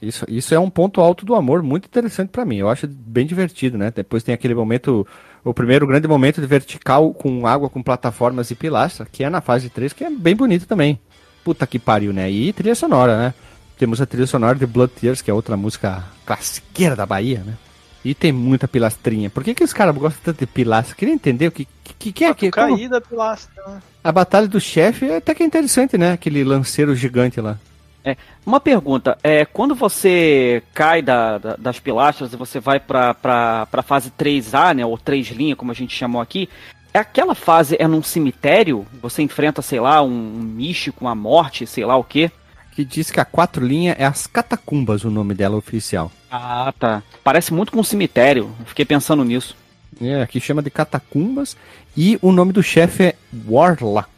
Isso, 0.00 0.24
isso 0.28 0.54
é 0.54 0.58
um 0.58 0.70
ponto 0.70 1.00
alto 1.00 1.24
do 1.24 1.34
amor 1.34 1.62
muito 1.62 1.86
interessante 1.86 2.28
para 2.28 2.44
mim. 2.44 2.58
Eu 2.58 2.68
acho 2.68 2.86
bem 2.86 3.26
divertido, 3.26 3.78
né? 3.78 3.90
Depois 3.90 4.22
tem 4.22 4.34
aquele 4.34 4.54
momento, 4.54 5.06
o 5.44 5.52
primeiro 5.52 5.86
grande 5.86 6.08
momento 6.08 6.40
de 6.40 6.46
vertical 6.46 7.12
com 7.12 7.46
água, 7.46 7.68
com 7.68 7.82
plataformas 7.82 8.50
e 8.50 8.54
pilastras, 8.54 9.08
que 9.12 9.22
é 9.22 9.28
na 9.28 9.40
fase 9.40 9.68
3, 9.68 9.92
que 9.92 10.02
é 10.02 10.10
bem 10.10 10.34
bonito 10.34 10.66
também. 10.66 10.98
Puta 11.44 11.66
que 11.66 11.78
pariu, 11.78 12.12
né? 12.12 12.30
E 12.30 12.52
trilha 12.52 12.74
sonora, 12.74 13.18
né? 13.18 13.34
Temos 13.78 14.00
a 14.00 14.06
trilha 14.06 14.26
sonora 14.26 14.56
de 14.56 14.66
Blood 14.66 14.92
Tears, 14.98 15.20
que 15.20 15.30
é 15.30 15.34
outra 15.34 15.56
música 15.56 16.02
classiqueira 16.24 16.96
da 16.96 17.04
Bahia, 17.04 17.42
né? 17.44 17.54
E 18.02 18.14
tem 18.14 18.32
muita 18.32 18.68
pilastrinha. 18.68 19.30
Por 19.30 19.42
que, 19.42 19.54
que 19.54 19.64
os 19.64 19.72
caras 19.72 19.94
gostam 19.94 20.20
tanto 20.24 20.38
de 20.38 20.46
pilastra? 20.46 20.94
Queria 20.94 21.14
entender 21.14 21.48
o 21.48 21.52
que, 21.52 21.66
que, 21.98 22.12
que 22.12 22.24
é 22.24 22.34
que. 22.34 22.50
Cair 22.50 22.88
da 22.88 23.00
pilastra. 23.00 23.62
Né? 23.66 23.82
A 24.02 24.12
batalha 24.12 24.46
do 24.46 24.60
chefe 24.60 25.06
é 25.06 25.16
até 25.16 25.34
que 25.34 25.42
é 25.42 25.46
interessante, 25.46 25.96
né? 25.98 26.12
Aquele 26.12 26.44
lanceiro 26.44 26.94
gigante 26.94 27.40
lá. 27.40 27.58
É, 28.04 28.16
uma 28.44 28.60
pergunta, 28.60 29.16
é, 29.22 29.46
quando 29.46 29.74
você 29.74 30.62
cai 30.74 31.00
da, 31.00 31.38
da, 31.38 31.56
das 31.56 31.80
pilastras 31.80 32.32
e 32.32 32.36
você 32.36 32.60
vai 32.60 32.78
pra, 32.78 33.14
pra, 33.14 33.66
pra 33.66 33.82
fase 33.82 34.10
3A, 34.10 34.74
né, 34.74 34.84
ou 34.84 34.98
3 34.98 35.28
linha, 35.28 35.56
como 35.56 35.72
a 35.72 35.74
gente 35.74 35.96
chamou 35.96 36.20
aqui, 36.20 36.48
é 36.92 36.98
aquela 36.98 37.34
fase 37.34 37.76
é 37.78 37.88
num 37.88 38.02
cemitério? 38.02 38.86
Você 39.00 39.22
enfrenta, 39.22 39.62
sei 39.62 39.80
lá, 39.80 40.02
um, 40.02 40.08
um 40.08 40.42
místico, 40.42 41.04
uma 41.04 41.14
morte, 41.14 41.66
sei 41.66 41.84
lá 41.84 41.96
o 41.96 42.04
quê? 42.04 42.30
Que 42.72 42.84
diz 42.84 43.10
que 43.10 43.18
a 43.18 43.24
quatro 43.24 43.64
linha 43.64 43.96
é 43.98 44.04
as 44.04 44.26
catacumbas, 44.26 45.04
o 45.04 45.10
nome 45.10 45.32
dela 45.32 45.56
oficial. 45.56 46.12
Ah, 46.30 46.72
tá. 46.78 47.02
Parece 47.22 47.54
muito 47.54 47.72
com 47.72 47.80
um 47.80 47.84
cemitério. 47.84 48.54
fiquei 48.66 48.84
pensando 48.84 49.24
nisso. 49.24 49.56
É, 50.00 50.22
aqui 50.22 50.40
chama 50.40 50.62
de 50.62 50.70
catacumbas. 50.70 51.56
E 51.96 52.18
o 52.20 52.32
nome 52.32 52.52
do 52.52 52.62
chefe 52.62 53.04
é 53.04 53.14
Warlock. 53.48 54.10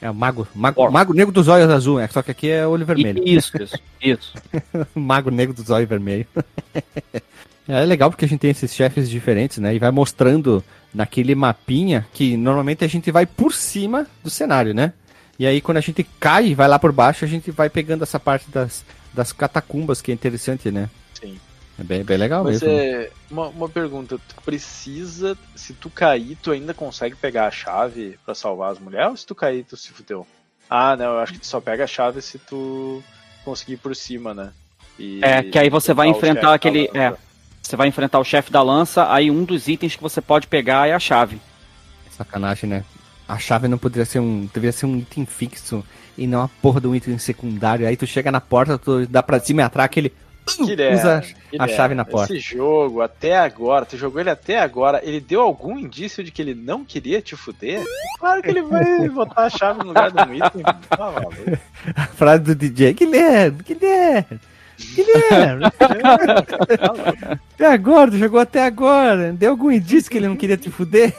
É 0.00 0.08
o 0.08 0.14
mago, 0.14 0.46
mago, 0.54 0.90
mago 0.90 1.12
negro 1.12 1.32
dos 1.32 1.48
olhos 1.48 1.68
azul, 1.68 1.98
é, 1.98 2.06
só 2.06 2.22
que 2.22 2.30
aqui 2.30 2.48
é 2.48 2.66
olho 2.66 2.86
vermelho. 2.86 3.22
Isso, 3.26 3.60
isso, 3.60 3.78
isso. 4.00 4.32
mago 4.94 5.30
negro 5.30 5.54
dos 5.54 5.70
olhos 5.70 5.88
vermelhos. 5.88 6.26
é 7.66 7.84
legal 7.84 8.10
porque 8.10 8.24
a 8.24 8.28
gente 8.28 8.40
tem 8.40 8.50
esses 8.50 8.72
chefes 8.72 9.10
diferentes, 9.10 9.58
né? 9.58 9.74
E 9.74 9.78
vai 9.78 9.90
mostrando 9.90 10.62
naquele 10.94 11.34
mapinha 11.34 12.06
que 12.12 12.36
normalmente 12.36 12.84
a 12.84 12.88
gente 12.88 13.10
vai 13.10 13.26
por 13.26 13.52
cima 13.52 14.06
do 14.22 14.30
cenário, 14.30 14.72
né? 14.72 14.92
E 15.36 15.46
aí 15.46 15.60
quando 15.60 15.78
a 15.78 15.82
gente 15.82 16.06
cai 16.20 16.48
e 16.48 16.54
vai 16.54 16.68
lá 16.68 16.78
por 16.78 16.92
baixo, 16.92 17.24
a 17.24 17.28
gente 17.28 17.50
vai 17.50 17.68
pegando 17.68 18.02
essa 18.02 18.20
parte 18.20 18.48
das, 18.50 18.84
das 19.12 19.32
catacumbas, 19.32 20.00
que 20.00 20.12
é 20.12 20.14
interessante, 20.14 20.70
né? 20.70 20.88
É 21.78 21.84
bem, 21.84 22.02
bem 22.02 22.16
legal 22.16 22.42
Mas 22.42 22.60
mesmo. 22.60 22.76
É 22.76 23.10
uma, 23.30 23.48
uma 23.48 23.68
pergunta, 23.68 24.18
tu 24.18 24.42
precisa, 24.44 25.38
se 25.54 25.72
tu 25.72 25.88
cair, 25.88 26.36
tu 26.42 26.50
ainda 26.50 26.74
consegue 26.74 27.14
pegar 27.14 27.46
a 27.46 27.50
chave 27.50 28.18
para 28.24 28.34
salvar 28.34 28.72
as 28.72 28.78
mulheres 28.80 29.10
ou 29.10 29.16
se 29.16 29.26
tu 29.26 29.34
cair, 29.34 29.64
tu 29.64 29.76
se 29.76 29.90
fudeu? 29.90 30.26
Ah, 30.68 30.96
não, 30.96 31.12
eu 31.12 31.18
acho 31.20 31.34
que 31.34 31.38
tu 31.38 31.46
só 31.46 31.60
pega 31.60 31.84
a 31.84 31.86
chave 31.86 32.20
se 32.20 32.38
tu 32.38 33.02
conseguir 33.44 33.74
ir 33.74 33.78
por 33.78 33.94
cima, 33.94 34.34
né? 34.34 34.50
E 34.98 35.20
é, 35.22 35.42
que 35.42 35.58
aí 35.58 35.70
você 35.70 35.94
vai 35.94 36.08
enfrentar 36.08 36.52
aquele. 36.52 36.90
É, 36.92 37.14
você 37.62 37.76
vai 37.76 37.86
enfrentar 37.86 38.18
o 38.18 38.24
chefe 38.24 38.50
da 38.50 38.60
lança, 38.62 39.10
aí 39.12 39.30
um 39.30 39.44
dos 39.44 39.68
itens 39.68 39.94
que 39.94 40.02
você 40.02 40.20
pode 40.20 40.48
pegar 40.48 40.88
é 40.88 40.92
a 40.92 40.98
chave. 40.98 41.40
Sacanagem, 42.10 42.68
né? 42.68 42.84
A 43.28 43.38
chave 43.38 43.68
não 43.68 43.78
poderia 43.78 44.04
ser 44.04 44.18
um. 44.18 44.46
Deveria 44.46 44.72
ser 44.72 44.86
um 44.86 44.98
item 44.98 45.24
fixo 45.24 45.84
e 46.16 46.26
não 46.26 46.42
a 46.42 46.48
porra 46.48 46.80
de 46.80 46.88
um 46.88 46.94
item 46.94 47.16
secundário. 47.18 47.86
Aí 47.86 47.96
tu 47.96 48.06
chega 48.06 48.32
na 48.32 48.40
porta, 48.40 48.76
tu 48.76 49.06
dá 49.06 49.22
pra 49.22 49.38
cima 49.38 49.62
e 49.62 49.64
atrás 49.64 49.86
aquele 49.86 50.12
usa 50.58 51.22
a 51.58 51.68
chave 51.68 51.94
na 51.94 52.04
porta. 52.04 52.34
Esse 52.34 52.56
jogo, 52.56 53.00
até 53.00 53.36
agora, 53.36 53.84
tu 53.84 53.96
jogou 53.96 54.20
ele 54.20 54.30
até 54.30 54.58
agora, 54.58 55.00
ele 55.02 55.20
deu 55.20 55.40
algum 55.40 55.78
indício 55.78 56.22
de 56.24 56.30
que 56.30 56.42
ele 56.42 56.54
não 56.54 56.84
queria 56.84 57.20
te 57.20 57.36
fuder? 57.36 57.84
Claro 58.18 58.42
que 58.42 58.50
ele 58.50 58.62
vai 58.62 59.08
botar 59.10 59.44
a 59.44 59.50
chave 59.50 59.80
no 59.80 59.86
lugar 59.86 60.10
do 60.10 60.34
item. 60.34 60.62
Tá 60.62 61.14
a 61.96 62.06
frase 62.06 62.42
do 62.42 62.54
DJ, 62.54 62.92
Guilherme, 62.94 63.62
Guilherme. 63.62 64.40
Guilherme! 64.94 65.64
até 67.54 67.66
agora, 67.66 68.10
jogou 68.12 68.40
até 68.40 68.64
agora. 68.64 69.32
Deu 69.32 69.50
algum 69.50 69.70
indício 69.70 70.10
que 70.10 70.18
ele 70.18 70.28
não 70.28 70.36
queria 70.36 70.56
te 70.56 70.70
fuder? 70.70 71.14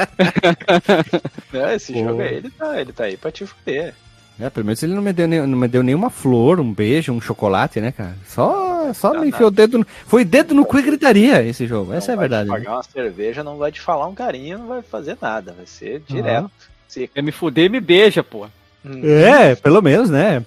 Não, 1.52 1.70
esse 1.72 1.92
Pô. 1.92 1.98
jogo 1.98 2.22
aí, 2.22 2.34
ele 2.36 2.50
tá, 2.50 2.80
ele 2.80 2.92
tá 2.92 3.04
aí 3.04 3.16
pra 3.16 3.30
te 3.30 3.46
fuder. 3.46 3.94
É, 4.40 4.48
pelo 4.48 4.66
menos 4.66 4.82
ele 4.82 4.94
não 4.94 5.02
me, 5.02 5.12
deu, 5.12 5.28
não 5.28 5.58
me 5.58 5.68
deu 5.68 5.82
nenhuma 5.82 6.08
flor, 6.08 6.58
um 6.60 6.72
beijo, 6.72 7.12
um 7.12 7.20
chocolate, 7.20 7.80
né, 7.80 7.92
cara? 7.92 8.16
Só, 8.26 8.92
só 8.94 9.12
não, 9.12 9.20
me 9.20 9.28
enfiou 9.28 9.48
o 9.48 9.50
dedo. 9.50 9.78
No, 9.78 9.86
foi 10.06 10.24
dedo 10.24 10.54
no 10.54 10.64
cu 10.64 10.78
e 10.78 10.82
gritaria 10.82 11.42
esse 11.42 11.66
jogo. 11.66 11.92
Essa 11.92 12.12
é 12.12 12.14
a 12.14 12.18
verdade. 12.18 12.48
Vai 12.48 12.60
pagar 12.60 12.70
né? 12.70 12.76
uma 12.76 12.82
cerveja, 12.82 13.44
não 13.44 13.58
vai 13.58 13.70
te 13.70 13.80
falar 13.80 14.06
um 14.06 14.14
carinho, 14.14 14.58
não 14.58 14.68
vai 14.68 14.82
fazer 14.82 15.18
nada. 15.20 15.52
Vai 15.52 15.66
ser 15.66 16.02
direto. 16.08 16.50
Uhum. 16.96 17.08
Quer 17.14 17.22
me 17.22 17.30
fuder, 17.30 17.70
me 17.70 17.80
beija, 17.80 18.22
pô. 18.24 18.46
Hum. 18.84 19.02
É, 19.04 19.54
pelo 19.54 19.82
menos, 19.82 20.08
né? 20.08 20.44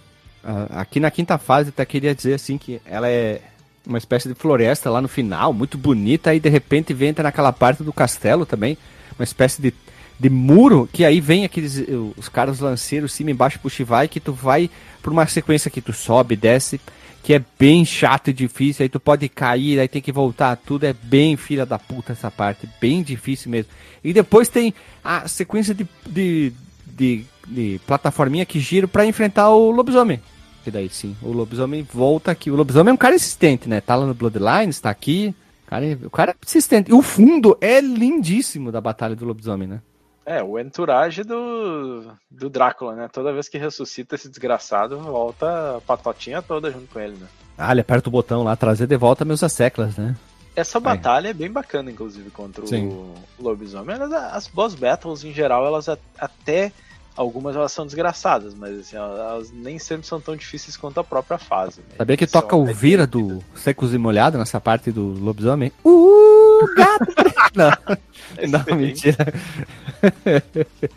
Aqui 0.71 0.99
na 0.99 1.11
quinta 1.11 1.37
fase, 1.37 1.69
até 1.69 1.85
queria 1.85 2.13
dizer 2.13 2.33
assim 2.33 2.57
que 2.57 2.81
ela 2.85 3.07
é 3.07 3.39
uma 3.85 3.97
espécie 3.97 4.27
de 4.27 4.35
floresta 4.35 4.89
lá 4.89 5.01
no 5.01 5.07
final, 5.07 5.53
muito 5.53 5.77
bonita, 5.77 6.31
aí 6.31 6.39
de 6.39 6.49
repente 6.49 6.93
vem 6.93 7.09
entra 7.09 7.23
naquela 7.23 7.51
parte 7.51 7.83
do 7.83 7.93
castelo 7.93 8.45
também, 8.45 8.77
uma 9.17 9.23
espécie 9.23 9.61
de 9.61 9.71
de 10.19 10.29
muro, 10.29 10.87
que 10.91 11.03
aí 11.03 11.19
vem 11.19 11.43
aqueles 11.43 11.83
os 12.17 12.29
caras 12.29 12.59
lanceiros 12.59 13.11
cima 13.11 13.31
embaixo 13.31 13.59
puxa 13.59 13.81
e 13.81 13.85
vai, 13.85 14.07
que 14.07 14.19
tu 14.19 14.31
vai 14.31 14.69
por 15.01 15.11
uma 15.11 15.25
sequência 15.27 15.71
que 15.71 15.81
tu 15.81 15.91
sobe, 15.91 16.35
desce, 16.35 16.79
que 17.23 17.33
é 17.33 17.41
bem 17.57 17.85
chato 17.85 18.29
e 18.29 18.33
difícil, 18.33 18.83
aí 18.83 18.89
tu 18.89 18.99
pode 18.99 19.27
cair, 19.29 19.79
aí 19.79 19.87
tem 19.87 20.01
que 20.01 20.11
voltar 20.11 20.55
tudo, 20.57 20.85
é 20.85 20.93
bem 20.93 21.37
filha 21.37 21.65
da 21.65 21.79
puta 21.79 22.11
essa 22.11 22.29
parte, 22.29 22.69
bem 22.81 23.01
difícil 23.01 23.49
mesmo. 23.49 23.71
E 24.03 24.11
depois 24.11 24.49
tem 24.49 24.73
a 25.03 25.27
sequência 25.27 25.73
de, 25.73 25.87
de, 26.05 26.51
de, 26.85 27.25
de 27.47 27.81
plataforminha 27.87 28.45
que 28.45 28.59
gira 28.59 28.87
para 28.87 29.05
enfrentar 29.05 29.49
o 29.49 29.71
lobisomem. 29.71 30.19
Que 30.63 30.71
daí 30.71 30.89
sim, 30.89 31.15
o 31.21 31.31
lobisomem 31.31 31.85
volta 31.93 32.31
aqui. 32.31 32.51
O 32.51 32.55
lobisomem 32.55 32.91
é 32.91 32.93
um 32.93 32.97
cara 32.97 33.15
insistente, 33.15 33.67
né? 33.67 33.81
Tá 33.81 33.95
lá 33.95 34.05
no 34.05 34.13
Bloodlines, 34.13 34.79
tá 34.79 34.89
aqui. 34.89 35.35
O 35.65 35.69
cara, 35.69 35.85
é, 35.85 35.97
o 36.03 36.09
cara 36.09 36.31
é 36.31 36.33
persistente. 36.33 36.89
E 36.89 36.93
o 36.93 37.01
fundo 37.01 37.57
é 37.59 37.81
lindíssimo 37.81 38.71
da 38.71 38.79
Batalha 38.79 39.15
do 39.15 39.25
Lobisomem, 39.25 39.67
né? 39.67 39.81
É, 40.25 40.41
o 40.41 40.57
entourage 40.57 41.23
do, 41.23 42.13
do 42.31 42.49
Drácula, 42.49 42.95
né? 42.95 43.09
Toda 43.11 43.33
vez 43.33 43.49
que 43.49 43.57
ressuscita 43.57 44.15
esse 44.15 44.29
desgraçado, 44.29 44.97
volta 44.99 45.77
a 45.77 45.81
patotinha 45.81 46.41
toda 46.41 46.71
junto 46.71 46.87
com 46.87 46.99
ele, 46.99 47.17
né? 47.17 47.27
Ah, 47.57 47.71
ele 47.71 47.81
aperta 47.81 48.09
o 48.09 48.11
botão 48.11 48.43
lá, 48.43 48.55
trazer 48.55 48.87
de 48.87 48.97
volta 48.97 49.25
meus 49.25 49.43
asseclas, 49.43 49.97
né? 49.97 50.15
Essa 50.55 50.79
batalha 50.79 51.29
é 51.29 51.33
bem 51.33 51.51
bacana, 51.51 51.89
inclusive, 51.89 52.29
contra 52.29 52.65
Sim. 52.67 52.87
o 52.87 53.15
lobisomem. 53.39 53.95
As 54.31 54.47
boss 54.47 54.75
battles, 54.75 55.23
em 55.23 55.33
geral, 55.33 55.65
elas 55.65 55.89
até. 55.89 56.71
Algumas 57.15 57.55
elas 57.55 57.71
são 57.71 57.85
desgraçadas, 57.85 58.55
mas 58.55 58.79
assim, 58.79 58.95
elas 58.95 59.51
nem 59.51 59.77
sempre 59.77 60.07
são 60.07 60.19
tão 60.19 60.35
difíceis 60.35 60.75
quanto 60.75 60.99
a 60.99 61.03
própria 61.03 61.37
fase. 61.37 61.79
Né? 61.81 61.95
Sabia 61.97 62.17
que 62.17 62.25
toca 62.25 62.55
o 62.55 62.65
vira 62.65 63.05
do 63.05 63.43
Secos 63.55 63.93
e 63.93 63.97
Molhado 63.97 64.37
nessa 64.37 64.59
parte 64.59 64.91
do 64.91 65.13
lobisomem? 65.19 65.71
Uh, 65.85 66.65
gato! 66.75 67.05
não, 67.55 67.71
não 68.67 68.77
mentira. 68.77 69.33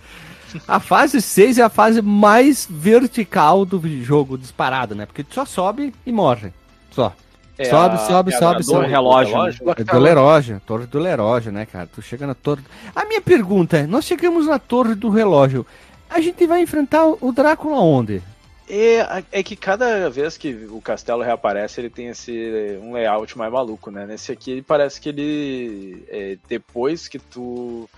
A 0.66 0.80
fase 0.80 1.20
6 1.20 1.58
é 1.58 1.62
a 1.62 1.68
fase 1.68 2.00
mais 2.00 2.66
vertical 2.70 3.66
do 3.66 3.82
jogo 4.02 4.38
disparado, 4.38 4.94
né? 4.94 5.04
Porque 5.04 5.22
tu 5.22 5.34
só 5.34 5.44
sobe 5.44 5.92
e 6.06 6.12
morre. 6.12 6.52
Só. 6.90 7.12
É 7.58 7.64
sobe, 7.64 7.94
a, 7.94 7.98
sobe, 7.98 8.34
é 8.34 8.38
sobe, 8.38 8.62
sobe. 8.62 8.86
relógio. 8.86 9.34
relógio. 9.34 9.74
É 9.76 9.84
do 9.84 10.02
relógio, 10.02 10.62
torre 10.66 10.86
do 10.86 11.02
relógio, 11.02 11.50
né, 11.50 11.64
cara? 11.64 11.86
Tu 11.86 12.02
chega 12.02 12.26
na 12.26 12.34
torre. 12.34 12.62
A 12.94 13.04
minha 13.06 13.20
pergunta 13.20 13.78
é: 13.78 13.86
nós 13.86 14.04
chegamos 14.04 14.46
na 14.46 14.58
torre 14.58 14.94
do 14.94 15.08
relógio. 15.08 15.66
A 16.08 16.20
gente 16.20 16.46
vai 16.46 16.62
enfrentar 16.62 17.04
o 17.06 17.32
Drácula 17.32 17.78
onde? 17.78 18.22
É, 18.68 19.22
é 19.30 19.42
que 19.42 19.54
cada 19.54 20.10
vez 20.10 20.36
que 20.36 20.52
o 20.70 20.80
castelo 20.80 21.22
reaparece, 21.22 21.80
ele 21.80 21.90
tem 21.90 22.08
esse 22.08 22.78
um 22.82 22.94
layout 22.94 23.38
mais 23.38 23.52
maluco, 23.52 23.90
né? 23.90 24.06
Nesse 24.06 24.32
aqui 24.32 24.60
parece 24.60 25.00
que 25.00 25.08
ele. 25.08 26.04
É, 26.08 26.36
depois 26.48 27.06
que 27.06 27.18
tu. 27.18 27.88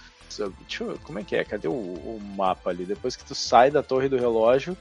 Deixa 0.60 0.84
eu, 0.84 0.98
como 1.04 1.18
é 1.18 1.24
que 1.24 1.34
é? 1.34 1.42
Cadê 1.42 1.68
o, 1.68 1.72
o, 1.72 2.20
mapa 2.36 2.68
ali? 2.70 2.84
Depois 2.84 3.16
que 3.16 3.24
tu 3.24 3.34
sai 3.34 3.70
da 3.70 3.82
torre 3.82 4.10
do 4.10 4.18
relógio, 4.18 4.76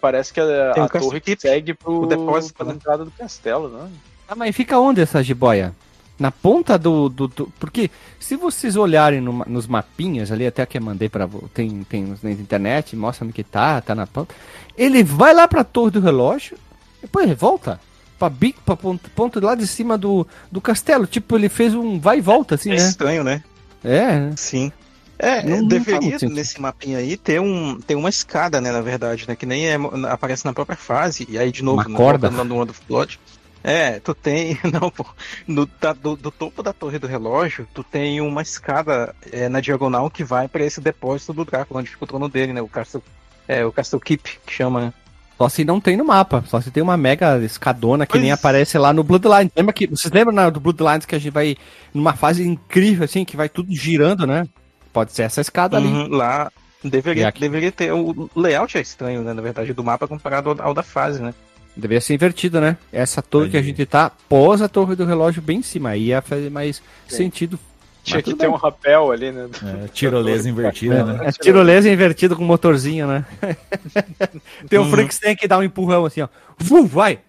parece 0.00 0.32
que 0.32 0.40
a, 0.40 0.72
a 0.72 0.88
torre 0.88 1.20
que 1.20 1.38
segue 1.38 1.74
pro, 1.74 2.06
depósito, 2.06 2.54
pra 2.54 2.66
né? 2.66 2.72
entrada 2.72 3.04
do 3.04 3.10
castelo, 3.10 3.68
né? 3.68 3.90
Ah, 4.26 4.34
mas 4.34 4.56
fica 4.56 4.78
onde 4.78 5.02
essa 5.02 5.22
jiboia? 5.22 5.74
Na 6.18 6.32
ponta 6.32 6.76
do, 6.76 7.08
do, 7.08 7.28
do, 7.28 7.52
Porque 7.60 7.90
se 8.18 8.34
vocês 8.34 8.74
olharem 8.74 9.20
no, 9.20 9.44
nos 9.46 9.66
mapinhas 9.66 10.32
ali, 10.32 10.46
até 10.46 10.66
que 10.66 10.76
eu 10.76 10.82
mandei 10.82 11.08
para 11.08 11.28
tem, 11.54 11.84
tem 11.84 12.14
na 12.22 12.30
internet, 12.32 12.96
mostra 12.96 13.24
onde 13.24 13.32
que 13.32 13.44
tá, 13.44 13.80
tá 13.80 13.94
na 13.94 14.06
ponta. 14.06 14.34
Ele 14.76 15.04
vai 15.04 15.32
lá 15.32 15.46
pra 15.46 15.62
torre 15.62 15.92
do 15.92 16.00
relógio, 16.00 16.56
depois 17.00 17.30
volta 17.38 17.80
pra, 18.18 18.28
bico, 18.28 18.60
pra 18.64 18.76
ponto, 18.76 19.08
ponto 19.10 19.40
lá 19.40 19.54
de 19.54 19.66
cima 19.66 19.96
do, 19.96 20.26
do 20.50 20.60
castelo. 20.60 21.06
Tipo, 21.06 21.36
ele 21.36 21.48
fez 21.48 21.74
um 21.74 22.00
vai 22.00 22.18
e 22.18 22.20
volta, 22.20 22.56
assim, 22.56 22.70
é 22.70 22.76
né? 22.76 22.78
estranho, 22.78 23.22
né? 23.22 23.42
É. 23.84 24.32
Sim. 24.36 24.72
É, 25.18 25.42
não, 25.42 25.66
deveria 25.66 26.16
não 26.22 26.30
nesse 26.30 26.60
mapinha 26.60 26.98
aí 26.98 27.16
ter, 27.16 27.40
um, 27.40 27.80
ter 27.80 27.96
uma 27.96 28.08
escada, 28.08 28.60
né, 28.60 28.70
na 28.70 28.80
verdade, 28.80 29.24
né? 29.26 29.34
Que 29.34 29.44
nem 29.44 29.66
é, 29.66 29.74
aparece 30.08 30.44
na 30.44 30.52
própria 30.52 30.76
fase. 30.76 31.26
E 31.28 31.36
aí, 31.36 31.50
de 31.50 31.62
novo, 31.62 31.88
uma 31.88 31.96
corda. 31.96 32.30
no 32.30 32.62
of 32.62 32.80
Blood. 32.86 33.18
É, 33.62 33.98
tu 34.00 34.14
tem. 34.14 34.58
Não, 34.72 34.90
pô. 34.90 35.04
No, 35.46 35.66
da, 35.80 35.92
do, 35.92 36.16
do, 36.16 36.30
topo 36.30 36.62
da 36.62 36.72
torre 36.72 36.98
do 36.98 37.06
relógio, 37.06 37.66
tu 37.74 37.82
tem 37.82 38.20
uma 38.20 38.42
escada 38.42 39.14
é, 39.30 39.48
na 39.48 39.60
diagonal 39.60 40.10
que 40.10 40.24
vai 40.24 40.48
para 40.48 40.64
esse 40.64 40.80
depósito 40.80 41.32
do 41.32 41.44
Drácula, 41.44 41.80
onde 41.80 41.90
fica 41.90 42.04
o 42.04 42.06
trono 42.06 42.28
dele, 42.28 42.52
né? 42.52 42.62
O 42.62 42.68
Castle, 42.68 43.02
é, 43.46 43.64
o 43.64 43.72
Castle 43.72 44.00
Keep, 44.00 44.40
que 44.46 44.52
chama, 44.52 44.80
né? 44.80 44.92
Só 45.36 45.48
se 45.48 45.64
não 45.64 45.80
tem 45.80 45.96
no 45.96 46.04
mapa, 46.04 46.42
só 46.48 46.60
se 46.60 46.68
tem 46.68 46.82
uma 46.82 46.96
mega 46.96 47.38
escadona 47.38 48.04
que 48.04 48.12
pois. 48.12 48.22
nem 48.22 48.32
aparece 48.32 48.76
lá 48.76 48.92
no 48.92 49.04
Bloodlines. 49.04 49.52
Lembra 49.56 49.72
que, 49.72 49.86
vocês 49.86 50.12
lembram 50.12 50.34
né, 50.34 50.50
do 50.50 50.58
Bloodlines 50.58 51.06
que 51.06 51.14
a 51.14 51.18
gente 51.18 51.32
vai 51.32 51.56
numa 51.94 52.12
fase 52.14 52.44
incrível, 52.44 53.04
assim, 53.04 53.24
que 53.24 53.36
vai 53.36 53.48
tudo 53.48 53.72
girando, 53.72 54.26
né? 54.26 54.48
Pode 54.92 55.12
ser 55.12 55.22
essa 55.22 55.40
escada 55.40 55.78
uhum, 55.78 56.00
ali. 56.00 56.10
Lá 56.10 56.50
deveria, 56.82 57.30
deveria 57.30 57.70
ter. 57.70 57.92
O 57.92 58.28
layout 58.34 58.76
é 58.76 58.80
estranho, 58.80 59.22
né? 59.22 59.32
Na 59.32 59.40
verdade, 59.40 59.72
do 59.72 59.84
mapa 59.84 60.08
comparado 60.08 60.50
ao, 60.50 60.60
ao 60.60 60.74
da 60.74 60.82
fase, 60.82 61.22
né? 61.22 61.32
Deveria 61.78 62.00
ser 62.00 62.14
invertido, 62.14 62.60
né? 62.60 62.76
Essa 62.92 63.22
torre 63.22 63.50
que 63.50 63.56
a 63.56 63.62
gente 63.62 63.86
tá 63.86 64.10
pós 64.28 64.60
a 64.60 64.68
torre 64.68 64.96
do 64.96 65.04
relógio 65.04 65.40
bem 65.40 65.58
em 65.58 65.62
cima. 65.62 65.90
Aí 65.90 66.06
ia 66.06 66.20
fazer 66.20 66.50
mais 66.50 66.82
Sim. 67.06 67.16
sentido. 67.16 67.56
Tinha 68.02 68.20
que 68.20 68.34
ter 68.34 68.46
bem. 68.46 68.48
um 68.48 68.56
rapel 68.56 69.12
ali, 69.12 69.30
né? 69.30 69.48
É, 69.84 69.86
tirolesa 69.86 70.50
invertida, 70.50 71.04
né? 71.04 71.28
É, 71.28 71.30
tirolesa 71.30 71.88
invertida 71.88 72.34
com 72.34 72.42
motorzinho, 72.42 73.06
né? 73.06 73.24
Tem 74.68 74.76
o 74.76 74.82
um 74.82 74.90
Frankenstein 74.90 75.36
que 75.36 75.46
dá 75.46 75.56
um 75.56 75.62
empurrão 75.62 76.04
assim, 76.04 76.20
ó. 76.20 76.28
vai! 76.84 77.20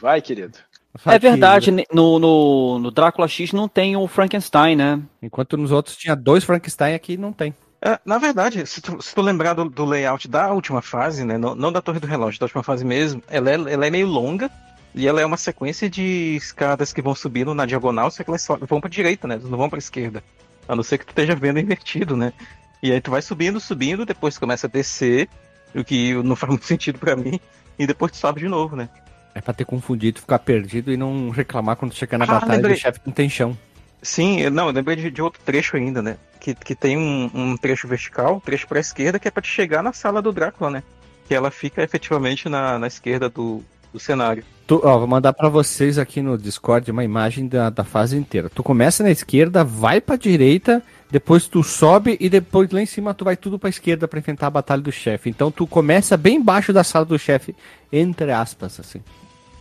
Vai, 0.00 0.22
querido. 0.22 0.56
é 1.04 1.18
verdade, 1.18 1.70
no, 1.92 2.18
no, 2.18 2.78
no 2.78 2.90
Drácula 2.90 3.28
X 3.28 3.52
não 3.52 3.68
tem 3.68 3.96
o 3.96 4.06
Frankenstein, 4.06 4.76
né? 4.76 5.00
Enquanto 5.20 5.56
nos 5.58 5.70
outros 5.70 5.96
tinha 5.96 6.14
dois 6.16 6.44
Frankenstein, 6.44 6.94
aqui 6.94 7.18
não 7.18 7.32
tem. 7.32 7.54
É, 7.84 7.98
na 8.04 8.16
verdade, 8.16 8.64
se 8.64 8.80
tu, 8.80 9.02
se 9.02 9.12
tu 9.12 9.20
lembrar 9.20 9.54
do, 9.54 9.68
do, 9.68 9.84
layout 9.84 10.28
da 10.28 10.52
última 10.52 10.80
fase, 10.80 11.24
né, 11.24 11.36
não, 11.36 11.52
não, 11.56 11.72
da 11.72 11.82
Torre 11.82 11.98
do 11.98 12.06
Relógio, 12.06 12.38
da 12.38 12.46
última 12.46 12.62
fase 12.62 12.84
mesmo, 12.84 13.20
ela 13.28 13.50
é, 13.50 13.54
ela 13.54 13.86
é 13.86 13.90
meio 13.90 14.06
longa 14.06 14.48
e 14.94 15.08
ela 15.08 15.20
é 15.20 15.26
uma 15.26 15.36
sequência 15.36 15.90
de 15.90 16.36
escadas 16.36 16.92
que 16.92 17.02
vão 17.02 17.12
subindo 17.12 17.52
na 17.54 17.66
diagonal, 17.66 18.08
só 18.08 18.22
que 18.22 18.30
elas 18.30 18.42
só, 18.42 18.56
vão 18.56 18.80
pra 18.80 18.88
direita, 18.88 19.26
né? 19.26 19.40
Não 19.42 19.58
vão 19.58 19.68
pra 19.68 19.80
esquerda. 19.80 20.22
A 20.68 20.76
não 20.76 20.84
ser 20.84 20.98
que 20.98 21.06
tu 21.06 21.10
esteja 21.10 21.34
vendo 21.34 21.58
invertido, 21.58 22.16
né? 22.16 22.32
E 22.80 22.92
aí 22.92 23.00
tu 23.00 23.10
vai 23.10 23.20
subindo, 23.20 23.58
subindo, 23.58 24.06
depois 24.06 24.38
começa 24.38 24.68
a 24.68 24.70
descer, 24.70 25.28
o 25.74 25.82
que 25.82 26.14
não 26.22 26.36
faz 26.36 26.50
muito 26.50 26.66
sentido 26.66 27.00
para 27.00 27.16
mim, 27.16 27.40
e 27.76 27.84
depois 27.84 28.12
tu 28.12 28.18
sobe 28.18 28.42
de 28.42 28.48
novo, 28.48 28.76
né? 28.76 28.88
É 29.34 29.40
pra 29.40 29.52
ter 29.52 29.64
confundido, 29.64 30.20
ficar 30.20 30.38
perdido 30.38 30.92
e 30.92 30.96
não 30.96 31.30
reclamar 31.30 31.74
quando 31.74 31.94
chegar 31.94 32.18
na 32.18 32.26
ah, 32.26 32.28
batalha 32.28 32.52
lembrei. 32.52 32.74
do 32.74 32.78
chefe 32.78 33.00
que 33.00 33.06
não 33.06 33.14
tem 33.14 33.28
chão. 33.28 33.56
Sim, 34.02 34.50
não, 34.50 34.66
eu 34.66 34.72
lembrei 34.72 34.96
de, 34.96 35.10
de, 35.10 35.22
outro 35.22 35.40
trecho 35.44 35.76
ainda, 35.76 36.02
né? 36.02 36.16
Que, 36.40 36.54
que 36.56 36.74
tem 36.74 36.98
um, 36.98 37.30
um 37.32 37.56
trecho 37.56 37.86
vertical, 37.86 38.34
um 38.34 38.40
trecho 38.40 38.66
pra 38.66 38.80
esquerda, 38.80 39.18
que 39.18 39.28
é 39.28 39.30
pra 39.30 39.40
te 39.40 39.48
chegar 39.48 39.80
na 39.80 39.92
sala 39.92 40.20
do 40.20 40.32
Drácula, 40.32 40.70
né? 40.70 40.82
Que 41.28 41.34
ela 41.34 41.52
fica 41.52 41.82
efetivamente 41.82 42.48
na, 42.48 42.80
na 42.80 42.88
esquerda 42.88 43.28
do, 43.28 43.62
do 43.92 44.00
cenário. 44.00 44.44
Tu, 44.66 44.80
ó, 44.82 44.98
vou 44.98 45.06
mandar 45.06 45.32
para 45.32 45.48
vocês 45.48 45.98
aqui 45.98 46.20
no 46.20 46.36
Discord 46.36 46.90
uma 46.90 47.04
imagem 47.04 47.46
da, 47.46 47.70
da 47.70 47.84
fase 47.84 48.16
inteira. 48.16 48.50
Tu 48.50 48.62
começa 48.62 49.04
na 49.04 49.10
esquerda, 49.10 49.62
vai 49.62 50.00
pra 50.00 50.16
direita, 50.16 50.82
depois 51.08 51.46
tu 51.46 51.62
sobe 51.62 52.16
e 52.18 52.28
depois 52.28 52.70
lá 52.70 52.80
em 52.80 52.86
cima 52.86 53.14
tu 53.14 53.24
vai 53.24 53.36
tudo 53.36 53.56
pra 53.58 53.70
esquerda 53.70 54.08
para 54.08 54.18
enfrentar 54.18 54.48
a 54.48 54.50
batalha 54.50 54.82
do 54.82 54.90
chefe. 54.90 55.30
Então 55.30 55.50
tu 55.50 55.64
começa 55.64 56.16
bem 56.16 56.36
embaixo 56.36 56.72
da 56.72 56.82
sala 56.82 57.04
do 57.04 57.18
chefe, 57.18 57.54
entre 57.92 58.32
aspas, 58.32 58.80
assim. 58.80 59.00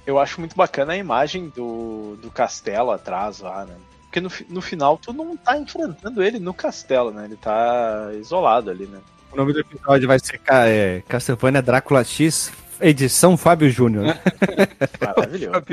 Eu 0.06 0.18
acho 0.18 0.40
muito 0.40 0.56
bacana 0.56 0.94
a 0.94 0.98
imagem 0.98 1.50
do, 1.56 2.16
do 2.22 2.32
castelo 2.32 2.90
atrás 2.90 3.40
lá, 3.40 3.66
né? 3.66 3.76
Porque 4.12 4.20
no, 4.20 4.30
no 4.50 4.62
final 4.62 4.98
tu 4.98 5.14
não 5.14 5.38
tá 5.38 5.58
enfrentando 5.58 6.22
ele 6.22 6.38
no 6.38 6.54
castelo, 6.54 7.12
né? 7.12 7.24
Ele 7.24 7.38
tá 7.38 8.12
isolado 8.20 8.70
ali, 8.70 8.86
né? 8.86 9.00
O 9.32 9.38
nome 9.38 9.54
do 9.54 9.62
episódio 9.62 10.06
vai 10.06 10.20
ser 10.20 10.42
é, 10.50 11.02
Castlevania 11.08 11.62
Drácula 11.62 12.04
X, 12.04 12.52
edição 12.82 13.38
Fábio 13.38 13.70
Júnior. 13.70 14.18
Maravilhoso. 15.00 15.64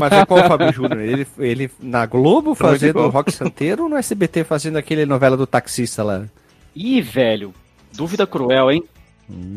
Mas 0.00 0.12
é 0.12 0.24
qual 0.24 0.46
o 0.46 0.48
Fábio 0.48 0.72
Júnior? 0.72 0.98
Ele, 0.98 1.26
ele 1.38 1.70
na 1.78 2.06
Globo 2.06 2.54
fazendo 2.54 3.00
o 3.00 3.10
Rock 3.10 3.30
Santeiro 3.30 3.82
ou 3.82 3.90
no 3.90 3.98
SBT 3.98 4.42
fazendo 4.42 4.78
aquele 4.78 5.04
novela 5.04 5.36
do 5.36 5.46
taxista 5.46 6.02
lá? 6.02 6.24
Ih, 6.74 7.02
velho. 7.02 7.52
Dúvida 7.92 8.26
cruel, 8.26 8.70
hein? 8.70 8.82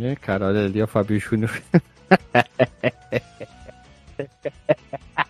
É, 0.01 0.17
cara, 0.17 0.47
olha 0.47 0.65
ali 0.65 0.83
o 0.83 0.87
Fábio 0.87 1.17
Júnior. 1.17 1.61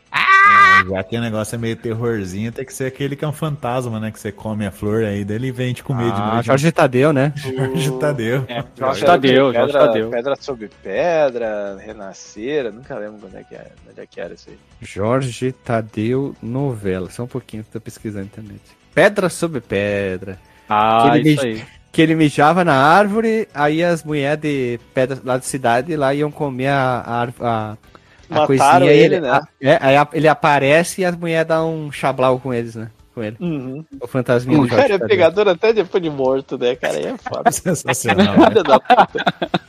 É, 0.49 0.89
já 0.95 1.03
que 1.03 1.17
o 1.17 1.21
negócio 1.21 1.55
é 1.55 1.57
meio 1.57 1.75
terrorzinho, 1.75 2.51
tem 2.51 2.65
que 2.65 2.73
ser 2.73 2.85
aquele 2.85 3.15
que 3.15 3.23
é 3.23 3.27
um 3.27 3.31
fantasma, 3.33 3.99
né? 3.99 4.11
Que 4.11 4.19
você 4.19 4.31
come 4.31 4.65
a 4.65 4.71
flor 4.71 5.03
aí 5.03 5.23
dele 5.25 5.47
e 5.47 5.51
vem 5.51 5.73
te 5.73 5.83
comer 5.83 6.11
de 6.11 6.19
Ah, 6.21 6.33
noite. 6.35 6.45
Jorge 6.47 6.71
Tadeu, 6.71 7.13
né? 7.13 7.33
Jorge 7.37 7.91
Tadeu. 7.99 8.45
É, 8.47 8.53
Jorge 8.55 8.67
Jorge 8.77 9.05
Tadeu, 9.05 9.53
Jorge 9.53 9.59
pedra, 9.73 9.79
Tadeu. 9.87 10.09
pedra 10.09 10.35
sobre 10.39 10.69
pedra, 10.81 11.77
renascer, 11.85 12.71
nunca 12.73 12.97
lembro 12.97 13.19
quando 13.19 13.35
é 13.37 13.43
que 13.43 13.55
era, 13.55 13.71
onde 13.89 13.99
é 14.01 14.05
que 14.05 14.19
era 14.21 14.33
isso 14.33 14.49
aí. 14.49 14.57
Jorge 14.81 15.51
Tadeu 15.51 16.35
novela. 16.41 17.09
Só 17.09 17.23
um 17.23 17.27
pouquinho, 17.27 17.65
tô 17.71 17.79
pesquisando 17.79 18.21
na 18.25 18.25
internet. 18.25 18.61
Pedra 18.93 19.29
sobre 19.29 19.61
pedra. 19.61 20.39
Ah, 20.67 21.17
isso 21.23 21.45
aí. 21.45 21.63
Que 21.91 22.03
ele 22.03 22.13
mijava 22.15 22.63
na 22.63 22.75
árvore, 22.75 23.47
aí 23.53 23.83
as 23.83 24.03
mulheres 24.03 24.39
de 24.41 24.79
pedra 24.93 25.19
lá 25.25 25.37
da 25.37 25.43
cidade 25.43 25.95
lá 25.95 26.13
iam 26.13 26.29
comer 26.29 26.67
a, 26.67 27.27
a, 27.41 27.45
a, 27.71 27.77
a 28.29 28.35
Mataram 28.35 28.47
coisinha. 28.47 28.91
ele, 28.91 29.15
e 29.15 29.19
né? 29.21 29.29
a- 29.29 29.47
é, 29.61 29.77
aí 29.81 29.97
a- 29.97 30.07
ele 30.13 30.27
aparece 30.27 31.01
e 31.01 31.05
as 31.05 31.15
mulheres 31.15 31.47
dão 31.47 31.73
um 31.87 31.91
chablau 31.91 32.39
com 32.39 32.53
eles, 32.53 32.75
né? 32.75 32.89
Com 33.13 33.23
ele. 33.23 33.35
Uhum. 33.39 33.83
O 34.01 34.07
fantasminha 34.07 34.59
do 34.61 34.67
Jorge 34.67 34.87
cara 34.87 34.95
é 35.03 35.07
pegador 35.07 35.47
até 35.47 35.73
depois 35.73 36.01
de 36.03 36.09
morto, 36.09 36.57
né, 36.57 36.75
cara? 36.75 36.97
Aí 36.97 37.05
é 37.05 37.15
foda. 37.17 37.49
Sensacional. 37.51 38.35
né? 38.37 38.49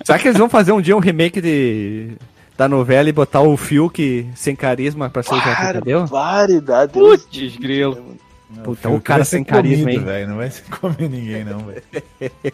Será 0.04 0.18
que 0.18 0.28
eles 0.28 0.38
vão 0.38 0.48
fazer 0.48 0.72
um 0.72 0.80
dia 0.80 0.96
um 0.96 1.00
remake 1.00 1.40
de, 1.40 2.12
da 2.56 2.68
novela 2.68 3.08
e 3.08 3.12
botar 3.12 3.40
o 3.40 3.56
Fiuk 3.56 4.28
sem 4.34 4.54
carisma 4.54 5.08
pra 5.10 5.22
ser 5.22 5.34
o 5.34 5.40
Jorge 5.40 5.72
Tadeu? 5.72 6.06
Barbaridade. 6.06 6.92
Putz, 6.92 7.56
grilo. 7.56 8.16
Puta, 8.64 8.88
o 8.90 9.00
cara 9.00 9.24
sem 9.24 9.44
carisma, 9.44 9.84
comido, 9.84 10.00
hein? 10.00 10.04
velho. 10.04 10.28
Não 10.28 10.36
vai 10.36 10.50
se 10.50 10.62
comer 10.70 11.08
ninguém, 11.08 11.44
não, 11.44 11.60
velho. 11.60 11.82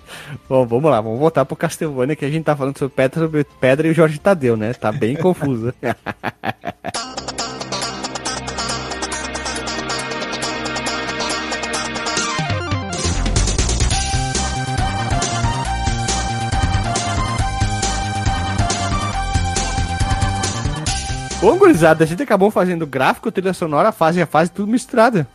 Bom, 0.48 0.66
vamos 0.66 0.90
lá, 0.90 1.01
vamos 1.01 1.18
voltar 1.18 1.44
pro 1.44 1.56
Castlevania 1.56 2.14
que 2.14 2.24
a 2.24 2.31
gente 2.31 2.44
tá 2.44 2.55
falando 2.55 2.78
sobre 2.78 2.94
pedra, 2.94 3.20
sobre 3.20 3.44
pedra 3.44 3.89
e 3.89 3.90
o 3.90 3.94
Jorge 3.94 4.18
Tadeu, 4.18 4.56
né? 4.56 4.74
Tá 4.74 4.93
bem 4.93 5.16
confuso. 5.20 5.73
Bom, 21.40 21.56
gurizada, 21.59 22.02
a 22.02 22.06
gente 22.06 22.23
acabou 22.23 22.51
fazendo 22.51 22.86
gráfico, 22.86 23.31
trilha 23.31 23.52
sonora, 23.52 23.93
fase 23.93 24.20
a 24.20 24.27
fase, 24.27 24.51
tudo 24.51 24.70
misturado. 24.70 25.27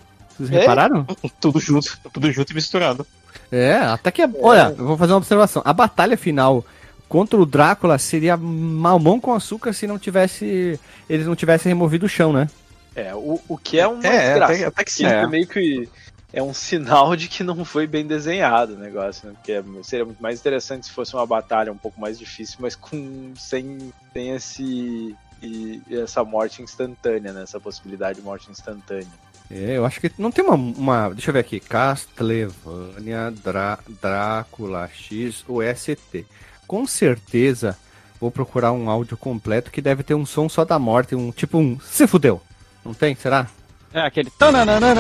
Vocês 0.48 0.58
É? 0.58 0.62
repararam? 0.62 1.06
Tudo 1.40 1.60
junto, 1.60 1.98
tudo 2.12 2.32
junto 2.32 2.52
e 2.52 2.56
misturado. 2.56 3.06
É, 3.52 3.76
até 3.76 4.12
que. 4.12 4.22
Olha, 4.42 4.74
eu 4.78 4.86
vou 4.86 4.98
fazer 4.98 5.14
uma 5.14 5.18
observação. 5.20 5.62
A 5.66 5.74
batalha 5.74 6.18
final 6.18 6.64
contra 7.10 7.40
o 7.40 7.46
Drácula 7.46 7.98
seria 7.98 8.38
mamão 8.38 9.20
com 9.20 9.34
açúcar 9.34 9.74
se 9.74 9.86
não 9.88 10.00
tivesse. 10.00 10.80
Eles 11.10 11.26
não 11.28 11.36
tivessem 11.36 11.70
removido 11.70 12.06
o 12.06 12.10
chão, 12.10 12.32
né? 12.32 12.50
É, 12.96 13.14
o, 13.16 13.40
o 13.48 13.58
que 13.58 13.80
é 13.80 13.88
uma 13.88 14.06
É, 14.06 14.28
desgraça. 14.30 14.54
até, 14.54 14.66
até 14.66 14.84
que 14.84 14.92
sim. 14.92 15.06
É. 15.06 15.26
meio 15.28 15.48
que 15.48 15.88
é 16.34 16.42
um 16.42 16.54
sinal 16.54 17.14
de 17.16 17.28
que 17.28 17.44
não 17.44 17.64
foi 17.66 17.86
bem 17.88 18.06
desenhado 18.08 18.74
o 18.76 18.78
negócio, 18.78 19.28
né? 19.28 19.34
Porque 19.36 19.62
seria 19.84 20.06
muito 20.06 20.22
mais 20.24 20.40
interessante 20.40 20.86
se 20.88 20.92
fosse 20.94 21.14
uma 21.14 21.26
batalha 21.26 21.72
um 21.72 21.78
pouco 21.78 22.00
mais 22.00 22.18
difícil, 22.18 22.58
mas 22.60 22.76
com 22.76 23.34
sem, 23.38 23.92
sem 24.14 24.30
esse 24.32 25.16
e 25.44 25.82
essa 25.90 26.24
morte 26.24 26.62
instantânea, 26.62 27.34
né? 27.34 27.44
Essa 27.44 27.60
possibilidade 27.60 28.20
de 28.20 28.24
morte 28.26 28.50
instantânea. 28.52 29.08
É, 29.54 29.78
eu 29.78 29.86
acho 29.86 30.00
que 30.00 30.12
não 30.18 30.32
tem 30.32 30.44
uma. 30.46 30.56
uma 30.56 31.10
deixa 31.10 31.30
eu 31.30 31.34
ver 31.34 31.40
aqui. 31.40 31.60
Castlevania 31.60 33.32
Drá- 33.44 33.80
Drácula 34.02 34.88
X 34.94 35.44
OST. 35.48 36.26
Com 36.68 36.88
certeza 36.88 37.78
vou 38.20 38.32
procurar 38.32 38.72
um 38.72 38.90
áudio 38.90 39.18
completo 39.18 39.72
que 39.72 39.82
deve 39.82 40.04
ter 40.04 40.14
um 40.14 40.26
som 40.26 40.48
só 40.48 40.64
da 40.64 40.80
morte, 40.80 41.16
um 41.16 41.32
tipo 41.32 41.58
um. 41.58 41.80
Se 41.82 42.08
fudeu! 42.08 42.42
Não 42.86 42.94
tem? 42.94 43.16
Será? 43.16 43.48
É 43.94 44.02
aquele. 44.02 44.30
tananana, 44.32 44.94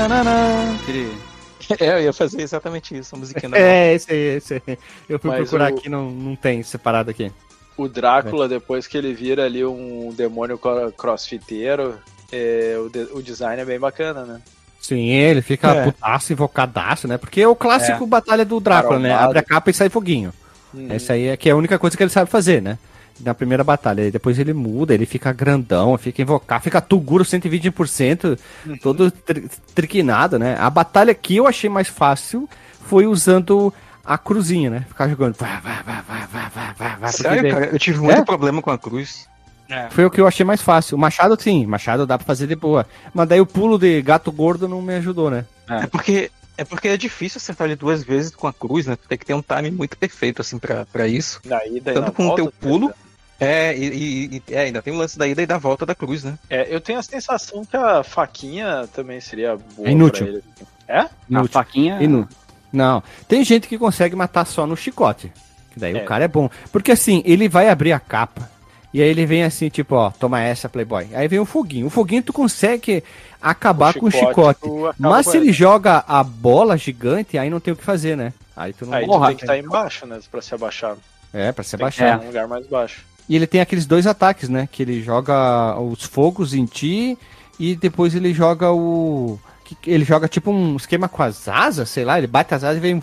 Aquele. 0.81 1.11
É, 1.79 1.93
eu 1.93 2.01
ia 2.01 2.11
fazer 2.11 2.41
exatamente 2.41 2.97
isso, 2.97 3.15
a 3.15 3.19
musiquinha 3.19 3.49
da 3.49 3.55
morte. 3.57 3.63
É, 3.71 3.93
esse 3.93 4.11
aí, 4.11 4.19
esse 4.35 4.53
aí. 4.55 4.77
Eu 5.07 5.19
fui 5.19 5.29
Mas 5.29 5.41
procurar 5.41 5.71
o- 5.71 5.77
aqui, 5.77 5.87
não, 5.87 6.09
não 6.11 6.35
tem 6.35 6.61
separado 6.63 7.09
aqui. 7.11 7.31
O 7.77 7.87
Drácula, 7.87 8.49
depois 8.49 8.87
que 8.87 8.97
ele 8.97 9.13
vira 9.13 9.45
ali 9.45 9.63
um 9.63 10.11
demônio 10.11 10.57
cro- 10.57 10.91
crossfiteiro, 10.91 11.97
é, 12.31 12.77
o, 12.79 12.89
de- 12.89 13.09
o 13.13 13.21
design 13.21 13.61
é 13.61 13.65
bem 13.65 13.79
bacana, 13.79 14.23
né? 14.25 14.39
Sim, 14.79 15.09
ele 15.09 15.41
fica 15.41 15.69
É. 15.75 15.83
putaço, 15.83 16.33
invocadaço, 16.33 17.07
né? 17.07 17.17
Porque 17.17 17.41
é 17.41 17.47
o 17.47 17.55
clássico 17.55 18.05
batalha 18.07 18.43
do 18.43 18.59
Drácula, 18.59 18.97
né? 18.99 19.13
Abre 19.13 19.39
a 19.39 19.43
capa 19.43 19.69
e 19.69 19.73
sai 19.73 19.89
foguinho. 19.89 20.33
Essa 20.89 21.13
aí 21.13 21.27
é 21.27 21.37
que 21.37 21.49
é 21.49 21.51
a 21.51 21.55
única 21.55 21.77
coisa 21.77 21.95
que 21.95 22.01
ele 22.01 22.09
sabe 22.09 22.29
fazer, 22.31 22.61
né? 22.61 22.77
Na 23.19 23.35
primeira 23.35 23.63
batalha. 23.63 24.07
E 24.07 24.11
depois 24.11 24.39
ele 24.39 24.53
muda, 24.53 24.93
ele 24.93 25.05
fica 25.05 25.31
grandão, 25.31 25.95
fica 25.97 26.21
invocar, 26.23 26.59
fica 26.61 26.81
Tuguro 26.81 27.23
120%, 27.23 28.39
todo 28.81 29.11
tri 29.11 29.47
triquinado, 29.75 30.39
né? 30.39 30.55
A 30.59 30.69
batalha 30.69 31.13
que 31.13 31.35
eu 31.35 31.45
achei 31.45 31.69
mais 31.69 31.87
fácil 31.87 32.49
foi 32.85 33.05
usando 33.05 33.71
a 34.03 34.17
cruzinha, 34.17 34.69
né? 34.71 34.85
Ficar 34.87 35.07
jogando. 35.07 35.35
Vá, 35.37 35.59
vá, 35.63 35.83
vá, 35.85 36.01
vá, 36.07 36.25
vá, 36.31 36.73
vá, 36.75 36.95
vá, 37.01 37.07
Sério, 37.09 37.51
cara, 37.53 37.65
eu 37.67 37.77
tive 37.77 37.99
muito 37.99 38.21
É? 38.21 38.25
problema 38.25 38.61
com 38.61 38.71
a 38.71 38.77
cruz. 38.79 39.27
Foi 39.91 40.05
o 40.05 40.11
que 40.11 40.19
eu 40.21 40.27
achei 40.27 40.45
mais 40.45 40.61
fácil. 40.61 40.95
O 40.97 40.99
Machado, 40.99 41.39
sim, 41.41 41.65
Machado 41.65 42.05
dá 42.05 42.17
pra 42.17 42.25
fazer 42.27 42.47
de 42.47 42.55
boa. 42.55 42.85
Mas 43.13 43.27
daí 43.27 43.39
o 43.41 43.45
pulo 43.45 43.77
de 43.77 44.01
gato 44.01 44.31
gordo 44.31 44.67
não 44.67 44.81
me 44.81 44.95
ajudou, 44.95 45.29
né? 45.29 45.45
É 45.69 45.87
porque 45.87 46.29
é 46.57 46.63
porque 46.65 46.87
é 46.89 46.97
difícil 46.97 47.37
acertar 47.37 47.65
ele 47.67 47.75
duas 47.75 48.03
vezes 48.03 48.35
com 48.35 48.47
a 48.47 48.53
cruz, 48.53 48.85
né? 48.85 48.95
Tu 48.95 49.07
tem 49.07 49.17
que 49.17 49.25
ter 49.25 49.33
um 49.33 49.41
timing 49.41 49.71
muito 49.71 49.97
perfeito, 49.97 50.41
assim, 50.41 50.59
pra, 50.59 50.85
pra 50.85 51.07
isso. 51.07 51.39
Na 51.45 51.65
ida 51.65 51.91
e 51.91 51.93
Tanto 51.93 52.01
na 52.07 52.11
com 52.11 52.23
o 52.23 52.27
volta, 52.27 52.41
teu 52.43 52.51
pulo. 52.59 52.93
É, 53.39 53.75
e, 53.75 53.85
e- 53.87 54.35
e- 54.47 54.53
é, 54.53 54.59
ainda 54.61 54.81
tem 54.83 54.93
o 54.93 54.97
lance 54.97 55.17
da 55.17 55.27
ida 55.27 55.41
e 55.41 55.47
da 55.47 55.57
volta 55.57 55.83
da 55.85 55.95
cruz, 55.95 56.23
né? 56.23 56.37
É, 56.49 56.67
eu 56.69 56.79
tenho 56.79 56.99
a 56.99 57.03
sensação 57.03 57.65
que 57.65 57.75
a 57.75 58.03
faquinha 58.03 58.87
também 58.93 59.19
seria 59.19 59.55
boa 59.75 59.87
É 59.87 59.91
inútil. 59.91 60.25
pra 60.27 60.35
ele. 60.35 60.43
É? 60.87 60.99
A 60.99 61.09
Inútil. 61.29 61.51
faquinha. 61.51 62.03
Inútil. 62.03 62.37
Não. 62.71 63.01
Tem 63.27 63.43
gente 63.43 63.67
que 63.67 63.79
consegue 63.79 64.15
matar 64.15 64.45
só 64.45 64.67
no 64.67 64.77
chicote. 64.77 65.31
Que 65.71 65.79
daí 65.79 65.97
É. 65.97 66.03
o 66.03 66.05
cara 66.05 66.25
é 66.25 66.27
bom. 66.27 66.49
Porque 66.71 66.91
assim, 66.91 67.23
ele 67.25 67.49
vai 67.49 67.69
abrir 67.69 67.93
a 67.93 67.99
capa. 67.99 68.47
E 68.93 69.01
aí 69.01 69.07
ele 69.07 69.25
vem 69.25 69.43
assim, 69.43 69.69
tipo, 69.69 69.95
ó, 69.95 70.11
toma 70.11 70.41
essa, 70.41 70.67
Playboy. 70.67 71.07
Aí 71.13 71.27
vem 71.27 71.39
o 71.39 71.45
foguinho. 71.45 71.87
O 71.87 71.89
foguinho 71.89 72.21
tu 72.23 72.33
consegue 72.33 73.03
acabar 73.41 73.93
com 73.93 74.07
o 74.07 74.11
chicote. 74.11 74.59
Mas 74.99 75.27
se 75.27 75.37
ela. 75.37 75.45
ele 75.45 75.53
joga 75.53 76.03
a 76.07 76.23
bola 76.23 76.77
gigante, 76.77 77.37
aí 77.37 77.49
não 77.49 77.59
tem 77.59 77.73
o 77.73 77.77
que 77.77 77.83
fazer, 77.83 78.17
né? 78.17 78.33
Aí 78.55 78.73
tu 78.73 78.85
não 78.85 78.93
Aí 78.93 79.05
tu 79.05 79.07
Porra. 79.07 79.27
tem 79.27 79.37
que 79.37 79.43
estar 79.43 79.57
embaixo, 79.57 80.05
né? 80.05 80.19
Pra 80.29 80.41
se 80.41 80.53
abaixar. 80.53 80.95
É, 81.33 81.51
pra 81.53 81.63
se 81.63 81.71
Tem 81.71 81.77
que 81.77 81.83
abaixar. 81.83 82.07
estar 82.09 82.19
num 82.19 82.27
lugar 82.27 82.47
mais 82.47 82.67
baixo. 82.67 83.05
E 83.29 83.35
ele 83.35 83.47
tem 83.47 83.61
aqueles 83.61 83.85
dois 83.85 84.05
ataques, 84.05 84.49
né? 84.49 84.67
Que 84.69 84.83
ele 84.83 85.01
joga 85.01 85.79
os 85.79 86.03
fogos 86.03 86.53
em 86.53 86.65
ti 86.65 87.17
e 87.57 87.75
depois 87.77 88.13
ele 88.13 88.33
joga 88.33 88.71
o. 88.73 89.39
que- 89.63 89.89
Ele 89.89 90.03
joga 90.03 90.27
tipo 90.27 90.51
um 90.51 90.75
esquema 90.75 91.07
com 91.07 91.23
as 91.23 91.47
asas, 91.47 91.89
sei 91.89 92.03
lá, 92.03 92.17
ele 92.17 92.27
bate 92.27 92.53
as 92.53 92.61
asas 92.63 92.75
e 92.77 92.81
vem, 92.81 92.95
um- 92.95 93.01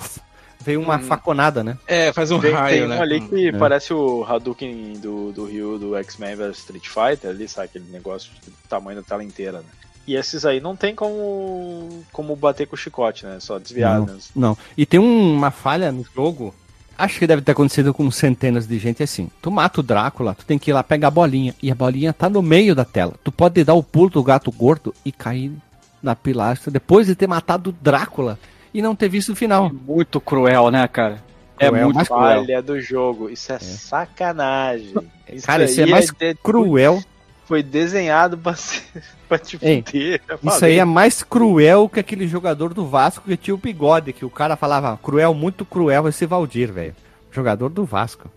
vem 0.68 0.76
uma 0.76 0.96
Hum. 0.96 1.00
faconada, 1.02 1.64
né? 1.64 1.76
É, 1.86 2.12
faz 2.12 2.30
um 2.30 2.38
Tem, 2.38 2.52
raio, 2.52 2.78
tem 2.80 2.88
né? 2.88 2.98
um 2.98 3.02
ali 3.02 3.20
que 3.20 3.48
É. 3.48 3.52
parece 3.52 3.92
o 3.92 4.22
Hadouken 4.24 4.92
do, 5.00 5.32
do 5.32 5.44
Ryu 5.46 5.78
do 5.78 5.96
X-Men 5.96 6.36
vs 6.36 6.58
Street 6.58 6.86
Fighter 6.86 7.30
ali, 7.30 7.48
sabe? 7.48 7.66
Aquele 7.66 7.90
negócio 7.90 8.30
do 8.46 8.52
tamanho 8.68 8.98
da 8.98 9.02
tela 9.02 9.24
inteira, 9.24 9.58
né? 9.58 9.64
E 10.06 10.14
esses 10.14 10.44
aí 10.46 10.60
não 10.60 10.74
tem 10.76 10.94
como, 10.94 12.02
como 12.12 12.34
bater 12.36 12.66
com 12.66 12.74
o 12.74 12.78
chicote, 12.78 13.26
né? 13.26 13.38
Só 13.40 13.58
desviar, 13.58 13.98
Não. 13.98 14.06
né? 14.06 14.16
Não. 14.34 14.58
E 14.76 14.86
tem 14.86 14.98
um- 15.00 15.34
uma 15.34 15.50
falha 15.50 15.90
no 15.92 16.04
jogo. 16.14 16.54
Acho 16.96 17.18
que 17.18 17.26
deve 17.26 17.42
ter 17.42 17.52
acontecido 17.52 17.94
com 17.94 18.10
centenas 18.10 18.66
de 18.66 18.78
gente 18.78 19.02
assim. 19.02 19.30
Tu 19.40 19.50
mata 19.50 19.80
o 19.80 19.82
Drácula, 19.82 20.34
tu 20.34 20.44
tem 20.44 20.58
que 20.58 20.70
ir 20.70 20.74
lá 20.74 20.82
pegar 20.82 21.08
a 21.08 21.10
bolinha. 21.12 21.54
E 21.62 21.70
a 21.70 21.74
bolinha 21.74 22.12
tá 22.12 22.28
no 22.28 22.42
meio 22.42 22.74
da 22.74 22.84
tela. 22.84 23.14
Tu 23.22 23.30
pode 23.30 23.62
dar 23.64 23.74
o 23.74 23.82
pulo 23.82 24.10
do 24.10 24.22
gato 24.22 24.50
gordo 24.50 24.92
e 25.04 25.12
cair 25.12 25.52
na 26.02 26.16
pilastra 26.16 26.70
depois 26.72 27.06
de 27.06 27.14
ter 27.14 27.26
matado 27.28 27.70
o 27.70 27.72
Drácula 27.72 28.38
e 28.78 28.82
não 28.82 28.94
ter 28.94 29.08
visto 29.08 29.32
o 29.32 29.36
final. 29.36 29.70
Muito 29.72 30.20
cruel, 30.20 30.70
né, 30.70 30.86
cara? 30.86 31.20
É 31.58 31.66
Cruel, 31.66 31.84
muito 31.86 31.96
mas 31.96 32.06
cruel. 32.08 32.22
Falha 32.22 32.62
do 32.62 32.80
jogo. 32.80 33.28
Isso 33.28 33.52
é, 33.52 33.58
sacanagem. 33.58 34.94
Isso 35.32 35.44
Cara, 35.46 35.64
isso 35.64 35.80
é 35.80 35.86
mais 35.86 36.10
de- 36.10 36.34
Cruel. 36.36 37.02
Foi 37.44 37.60
desenhado 37.62 38.38
pra, 38.38 38.54
ser, 38.54 38.84
pra 39.28 39.36
te 39.38 39.58
Ei, 39.60 39.82
fuder. 39.82 40.20
Isso 40.44 40.64
aí 40.64 40.78
é 40.78 40.84
mais 40.84 41.24
cruel 41.24 41.88
que 41.88 41.98
aquele 41.98 42.28
jogador 42.28 42.72
do 42.72 42.86
Vasco 42.86 43.24
que 43.26 43.36
tinha 43.36 43.54
o 43.54 43.58
bigode, 43.58 44.12
que 44.12 44.24
o 44.24 44.30
cara 44.30 44.54
falava, 44.54 44.96
cruel, 45.02 45.34
muito 45.34 45.64
cruel 45.64 46.06
esse 46.06 46.24
Valdir, 46.24 46.72
velho. 46.72 46.94
Jogador 47.32 47.70
do 47.70 47.84
Vasco. 47.84 48.30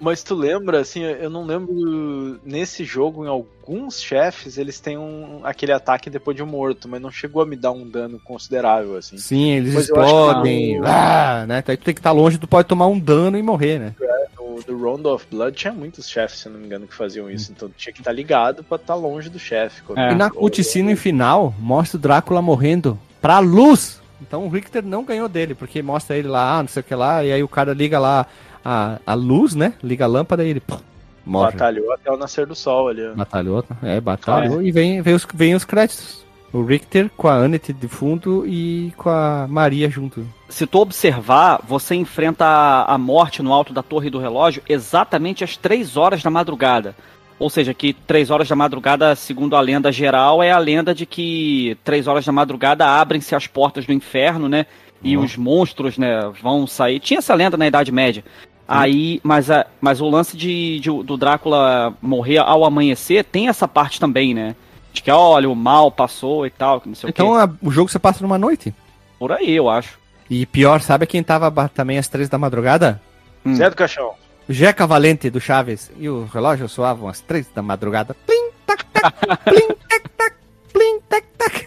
Mas 0.00 0.22
tu 0.22 0.34
lembra, 0.34 0.80
assim, 0.80 1.02
eu 1.02 1.30
não 1.30 1.44
lembro 1.44 2.38
nesse 2.44 2.84
jogo, 2.84 3.24
em 3.24 3.28
alguns 3.28 4.00
chefes, 4.00 4.58
eles 4.58 4.80
têm 4.80 4.96
um, 4.96 5.40
aquele 5.44 5.72
ataque 5.72 6.08
depois 6.08 6.36
de 6.36 6.42
morto, 6.42 6.88
mas 6.88 7.00
não 7.00 7.10
chegou 7.10 7.42
a 7.42 7.46
me 7.46 7.56
dar 7.56 7.72
um 7.72 7.88
dano 7.88 8.20
considerável, 8.22 8.96
assim. 8.96 9.18
Sim, 9.18 9.50
eles 9.50 9.74
Mas 9.74 9.84
explodem. 9.84 10.80
Ah, 10.84 11.44
né? 11.46 11.62
Aí 11.66 11.76
tu 11.76 11.84
tem 11.84 11.94
que 11.94 12.00
estar 12.00 12.12
longe, 12.12 12.38
tu 12.38 12.46
pode 12.46 12.68
tomar 12.68 12.86
um 12.86 12.98
dano 12.98 13.36
e 13.36 13.42
morrer, 13.42 13.78
né? 13.78 13.94
No 14.38 14.62
do 14.62 14.76
Round 14.76 15.06
of 15.06 15.26
Blood 15.30 15.56
tinha 15.56 15.72
muitos 15.72 16.08
chefes, 16.08 16.40
se 16.40 16.48
não 16.48 16.58
me 16.58 16.66
engano, 16.66 16.86
que 16.86 16.94
faziam 16.94 17.30
isso, 17.30 17.52
então 17.52 17.68
tu 17.68 17.74
tinha 17.76 17.92
que 17.92 18.00
estar 18.00 18.12
ligado 18.12 18.64
pra 18.64 18.76
estar 18.76 18.94
longe 18.94 19.28
do 19.28 19.38
chefe. 19.38 19.82
É. 19.96 20.12
E 20.12 20.14
na 20.14 20.30
cutscene 20.30 20.96
final, 20.96 21.54
mostra 21.58 21.96
o 21.96 22.00
Drácula 22.00 22.42
morrendo 22.42 22.98
pra 23.20 23.38
luz. 23.38 24.00
Então 24.20 24.46
o 24.46 24.48
Richter 24.48 24.84
não 24.84 25.04
ganhou 25.04 25.28
dele, 25.28 25.54
porque 25.54 25.80
mostra 25.80 26.16
ele 26.16 26.28
lá, 26.28 26.60
não 26.60 26.68
sei 26.68 26.80
o 26.80 26.84
que 26.84 26.94
lá, 26.94 27.24
e 27.24 27.32
aí 27.32 27.42
o 27.42 27.48
cara 27.48 27.72
liga 27.72 27.98
lá 27.98 28.26
a, 28.68 28.98
a 29.06 29.14
luz, 29.14 29.54
né? 29.54 29.72
Liga 29.82 30.04
a 30.04 30.08
lâmpada 30.08 30.44
e 30.44 30.48
ele 30.50 30.60
pum, 30.60 30.76
Morre. 31.24 31.52
Batalhou 31.52 31.92
até 31.92 32.10
o 32.12 32.16
nascer 32.16 32.46
do 32.46 32.54
sol 32.54 32.88
ali. 32.88 33.06
ó. 33.06 33.14
Batalhou, 33.14 33.64
é, 33.82 34.00
batalhou 34.00 34.62
e 34.62 34.70
vem, 34.70 35.00
vem, 35.02 35.14
os, 35.14 35.26
vem 35.34 35.54
os 35.54 35.64
créditos. 35.64 36.26
O 36.50 36.62
Richter 36.64 37.10
com 37.14 37.28
a 37.28 37.34
Annette 37.34 37.74
de 37.74 37.88
fundo 37.88 38.44
e 38.46 38.90
com 38.96 39.10
a 39.10 39.46
Maria 39.48 39.90
junto. 39.90 40.26
Se 40.48 40.66
tu 40.66 40.78
observar, 40.78 41.60
você 41.66 41.94
enfrenta 41.94 42.44
a, 42.46 42.94
a 42.94 42.96
morte 42.98 43.42
no 43.42 43.52
alto 43.52 43.72
da 43.74 43.82
torre 43.82 44.08
do 44.08 44.18
relógio 44.18 44.62
exatamente 44.66 45.44
às 45.44 45.56
3 45.58 45.96
horas 45.98 46.22
da 46.22 46.30
madrugada. 46.30 46.94
Ou 47.38 47.50
seja, 47.50 47.74
que 47.74 47.92
3 47.92 48.30
horas 48.30 48.48
da 48.48 48.56
madrugada, 48.56 49.14
segundo 49.14 49.54
a 49.56 49.60
lenda 49.60 49.92
geral, 49.92 50.42
é 50.42 50.50
a 50.50 50.58
lenda 50.58 50.94
de 50.94 51.04
que 51.04 51.76
3 51.84 52.06
horas 52.08 52.24
da 52.24 52.32
madrugada 52.32 52.86
abrem-se 52.86 53.34
as 53.34 53.46
portas 53.46 53.84
do 53.84 53.92
inferno, 53.92 54.48
né? 54.48 54.64
E 55.04 55.16
Uhum. 55.16 55.22
os 55.24 55.36
monstros, 55.36 55.96
né, 55.98 56.32
vão 56.42 56.66
sair. 56.66 56.98
Tinha 56.98 57.18
essa 57.18 57.32
lenda 57.34 57.56
na 57.56 57.66
Idade 57.68 57.92
Média. 57.92 58.24
Aí, 58.68 59.18
mas, 59.24 59.50
a, 59.50 59.66
mas 59.80 60.00
o 60.00 60.08
lance 60.08 60.36
de, 60.36 60.78
de- 60.80 61.02
do 61.02 61.16
Drácula 61.16 61.94
morrer 62.02 62.38
ao 62.38 62.64
amanhecer 62.64 63.24
tem 63.24 63.48
essa 63.48 63.66
parte 63.66 63.98
também, 63.98 64.34
né? 64.34 64.54
De 64.92 65.02
que, 65.02 65.10
olha, 65.10 65.48
o 65.48 65.56
mal 65.56 65.90
passou 65.90 66.46
e 66.46 66.50
tal, 66.50 66.80
que 66.80 66.88
não 66.88 66.94
sei 66.94 67.08
Então 67.10 67.30
o 67.30 67.34
quê. 67.34 67.40
a- 67.40 67.66
o 67.66 67.70
jogo 67.70 67.90
você 67.90 67.98
passa 67.98 68.22
numa 68.22 68.36
noite. 68.38 68.74
Por 69.18 69.32
aí, 69.32 69.50
eu 69.56 69.68
acho. 69.70 69.98
E 70.28 70.44
pior, 70.44 70.80
sabe 70.82 71.06
quem 71.06 71.22
tava 71.22 71.50
também 71.70 71.96
às 71.98 72.08
três 72.08 72.28
da 72.28 72.36
madrugada? 72.36 73.00
Hum. 73.44 73.54
Zé 73.54 73.70
do 73.70 73.76
Caixão. 73.76 74.12
Jeca 74.48 74.86
Valente 74.86 75.30
do 75.30 75.40
Chaves. 75.40 75.90
E 75.98 76.08
o 76.08 76.24
relógio 76.26 76.68
soavam 76.68 77.08
às 77.08 77.20
três 77.20 77.46
da 77.54 77.62
madrugada. 77.62 78.14
Plim, 78.26 78.50
tac, 78.66 78.84
tac, 78.92 79.14
plim, 79.44 79.68
tac, 79.88 80.08
tac, 80.16 80.34
plim, 80.72 81.00
tac, 81.08 81.24
tac. 81.38 81.66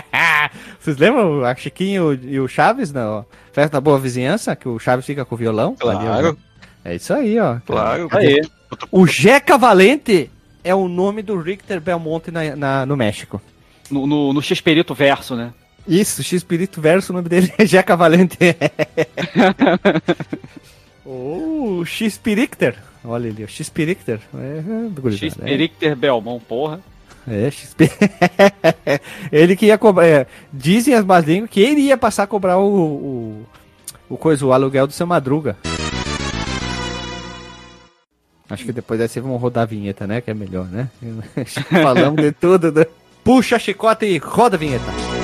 Vocês 0.81 0.97
lembram 0.97 1.45
a 1.45 1.55
Chiquinho 1.55 2.13
e 2.13 2.39
o 2.39 2.47
Chaves 2.47 2.91
na 2.91 3.23
festa 3.53 3.73
da 3.77 3.81
boa 3.81 3.99
vizinhança? 3.99 4.55
Que 4.55 4.67
o 4.67 4.79
Chaves 4.79 5.05
fica 5.05 5.23
com 5.23 5.35
o 5.35 5.37
violão? 5.37 5.75
Claro, 5.79 6.37
É 6.83 6.95
isso 6.95 7.13
aí, 7.13 7.39
ó. 7.39 7.57
claro. 7.65 8.07
Aí. 8.11 8.41
O 8.91 9.05
Jeca 9.05 9.57
Valente 9.57 10.31
é 10.63 10.73
o 10.73 10.87
nome 10.87 11.21
do 11.21 11.39
Richter 11.39 11.79
Belmonte 11.79 12.31
na, 12.31 12.55
na- 12.55 12.85
no 12.85 12.97
México. 12.97 13.39
No, 13.91 14.07
no, 14.07 14.33
no 14.33 14.41
X-Perito 14.41 14.95
Verso, 14.95 15.35
né? 15.35 15.53
Isso, 15.87 16.23
X-Espírito 16.23 16.79
Verso, 16.79 17.11
o 17.11 17.15
nome 17.15 17.27
dele 17.29 17.53
é 17.57 17.65
Jeca 17.65 17.95
Valente. 17.95 18.37
o 21.05 21.83
X-Piricter. 21.85 22.75
Olha 23.03 23.29
ali, 23.29 23.43
o 23.43 23.47
X-Piricter. 23.47 24.19
É, 24.35 24.57
é, 24.59 24.89
gurizada, 24.99 25.25
é. 25.25 25.27
X-Pericter 25.29 25.95
Belmont, 25.95 26.43
porra. 26.45 26.79
É, 27.27 27.49
XP. 27.51 27.89
ele 29.31 29.55
que 29.55 29.67
ia 29.67 29.77
cobrar. 29.77 30.05
é, 30.05 30.27
dizem 30.51 30.93
as 30.93 31.05
más 31.05 31.25
línguas 31.25 31.49
que 31.49 31.61
ele 31.61 31.81
ia 31.81 31.97
passar 31.97 32.23
a 32.23 32.27
cobrar 32.27 32.57
o, 32.57 32.67
o, 32.67 33.45
o 34.09 34.17
coisa, 34.17 34.45
o 34.45 34.53
aluguel 34.53 34.87
do 34.87 34.93
seu 34.93 35.05
Madruga. 35.05 35.55
Acho 38.49 38.65
que 38.65 38.73
depois 38.73 38.99
dessa 38.99 39.21
vamos 39.21 39.41
rodar 39.41 39.63
a 39.63 39.65
vinheta, 39.65 40.05
né? 40.05 40.19
Que 40.19 40.31
é 40.31 40.33
melhor, 40.33 40.65
né? 40.65 40.89
Falamos 41.71 42.21
de 42.21 42.33
tudo. 42.33 42.71
Né? 42.71 42.85
Puxa 43.23 43.55
a 43.55 43.59
chicota 43.59 44.05
e 44.05 44.17
roda 44.17 44.57
a 44.57 44.59
vinheta. 44.59 45.20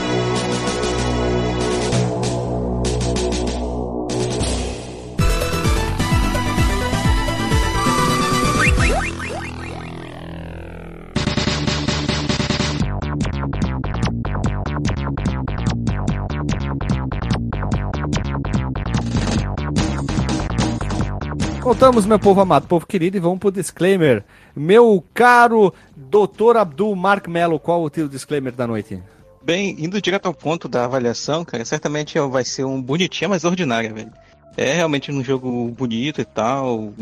Voltamos, 21.67 22.05
meu 22.05 22.17
povo 22.17 22.39
amado, 22.39 22.65
povo 22.65 22.87
querido, 22.87 23.17
e 23.17 23.19
vamos 23.19 23.39
pro 23.39 23.51
disclaimer. 23.51 24.23
Meu 24.55 25.03
caro 25.13 25.73
Dr. 25.97 26.55
Abdul 26.55 26.95
Mark 26.95 27.27
Mello, 27.27 27.59
qual 27.59 27.83
o 27.83 27.89
teu 27.89 28.07
disclaimer 28.07 28.53
da 28.53 28.65
noite? 28.65 29.03
Bem, 29.43 29.75
indo 29.77 30.01
direto 30.01 30.27
ao 30.27 30.33
ponto 30.33 30.69
da 30.69 30.85
avaliação, 30.85 31.43
cara, 31.43 31.65
certamente 31.65 32.17
vai 32.19 32.45
ser 32.45 32.63
um 32.63 32.81
bonitinha, 32.81 33.27
mas 33.27 33.43
ordinária, 33.43 33.91
velho. 33.93 34.13
É 34.55 34.75
realmente 34.75 35.11
um 35.11 35.21
jogo 35.21 35.67
bonito 35.77 36.21
e 36.21 36.25
tal, 36.25 36.93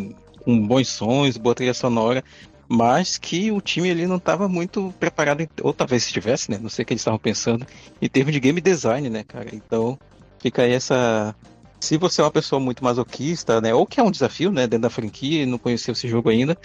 com 0.44 0.68
bons 0.68 0.88
sons, 0.88 1.38
boa 1.38 1.54
trilha 1.54 1.76
sonora, 1.76 2.24
mas 2.68 3.20
que 3.20 3.52
o 3.52 3.62
time 3.62 3.92
ali 3.92 4.08
não 4.08 4.18
estava 4.18 4.50
muito 4.50 4.92
preparado, 5.00 5.48
ou 5.62 5.74
talvez 5.74 6.08
estivesse, 6.08 6.50
né? 6.50 6.58
Não 6.60 6.70
sei 6.70 6.82
o 6.82 6.86
que 6.88 6.94
eles 6.94 7.02
estavam 7.02 7.20
pensando, 7.20 7.68
em 8.02 8.10
termos 8.10 8.34
de 8.34 8.40
game 8.40 8.60
design, 8.60 9.12
né, 9.12 9.24
cara? 9.24 9.50
Então, 9.54 9.96
fica 10.40 10.64
aí 10.64 10.72
essa. 10.72 11.36
Se 11.80 11.98
você 11.98 12.22
é 12.22 12.24
uma 12.24 12.32
pessoa 12.32 12.60
muito 12.60 12.84
masoquista, 12.84 13.62
né? 13.62 13.74
Ou 13.74 13.86
que 13.86 14.00
é 14.00 14.04
um 14.04 14.12
desafio, 14.12 14.52
né, 14.52 14.62
dentro 14.68 14.84
da 14.84 14.90
franquia 14.90 15.44
e 15.44 15.46
não 15.46 15.58
conheceu 15.58 15.92
esse 15.92 16.08
jogo 16.08 16.30
ainda, 16.30 16.58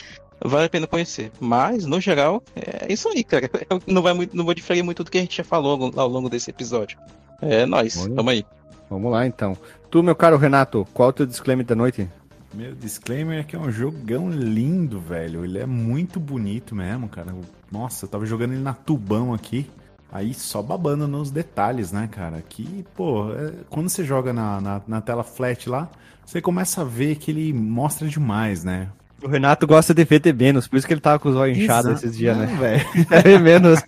vale 0.42 0.66
a 0.66 0.70
pena 0.70 0.86
conhecer. 0.86 1.30
Mas, 1.38 1.84
no 1.84 2.00
geral, 2.00 2.42
é 2.56 2.90
isso 2.92 3.08
aí, 3.08 3.22
cara. 3.22 3.50
Não 3.86 4.00
vai, 4.02 4.14
muito, 4.14 4.34
não 4.36 4.44
vou 4.44 4.54
diferir 4.54 4.82
muito 4.82 5.04
do 5.04 5.10
que 5.10 5.18
a 5.18 5.20
gente 5.20 5.36
já 5.36 5.44
falou 5.44 5.92
ao 5.96 6.08
longo- 6.08 6.30
desse 6.30 6.50
episódio. 6.50 6.98
É 7.42 7.66
nóis, 7.66 7.96
Olha. 7.98 8.14
tamo 8.14 8.30
aí. 8.30 8.44
Vamos 8.88 9.12
lá 9.12 9.26
então. 9.26 9.56
Tu, 9.90 10.02
meu 10.02 10.14
caro 10.16 10.36
Renato, 10.36 10.86
qual 10.94 11.10
o 11.10 11.12
teu 11.12 11.26
disclaimer 11.26 11.64
da 11.66 11.74
noite? 11.74 12.08
Meu 12.52 12.74
disclaimer 12.74 13.40
é 13.40 13.44
que 13.44 13.54
é 13.54 13.58
um 13.58 13.70
jogão 13.70 14.28
lindo, 14.30 14.98
velho. 15.00 15.44
Ele 15.44 15.58
é 15.58 15.66
muito 15.66 16.18
bonito 16.18 16.74
mesmo, 16.74 17.08
cara. 17.08 17.34
Nossa, 17.70 18.04
eu 18.04 18.08
tava 18.08 18.26
jogando 18.26 18.52
ele 18.54 18.62
na 18.62 18.74
tubão 18.74 19.32
aqui. 19.32 19.70
Aí 20.12 20.34
só 20.34 20.60
babando 20.60 21.06
nos 21.06 21.30
detalhes, 21.30 21.92
né, 21.92 22.08
cara? 22.10 22.42
Que, 22.48 22.84
pô, 22.96 23.32
é- 23.32 23.52
quando 23.68 23.88
você 23.88 24.04
joga 24.04 24.32
na, 24.32 24.60
na, 24.60 24.82
na 24.86 25.00
tela 25.00 25.22
flat 25.22 25.68
lá, 25.68 25.88
você 26.24 26.40
começa 26.40 26.80
a 26.82 26.84
ver 26.84 27.16
que 27.16 27.30
ele 27.30 27.52
mostra 27.52 28.08
demais, 28.08 28.64
né? 28.64 28.88
O 29.22 29.28
Renato 29.28 29.66
gosta 29.66 29.92
de 29.92 30.02
ver 30.04 30.18
de 30.20 30.32
menos, 30.32 30.66
por 30.66 30.76
isso 30.76 30.86
que 30.86 30.94
ele 30.94 31.00
tava 31.00 31.18
com 31.18 31.28
os 31.28 31.36
olhos 31.36 31.58
inchados 31.58 31.92
esses 31.92 32.16
dias, 32.16 32.36
né? 32.36 32.46
velho. 32.46 32.86
É 33.10 33.38
menos. 33.38 33.80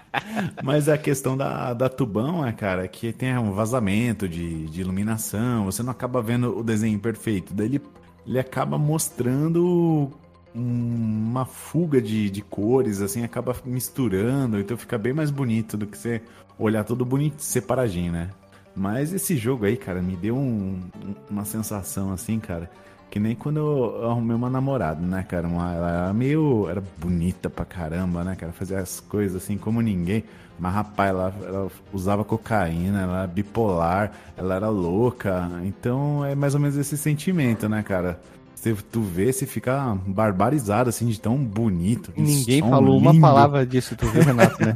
Mas 0.62 0.88
a 0.88 0.98
questão 0.98 1.36
da, 1.36 1.72
da 1.72 1.88
tubão 1.88 2.44
é, 2.44 2.52
cara, 2.52 2.84
é 2.84 2.88
que 2.88 3.12
tem 3.12 3.36
um 3.38 3.52
vazamento 3.52 4.28
de, 4.28 4.66
de 4.66 4.80
iluminação, 4.82 5.64
você 5.64 5.82
não 5.82 5.90
acaba 5.90 6.20
vendo 6.20 6.58
o 6.58 6.62
desenho 6.62 6.98
perfeito. 6.98 7.54
Daí 7.54 7.66
ele, 7.66 7.82
ele 8.26 8.38
acaba 8.38 8.76
mostrando 8.76 10.12
uma 10.56 11.44
fuga 11.44 12.00
de, 12.00 12.30
de 12.30 12.42
cores, 12.42 13.00
assim, 13.02 13.22
acaba 13.24 13.54
misturando, 13.64 14.58
então 14.58 14.76
fica 14.76 14.96
bem 14.98 15.12
mais 15.12 15.30
bonito 15.30 15.76
do 15.76 15.86
que 15.86 15.96
você 15.98 16.22
olhar 16.58 16.84
tudo 16.84 17.04
bonito, 17.04 17.40
separadinho, 17.40 18.12
né? 18.12 18.30
Mas 18.74 19.12
esse 19.12 19.36
jogo 19.36 19.64
aí, 19.66 19.76
cara, 19.76 20.02
me 20.02 20.16
deu 20.16 20.36
um- 20.36 20.80
um- 21.04 21.14
uma 21.30 21.44
sensação 21.44 22.12
assim, 22.12 22.38
cara, 22.38 22.70
que 23.10 23.18
nem 23.18 23.34
quando 23.34 23.58
eu 23.58 24.00
eu 24.02 24.10
arrumei 24.10 24.36
uma 24.36 24.50
namorada, 24.50 25.00
né, 25.00 25.22
cara? 25.22 25.46
Uma, 25.48 25.72
ela 25.74 25.90
era 25.90 26.12
meio. 26.12 26.68
Era 26.68 26.82
bonita 26.98 27.48
pra 27.48 27.64
caramba, 27.64 28.24
né, 28.24 28.34
cara? 28.36 28.52
Fazia 28.52 28.78
as 28.80 29.00
coisas 29.00 29.42
assim 29.42 29.56
como 29.56 29.80
ninguém. 29.80 30.24
Mas, 30.58 30.74
rapaz, 30.74 31.10
ela, 31.10 31.34
ela 31.46 31.68
usava 31.92 32.24
cocaína, 32.24 33.02
ela 33.02 33.18
era 33.18 33.26
bipolar, 33.26 34.12
ela 34.36 34.54
era 34.56 34.68
louca. 34.68 35.48
Então 35.64 36.24
é 36.24 36.34
mais 36.34 36.54
ou 36.54 36.60
menos 36.60 36.76
esse 36.76 36.96
sentimento, 36.96 37.68
né, 37.68 37.82
cara? 37.82 38.20
Você, 38.56 38.74
tu 38.90 39.02
vê, 39.02 39.30
você 39.30 39.44
fica 39.44 39.96
barbarizado, 40.06 40.88
assim, 40.88 41.06
de 41.06 41.20
tão 41.20 41.36
bonito. 41.36 42.10
Ninguém 42.16 42.62
falou 42.62 42.96
uma 42.98 43.12
lindo. 43.12 43.20
palavra 43.20 43.66
disso, 43.66 43.94
tu 43.94 44.06
viu, 44.06 44.22
Renato, 44.22 44.64
né? 44.64 44.74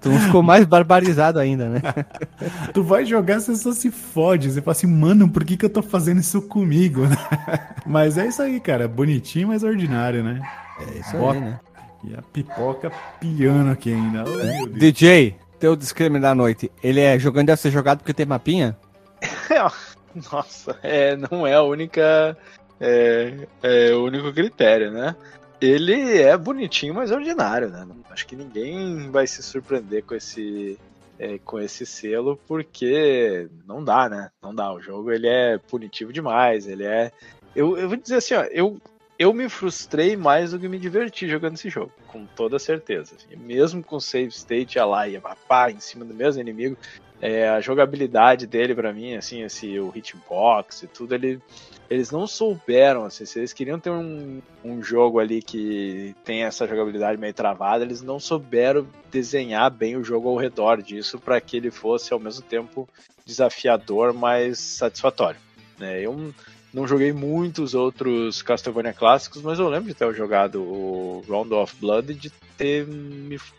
Tu 0.00 0.10
ficou 0.10 0.42
mais 0.44 0.64
barbarizado 0.64 1.38
ainda, 1.38 1.68
né? 1.68 1.82
Tu 2.72 2.82
vai 2.84 3.04
jogar, 3.04 3.40
você 3.40 3.54
só 3.56 3.72
se 3.72 3.90
fode. 3.90 4.50
Você 4.50 4.62
fala 4.62 4.72
assim, 4.72 4.86
mano, 4.86 5.28
por 5.28 5.44
que, 5.44 5.56
que 5.56 5.64
eu 5.64 5.70
tô 5.70 5.82
fazendo 5.82 6.20
isso 6.20 6.40
comigo? 6.40 7.02
né? 7.02 7.16
Mas 7.84 8.16
é 8.16 8.28
isso 8.28 8.40
aí, 8.40 8.60
cara. 8.60 8.86
Bonitinho, 8.86 9.48
mas 9.48 9.64
ordinário, 9.64 10.22
né? 10.22 10.40
É 10.80 10.98
isso 11.00 11.16
Bota. 11.16 11.40
né? 11.40 11.60
E 12.04 12.14
a 12.14 12.22
pipoca 12.22 12.92
pilhando 13.18 13.70
aqui 13.70 13.92
ainda. 13.92 14.24
Oh. 14.24 14.68
DJ, 14.68 15.36
teu 15.58 15.74
disclaimer 15.74 16.20
da 16.20 16.34
noite. 16.34 16.70
Ele 16.82 17.00
é 17.00 17.18
jogando, 17.18 17.48
deve 17.48 17.60
ser 17.60 17.70
jogado 17.72 17.98
porque 17.98 18.14
tem 18.14 18.24
mapinha? 18.24 18.76
Nossa, 20.32 20.76
é, 20.82 21.16
não 21.16 21.46
é 21.46 21.54
a 21.54 21.62
única. 21.62 22.36
É, 22.80 23.46
é 23.62 23.94
o 23.94 24.04
único 24.04 24.32
critério, 24.32 24.90
né? 24.90 25.14
Ele 25.60 26.22
é 26.22 26.36
bonitinho, 26.36 26.94
mas 26.94 27.10
ordinário, 27.10 27.68
né? 27.68 27.86
Acho 28.08 28.26
que 28.26 28.34
ninguém 28.34 29.10
vai 29.10 29.26
se 29.26 29.42
surpreender 29.42 30.02
com 30.04 30.14
esse, 30.14 30.78
é, 31.18 31.38
com 31.38 31.60
esse 31.60 31.84
selo, 31.84 32.40
porque 32.48 33.46
não 33.66 33.84
dá, 33.84 34.08
né? 34.08 34.30
Não 34.42 34.54
dá. 34.54 34.72
O 34.72 34.80
jogo 34.80 35.12
ele 35.12 35.28
é 35.28 35.58
punitivo 35.58 36.12
demais. 36.12 36.66
Ele 36.66 36.84
é. 36.84 37.12
Eu, 37.54 37.76
eu 37.76 37.88
vou 37.88 37.96
dizer 37.98 38.16
assim, 38.16 38.34
ó, 38.34 38.44
eu, 38.44 38.80
eu 39.18 39.34
me 39.34 39.50
frustrei 39.50 40.16
mais 40.16 40.52
do 40.52 40.58
que 40.58 40.66
me 40.66 40.78
diverti 40.78 41.28
jogando 41.28 41.56
esse 41.56 41.68
jogo, 41.68 41.92
com 42.06 42.24
toda 42.24 42.58
certeza. 42.58 43.16
E 43.30 43.36
mesmo 43.36 43.82
com 43.84 44.00
save 44.00 44.28
state 44.28 44.78
ia 44.78 44.86
lá 44.86 45.06
e 45.06 45.20
pá, 45.46 45.70
em 45.70 45.78
cima 45.78 46.06
do 46.06 46.14
mesmo 46.14 46.40
inimigo, 46.40 46.78
é, 47.20 47.50
a 47.50 47.60
jogabilidade 47.60 48.46
dele 48.46 48.74
pra 48.74 48.94
mim, 48.94 49.14
assim, 49.14 49.42
esse 49.42 49.78
o 49.78 49.92
hitbox 49.94 50.84
e 50.84 50.86
tudo, 50.86 51.14
ele, 51.14 51.38
eles 51.90 52.12
não 52.12 52.24
souberam, 52.24 53.04
assim, 53.04 53.26
se 53.26 53.40
eles 53.40 53.52
queriam 53.52 53.80
ter 53.80 53.90
um, 53.90 54.40
um 54.64 54.80
jogo 54.80 55.18
ali 55.18 55.42
que 55.42 56.14
tem 56.24 56.44
essa 56.44 56.66
jogabilidade 56.66 57.20
meio 57.20 57.34
travada, 57.34 57.84
eles 57.84 58.00
não 58.00 58.20
souberam 58.20 58.86
desenhar 59.10 59.68
bem 59.72 59.96
o 59.96 60.04
jogo 60.04 60.28
ao 60.28 60.36
redor 60.36 60.80
disso 60.80 61.18
para 61.18 61.40
que 61.40 61.56
ele 61.56 61.72
fosse 61.72 62.12
ao 62.12 62.20
mesmo 62.20 62.42
tempo 62.42 62.88
desafiador, 63.26 64.14
mas 64.14 64.60
satisfatório. 64.60 65.40
Né? 65.80 66.00
Eu, 66.00 66.32
não 66.72 66.86
joguei 66.86 67.12
muitos 67.12 67.74
outros 67.74 68.40
Castlevania 68.40 68.92
clássicos, 68.92 69.42
mas 69.42 69.58
eu 69.58 69.68
lembro 69.68 69.88
de 69.88 69.94
ter 69.94 70.14
jogado 70.14 70.62
o 70.62 71.24
Round 71.28 71.52
of 71.52 71.74
Blood 71.80 72.12
e 72.12 72.14
de 72.14 72.30
ter 72.56 72.86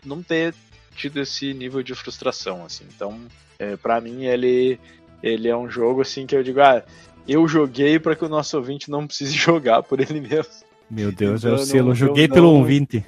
não 0.02 0.22
ter 0.22 0.54
tido 0.96 1.20
esse 1.20 1.52
nível 1.52 1.82
de 1.82 1.94
frustração, 1.94 2.64
assim. 2.64 2.84
Então, 2.94 3.20
é, 3.58 3.76
para 3.76 4.00
mim 4.00 4.24
ele 4.24 4.80
ele 5.22 5.48
é 5.48 5.56
um 5.56 5.70
jogo 5.70 6.00
assim 6.00 6.26
que 6.26 6.34
eu 6.34 6.42
digo, 6.42 6.60
ah, 6.60 6.82
eu 7.26 7.46
joguei 7.46 7.98
para 7.98 8.16
que 8.16 8.24
o 8.24 8.28
nosso 8.28 8.56
ouvinte 8.56 8.90
não 8.90 9.06
precise 9.06 9.32
jogar 9.36 9.82
por 9.82 10.00
ele 10.00 10.20
mesmo. 10.20 10.52
Meu 10.90 11.10
Deus, 11.10 11.40
então, 11.40 11.56
é 11.56 11.60
o 11.60 11.64
selo. 11.64 11.88
Não, 11.88 11.94
joguei 11.94 12.28
pelo 12.28 12.48
não, 12.48 12.58
ouvinte. 12.58 13.04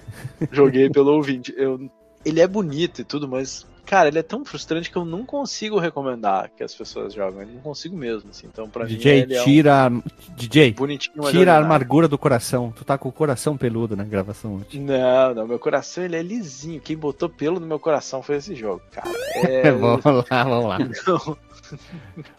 Joguei 0.50 0.88
pelo 0.88 1.12
ouvinte. 1.16 1.52
Eu, 1.56 1.90
ele 2.24 2.40
é 2.40 2.46
bonito 2.46 3.02
e 3.02 3.04
tudo, 3.04 3.28
mas 3.28 3.66
cara, 3.84 4.08
ele 4.08 4.18
é 4.18 4.22
tão 4.22 4.44
frustrante 4.44 4.90
que 4.90 4.96
eu 4.96 5.04
não 5.04 5.24
consigo 5.24 5.78
recomendar 5.78 6.50
que 6.56 6.62
as 6.62 6.74
pessoas 6.74 7.12
joguem. 7.12 7.42
Eu 7.42 7.46
não 7.48 7.60
consigo 7.60 7.96
mesmo, 7.96 8.30
assim. 8.30 8.46
Então, 8.46 8.68
pra 8.68 8.86
DJ, 8.86 9.26
mim, 9.26 9.34
tira, 9.44 9.70
é 9.70 9.88
um... 9.90 10.02
DJ, 10.34 10.72
bonitinho, 10.72 11.30
tira 11.30 11.54
a 11.54 11.58
amargura 11.58 12.08
do 12.08 12.18
coração. 12.18 12.72
Tu 12.74 12.84
tá 12.84 12.96
com 12.96 13.08
o 13.08 13.12
coração 13.12 13.56
peludo 13.56 13.94
na 13.94 14.04
gravação 14.04 14.56
hoje. 14.56 14.78
Não, 14.78 15.34
não, 15.34 15.46
meu 15.46 15.58
coração 15.58 16.04
ele 16.04 16.16
é 16.16 16.22
lisinho. 16.22 16.80
Quem 16.80 16.96
botou 16.96 17.28
pelo 17.28 17.60
no 17.60 17.66
meu 17.66 17.78
coração 17.78 18.22
foi 18.22 18.36
esse 18.36 18.54
jogo, 18.54 18.82
cara. 18.90 19.10
É... 19.44 19.70
vamos 19.70 20.04
lá, 20.04 20.44
vamos 20.44 20.66
lá. 20.66 20.78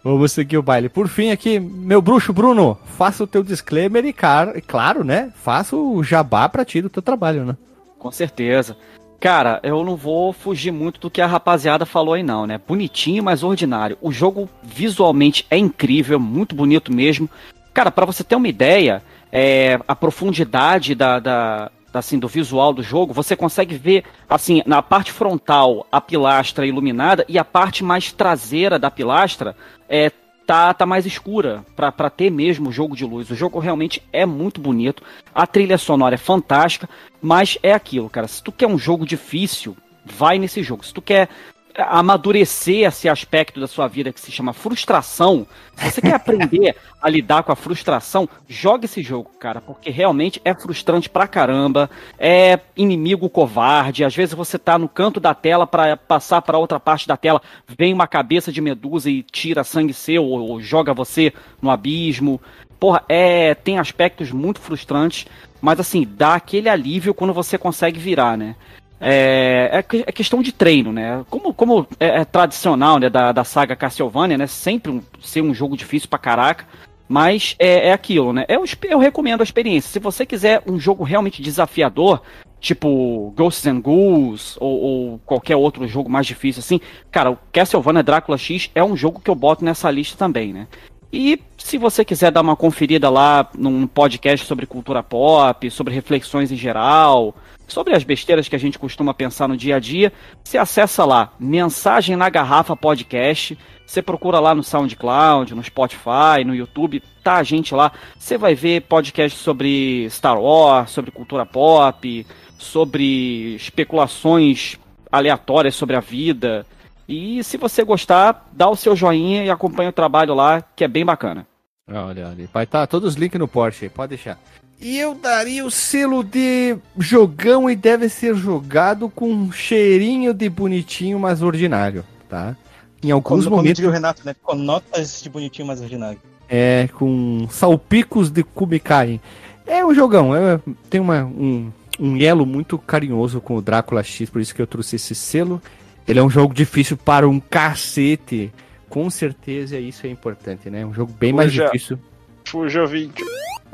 Vamos 0.03 0.31
seguir 0.31 0.57
o 0.57 0.63
baile. 0.63 0.89
Por 0.89 1.07
fim, 1.07 1.31
aqui, 1.31 1.59
meu 1.59 2.01
bruxo 2.01 2.31
Bruno, 2.33 2.77
faça 2.97 3.23
o 3.23 3.27
teu 3.27 3.43
disclaimer 3.43 4.05
e, 4.05 4.13
cara, 4.13 4.61
claro, 4.61 5.03
né? 5.03 5.31
Faça 5.35 5.75
o 5.75 6.03
jabá 6.03 6.47
pra 6.47 6.65
ti 6.65 6.81
do 6.81 6.89
teu 6.89 7.01
trabalho, 7.01 7.45
né? 7.45 7.57
Com 7.97 8.11
certeza. 8.11 8.77
Cara, 9.19 9.59
eu 9.63 9.83
não 9.83 9.95
vou 9.95 10.31
fugir 10.31 10.71
muito 10.71 10.99
do 10.99 11.09
que 11.09 11.21
a 11.21 11.27
rapaziada 11.27 11.85
falou 11.85 12.13
aí, 12.13 12.23
não, 12.23 12.45
né? 12.45 12.59
Bonitinho, 12.67 13.23
mas 13.23 13.43
ordinário. 13.43 13.97
O 14.01 14.11
jogo 14.11 14.49
visualmente 14.61 15.45
é 15.49 15.57
incrível, 15.57 16.19
muito 16.19 16.55
bonito 16.55 16.93
mesmo. 16.93 17.29
Cara, 17.73 17.89
para 17.89 18.05
você 18.05 18.23
ter 18.23 18.35
uma 18.35 18.47
ideia, 18.47 19.01
é, 19.31 19.79
a 19.87 19.95
profundidade 19.95 20.93
da, 20.93 21.19
da, 21.19 21.71
assim, 21.99 22.19
do 22.19 22.27
visual 22.27 22.73
do 22.73 22.83
jogo, 22.83 23.13
você 23.13 23.35
consegue 23.35 23.75
ver, 23.75 24.03
assim, 24.29 24.61
na 24.65 24.81
parte 24.81 25.11
frontal 25.11 25.85
a 25.91 25.99
pilastra 25.99 26.65
iluminada 26.65 27.25
e 27.27 27.37
a 27.37 27.45
parte 27.45 27.83
mais 27.83 28.11
traseira 28.11 28.77
da 28.77 28.91
pilastra 28.91 29.55
é, 29.87 30.11
tá, 30.45 30.73
tá 30.73 30.85
mais 30.85 31.05
escura 31.05 31.65
para 31.75 32.09
ter 32.09 32.29
mesmo 32.29 32.69
o 32.69 32.71
jogo 32.71 32.95
de 32.95 33.05
luz. 33.05 33.29
O 33.29 33.35
jogo 33.35 33.59
realmente 33.59 34.01
é 34.11 34.25
muito 34.25 34.61
bonito, 34.61 35.03
a 35.33 35.47
trilha 35.47 35.77
sonora 35.77 36.15
é 36.15 36.17
fantástica, 36.17 36.89
mas 37.21 37.57
é 37.63 37.73
aquilo, 37.73 38.09
cara. 38.09 38.27
Se 38.27 38.43
tu 38.43 38.51
quer 38.51 38.67
um 38.67 38.77
jogo 38.77 39.05
difícil, 39.05 39.75
vai 40.05 40.37
nesse 40.37 40.61
jogo. 40.61 40.85
Se 40.85 40.93
tu 40.93 41.01
quer 41.01 41.29
amadurecer 41.77 42.87
esse 42.87 43.09
aspecto 43.09 43.59
da 43.59 43.67
sua 43.67 43.87
vida 43.87 44.11
que 44.11 44.19
se 44.19 44.31
chama 44.31 44.53
frustração, 44.53 45.45
se 45.75 45.91
você 45.91 46.01
quer 46.01 46.13
aprender 46.13 46.75
a 47.01 47.09
lidar 47.09 47.43
com 47.43 47.51
a 47.51 47.55
frustração, 47.55 48.27
jogue 48.47 48.85
esse 48.85 49.03
jogo, 49.03 49.29
cara, 49.39 49.59
porque 49.59 49.89
realmente 49.89 50.41
é 50.45 50.53
frustrante 50.53 51.09
pra 51.09 51.27
caramba, 51.27 51.89
é 52.17 52.59
inimigo 52.75 53.29
covarde, 53.29 54.05
às 54.05 54.15
vezes 54.15 54.33
você 54.33 54.57
tá 54.57 54.77
no 54.77 54.87
canto 54.87 55.19
da 55.19 55.33
tela 55.33 55.67
para 55.67 55.97
passar 55.97 56.41
para 56.41 56.57
outra 56.57 56.79
parte 56.79 57.07
da 57.07 57.17
tela, 57.17 57.41
vem 57.77 57.93
uma 57.93 58.07
cabeça 58.07 58.51
de 58.51 58.61
medusa 58.61 59.09
e 59.09 59.21
tira 59.21 59.63
sangue 59.63 59.93
seu 59.93 60.23
ou, 60.23 60.49
ou 60.49 60.61
joga 60.61 60.93
você 60.93 61.33
no 61.61 61.69
abismo. 61.69 62.41
Porra, 62.79 63.03
é, 63.07 63.55
tem 63.55 63.79
aspectos 63.79 64.31
muito 64.31 64.59
frustrantes, 64.59 65.25
mas 65.61 65.79
assim, 65.79 66.07
dá 66.07 66.35
aquele 66.35 66.69
alívio 66.69 67.13
quando 67.13 67.33
você 67.33 67.57
consegue 67.57 67.99
virar, 67.99 68.37
né? 68.37 68.55
É, 68.99 69.69
é, 69.73 69.97
é, 70.07 70.11
questão 70.11 70.41
de 70.41 70.51
treino, 70.51 70.91
né? 70.91 71.25
Como, 71.29 71.53
como 71.53 71.87
é, 71.99 72.21
é, 72.21 72.25
tradicional 72.25 72.97
né, 72.97 73.09
da, 73.09 73.31
da 73.31 73.43
saga 73.43 73.75
Castlevania, 73.75 74.37
né? 74.37 74.47
Sempre 74.47 74.91
um, 74.91 75.01
ser 75.21 75.41
um 75.41 75.53
jogo 75.53 75.75
difícil 75.75 76.09
pra 76.09 76.19
caraca. 76.19 76.65
Mas 77.07 77.55
é, 77.59 77.89
é 77.89 77.93
aquilo, 77.93 78.33
né? 78.33 78.45
Eu, 78.47 78.63
eu 78.89 78.97
recomendo 78.97 79.41
a 79.41 79.43
experiência. 79.43 79.91
Se 79.91 79.99
você 79.99 80.25
quiser 80.25 80.63
um 80.65 80.79
jogo 80.79 81.03
realmente 81.03 81.41
desafiador, 81.41 82.21
tipo 82.59 83.31
Ghosts 83.37 83.67
and 83.67 83.79
Ghouls 83.79 84.57
ou, 84.59 84.81
ou, 84.81 85.19
qualquer 85.19 85.55
outro 85.55 85.87
jogo 85.87 86.09
mais 86.09 86.25
difícil 86.25 86.61
assim, 86.61 86.81
cara, 87.11 87.29
o 87.29 87.37
Castlevania 87.51 88.01
Drácula 88.01 88.39
X 88.39 88.71
é 88.73 88.83
um 88.83 88.97
jogo 88.97 89.21
que 89.21 89.29
eu 89.29 89.35
boto 89.35 89.63
nessa 89.63 89.91
lista 89.91 90.17
também, 90.17 90.51
né? 90.51 90.67
E 91.13 91.39
se 91.57 91.77
você 91.77 92.03
quiser 92.03 92.31
dar 92.31 92.41
uma 92.41 92.55
conferida 92.55 93.09
lá 93.09 93.47
num 93.55 93.85
podcast 93.85 94.45
sobre 94.45 94.65
cultura 94.65 95.03
pop, 95.03 95.69
sobre 95.69 95.93
reflexões 95.93 96.51
em 96.51 96.57
geral, 96.57 97.35
sobre 97.67 97.95
as 97.95 98.03
besteiras 98.03 98.47
que 98.47 98.55
a 98.55 98.59
gente 98.59 98.79
costuma 98.79 99.13
pensar 99.13 99.47
no 99.47 99.57
dia 99.57 99.75
a 99.75 99.79
dia, 99.79 100.11
você 100.43 100.57
acessa 100.57 101.05
lá, 101.05 101.33
Mensagem 101.39 102.15
na 102.15 102.29
Garrafa 102.29 102.75
Podcast. 102.75 103.57
Você 103.85 104.01
procura 104.01 104.39
lá 104.39 104.55
no 104.55 104.63
SoundCloud, 104.63 105.53
no 105.53 105.63
Spotify, 105.63 106.43
no 106.45 106.55
YouTube, 106.55 107.03
tá 107.23 107.35
a 107.35 107.43
gente 107.43 107.75
lá. 107.75 107.91
Você 108.17 108.37
vai 108.37 108.55
ver 108.55 108.81
podcast 108.81 109.37
sobre 109.37 110.07
Star 110.09 110.39
Wars, 110.39 110.89
sobre 110.89 111.11
cultura 111.11 111.45
pop, 111.45 112.25
sobre 112.57 113.55
especulações 113.55 114.77
aleatórias 115.11 115.75
sobre 115.75 115.95
a 115.95 115.99
vida. 115.99 116.65
E 117.07 117.43
se 117.43 117.57
você 117.57 117.83
gostar, 117.83 118.49
dá 118.51 118.67
o 118.67 118.75
seu 118.75 118.95
joinha 118.95 119.45
e 119.45 119.49
acompanha 119.49 119.89
o 119.89 119.93
trabalho 119.93 120.33
lá, 120.33 120.61
que 120.75 120.83
é 120.83 120.87
bem 120.87 121.05
bacana. 121.05 121.45
Olha, 121.87 122.27
olha. 122.27 122.49
Vai 122.51 122.63
estar 122.63 122.81
tá 122.81 122.87
todos 122.87 123.09
os 123.09 123.15
links 123.15 123.39
no 123.39 123.47
Porsche, 123.47 123.89
pode 123.89 124.09
deixar. 124.09 124.39
E 124.79 124.97
eu 124.97 125.15
daria 125.15 125.65
o 125.65 125.71
selo 125.71 126.23
de 126.23 126.77
jogão 126.97 127.69
e 127.69 127.75
deve 127.75 128.09
ser 128.09 128.35
jogado 128.35 129.09
com 129.09 129.29
um 129.29 129.51
cheirinho 129.51 130.33
de 130.33 130.49
bonitinho, 130.49 131.17
mas 131.19 131.41
ordinário, 131.41 132.03
tá? 132.29 132.55
Em 133.01 133.11
alguns 133.11 133.45
como, 133.45 133.57
momentos. 133.57 133.79
Como 133.79 133.89
o 133.89 133.93
Renato, 133.93 134.21
né? 134.25 134.35
Com 134.43 134.55
notas 134.55 135.21
de 135.21 135.29
bonitinho, 135.29 135.67
mas 135.67 135.81
ordinário. 135.81 136.19
É, 136.49 136.89
com 136.93 137.47
salpicos 137.49 138.29
de 138.29 138.43
Kubikai. 138.43 139.19
É 139.65 139.83
um 139.83 139.95
jogão, 139.95 140.35
é, 140.35 140.59
tem 140.89 141.01
uma, 141.01 141.23
um, 141.23 141.71
um 141.99 142.17
elo 142.21 142.45
muito 142.45 142.77
carinhoso 142.77 143.41
com 143.41 143.55
o 143.55 143.61
Drácula 143.61 144.03
X, 144.03 144.29
por 144.29 144.41
isso 144.41 144.53
que 144.53 144.61
eu 144.61 144.67
trouxe 144.67 144.97
esse 144.97 145.15
selo. 145.15 145.61
Ele 146.07 146.19
é 146.19 146.23
um 146.23 146.29
jogo 146.29 146.53
difícil 146.53 146.97
para 146.97 147.27
um 147.27 147.39
cacete. 147.39 148.51
Com 148.87 149.09
certeza 149.09 149.79
isso 149.79 150.05
é 150.05 150.09
importante, 150.09 150.69
né? 150.69 150.85
Um 150.85 150.93
jogo 150.93 151.11
bem 151.19 151.33
mais 151.33 151.51
difícil. 151.51 151.97
Fuja 152.45 152.85
20. 152.85 153.23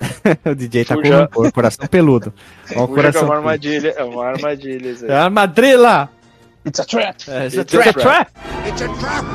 o 0.46 0.56
DJ 0.56 0.86
tá 0.86 0.96
Fuja. 0.96 1.28
com 1.28 1.48
o 1.48 1.52
coração 1.52 1.88
peludo. 1.88 2.34
Ó, 2.76 2.88
coração 2.88 3.24
é 3.24 3.26
uma 3.26 3.36
armadilha, 3.36 3.94
é 3.98 4.04
uma 4.04 4.26
armadilha. 4.28 4.96
É 5.08 5.14
uma 5.14 5.24
armadilha! 5.24 6.10
It's 6.66 6.80
a 6.80 6.86
trap! 6.86 7.18
É, 7.28 7.46
it's, 7.46 7.58
a, 7.58 7.66
trap. 7.66 7.90
a 7.90 7.94
trap! 7.94 8.32
It's 8.68 8.82
a 8.82 8.88
trap! 8.88 9.26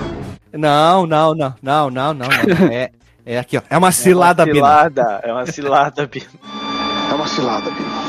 Não, 0.52 1.06
não, 1.06 1.34
não, 1.34 1.54
não, 1.62 1.90
não, 1.90 2.14
não, 2.14 2.28
não. 2.28 2.72
É, 2.72 2.90
é 3.24 3.38
aqui, 3.38 3.58
ó. 3.58 3.62
É 3.68 3.76
uma 3.76 3.92
cilada, 3.92 4.44
Bino. 4.46 4.58
É 4.58 4.62
uma 4.62 4.72
cilada, 4.72 5.20
é 5.22 5.32
uma 5.32 5.46
cilada, 5.46 6.06
Bino. 6.06 6.26
É 7.10 7.14
uma 7.14 7.26
cilada, 7.26 7.70
Bino. 7.70 8.06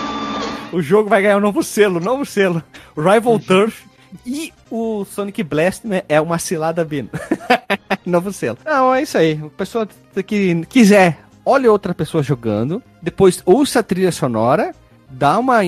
O 0.71 0.81
jogo 0.81 1.09
vai 1.09 1.21
ganhar 1.21 1.37
um 1.37 1.41
novo 1.41 1.63
selo, 1.63 1.99
novo 1.99 2.25
selo. 2.25 2.61
Rival 2.95 3.39
Turf 3.39 3.85
e 4.25 4.53
o 4.69 5.05
Sonic 5.05 5.43
Blast 5.43 5.85
né, 5.85 6.03
é 6.07 6.19
uma 6.21 6.37
cilada 6.37 6.85
Bino. 6.85 7.09
novo 8.09 8.31
selo. 8.31 8.57
Não, 8.65 8.93
é 8.93 9.01
isso 9.01 9.17
aí. 9.17 9.39
O 9.41 9.49
pessoal 9.49 9.87
que 10.25 10.65
quiser 10.65 11.19
olhe 11.47 11.67
outra 11.67 11.93
pessoa 11.93 12.21
jogando, 12.21 12.83
depois 13.01 13.41
ouça 13.45 13.79
a 13.79 13.83
trilha 13.83 14.11
sonora, 14.11 14.75
dá 15.09 15.39
uma, 15.39 15.61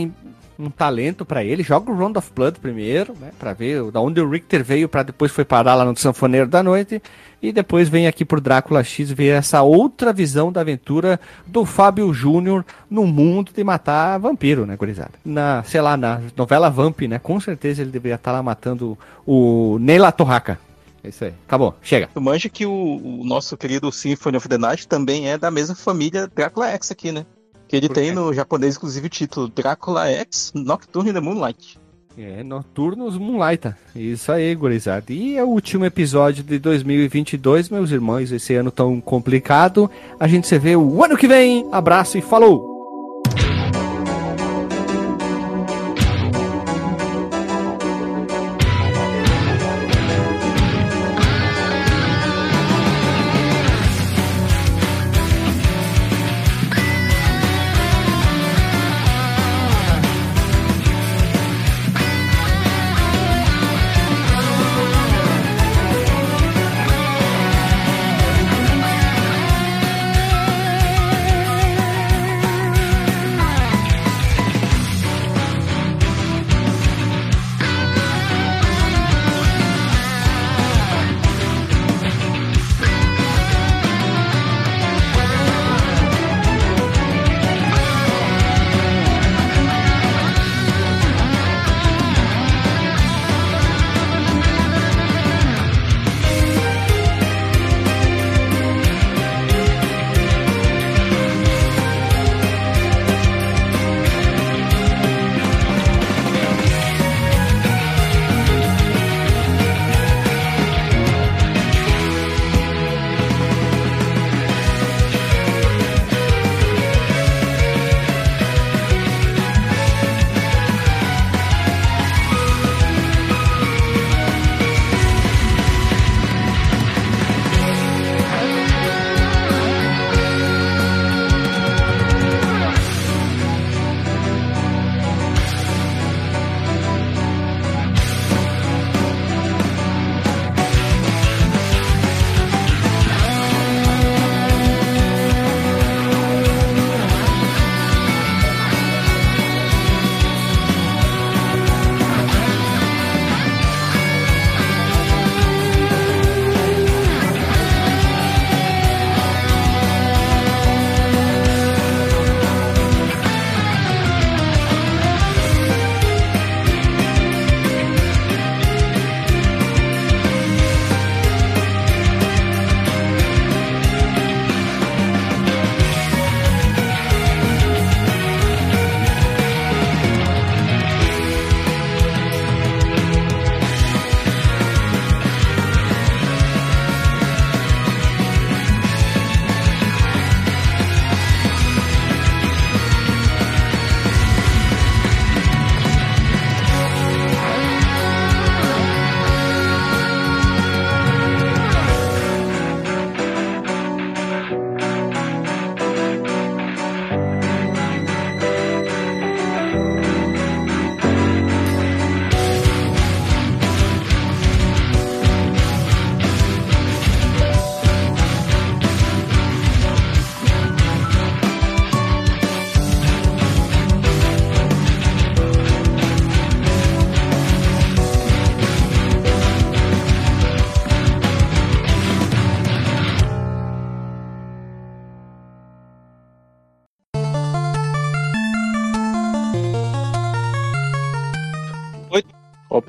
um 0.59 0.69
talento 0.69 1.23
para 1.23 1.41
ele, 1.41 1.63
joga 1.63 1.89
o 1.89 1.95
Round 1.95 2.17
of 2.17 2.31
Blood 2.35 2.59
primeiro, 2.59 3.13
né, 3.19 3.31
para 3.39 3.53
ver 3.53 3.89
da 3.89 4.01
onde 4.01 4.19
o 4.19 4.29
Richter 4.29 4.61
veio, 4.61 4.89
para 4.89 5.03
depois 5.03 5.31
foi 5.31 5.45
parar 5.45 5.75
lá 5.75 5.85
no 5.85 5.95
Sanfoneiro 5.95 6.49
da 6.49 6.61
Noite, 6.61 7.01
e 7.41 7.53
depois 7.53 7.87
vem 7.87 8.07
aqui 8.07 8.25
pro 8.25 8.41
Drácula 8.41 8.83
X 8.83 9.09
ver 9.09 9.29
essa 9.29 9.61
outra 9.61 10.11
visão 10.11 10.51
da 10.51 10.59
aventura 10.59 11.17
do 11.47 11.63
Fábio 11.63 12.13
Júnior 12.13 12.65
no 12.89 13.07
mundo 13.07 13.51
de 13.55 13.63
matar 13.63 14.17
vampiro, 14.19 14.65
né, 14.65 14.75
gurizada? 14.75 15.13
Na, 15.23 15.63
sei 15.63 15.79
lá, 15.79 15.95
na 15.95 16.19
novela 16.35 16.69
Vamp, 16.69 16.99
né, 17.03 17.19
com 17.19 17.39
certeza 17.39 17.81
ele 17.81 17.91
deveria 17.91 18.15
estar 18.15 18.31
tá 18.31 18.37
lá 18.37 18.43
matando 18.43 18.97
o 19.25 19.77
Neila 19.79 20.11
Torraca. 20.11 20.59
É 21.03 21.09
isso 21.09 21.25
aí. 21.25 21.33
Acabou. 21.45 21.75
Chega. 21.81 22.09
Tu 22.13 22.21
manja 22.21 22.49
que 22.49 22.65
o, 22.65 22.71
o, 22.71 23.23
nosso 23.23 23.57
querido 23.57 23.91
Symphony 23.91 24.37
of 24.37 24.47
the 24.47 24.57
Night 24.57 24.87
também 24.87 25.29
é 25.29 25.37
da 25.37 25.49
mesma 25.49 25.75
família 25.75 26.27
Drácula 26.27 26.67
X 26.69 26.91
aqui, 26.91 27.11
né? 27.11 27.25
Que 27.67 27.75
ele 27.75 27.87
tem 27.87 28.11
no 28.11 28.33
japonês, 28.33 28.75
inclusive, 28.75 29.07
o 29.07 29.09
título 29.09 29.47
Drácula 29.47 30.07
X 30.07 30.51
Nocturne 30.55 31.11
in 31.11 31.13
the 31.13 31.19
Moonlight. 31.19 31.79
É, 32.17 32.43
Noturnos 32.43 33.17
Moonlight. 33.17 33.73
Isso 33.95 34.31
aí, 34.31 34.53
gurizada. 34.55 35.05
E 35.13 35.37
é 35.37 35.43
o 35.43 35.47
último 35.47 35.85
episódio 35.85 36.43
de 36.43 36.59
2022, 36.59 37.69
meus 37.69 37.91
irmãos. 37.91 38.31
Esse 38.31 38.55
ano 38.55 38.71
tão 38.71 38.99
complicado. 38.99 39.89
A 40.19 40.27
gente 40.27 40.47
se 40.47 40.57
vê 40.59 40.75
o 40.75 41.03
ano 41.03 41.15
que 41.15 41.27
vem. 41.27 41.65
Abraço 41.71 42.17
e 42.17 42.21
falou! 42.21 42.78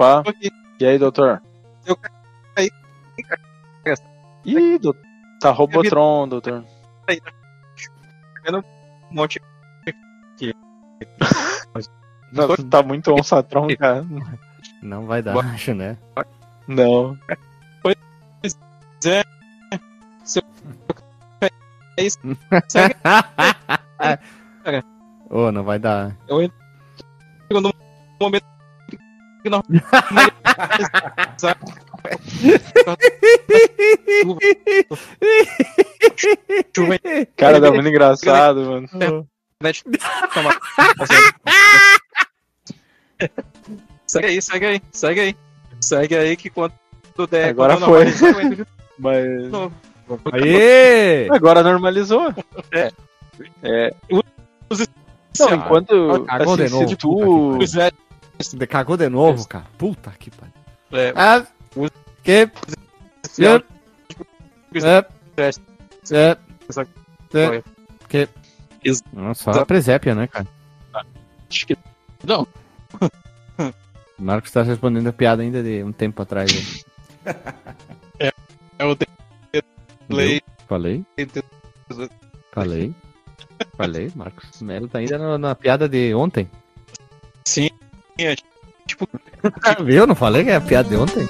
Aqui. 0.00 0.50
e 0.80 0.86
aí, 0.86 0.98
doutor? 0.98 1.42
Eu 1.84 1.94
caí. 1.96 2.70
Ih, 4.46 4.78
doutor. 4.78 5.02
Tá 5.40 5.50
Robotron, 5.50 6.26
doutor. 6.26 6.64
Um 8.54 9.14
monte 9.14 9.38
Não, 12.32 12.56
tá 12.70 12.82
muito 12.82 13.12
Onsatron, 13.12 13.68
cara. 13.76 14.06
Não 14.82 15.06
vai 15.06 15.22
dar, 15.22 15.36
acho, 15.36 15.74
né? 15.74 15.98
Não. 16.66 17.18
é 21.96 21.98
isso. 21.98 22.18
Segue. 22.68 22.94
Ô, 25.28 25.52
não 25.52 25.62
vai 25.62 25.78
dar. 25.78 26.16
Chegou 26.26 27.60
no 27.60 27.70
momento 28.20 28.46
Cara, 37.36 37.60
tá 37.60 37.70
muito 37.72 37.88
engraçado, 37.88 38.60
mano. 38.64 38.88
Segue 44.06 44.26
aí, 44.26 44.42
segue 44.42 44.66
aí, 44.66 44.82
segue 44.92 45.20
aí. 45.20 45.36
Segue 45.80 46.16
aí 46.16 46.36
que 46.36 46.50
quando 46.50 46.72
der. 47.30 47.50
Agora 47.50 47.76
quando 47.76 47.86
foi. 47.86 48.06
Mas. 48.98 49.24
Aê! 50.32 51.28
Agora 51.30 51.62
normalizou. 51.62 52.34
É. 52.72 52.90
É. 53.62 53.94
Os- 54.68 54.88
Não, 55.38 55.48
Ah, 55.48 55.54
enquanto. 55.54 56.24
de 56.24 56.30
assim, 56.64 56.74
novo, 56.74 56.88
se 56.88 56.96
tu. 56.96 57.56
É, 58.60 58.66
Cagou 58.66 58.96
de 58.96 59.08
novo, 59.08 59.46
cara. 59.46 59.66
Puta 59.78 60.10
que 60.18 60.30
pariu. 60.30 60.52
é, 60.92 61.12
Ah, 61.14 61.46
que. 62.24 62.50
esse 63.24 63.46
áudio- 63.46 63.66
É. 64.74 65.06
É. 65.38 66.36
Essa- 66.68 66.86
É. 67.34 67.62
Que. 68.08 68.28
Nossa, 69.12 69.52
só 69.52 69.60
a 69.60 69.66
presépia, 69.66 70.14
né, 70.14 70.26
cara? 70.26 70.46
acho 71.50 71.66
que- 71.66 71.76
Não, 72.24 72.46
O 72.98 73.00
Marcos 74.22 74.50
tá 74.50 74.62
respondendo 74.62 75.06
a 75.08 75.12
piada 75.12 75.42
ainda 75.42 75.62
de 75.62 75.82
um 75.82 75.92
tempo 75.92 76.22
atrás. 76.22 76.50
aí. 77.26 78.30
é 78.78 78.84
o 78.84 78.94
delay. 80.08 80.40
Falei? 80.68 81.04
Falei? 82.52 82.94
Falei, 83.76 84.12
Marcos. 84.14 84.62
Melo 84.62 84.88
tá 84.88 84.98
ainda 84.98 85.18
na, 85.18 85.38
na 85.38 85.54
piada 85.54 85.88
de 85.88 86.14
ontem. 86.14 86.50
Sim, 87.44 87.66
é, 87.66 87.89
tipo, 88.86 89.08
Viu? 89.84 90.06
Não 90.06 90.14
falei 90.14 90.44
que 90.44 90.50
é 90.50 90.56
a 90.56 90.60
piada 90.60 90.88
de 90.88 90.96
ontem? 90.96 91.26